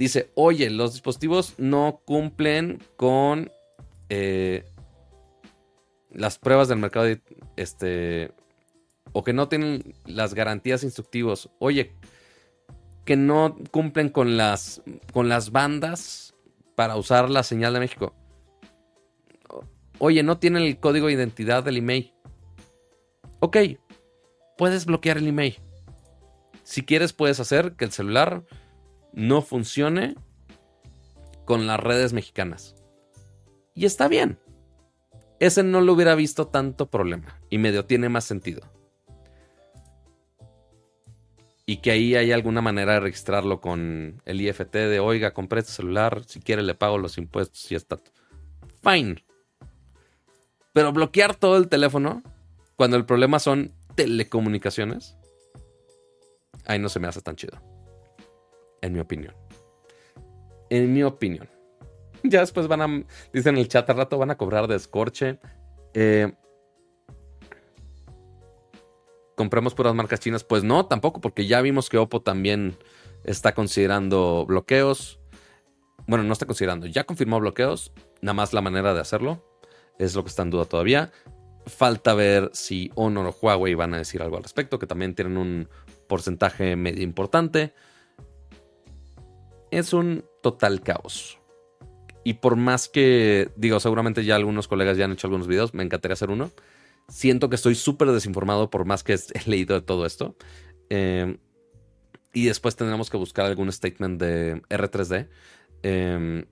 dice, 0.00 0.30
oye, 0.34 0.70
los 0.70 0.94
dispositivos 0.94 1.58
no 1.58 2.00
cumplen 2.06 2.82
con 2.96 3.52
eh, 4.08 4.64
las 6.10 6.38
pruebas 6.38 6.68
del 6.68 6.78
mercado, 6.78 7.06
este, 7.56 8.32
o 9.12 9.22
que 9.22 9.34
no 9.34 9.48
tienen 9.48 9.94
las 10.06 10.32
garantías 10.32 10.84
instructivos. 10.84 11.50
Oye, 11.58 11.92
que 13.04 13.16
no 13.16 13.58
cumplen 13.70 14.08
con 14.08 14.38
las, 14.38 14.80
con 15.12 15.28
las 15.28 15.52
bandas 15.52 16.34
para 16.76 16.96
usar 16.96 17.28
la 17.28 17.42
señal 17.42 17.74
de 17.74 17.80
México. 17.80 18.14
Oye, 19.98 20.22
no 20.22 20.38
tienen 20.38 20.62
el 20.62 20.80
código 20.80 21.08
de 21.08 21.12
identidad 21.12 21.62
del 21.62 21.76
email. 21.76 22.14
Ok, 23.40 23.58
puedes 24.56 24.86
bloquear 24.86 25.18
el 25.18 25.28
email. 25.28 25.58
Si 26.62 26.86
quieres, 26.86 27.12
puedes 27.12 27.38
hacer 27.38 27.72
que 27.72 27.84
el 27.84 27.92
celular 27.92 28.44
no 29.12 29.42
funcione 29.42 30.14
con 31.44 31.66
las 31.66 31.80
redes 31.80 32.12
mexicanas. 32.12 32.76
Y 33.74 33.84
está 33.84 34.08
bien. 34.08 34.38
Ese 35.38 35.62
no 35.62 35.80
lo 35.80 35.94
hubiera 35.94 36.14
visto 36.14 36.48
tanto 36.48 36.90
problema. 36.90 37.40
Y 37.48 37.58
medio 37.58 37.86
tiene 37.86 38.08
más 38.08 38.24
sentido. 38.24 38.62
Y 41.66 41.78
que 41.78 41.92
ahí 41.92 42.14
hay 42.14 42.32
alguna 42.32 42.60
manera 42.60 42.94
de 42.94 43.00
registrarlo 43.00 43.60
con 43.60 44.20
el 44.26 44.40
IFT 44.40 44.72
de, 44.72 45.00
oiga, 45.00 45.32
compré 45.32 45.60
este 45.60 45.72
celular, 45.72 46.24
si 46.26 46.40
quiere 46.40 46.62
le 46.62 46.74
pago 46.74 46.98
los 46.98 47.16
impuestos 47.16 47.70
y 47.70 47.74
está. 47.74 47.98
Fine. 48.82 49.24
Pero 50.72 50.92
bloquear 50.92 51.36
todo 51.36 51.56
el 51.56 51.68
teléfono 51.68 52.22
cuando 52.76 52.96
el 52.96 53.04
problema 53.04 53.38
son 53.38 53.72
telecomunicaciones, 53.94 55.16
ahí 56.66 56.78
no 56.78 56.88
se 56.88 56.98
me 56.98 57.08
hace 57.08 57.20
tan 57.20 57.36
chido. 57.36 57.69
En 58.82 58.92
mi 58.92 59.00
opinión. 59.00 59.34
En 60.68 60.92
mi 60.92 61.02
opinión. 61.02 61.48
Ya 62.22 62.40
después 62.40 62.68
van 62.68 62.82
a, 62.82 63.04
dicen 63.32 63.54
en 63.54 63.62
el 63.62 63.68
chat 63.68 63.88
al 63.88 63.96
rato, 63.96 64.18
van 64.18 64.30
a 64.30 64.36
cobrar 64.36 64.66
de 64.68 64.76
escorche. 64.76 65.38
Eh, 65.94 66.30
¿Compremos 69.36 69.74
puras 69.74 69.94
marcas 69.94 70.20
chinas? 70.20 70.44
Pues 70.44 70.62
no, 70.62 70.84
tampoco, 70.84 71.22
porque 71.22 71.46
ya 71.46 71.62
vimos 71.62 71.88
que 71.88 71.96
Oppo 71.96 72.20
también 72.20 72.76
está 73.24 73.54
considerando 73.54 74.44
bloqueos. 74.46 75.18
Bueno, 76.06 76.24
no 76.24 76.34
está 76.34 76.44
considerando, 76.44 76.86
ya 76.86 77.04
confirmó 77.04 77.40
bloqueos. 77.40 77.90
Nada 78.20 78.34
más 78.34 78.52
la 78.52 78.60
manera 78.60 78.92
de 78.92 79.00
hacerlo 79.00 79.42
es 79.98 80.14
lo 80.14 80.24
que 80.24 80.28
está 80.28 80.42
en 80.42 80.50
duda 80.50 80.66
todavía. 80.66 81.10
Falta 81.66 82.12
ver 82.14 82.50
si 82.52 82.90
Honor 82.96 83.28
o 83.28 83.36
Huawei 83.40 83.74
van 83.74 83.94
a 83.94 83.98
decir 83.98 84.20
algo 84.20 84.36
al 84.36 84.42
respecto, 84.42 84.78
que 84.78 84.86
también 84.86 85.14
tienen 85.14 85.38
un 85.38 85.68
porcentaje 86.06 86.76
medio 86.76 87.02
importante. 87.02 87.72
Es 89.70 89.92
un 89.92 90.24
total 90.42 90.82
caos. 90.82 91.38
Y 92.24 92.34
por 92.34 92.56
más 92.56 92.88
que, 92.88 93.50
digo, 93.56 93.80
seguramente 93.80 94.24
ya 94.24 94.36
algunos 94.36 94.68
colegas 94.68 94.96
ya 94.96 95.06
han 95.06 95.12
hecho 95.12 95.26
algunos 95.26 95.46
videos, 95.46 95.74
me 95.74 95.82
encantaría 95.82 96.14
hacer 96.14 96.30
uno. 96.30 96.50
Siento 97.08 97.48
que 97.48 97.56
estoy 97.56 97.74
súper 97.74 98.10
desinformado 98.10 98.70
por 98.70 98.84
más 98.84 99.02
que 99.02 99.14
he 99.34 99.50
leído 99.50 99.74
de 99.74 99.82
todo 99.82 100.06
esto. 100.06 100.36
Eh, 100.90 101.38
y 102.32 102.44
después 102.44 102.76
tendremos 102.76 103.10
que 103.10 103.16
buscar 103.16 103.46
algún 103.46 103.72
statement 103.72 104.20
de 104.20 104.62
R3D. 104.68 105.28
Eh, 105.82 106.44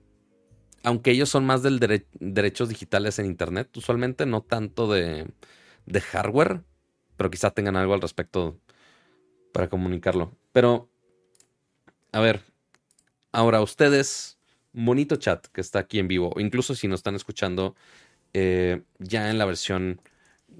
aunque 0.83 1.11
ellos 1.11 1.29
son 1.29 1.45
más 1.45 1.61
del 1.61 1.79
derechos 2.19 2.69
digitales 2.69 3.19
en 3.19 3.25
Internet, 3.25 3.75
usualmente 3.75 4.25
no 4.25 4.41
tanto 4.41 4.91
de, 4.91 5.27
de 5.85 6.01
hardware, 6.01 6.63
pero 7.17 7.29
quizá 7.29 7.51
tengan 7.51 7.75
algo 7.75 7.93
al 7.93 8.01
respecto 8.01 8.59
para 9.51 9.69
comunicarlo. 9.69 10.37
Pero, 10.51 10.89
a 12.11 12.19
ver, 12.19 12.43
ahora 13.31 13.61
ustedes, 13.61 14.39
bonito 14.73 15.15
chat 15.15 15.47
que 15.47 15.61
está 15.61 15.79
aquí 15.79 15.99
en 15.99 16.07
vivo, 16.07 16.33
incluso 16.37 16.75
si 16.75 16.87
nos 16.87 16.99
están 16.99 17.15
escuchando 17.15 17.75
eh, 18.33 18.83
ya 18.99 19.29
en 19.29 19.37
la 19.37 19.45
versión 19.45 20.01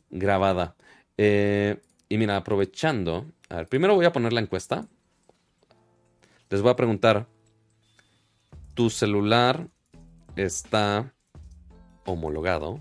grabada. 0.10 0.76
Eh, 1.18 1.78
y 2.08 2.18
mira, 2.18 2.38
aprovechando, 2.38 3.26
a 3.50 3.58
ver, 3.58 3.68
primero 3.68 3.96
voy 3.96 4.06
a 4.06 4.12
poner 4.12 4.34
la 4.34 4.42
encuesta. 4.42 4.88
Les 6.50 6.62
voy 6.62 6.72
a 6.72 6.76
preguntar, 6.76 7.28
¿tu 8.74 8.90
celular 8.90 9.68
está 10.36 11.14
homologado 12.06 12.80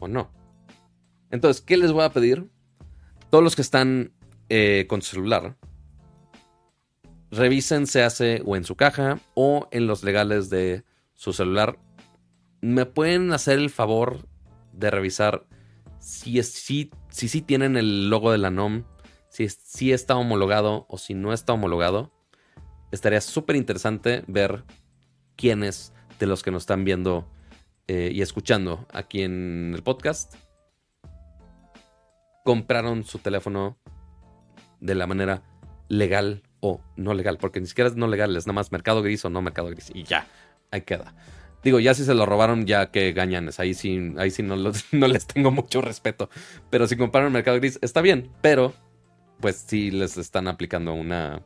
o 0.00 0.08
no. 0.08 0.30
Entonces, 1.30 1.62
¿qué 1.62 1.76
les 1.76 1.92
voy 1.92 2.04
a 2.04 2.10
pedir? 2.10 2.50
Todos 3.30 3.44
los 3.44 3.54
que 3.54 3.62
están 3.62 4.12
eh, 4.48 4.86
con 4.88 5.02
celular, 5.02 5.56
revisen 7.30 7.86
se 7.86 8.02
hace 8.02 8.42
o 8.44 8.56
en 8.56 8.64
su 8.64 8.76
caja 8.76 9.18
o 9.34 9.68
en 9.70 9.86
los 9.86 10.02
legales 10.02 10.50
de 10.50 10.84
su 11.14 11.32
celular. 11.32 11.78
¿Me 12.60 12.86
pueden 12.86 13.32
hacer 13.32 13.58
el 13.58 13.70
favor 13.70 14.28
de 14.72 14.90
revisar 14.90 15.46
si, 15.98 16.42
si, 16.42 16.90
si, 17.08 17.42
tienen 17.42 17.76
el 17.76 18.10
logo 18.10 18.32
de 18.32 18.38
la 18.38 18.50
NOM, 18.50 18.84
si, 19.28 19.48
si 19.48 19.92
está 19.92 20.16
homologado 20.16 20.86
o 20.88 20.98
si 20.98 21.14
no 21.14 21.32
está 21.32 21.52
homologado? 21.52 22.12
Estaría 22.90 23.20
súper 23.20 23.56
interesante 23.56 24.24
ver 24.26 24.64
quiénes 25.36 25.92
de 26.18 26.26
los 26.26 26.42
que 26.42 26.50
nos 26.50 26.64
están 26.64 26.84
viendo 26.84 27.30
eh, 27.86 28.10
y 28.12 28.22
escuchando 28.22 28.86
aquí 28.92 29.22
en 29.22 29.72
el 29.74 29.82
podcast 29.82 30.34
compraron 32.44 33.04
su 33.04 33.18
teléfono 33.18 33.78
de 34.80 34.94
la 34.94 35.06
manera 35.06 35.42
legal 35.88 36.42
o 36.60 36.80
no 36.96 37.14
legal, 37.14 37.38
porque 37.38 37.60
ni 37.60 37.66
siquiera 37.66 37.88
es 37.88 37.96
no 37.96 38.06
legal, 38.06 38.36
es 38.36 38.46
nada 38.46 38.54
más 38.54 38.72
mercado 38.72 39.02
gris 39.02 39.24
o 39.24 39.30
no 39.30 39.42
mercado 39.42 39.68
gris 39.68 39.90
y 39.94 40.04
ya, 40.04 40.26
ahí 40.70 40.82
queda. 40.82 41.14
Digo, 41.62 41.78
ya 41.78 41.92
si 41.92 42.04
se 42.04 42.14
lo 42.14 42.24
robaron, 42.24 42.66
ya 42.66 42.90
que 42.90 43.12
gañanes, 43.12 43.60
ahí 43.60 43.74
sí, 43.74 44.14
ahí 44.16 44.30
sí 44.30 44.42
no, 44.42 44.56
no 44.92 45.08
les 45.08 45.26
tengo 45.26 45.50
mucho 45.50 45.80
respeto. 45.80 46.30
Pero 46.70 46.86
si 46.86 46.96
compraron 46.96 47.32
mercado 47.32 47.58
gris, 47.58 47.78
está 47.82 48.00
bien, 48.00 48.30
pero 48.40 48.72
pues 49.40 49.56
sí 49.66 49.90
les 49.90 50.16
están 50.16 50.48
aplicando 50.48 50.92
una... 50.94 51.42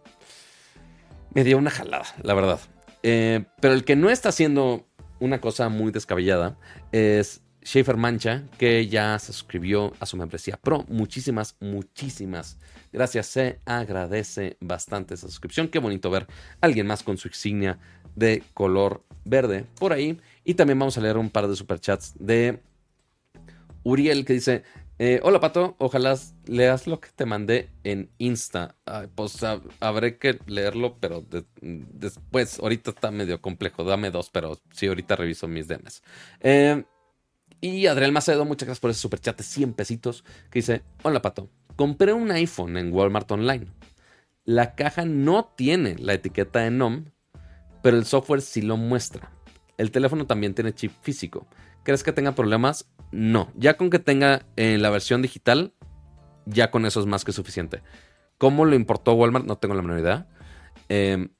Me 1.33 1.43
dio 1.43 1.59
una 1.59 1.71
jalada, 1.71 2.07
la 2.23 2.35
verdad. 2.35 2.61
Eh, 3.03 3.45
pero 3.61 3.75
el 3.75 3.85
que 3.85 3.97
no 3.97 4.09
está 4.09 4.29
haciendo 4.29 4.87
una 5.19 5.41
cosa 5.41 5.69
muy 5.69 5.91
descabellada 5.91 6.57
es 6.93 7.43
Schaefer 7.65 7.97
Mancha, 7.97 8.45
que 8.59 8.87
ya 8.87 9.19
se 9.19 9.33
suscribió 9.33 9.93
a 9.99 10.07
su 10.07 10.17
membresía 10.17 10.57
Pro. 10.57 10.85
Muchísimas, 10.89 11.57
muchísimas 11.61 12.59
gracias. 12.93 13.27
Se 13.27 13.61
agradece 13.65 14.57
bastante 14.61 15.15
esa 15.15 15.29
suscripción. 15.29 15.69
Qué 15.69 15.79
bonito 15.79 16.11
ver 16.11 16.27
a 16.61 16.67
alguien 16.67 16.87
más 16.87 17.03
con 17.03 17.17
su 17.17 17.29
insignia 17.29 17.79
de 18.15 18.43
color 18.53 19.03
verde 19.25 19.65
por 19.79 19.93
ahí. 19.93 20.21
Y 20.45 20.55
también 20.55 20.79
vamos 20.79 20.99
a 20.99 21.01
leer 21.01 21.17
un 21.17 21.31
par 21.31 21.49
de 21.49 21.57
superchats 21.57 22.15
de 22.19 22.61
Uriel 23.83 24.25
que 24.25 24.35
dice: 24.35 24.63
eh, 24.99 25.21
hola 25.25 25.41
Pato, 25.41 25.75
ojalá 25.79 26.17
leas 26.47 26.87
lo 26.87 27.01
que 27.01 27.09
te 27.17 27.27
mandé 27.27 27.71
en 27.83 28.11
Insta. 28.19 28.77
pues 29.15 29.39
habré 29.81 30.19
que 30.19 30.39
leerlo, 30.47 30.99
pero 31.01 31.25
después, 31.61 32.61
ahorita 32.61 32.91
está 32.91 33.11
medio 33.11 33.41
complejo. 33.41 33.85
Dame 33.85 34.11
dos, 34.11 34.31
pero 34.31 34.61
sí, 34.71 34.87
ahorita 34.87 35.17
reviso 35.17 35.49
mis 35.49 35.67
DMs. 35.67 36.03
Eh, 36.41 36.85
y 37.65 37.87
Adriel 37.87 38.13
Macedo, 38.13 38.45
muchas 38.45 38.67
gracias 38.67 38.81
por 38.81 38.91
ese 38.91 39.01
superchat 39.01 39.39
de 39.39 39.43
100 39.43 39.73
pesitos, 39.73 40.23
que 40.51 40.59
dice, 40.59 40.83
hola 41.03 41.23
Pato, 41.23 41.49
compré 41.77 42.13
un 42.13 42.31
iPhone 42.31 42.77
en 42.77 42.93
Walmart 42.93 43.31
Online. 43.33 43.69
La 44.45 44.75
caja 44.75 45.07
no 45.07 45.47
tiene 45.57 45.97
la 45.99 46.13
etiqueta 46.13 46.59
de 46.59 46.71
NOM, 46.71 47.07
pero 47.83 47.97
el 47.97 48.05
software 48.05 48.43
sí 48.43 48.61
lo 48.61 48.77
muestra. 48.77 49.31
El 49.79 49.91
teléfono 49.91 50.27
también 50.27 50.53
tiene 50.53 50.75
chip 50.75 50.93
físico. 51.01 51.47
¿Crees 51.85 52.03
que 52.03 52.13
tenga 52.13 52.35
problemas? 52.35 52.87
No, 53.13 53.51
ya 53.57 53.79
con 53.79 53.89
que 53.89 53.99
tenga 53.99 54.45
en 54.57 54.83
la 54.83 54.91
versión 54.91 55.23
digital, 55.23 55.73
ya 56.45 56.71
con 56.71 56.85
eso 56.85 57.01
es 57.01 57.07
más 57.07 57.25
que 57.25 57.33
suficiente. 57.33 57.81
¿Cómo 58.37 58.67
lo 58.67 58.75
importó 58.75 59.15
Walmart? 59.15 59.47
No 59.47 59.57
tengo 59.57 59.75
la 59.75 59.81
menor 59.81 60.01
idea. 60.01 60.29
Em, 60.91 61.31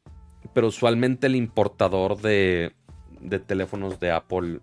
pero 0.55 0.69
usualmente 0.69 1.27
el 1.27 1.37
importador 1.37 2.19
de, 2.23 2.73
de 3.21 3.41
teléfonos 3.41 4.01
de 4.01 4.11
Apple 4.11 4.61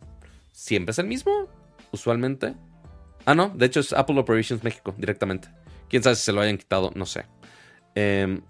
siempre 0.52 0.92
es 0.92 1.00
el 1.00 1.08
mismo. 1.08 1.48
Usualmente. 1.92 2.56
Ah, 3.26 3.36
no, 3.36 3.50
de 3.50 3.66
hecho 3.66 3.80
es 3.80 3.94
Apple 3.94 4.20
Operations 4.20 4.64
México 4.64 4.94
directamente. 4.98 5.50
Quién 5.90 6.04
sabe 6.04 6.16
si 6.16 6.24
se 6.24 6.32
lo 6.32 6.42
hayan 6.42 6.58
quitado, 6.58 6.92
no 6.96 7.06
sé. 7.06 7.26
Em, 7.96 8.42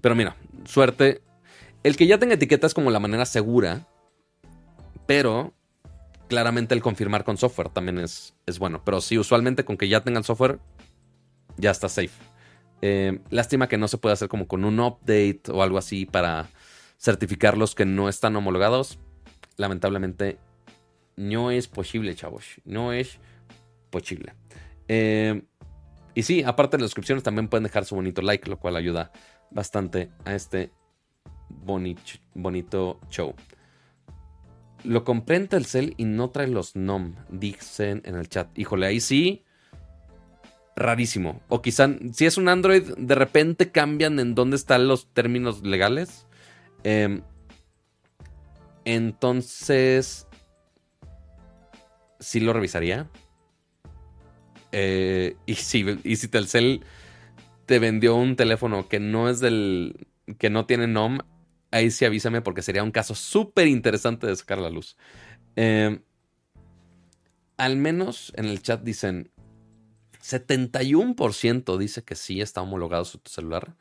pero 0.00 0.14
mira, 0.14 0.36
suerte. 0.64 1.22
El 1.82 1.96
que 1.96 2.06
ya 2.06 2.18
tenga 2.18 2.34
etiqueta 2.34 2.66
es 2.66 2.74
como 2.74 2.90
la 2.90 2.98
manera 2.98 3.26
segura. 3.26 3.86
Pero 5.06 5.54
claramente 6.28 6.74
el 6.74 6.82
confirmar 6.82 7.24
con 7.24 7.36
software 7.36 7.68
también 7.68 7.98
es, 7.98 8.34
es 8.46 8.58
bueno. 8.58 8.82
Pero 8.84 9.00
sí, 9.00 9.18
usualmente 9.18 9.64
con 9.64 9.76
que 9.76 9.88
ya 9.88 10.02
tengan 10.02 10.24
software, 10.24 10.58
ya 11.56 11.70
está 11.70 11.88
safe. 11.88 12.10
Eh, 12.82 13.20
lástima 13.30 13.68
que 13.68 13.78
no 13.78 13.88
se 13.88 13.98
puede 13.98 14.14
hacer 14.14 14.28
como 14.28 14.48
con 14.48 14.64
un 14.64 14.80
update 14.80 15.42
o 15.50 15.62
algo 15.62 15.78
así 15.78 16.06
para 16.06 16.48
certificar 16.98 17.56
los 17.56 17.74
que 17.74 17.84
no 17.84 18.08
están 18.08 18.34
homologados. 18.36 18.98
Lamentablemente 19.56 20.38
no 21.16 21.50
es 21.50 21.66
posible, 21.66 22.14
chavos. 22.14 22.44
No 22.64 22.92
es 22.92 23.18
posible. 23.90 24.34
Eh, 24.88 25.42
y 26.14 26.22
sí, 26.22 26.42
aparte 26.42 26.76
de 26.76 26.82
las 26.82 26.90
suscripciones, 26.90 27.24
también 27.24 27.48
pueden 27.48 27.64
dejar 27.64 27.84
su 27.84 27.94
bonito 27.94 28.22
like, 28.22 28.48
lo 28.48 28.58
cual 28.58 28.76
ayuda 28.76 29.12
bastante 29.50 30.10
a 30.24 30.34
este 30.34 30.70
bonito 31.48 33.00
show. 33.10 33.34
Lo 34.84 35.04
compré 35.04 35.36
en 35.36 35.48
Telcel 35.48 35.94
y 35.96 36.04
no 36.04 36.30
trae 36.30 36.46
los 36.46 36.76
NOM, 36.76 37.16
dicen 37.28 38.02
en 38.04 38.14
el 38.14 38.28
chat. 38.28 38.56
Híjole, 38.58 38.86
ahí 38.86 39.00
sí. 39.00 39.44
Rarísimo. 40.76 41.40
O 41.48 41.62
quizá, 41.62 41.88
si 42.12 42.26
es 42.26 42.36
un 42.36 42.48
Android, 42.48 42.82
de 42.96 43.14
repente 43.14 43.70
cambian 43.70 44.20
en 44.20 44.34
dónde 44.34 44.56
están 44.56 44.88
los 44.88 45.12
términos 45.12 45.62
legales. 45.62 46.26
Em, 46.84 47.22
entonces, 48.84 50.25
sí 52.26 52.40
lo 52.40 52.52
revisaría. 52.52 53.08
Eh, 54.72 55.36
y, 55.46 55.54
si, 55.54 55.86
y 56.02 56.16
si 56.16 56.26
Telcel 56.26 56.84
te 57.66 57.78
vendió 57.78 58.16
un 58.16 58.34
teléfono 58.34 58.88
que 58.88 58.98
no 58.98 59.30
es 59.30 59.38
del. 59.38 60.08
que 60.38 60.50
no 60.50 60.66
tiene 60.66 60.88
NOM, 60.88 61.20
ahí 61.70 61.92
sí 61.92 62.04
avísame 62.04 62.42
porque 62.42 62.62
sería 62.62 62.82
un 62.82 62.90
caso 62.90 63.14
súper 63.14 63.68
interesante 63.68 64.26
de 64.26 64.34
sacar 64.34 64.58
la 64.58 64.70
luz. 64.70 64.96
Eh, 65.54 66.00
al 67.58 67.76
menos 67.76 68.32
en 68.36 68.46
el 68.46 68.60
chat 68.60 68.82
dicen 68.82 69.30
71% 70.20 71.78
dice 71.78 72.02
que 72.02 72.16
sí 72.16 72.40
está 72.40 72.60
homologado 72.60 73.04
su 73.04 73.20
celular 73.24 73.76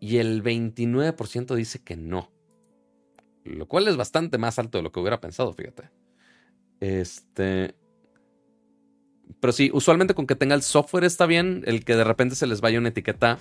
y 0.00 0.16
el 0.16 0.42
29% 0.42 1.54
dice 1.54 1.84
que 1.84 1.96
no. 1.96 2.32
Lo 3.44 3.68
cual 3.68 3.86
es 3.86 3.98
bastante 3.98 4.38
más 4.38 4.58
alto 4.58 4.78
de 4.78 4.82
lo 4.82 4.92
que 4.92 5.00
hubiera 5.00 5.20
pensado, 5.20 5.52
fíjate. 5.52 5.99
Este. 6.80 7.74
Pero 9.40 9.52
sí, 9.52 9.70
usualmente 9.72 10.14
con 10.14 10.26
que 10.26 10.34
tenga 10.34 10.54
el 10.54 10.62
software 10.62 11.04
está 11.04 11.26
bien. 11.26 11.62
El 11.66 11.84
que 11.84 11.96
de 11.96 12.04
repente 12.04 12.34
se 12.34 12.46
les 12.46 12.60
vaya 12.60 12.78
una 12.78 12.88
etiqueta 12.88 13.38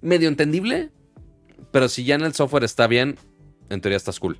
medio 0.00 0.28
entendible. 0.28 0.90
Pero 1.72 1.88
si 1.88 2.04
ya 2.04 2.14
en 2.14 2.22
el 2.22 2.34
software 2.34 2.64
está 2.64 2.86
bien, 2.86 3.16
en 3.68 3.80
teoría 3.80 3.96
estás 3.96 4.20
cool. 4.20 4.38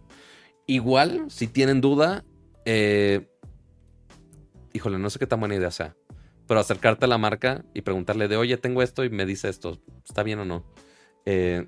Igual, 0.66 1.30
si 1.30 1.46
tienen 1.46 1.80
duda, 1.80 2.24
eh, 2.64 3.28
híjole, 4.72 4.98
no 4.98 5.10
sé 5.10 5.18
qué 5.18 5.26
tan 5.26 5.40
buena 5.40 5.54
idea 5.54 5.70
sea. 5.70 5.96
Pero 6.46 6.60
acercarte 6.60 7.04
a 7.04 7.08
la 7.08 7.18
marca 7.18 7.64
y 7.74 7.82
preguntarle 7.82 8.28
de, 8.28 8.36
oye, 8.36 8.56
tengo 8.56 8.82
esto 8.82 9.04
y 9.04 9.10
me 9.10 9.26
dice 9.26 9.48
esto, 9.48 9.80
¿está 10.04 10.22
bien 10.22 10.40
o 10.40 10.44
no? 10.44 10.64
Eh, 11.24 11.66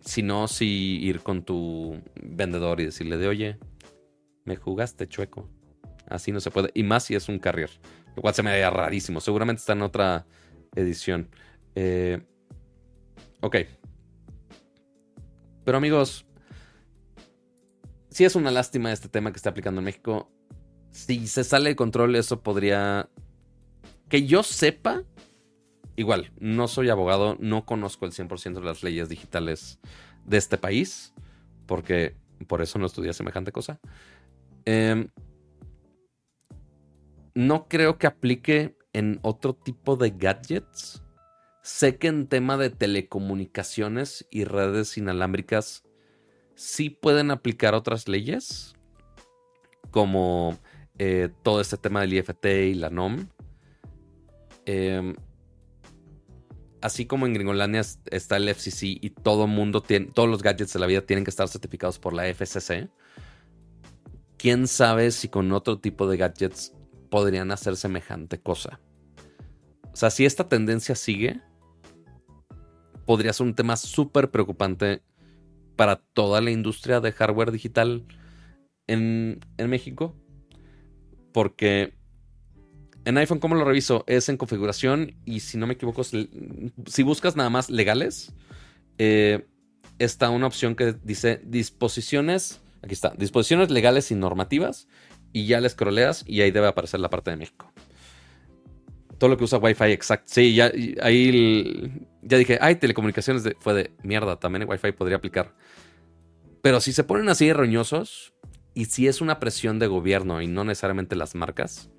si 0.00 0.22
no, 0.22 0.48
si 0.48 0.98
ir 1.02 1.20
con 1.20 1.44
tu 1.44 2.00
vendedor 2.22 2.80
y 2.80 2.86
decirle 2.86 3.16
de, 3.18 3.28
oye, 3.28 3.58
me 4.44 4.56
jugaste 4.56 5.06
chueco. 5.08 5.48
Así 6.08 6.32
no 6.32 6.40
se 6.40 6.50
puede. 6.50 6.70
Y 6.74 6.82
más 6.82 7.04
si 7.04 7.14
es 7.14 7.28
un 7.28 7.38
carrier. 7.38 7.70
Lo 8.16 8.22
cual 8.22 8.34
se 8.34 8.42
me 8.42 8.52
veía 8.52 8.70
rarísimo. 8.70 9.20
Seguramente 9.20 9.60
está 9.60 9.72
en 9.72 9.82
otra 9.82 10.26
edición. 10.74 11.28
Eh, 11.74 12.22
ok. 13.40 13.56
Pero 15.64 15.78
amigos, 15.78 16.26
si 18.14 18.24
es 18.24 18.36
una 18.36 18.50
lástima 18.50 18.92
este 18.92 19.08
tema 19.08 19.32
que 19.32 19.36
está 19.36 19.50
aplicando 19.50 19.80
en 19.80 19.86
México. 19.86 20.30
Si 20.92 21.26
se 21.26 21.42
sale 21.42 21.70
de 21.70 21.76
control, 21.76 22.14
eso 22.14 22.42
podría... 22.44 23.08
Que 24.08 24.26
yo 24.26 24.44
sepa, 24.44 25.02
igual, 25.96 26.30
no 26.38 26.68
soy 26.68 26.90
abogado, 26.90 27.36
no 27.40 27.66
conozco 27.66 28.06
el 28.06 28.12
100% 28.12 28.54
de 28.54 28.60
las 28.60 28.84
leyes 28.84 29.08
digitales 29.08 29.80
de 30.24 30.36
este 30.36 30.58
país, 30.58 31.12
porque 31.66 32.14
por 32.46 32.62
eso 32.62 32.78
no 32.78 32.86
estudié 32.86 33.12
semejante 33.12 33.50
cosa. 33.50 33.80
Em, 34.64 35.08
no 37.34 37.68
creo 37.68 37.98
que 37.98 38.06
aplique 38.06 38.76
en 38.92 39.18
otro 39.22 39.54
tipo 39.54 39.96
de 39.96 40.10
gadgets. 40.10 41.02
Sé 41.62 41.98
que 41.98 42.08
en 42.08 42.28
tema 42.28 42.56
de 42.56 42.70
telecomunicaciones 42.70 44.26
y 44.30 44.44
redes 44.44 44.96
inalámbricas 44.96 45.82
sí 46.54 46.90
pueden 46.90 47.30
aplicar 47.30 47.74
otras 47.74 48.06
leyes, 48.06 48.74
como 49.90 50.58
eh, 50.98 51.30
todo 51.42 51.60
este 51.60 51.76
tema 51.76 52.00
del 52.00 52.14
IFT 52.14 52.46
y 52.46 52.74
la 52.74 52.90
NOM. 52.90 53.28
Em, 54.66 55.16
así 56.80 57.06
como 57.06 57.26
en 57.26 57.34
Gringolandia 57.34 57.82
está 58.10 58.36
el 58.36 58.48
FCC 58.48 58.98
y 59.00 59.10
todo 59.10 59.46
mundo 59.46 59.82
tiene, 59.82 60.06
todos 60.06 60.28
los 60.28 60.42
gadgets 60.42 60.74
de 60.74 60.78
la 60.80 60.86
vida 60.86 61.00
tienen 61.00 61.24
que 61.24 61.30
estar 61.30 61.48
certificados 61.48 61.98
por 61.98 62.12
la 62.12 62.26
FCC. 62.26 62.90
Quién 64.36 64.68
sabe 64.68 65.10
si 65.10 65.28
con 65.28 65.50
otro 65.52 65.78
tipo 65.78 66.06
de 66.06 66.18
gadgets 66.18 66.73
podrían 67.14 67.52
hacer 67.52 67.76
semejante 67.76 68.40
cosa. 68.40 68.80
O 69.92 69.96
sea, 69.96 70.10
si 70.10 70.24
esta 70.24 70.48
tendencia 70.48 70.96
sigue, 70.96 71.40
podría 73.06 73.32
ser 73.32 73.46
un 73.46 73.54
tema 73.54 73.76
súper 73.76 74.32
preocupante 74.32 75.00
para 75.76 75.94
toda 75.94 76.40
la 76.40 76.50
industria 76.50 76.98
de 76.98 77.12
hardware 77.12 77.52
digital 77.52 78.04
en, 78.88 79.38
en 79.58 79.70
México. 79.70 80.16
Porque 81.32 81.94
en 83.04 83.16
iPhone, 83.16 83.38
¿cómo 83.38 83.54
lo 83.54 83.64
reviso? 83.64 84.02
Es 84.08 84.28
en 84.28 84.36
configuración 84.36 85.14
y 85.24 85.38
si 85.38 85.56
no 85.56 85.68
me 85.68 85.74
equivoco, 85.74 86.02
si 86.02 87.02
buscas 87.04 87.36
nada 87.36 87.48
más 87.48 87.70
legales, 87.70 88.34
eh, 88.98 89.46
está 90.00 90.30
una 90.30 90.48
opción 90.48 90.74
que 90.74 90.96
dice 91.04 91.40
disposiciones, 91.44 92.60
aquí 92.82 92.94
está, 92.94 93.14
disposiciones 93.16 93.70
legales 93.70 94.10
y 94.10 94.16
normativas 94.16 94.88
y 95.34 95.46
ya 95.46 95.60
le 95.60 95.68
scrolleas 95.68 96.24
y 96.26 96.40
ahí 96.40 96.52
debe 96.52 96.68
aparecer 96.68 97.00
la 97.00 97.10
parte 97.10 97.30
de 97.30 97.36
México. 97.36 97.70
Todo 99.18 99.28
lo 99.28 99.36
que 99.36 99.44
usa 99.44 99.58
Wi-Fi, 99.58 99.92
exacto. 99.92 100.26
Sí, 100.28 100.54
ya 100.54 100.72
ahí 101.02 101.92
ya 102.22 102.38
dije, 102.38 102.56
ay, 102.60 102.76
telecomunicaciones 102.76 103.42
fue 103.58 103.74
de 103.74 103.90
mierda, 104.02 104.38
también 104.38 104.66
Wi-Fi 104.68 104.92
podría 104.92 105.18
aplicar. 105.18 105.54
Pero 106.62 106.80
si 106.80 106.92
se 106.92 107.04
ponen 107.04 107.28
así 107.28 107.52
roñosos, 107.52 108.32
y 108.74 108.86
si 108.86 109.08
es 109.08 109.20
una 109.20 109.40
presión 109.40 109.78
de 109.78 109.88
gobierno 109.88 110.40
y 110.40 110.46
no 110.46 110.64
necesariamente 110.64 111.16
las 111.16 111.34
marcas, 111.34 111.90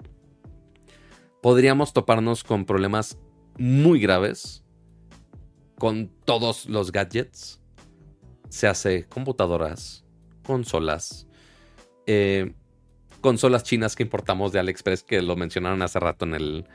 podríamos 1.41 1.93
toparnos 1.93 2.43
con 2.43 2.65
problemas 2.65 3.17
muy 3.57 3.99
graves 3.99 4.63
con 5.77 6.09
todos 6.23 6.67
los 6.67 6.91
gadgets. 6.91 7.61
Se 8.49 8.67
hace 8.67 9.05
computadoras, 9.05 10.05
consolas, 10.45 11.27
eh, 12.07 12.53
consolas 13.21 13.63
chinas 13.63 13.95
que 13.95 14.03
importamos 14.03 14.51
de 14.51 14.59
AliExpress, 14.59 15.03
que 15.03 15.21
lo 15.21 15.35
mencionaron 15.35 15.81
hace 15.81 15.99
rato 15.99 16.25
en 16.25 16.35
el, 16.35 16.67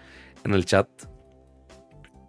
en 0.44 0.54
el 0.54 0.64
chat. 0.64 0.88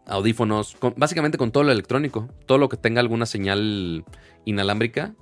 Audífonos, 0.06 0.78
básicamente 0.98 1.38
con 1.38 1.52
todo 1.52 1.64
lo 1.64 1.72
electrónico. 1.72 2.28
Todo 2.46 2.58
lo 2.58 2.70
que 2.70 2.78
tenga 2.78 3.00
alguna 3.02 3.26
señal 3.26 4.04
inalámbrica 4.46 5.16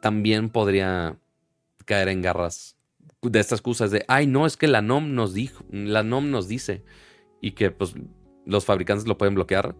también 0.00 0.50
podría 0.50 1.18
caer 1.84 2.08
en 2.08 2.22
garras 2.22 2.76
de 3.22 3.40
estas 3.40 3.62
cosas 3.62 3.90
de, 3.90 4.04
ay, 4.08 4.26
no, 4.26 4.46
es 4.46 4.56
que 4.56 4.68
la 4.68 4.82
NOM 4.82 5.14
nos 5.14 5.34
dijo, 5.34 5.64
la 5.70 6.02
NOM 6.02 6.30
nos 6.30 6.48
dice, 6.48 6.84
y 7.40 7.52
que 7.52 7.70
pues 7.70 7.94
los 8.44 8.64
fabricantes 8.64 9.06
lo 9.06 9.18
pueden 9.18 9.34
bloquear, 9.34 9.74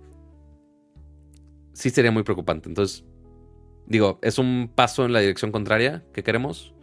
sí 1.73 1.91
sería 1.91 2.11
muy 2.11 2.23
preocupante. 2.23 2.69
Entonces, 2.69 3.05
digo, 3.87 4.19
es 4.23 4.39
un 4.39 4.71
paso 4.75 5.05
en 5.05 5.13
la 5.13 5.21
dirección 5.21 5.53
contraria 5.53 6.05
que 6.13 6.23
queremos. 6.23 6.75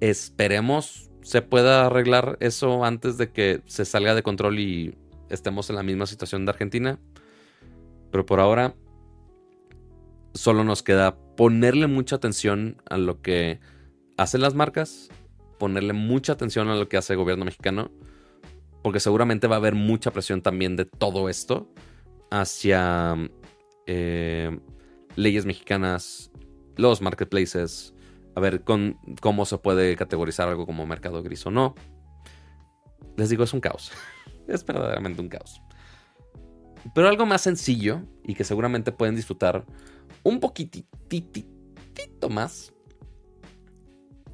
Esperemos 0.00 1.10
se 1.22 1.40
pueda 1.40 1.86
arreglar 1.86 2.36
eso 2.40 2.84
antes 2.84 3.16
de 3.16 3.32
que 3.32 3.62
se 3.64 3.86
salga 3.86 4.14
de 4.14 4.22
control 4.22 4.58
y 4.58 4.94
estemos 5.30 5.70
en 5.70 5.76
la 5.76 5.82
misma 5.82 6.06
situación 6.06 6.44
de 6.44 6.50
Argentina. 6.50 6.98
Pero 8.10 8.26
por 8.26 8.40
ahora, 8.40 8.74
solo 10.34 10.64
nos 10.64 10.82
queda 10.82 11.16
ponerle 11.36 11.86
mucha 11.86 12.16
atención 12.16 12.76
a 12.90 12.98
lo 12.98 13.22
que 13.22 13.58
hacen 14.18 14.42
las 14.42 14.54
marcas, 14.54 15.08
ponerle 15.58 15.94
mucha 15.94 16.32
atención 16.32 16.68
a 16.68 16.76
lo 16.76 16.88
que 16.90 16.98
hace 16.98 17.14
el 17.14 17.18
gobierno 17.18 17.46
mexicano, 17.46 17.90
porque 18.82 19.00
seguramente 19.00 19.46
va 19.46 19.56
a 19.56 19.58
haber 19.58 19.74
mucha 19.74 20.10
presión 20.10 20.42
también 20.42 20.76
de 20.76 20.84
todo 20.84 21.30
esto 21.30 21.72
hacia 22.30 23.16
eh, 23.86 24.58
leyes 25.16 25.46
mexicanas, 25.46 26.30
los 26.76 27.00
marketplaces, 27.00 27.93
a 28.34 28.40
ver 28.40 28.62
con, 28.62 28.98
cómo 29.20 29.44
se 29.44 29.58
puede 29.58 29.96
categorizar 29.96 30.48
algo 30.48 30.66
como 30.66 30.86
mercado 30.86 31.22
gris 31.22 31.46
o 31.46 31.50
no. 31.50 31.74
Les 33.16 33.30
digo, 33.30 33.44
es 33.44 33.52
un 33.52 33.60
caos. 33.60 33.92
es 34.48 34.64
verdaderamente 34.64 35.20
un 35.20 35.28
caos. 35.28 35.60
Pero 36.94 37.08
algo 37.08 37.26
más 37.26 37.42
sencillo 37.42 38.02
y 38.24 38.34
que 38.34 38.44
seguramente 38.44 38.92
pueden 38.92 39.16
disfrutar 39.16 39.64
un 40.22 40.40
poquitito 40.40 40.88
más 42.28 42.74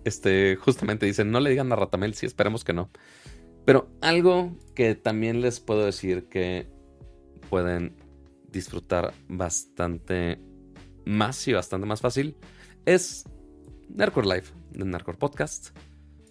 este, 0.05 0.57
justamente 0.57 1.07
dicen, 1.07 1.31
no 1.31 1.41
le 1.41 1.51
digan 1.51 1.73
a 1.73 1.77
Ratamel, 1.77 2.15
sí, 2.15 2.27
esperemos 2.27 2.65
que 2.65 2.73
no. 2.73 2.91
Pero 3.65 3.91
algo 4.01 4.57
que 4.75 4.95
también 4.95 5.41
les 5.41 5.61
puedo 5.61 5.85
decir 5.85 6.29
que 6.29 6.69
pueden 7.51 7.97
disfrutar 8.51 9.13
bastante 9.29 10.41
más 11.05 11.47
y 11.49 11.53
bastante 11.53 11.87
más 11.87 12.01
fácil 12.01 12.37
es 12.87 13.25
Nerdcore 13.95 14.27
Live, 14.27 14.45
de 14.71 14.85
Nerdcore 14.85 15.19
Podcast. 15.19 15.77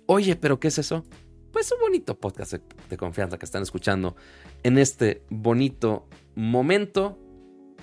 Oye, 0.05 0.35
¿pero 0.35 0.59
qué 0.59 0.69
es 0.69 0.77
eso? 0.77 1.03
Pues 1.51 1.71
un 1.71 1.79
bonito 1.79 2.19
podcast 2.19 2.53
de, 2.53 2.97
confianza 2.97 3.37
que 3.37 3.45
están 3.45 3.63
escuchando 3.63 4.15
en 4.63 4.77
este 4.77 5.23
bonito 5.29 6.07
momento, 6.35 7.17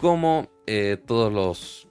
como 0.01 0.49
eh, 0.67 0.97
todos 1.05 1.33
los 1.33 1.89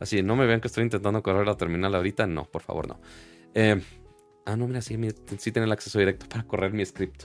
Así, 0.00 0.22
no 0.22 0.36
me 0.36 0.46
vean 0.46 0.60
que 0.60 0.68
estoy 0.68 0.84
intentando 0.84 1.22
correr 1.22 1.46
la 1.46 1.56
terminal 1.56 1.94
ahorita. 1.94 2.26
No, 2.26 2.44
por 2.44 2.62
favor, 2.62 2.86
no. 2.88 3.00
Eh, 3.54 3.80
ah, 4.44 4.56
no, 4.56 4.66
mira, 4.66 4.82
sí, 4.82 4.98
sí 5.38 5.52
tiene 5.52 5.66
el 5.66 5.72
acceso 5.72 5.98
directo 5.98 6.28
para 6.28 6.44
correr 6.44 6.72
mi 6.72 6.84
script. 6.84 7.24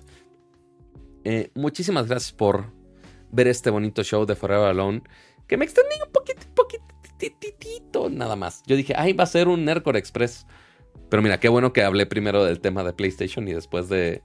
Eh, 1.24 1.52
muchísimas 1.54 2.08
gracias 2.08 2.32
por 2.32 2.72
ver 3.32 3.48
este 3.48 3.70
bonito 3.70 4.04
show 4.04 4.26
de 4.26 4.36
Forever 4.36 4.70
Alone. 4.70 5.04
Que 5.48 5.58
me 5.58 5.66
extendí 5.66 5.96
un 6.06 6.12
poquito, 6.14 6.42
poquitito, 7.30 8.10
nada 8.10 8.36
más. 8.36 8.64
Yo 8.66 8.76
dije, 8.76 8.94
ay, 8.98 9.14
va 9.14 9.26
a 9.26 9.28
ser 9.28 9.48
un 9.48 9.66
Nerdcore 9.66 10.00
Express. 10.00 10.46
Pero 11.10 11.22
mira, 11.22 11.40
qué 11.40 11.50
bueno 11.50 11.74
que 11.74 11.84
hablé 11.84 12.06
primero 12.06 12.44
del 12.44 12.60
tema 12.60 12.84
de 12.84 12.94
PlayStation 12.94 13.48
y 13.48 13.54
después 13.54 13.90
de, 13.90 14.24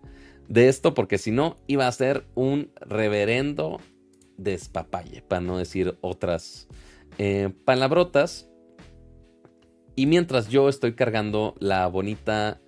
de 0.48 0.68
esto, 0.68 0.94
porque 0.94 1.18
si 1.18 1.30
no, 1.30 1.58
iba 1.66 1.86
a 1.86 1.92
ser 1.92 2.26
un 2.34 2.70
reverendo 2.80 3.80
despapalle, 4.36 5.22
para 5.22 5.40
no 5.40 5.58
decir 5.58 5.98
otras 6.00 6.68
eh, 7.18 7.52
palabrotas. 7.64 8.48
Y 9.94 10.06
mientras 10.06 10.48
yo 10.48 10.68
estoy 10.68 10.94
cargando 10.94 11.54
la 11.58 11.86
bonita 11.86 12.60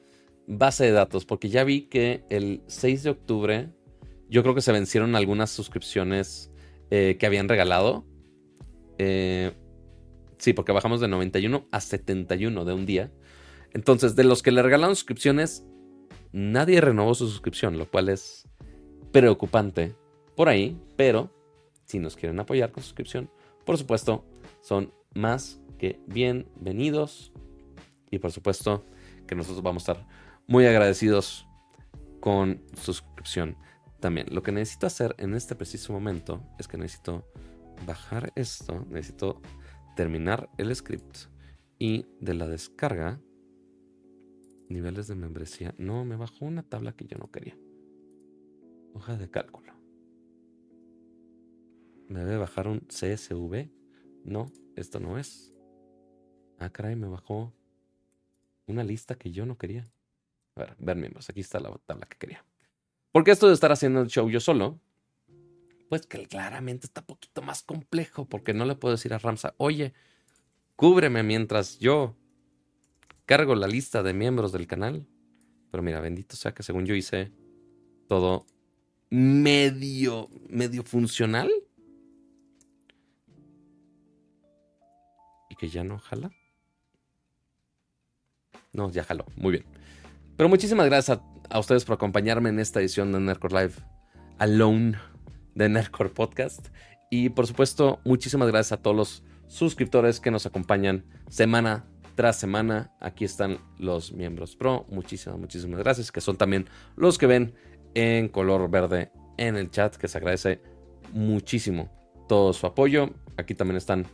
base 0.46 0.84
de 0.84 0.92
datos, 0.92 1.24
porque 1.26 1.50
ya 1.50 1.62
vi 1.62 1.82
que 1.82 2.24
el 2.30 2.62
6 2.66 3.02
de 3.02 3.10
octubre, 3.10 3.68
yo 4.30 4.42
creo 4.42 4.54
que 4.54 4.62
se 4.62 4.72
vencieron 4.72 5.14
algunas 5.14 5.50
suscripciones 5.50 6.50
eh, 6.90 7.16
que 7.18 7.26
habían 7.26 7.48
regalado. 7.48 8.06
Eh, 8.96 9.52
sí, 10.38 10.52
porque 10.52 10.72
bajamos 10.72 11.00
de 11.00 11.08
91 11.08 11.68
a 11.70 11.80
71 11.80 12.64
de 12.64 12.72
un 12.72 12.86
día. 12.86 13.12
Entonces, 13.72 14.16
de 14.16 14.24
los 14.24 14.42
que 14.42 14.50
le 14.50 14.62
regalaron 14.62 14.96
suscripciones, 14.96 15.64
nadie 16.32 16.80
renovó 16.80 17.14
su 17.14 17.28
suscripción, 17.28 17.78
lo 17.78 17.90
cual 17.90 18.08
es 18.08 18.48
preocupante 19.12 19.94
por 20.36 20.48
ahí, 20.48 20.80
pero 20.96 21.32
si 21.84 21.98
nos 21.98 22.16
quieren 22.16 22.38
apoyar 22.40 22.72
con 22.72 22.82
suscripción, 22.82 23.30
por 23.64 23.76
supuesto, 23.76 24.24
son 24.60 24.92
más 25.14 25.60
que 25.78 26.00
bienvenidos. 26.06 27.32
Y 28.10 28.18
por 28.18 28.32
supuesto 28.32 28.84
que 29.26 29.34
nosotros 29.34 29.62
vamos 29.62 29.88
a 29.88 29.92
estar 29.92 30.06
muy 30.46 30.66
agradecidos 30.66 31.46
con 32.20 32.62
suscripción 32.80 33.56
también. 34.00 34.26
Lo 34.30 34.42
que 34.42 34.52
necesito 34.52 34.86
hacer 34.86 35.14
en 35.18 35.34
este 35.34 35.54
preciso 35.54 35.92
momento 35.92 36.42
es 36.58 36.68
que 36.68 36.78
necesito 36.78 37.26
bajar 37.86 38.32
esto, 38.34 38.84
necesito 38.88 39.40
terminar 39.98 40.48
el 40.58 40.72
script 40.76 41.26
y 41.76 42.06
de 42.20 42.32
la 42.32 42.46
descarga, 42.46 43.20
niveles 44.68 45.08
de 45.08 45.16
membresía. 45.16 45.74
No, 45.76 46.04
me 46.04 46.14
bajó 46.14 46.44
una 46.44 46.62
tabla 46.62 46.92
que 46.92 47.04
yo 47.04 47.18
no 47.18 47.32
quería. 47.32 47.58
Hoja 48.94 49.16
de 49.16 49.28
cálculo. 49.28 49.72
Me 52.06 52.20
debe 52.20 52.36
bajar 52.36 52.68
un 52.68 52.78
CSV. 52.86 53.72
No, 54.24 54.52
esto 54.76 55.00
no 55.00 55.18
es. 55.18 55.52
Ah, 56.60 56.70
caray, 56.70 56.94
me 56.94 57.08
bajó 57.08 57.52
una 58.68 58.84
lista 58.84 59.16
que 59.16 59.32
yo 59.32 59.46
no 59.46 59.58
quería. 59.58 59.90
A 60.54 60.60
ver, 60.60 60.76
ver 60.78 60.96
miembros. 60.96 61.28
Aquí 61.28 61.40
está 61.40 61.58
la 61.58 61.76
tabla 61.86 62.06
que 62.06 62.18
quería. 62.18 62.44
Porque 63.10 63.32
esto 63.32 63.48
de 63.48 63.54
estar 63.54 63.72
haciendo 63.72 64.00
el 64.00 64.06
show 64.06 64.30
yo 64.30 64.38
solo, 64.38 64.78
pues 65.88 66.06
que 66.06 66.26
claramente 66.26 66.86
está 66.86 67.00
un 67.00 67.06
poquito 67.06 67.42
más 67.42 67.62
complejo, 67.62 68.26
porque 68.26 68.54
no 68.54 68.64
le 68.64 68.76
puedo 68.76 68.94
decir 68.94 69.14
a 69.14 69.18
Ramsa, 69.18 69.54
oye, 69.56 69.94
cúbreme 70.76 71.22
mientras 71.22 71.78
yo 71.78 72.16
cargo 73.26 73.54
la 73.54 73.66
lista 73.66 74.02
de 74.02 74.14
miembros 74.14 74.52
del 74.52 74.66
canal. 74.66 75.06
Pero 75.70 75.82
mira, 75.82 76.00
bendito 76.00 76.36
sea 76.36 76.54
que 76.54 76.62
según 76.62 76.86
yo 76.86 76.94
hice 76.94 77.30
todo 78.08 78.46
medio, 79.10 80.28
medio 80.48 80.82
funcional. 80.82 81.50
Y 85.50 85.56
que 85.56 85.68
ya 85.68 85.84
no 85.84 85.98
jala. 85.98 86.30
No, 88.72 88.90
ya 88.90 89.04
jaló. 89.04 89.26
Muy 89.36 89.52
bien. 89.52 89.64
Pero 90.36 90.48
muchísimas 90.48 90.86
gracias 90.86 91.20
a, 91.50 91.58
ustedes 91.58 91.84
por 91.84 91.94
acompañarme 91.94 92.48
en 92.48 92.60
esta 92.60 92.80
edición 92.80 93.12
de 93.12 93.20
Nerdcore 93.20 93.62
Live 93.62 93.74
Alone 94.38 94.98
de 95.58 95.68
Nerdcore 95.68 96.10
Podcast. 96.10 96.68
Y 97.10 97.30
por 97.30 97.46
supuesto, 97.46 98.00
muchísimas 98.04 98.48
gracias 98.48 98.78
a 98.78 98.82
todos 98.82 98.96
los 98.96 99.24
suscriptores 99.48 100.20
que 100.20 100.30
nos 100.30 100.46
acompañan 100.46 101.04
semana 101.28 101.84
tras 102.14 102.38
semana. 102.38 102.94
Aquí 103.00 103.24
están 103.24 103.58
los 103.76 104.12
miembros 104.12 104.54
pro. 104.56 104.86
Muchísimas, 104.88 105.38
muchísimas 105.38 105.80
gracias. 105.80 106.12
Que 106.12 106.20
son 106.20 106.36
también 106.36 106.66
los 106.96 107.18
que 107.18 107.26
ven 107.26 107.54
en 107.94 108.28
color 108.28 108.70
verde 108.70 109.10
en 109.36 109.56
el 109.56 109.70
chat, 109.70 109.96
que 109.96 110.06
se 110.06 110.18
agradece 110.18 110.62
muchísimo 111.12 111.90
todo 112.28 112.52
su 112.52 112.66
apoyo. 112.66 113.10
Aquí 113.36 113.54
también 113.54 113.76
están 113.78 114.06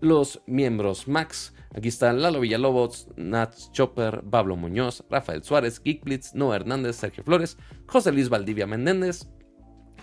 los 0.00 0.40
miembros 0.46 1.08
Max. 1.08 1.52
Aquí 1.74 1.88
están 1.88 2.22
Lalo 2.22 2.38
Villalobos, 2.40 3.08
Nats 3.16 3.72
Chopper, 3.72 4.22
Pablo 4.30 4.56
Muñoz, 4.56 5.04
Rafael 5.10 5.42
Suárez, 5.42 5.80
Geekblitz, 5.82 6.34
Noah 6.34 6.56
Hernández, 6.56 6.96
Sergio 6.96 7.24
Flores, 7.24 7.56
José 7.86 8.12
Luis 8.12 8.28
Valdivia 8.28 8.66
Méndez, 8.66 9.28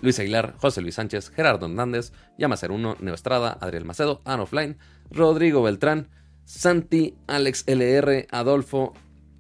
Luis 0.01 0.19
Aguilar, 0.19 0.55
José 0.57 0.81
Luis 0.81 0.95
Sánchez, 0.95 1.29
Gerardo 1.29 1.65
Hernández, 1.65 2.13
Yamacer1, 2.37 2.99
Neo 2.99 3.13
Estrada, 3.13 3.57
Adriel 3.61 3.85
Macedo, 3.85 4.21
Anne 4.25 4.43
Offline, 4.43 4.77
Rodrigo 5.11 5.61
Beltrán, 5.61 6.09
Santi, 6.45 7.15
Alex 7.27 7.63
LR, 7.67 8.27
Adolfo, 8.31 8.93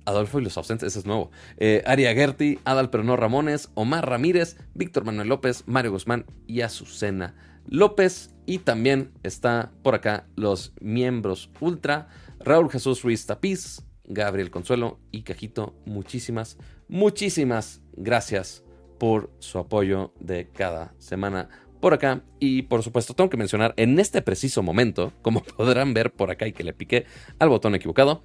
Adolfo 0.05 0.39
y 0.39 0.43
los 0.43 0.57
ausentes, 0.57 0.87
ese 0.87 0.99
es 0.99 1.05
nuevo. 1.05 1.31
Eh, 1.57 1.83
Aria 1.85 2.13
Gerti, 2.13 2.59
Adal 2.65 2.89
Pero 2.89 3.15
Ramones, 3.15 3.69
Omar 3.75 4.09
Ramírez, 4.09 4.57
Víctor 4.73 5.05
Manuel 5.05 5.29
López, 5.29 5.63
Mario 5.67 5.91
Guzmán 5.91 6.25
y 6.47 6.61
Azucena 6.61 7.35
López. 7.65 8.31
Y 8.45 8.59
también 8.59 9.11
está 9.23 9.71
por 9.83 9.93
acá 9.93 10.27
los 10.35 10.73
miembros 10.81 11.51
Ultra, 11.59 12.07
Raúl 12.39 12.71
Jesús 12.71 13.03
Ruiz 13.03 13.25
Tapiz, 13.27 13.83
Gabriel 14.05 14.49
Consuelo 14.49 14.99
y 15.11 15.21
Cajito. 15.21 15.75
Muchísimas, 15.85 16.57
muchísimas 16.87 17.81
gracias 17.93 18.63
por 18.99 19.31
su 19.39 19.57
apoyo 19.57 20.13
de 20.19 20.49
cada 20.49 20.93
semana 20.99 21.49
por 21.79 21.93
acá. 21.93 22.21
Y 22.39 22.63
por 22.63 22.83
supuesto, 22.83 23.13
tengo 23.15 23.29
que 23.29 23.37
mencionar 23.37 23.73
en 23.77 23.99
este 23.99 24.21
preciso 24.21 24.61
momento, 24.61 25.13
como 25.21 25.41
podrán 25.57 25.93
ver 25.93 26.11
por 26.11 26.29
acá 26.29 26.45
y 26.47 26.53
que 26.53 26.63
le 26.63 26.73
piqué 26.73 27.05
al 27.39 27.49
botón 27.49 27.73
equivocado, 27.73 28.21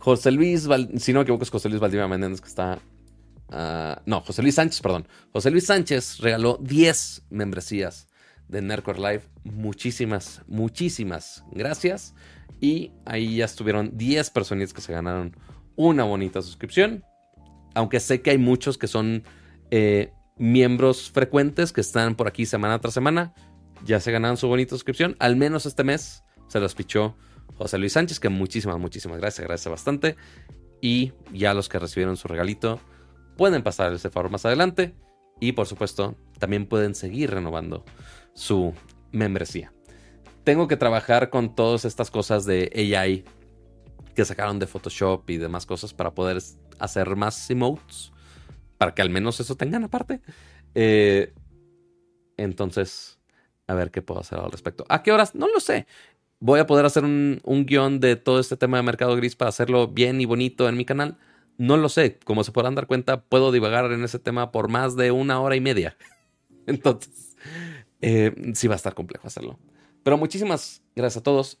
José 0.00 0.30
Luis, 0.30 0.66
si 0.96 1.12
no 1.12 1.18
me 1.18 1.22
equivoco, 1.24 1.44
es 1.44 1.50
José 1.50 1.68
Luis 1.68 1.80
Valdivia 1.80 2.08
Menéndez 2.08 2.40
que 2.40 2.48
está. 2.48 2.78
Ah, 3.50 4.00
no, 4.06 4.22
José 4.22 4.40
Luis 4.40 4.54
Sánchez, 4.54 4.80
perdón. 4.80 5.06
José 5.32 5.50
Luis 5.50 5.66
Sánchez 5.66 6.18
regaló 6.20 6.58
10 6.62 7.26
membresías 7.28 8.08
de 8.48 8.62
Nerdcore 8.62 8.98
Live. 8.98 9.22
Muchísimas, 9.44 10.40
muchísimas 10.46 11.44
gracias. 11.52 12.14
Y 12.60 12.92
ahí 13.04 13.36
ya 13.36 13.44
estuvieron 13.44 13.96
10 13.98 14.30
personas 14.30 14.72
que 14.72 14.80
se 14.80 14.92
ganaron 14.92 15.36
una 15.76 16.04
bonita 16.04 16.40
suscripción. 16.40 17.04
Aunque 17.74 18.00
sé 18.00 18.22
que 18.22 18.30
hay 18.30 18.38
muchos 18.38 18.78
que 18.78 18.86
son 18.86 19.24
eh, 19.70 20.12
miembros 20.36 21.10
frecuentes 21.10 21.72
que 21.72 21.80
están 21.80 22.14
por 22.14 22.26
aquí 22.26 22.46
semana 22.46 22.80
tras 22.80 22.94
semana. 22.94 23.34
Ya 23.84 24.00
se 24.00 24.12
ganaron 24.12 24.36
su 24.36 24.48
bonita 24.48 24.70
suscripción. 24.70 25.16
Al 25.18 25.36
menos 25.36 25.66
este 25.66 25.84
mes 25.84 26.24
se 26.48 26.60
los 26.60 26.74
pichó 26.74 27.16
José 27.56 27.78
Luis 27.78 27.92
Sánchez, 27.92 28.20
que 28.20 28.28
muchísimas, 28.28 28.78
muchísimas 28.78 29.18
gracias, 29.18 29.46
gracias 29.46 29.70
bastante. 29.70 30.16
Y 30.80 31.12
ya 31.32 31.54
los 31.54 31.68
que 31.68 31.78
recibieron 31.78 32.16
su 32.16 32.26
regalito 32.26 32.80
pueden 33.36 33.62
pasar 33.62 33.92
ese 33.92 34.10
favor 34.10 34.30
más 34.30 34.44
adelante. 34.46 34.94
Y 35.40 35.52
por 35.52 35.66
supuesto, 35.66 36.16
también 36.38 36.66
pueden 36.66 36.94
seguir 36.94 37.30
renovando 37.30 37.84
su 38.34 38.74
membresía. 39.12 39.72
Tengo 40.44 40.68
que 40.68 40.76
trabajar 40.76 41.30
con 41.30 41.54
todas 41.54 41.84
estas 41.84 42.10
cosas 42.10 42.44
de 42.44 42.70
AI 42.74 43.24
que 44.14 44.24
sacaron 44.24 44.58
de 44.58 44.66
Photoshop 44.66 45.28
y 45.30 45.36
demás 45.36 45.66
cosas 45.66 45.94
para 45.94 46.14
poder 46.14 46.40
hacer 46.80 47.16
más 47.16 47.50
emotes. 47.50 48.12
Para 48.78 48.94
que 48.94 49.02
al 49.02 49.10
menos 49.10 49.38
eso 49.40 49.56
tengan 49.56 49.84
aparte. 49.84 50.20
Eh, 50.74 51.32
entonces, 52.36 53.18
a 53.66 53.74
ver 53.74 53.90
qué 53.90 54.02
puedo 54.02 54.20
hacer 54.20 54.38
al 54.38 54.50
respecto. 54.50 54.84
¿A 54.88 55.02
qué 55.02 55.12
horas? 55.12 55.34
No 55.34 55.48
lo 55.48 55.60
sé 55.60 55.86
voy 56.40 56.58
a 56.58 56.66
poder 56.66 56.86
hacer 56.86 57.04
un, 57.04 57.40
guion 57.66 58.00
de 58.00 58.16
todo 58.16 58.40
este 58.40 58.56
tema 58.56 58.78
de 58.78 58.82
mercado 58.82 59.14
gris 59.14 59.36
para 59.36 59.50
hacerlo 59.50 59.88
bien 59.88 60.20
y 60.20 60.24
bonito 60.24 60.68
en 60.68 60.76
mi 60.76 60.84
canal. 60.84 61.18
No 61.58 61.76
lo 61.76 61.90
sé, 61.90 62.18
como 62.24 62.42
se 62.42 62.52
podrán 62.52 62.74
dar 62.74 62.86
cuenta, 62.86 63.22
puedo 63.22 63.52
divagar 63.52 63.92
en 63.92 64.02
ese 64.02 64.18
tema 64.18 64.50
por 64.50 64.68
más 64.68 64.96
de 64.96 65.10
una 65.12 65.40
hora 65.40 65.54
y 65.56 65.60
media. 65.60 65.96
Entonces, 66.66 67.36
eh, 68.00 68.34
sí 68.54 68.66
va 68.66 68.74
a 68.74 68.76
estar 68.76 68.94
complejo 68.94 69.26
hacerlo. 69.26 69.58
Pero 70.02 70.16
muchísimas 70.16 70.82
gracias 70.96 71.20
a 71.20 71.22
todos. 71.22 71.60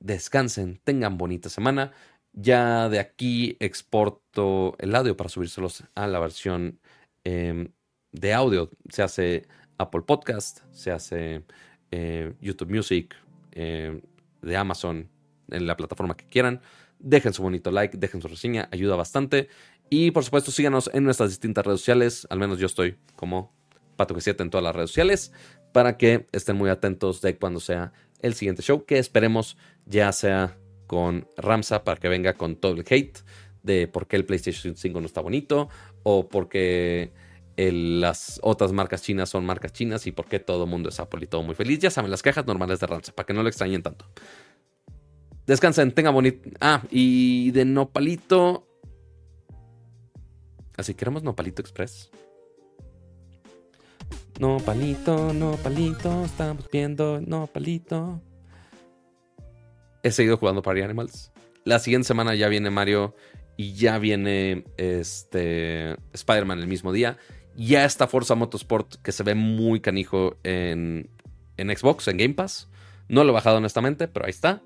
Descansen, 0.00 0.80
tengan 0.82 1.16
bonita 1.16 1.48
semana. 1.48 1.92
Ya 2.32 2.88
de 2.88 2.98
aquí 2.98 3.56
exporto 3.60 4.76
el 4.78 4.94
audio 4.94 5.16
para 5.16 5.28
subírselos 5.28 5.84
a 5.94 6.06
la 6.06 6.18
versión 6.20 6.80
em, 7.24 7.72
de 8.12 8.34
audio. 8.34 8.70
Se 8.90 9.02
hace 9.02 9.46
Apple 9.78 10.02
Podcast, 10.02 10.60
se 10.72 10.90
hace 10.90 11.44
eh, 11.90 12.34
YouTube 12.40 12.70
Music, 12.70 13.14
eh, 13.52 14.00
de 14.42 14.56
Amazon 14.56 15.08
en 15.50 15.66
la 15.66 15.76
plataforma 15.76 16.16
que 16.16 16.26
quieran. 16.26 16.60
Dejen 16.98 17.32
su 17.32 17.42
bonito 17.42 17.70
like, 17.70 17.96
dejen 17.96 18.20
su 18.20 18.28
reseña, 18.28 18.68
ayuda 18.72 18.96
bastante. 18.96 19.48
Y 19.90 20.10
por 20.10 20.24
supuesto, 20.24 20.50
síganos 20.50 20.90
en 20.92 21.04
nuestras 21.04 21.30
distintas 21.30 21.64
redes 21.64 21.80
sociales. 21.80 22.26
Al 22.30 22.38
menos 22.38 22.58
yo 22.58 22.66
estoy 22.66 22.98
como 23.16 23.52
Pato 23.96 24.14
que 24.14 24.20
7 24.20 24.42
en 24.42 24.50
todas 24.50 24.64
las 24.64 24.74
redes 24.76 24.90
sociales. 24.90 25.32
Para 25.72 25.96
que 25.96 26.26
estén 26.32 26.56
muy 26.56 26.70
atentos 26.70 27.20
de 27.20 27.36
cuando 27.36 27.60
sea 27.60 27.92
el 28.20 28.34
siguiente 28.34 28.62
show. 28.62 28.84
Que 28.84 28.98
esperemos 28.98 29.56
ya 29.86 30.12
sea 30.12 30.58
con 30.88 31.28
Ramsa 31.36 31.84
para 31.84 32.00
que 32.00 32.08
venga 32.08 32.32
con 32.32 32.56
todo 32.56 32.72
el 32.72 32.84
hate 32.88 33.20
de 33.62 33.86
por 33.86 34.08
qué 34.08 34.16
el 34.16 34.24
PlayStation 34.24 34.76
5 34.76 35.00
no 35.00 35.06
está 35.06 35.20
bonito. 35.20 35.68
O 36.02 36.28
porque 36.28 37.12
las 37.56 38.40
otras 38.42 38.72
marcas 38.72 39.02
chinas 39.02 39.28
son 39.28 39.44
marcas 39.44 39.72
chinas 39.72 40.06
y 40.06 40.12
por 40.12 40.26
qué 40.26 40.40
todo 40.40 40.64
el 40.64 40.70
mundo 40.70 40.88
es 40.88 40.98
Apple 40.98 41.26
todo 41.26 41.42
muy 41.42 41.54
feliz. 41.54 41.78
Ya 41.78 41.90
saben, 41.90 42.10
las 42.10 42.22
cajas 42.22 42.46
normales 42.46 42.80
de 42.80 42.86
Ramsey, 42.86 43.14
para 43.14 43.26
que 43.26 43.34
no 43.34 43.42
lo 43.42 43.48
extrañen 43.48 43.82
tanto. 43.82 44.06
Descansen, 45.46 45.92
tengan 45.92 46.14
bonito. 46.14 46.48
Ah, 46.60 46.82
y 46.90 47.50
de 47.52 47.64
Nopalito. 47.64 48.66
Así 50.76 50.94
que 50.94 50.98
queremos 50.98 51.22
Nopalito 51.22 51.62
Express. 51.62 52.10
Nopalito, 54.38 55.32
Nopalito, 55.32 56.24
estamos 56.24 56.68
viendo 56.70 57.20
Nopalito. 57.20 58.22
He 60.02 60.10
seguido 60.10 60.36
jugando 60.36 60.62
Party 60.62 60.82
Animals. 60.82 61.32
La 61.64 61.78
siguiente 61.78 62.06
semana 62.06 62.34
ya 62.34 62.48
viene 62.48 62.70
Mario 62.70 63.14
y 63.56 63.74
ya 63.74 63.98
viene 63.98 64.64
este 64.76 65.96
Spider-Man 66.12 66.60
el 66.60 66.68
mismo 66.68 66.92
día. 66.92 67.18
Ya 67.56 67.84
está 67.84 68.06
Forza 68.06 68.34
Motorsport 68.36 68.96
que 69.02 69.12
se 69.12 69.24
ve 69.24 69.34
muy 69.34 69.80
canijo 69.80 70.38
en, 70.44 71.10
en 71.56 71.76
Xbox, 71.76 72.06
en 72.08 72.16
Game 72.16 72.34
Pass. 72.34 72.68
No 73.08 73.24
lo 73.24 73.30
he 73.30 73.34
bajado 73.34 73.56
honestamente, 73.56 74.06
pero 74.06 74.26
ahí 74.26 74.30
está. 74.30 74.62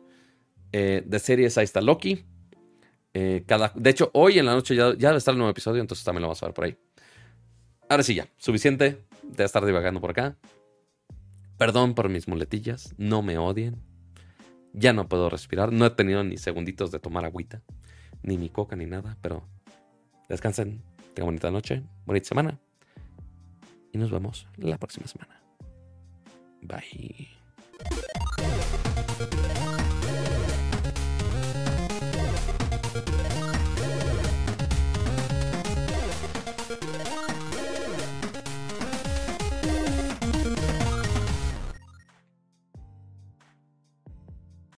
Eh, 0.72 1.02
de 1.04 1.18
series 1.18 1.56
ahí 1.58 1.64
está 1.64 1.80
Loki. 1.80 2.24
Eh, 3.14 3.44
de 3.74 3.90
hecho, 3.90 4.10
hoy 4.14 4.38
en 4.38 4.46
la 4.46 4.54
noche 4.54 4.74
ya, 4.74 4.94
ya 4.96 5.14
estar 5.14 5.32
el 5.32 5.38
nuevo 5.38 5.50
episodio, 5.50 5.80
entonces 5.80 6.04
también 6.04 6.22
lo 6.22 6.28
vamos 6.28 6.42
a 6.42 6.46
ver 6.46 6.54
por 6.54 6.64
ahí. 6.64 6.76
Ahora 7.88 8.02
sí, 8.02 8.14
ya. 8.14 8.28
Suficiente 8.38 9.04
de 9.22 9.44
estar 9.44 9.64
divagando 9.64 10.00
por 10.00 10.10
acá. 10.10 10.36
Perdón 11.58 11.94
por 11.94 12.08
mis 12.08 12.26
muletillas. 12.26 12.94
No 12.96 13.22
me 13.22 13.38
odien. 13.38 13.91
Ya 14.72 14.92
no 14.92 15.08
puedo 15.08 15.28
respirar. 15.28 15.72
No 15.72 15.86
he 15.86 15.90
tenido 15.90 16.24
ni 16.24 16.36
segunditos 16.36 16.90
de 16.90 16.98
tomar 16.98 17.24
agüita. 17.24 17.62
Ni 18.22 18.38
mi 18.38 18.48
coca 18.48 18.76
ni 18.76 18.86
nada. 18.86 19.16
Pero 19.20 19.46
descansen. 20.28 20.82
Tengan 21.14 21.28
bonita 21.28 21.50
noche. 21.50 21.82
Bonita 22.06 22.28
semana. 22.28 22.58
Y 23.92 23.98
nos 23.98 24.10
vemos 24.10 24.48
la 24.56 24.78
próxima 24.78 25.06
semana. 25.06 25.40
Bye. 26.62 27.28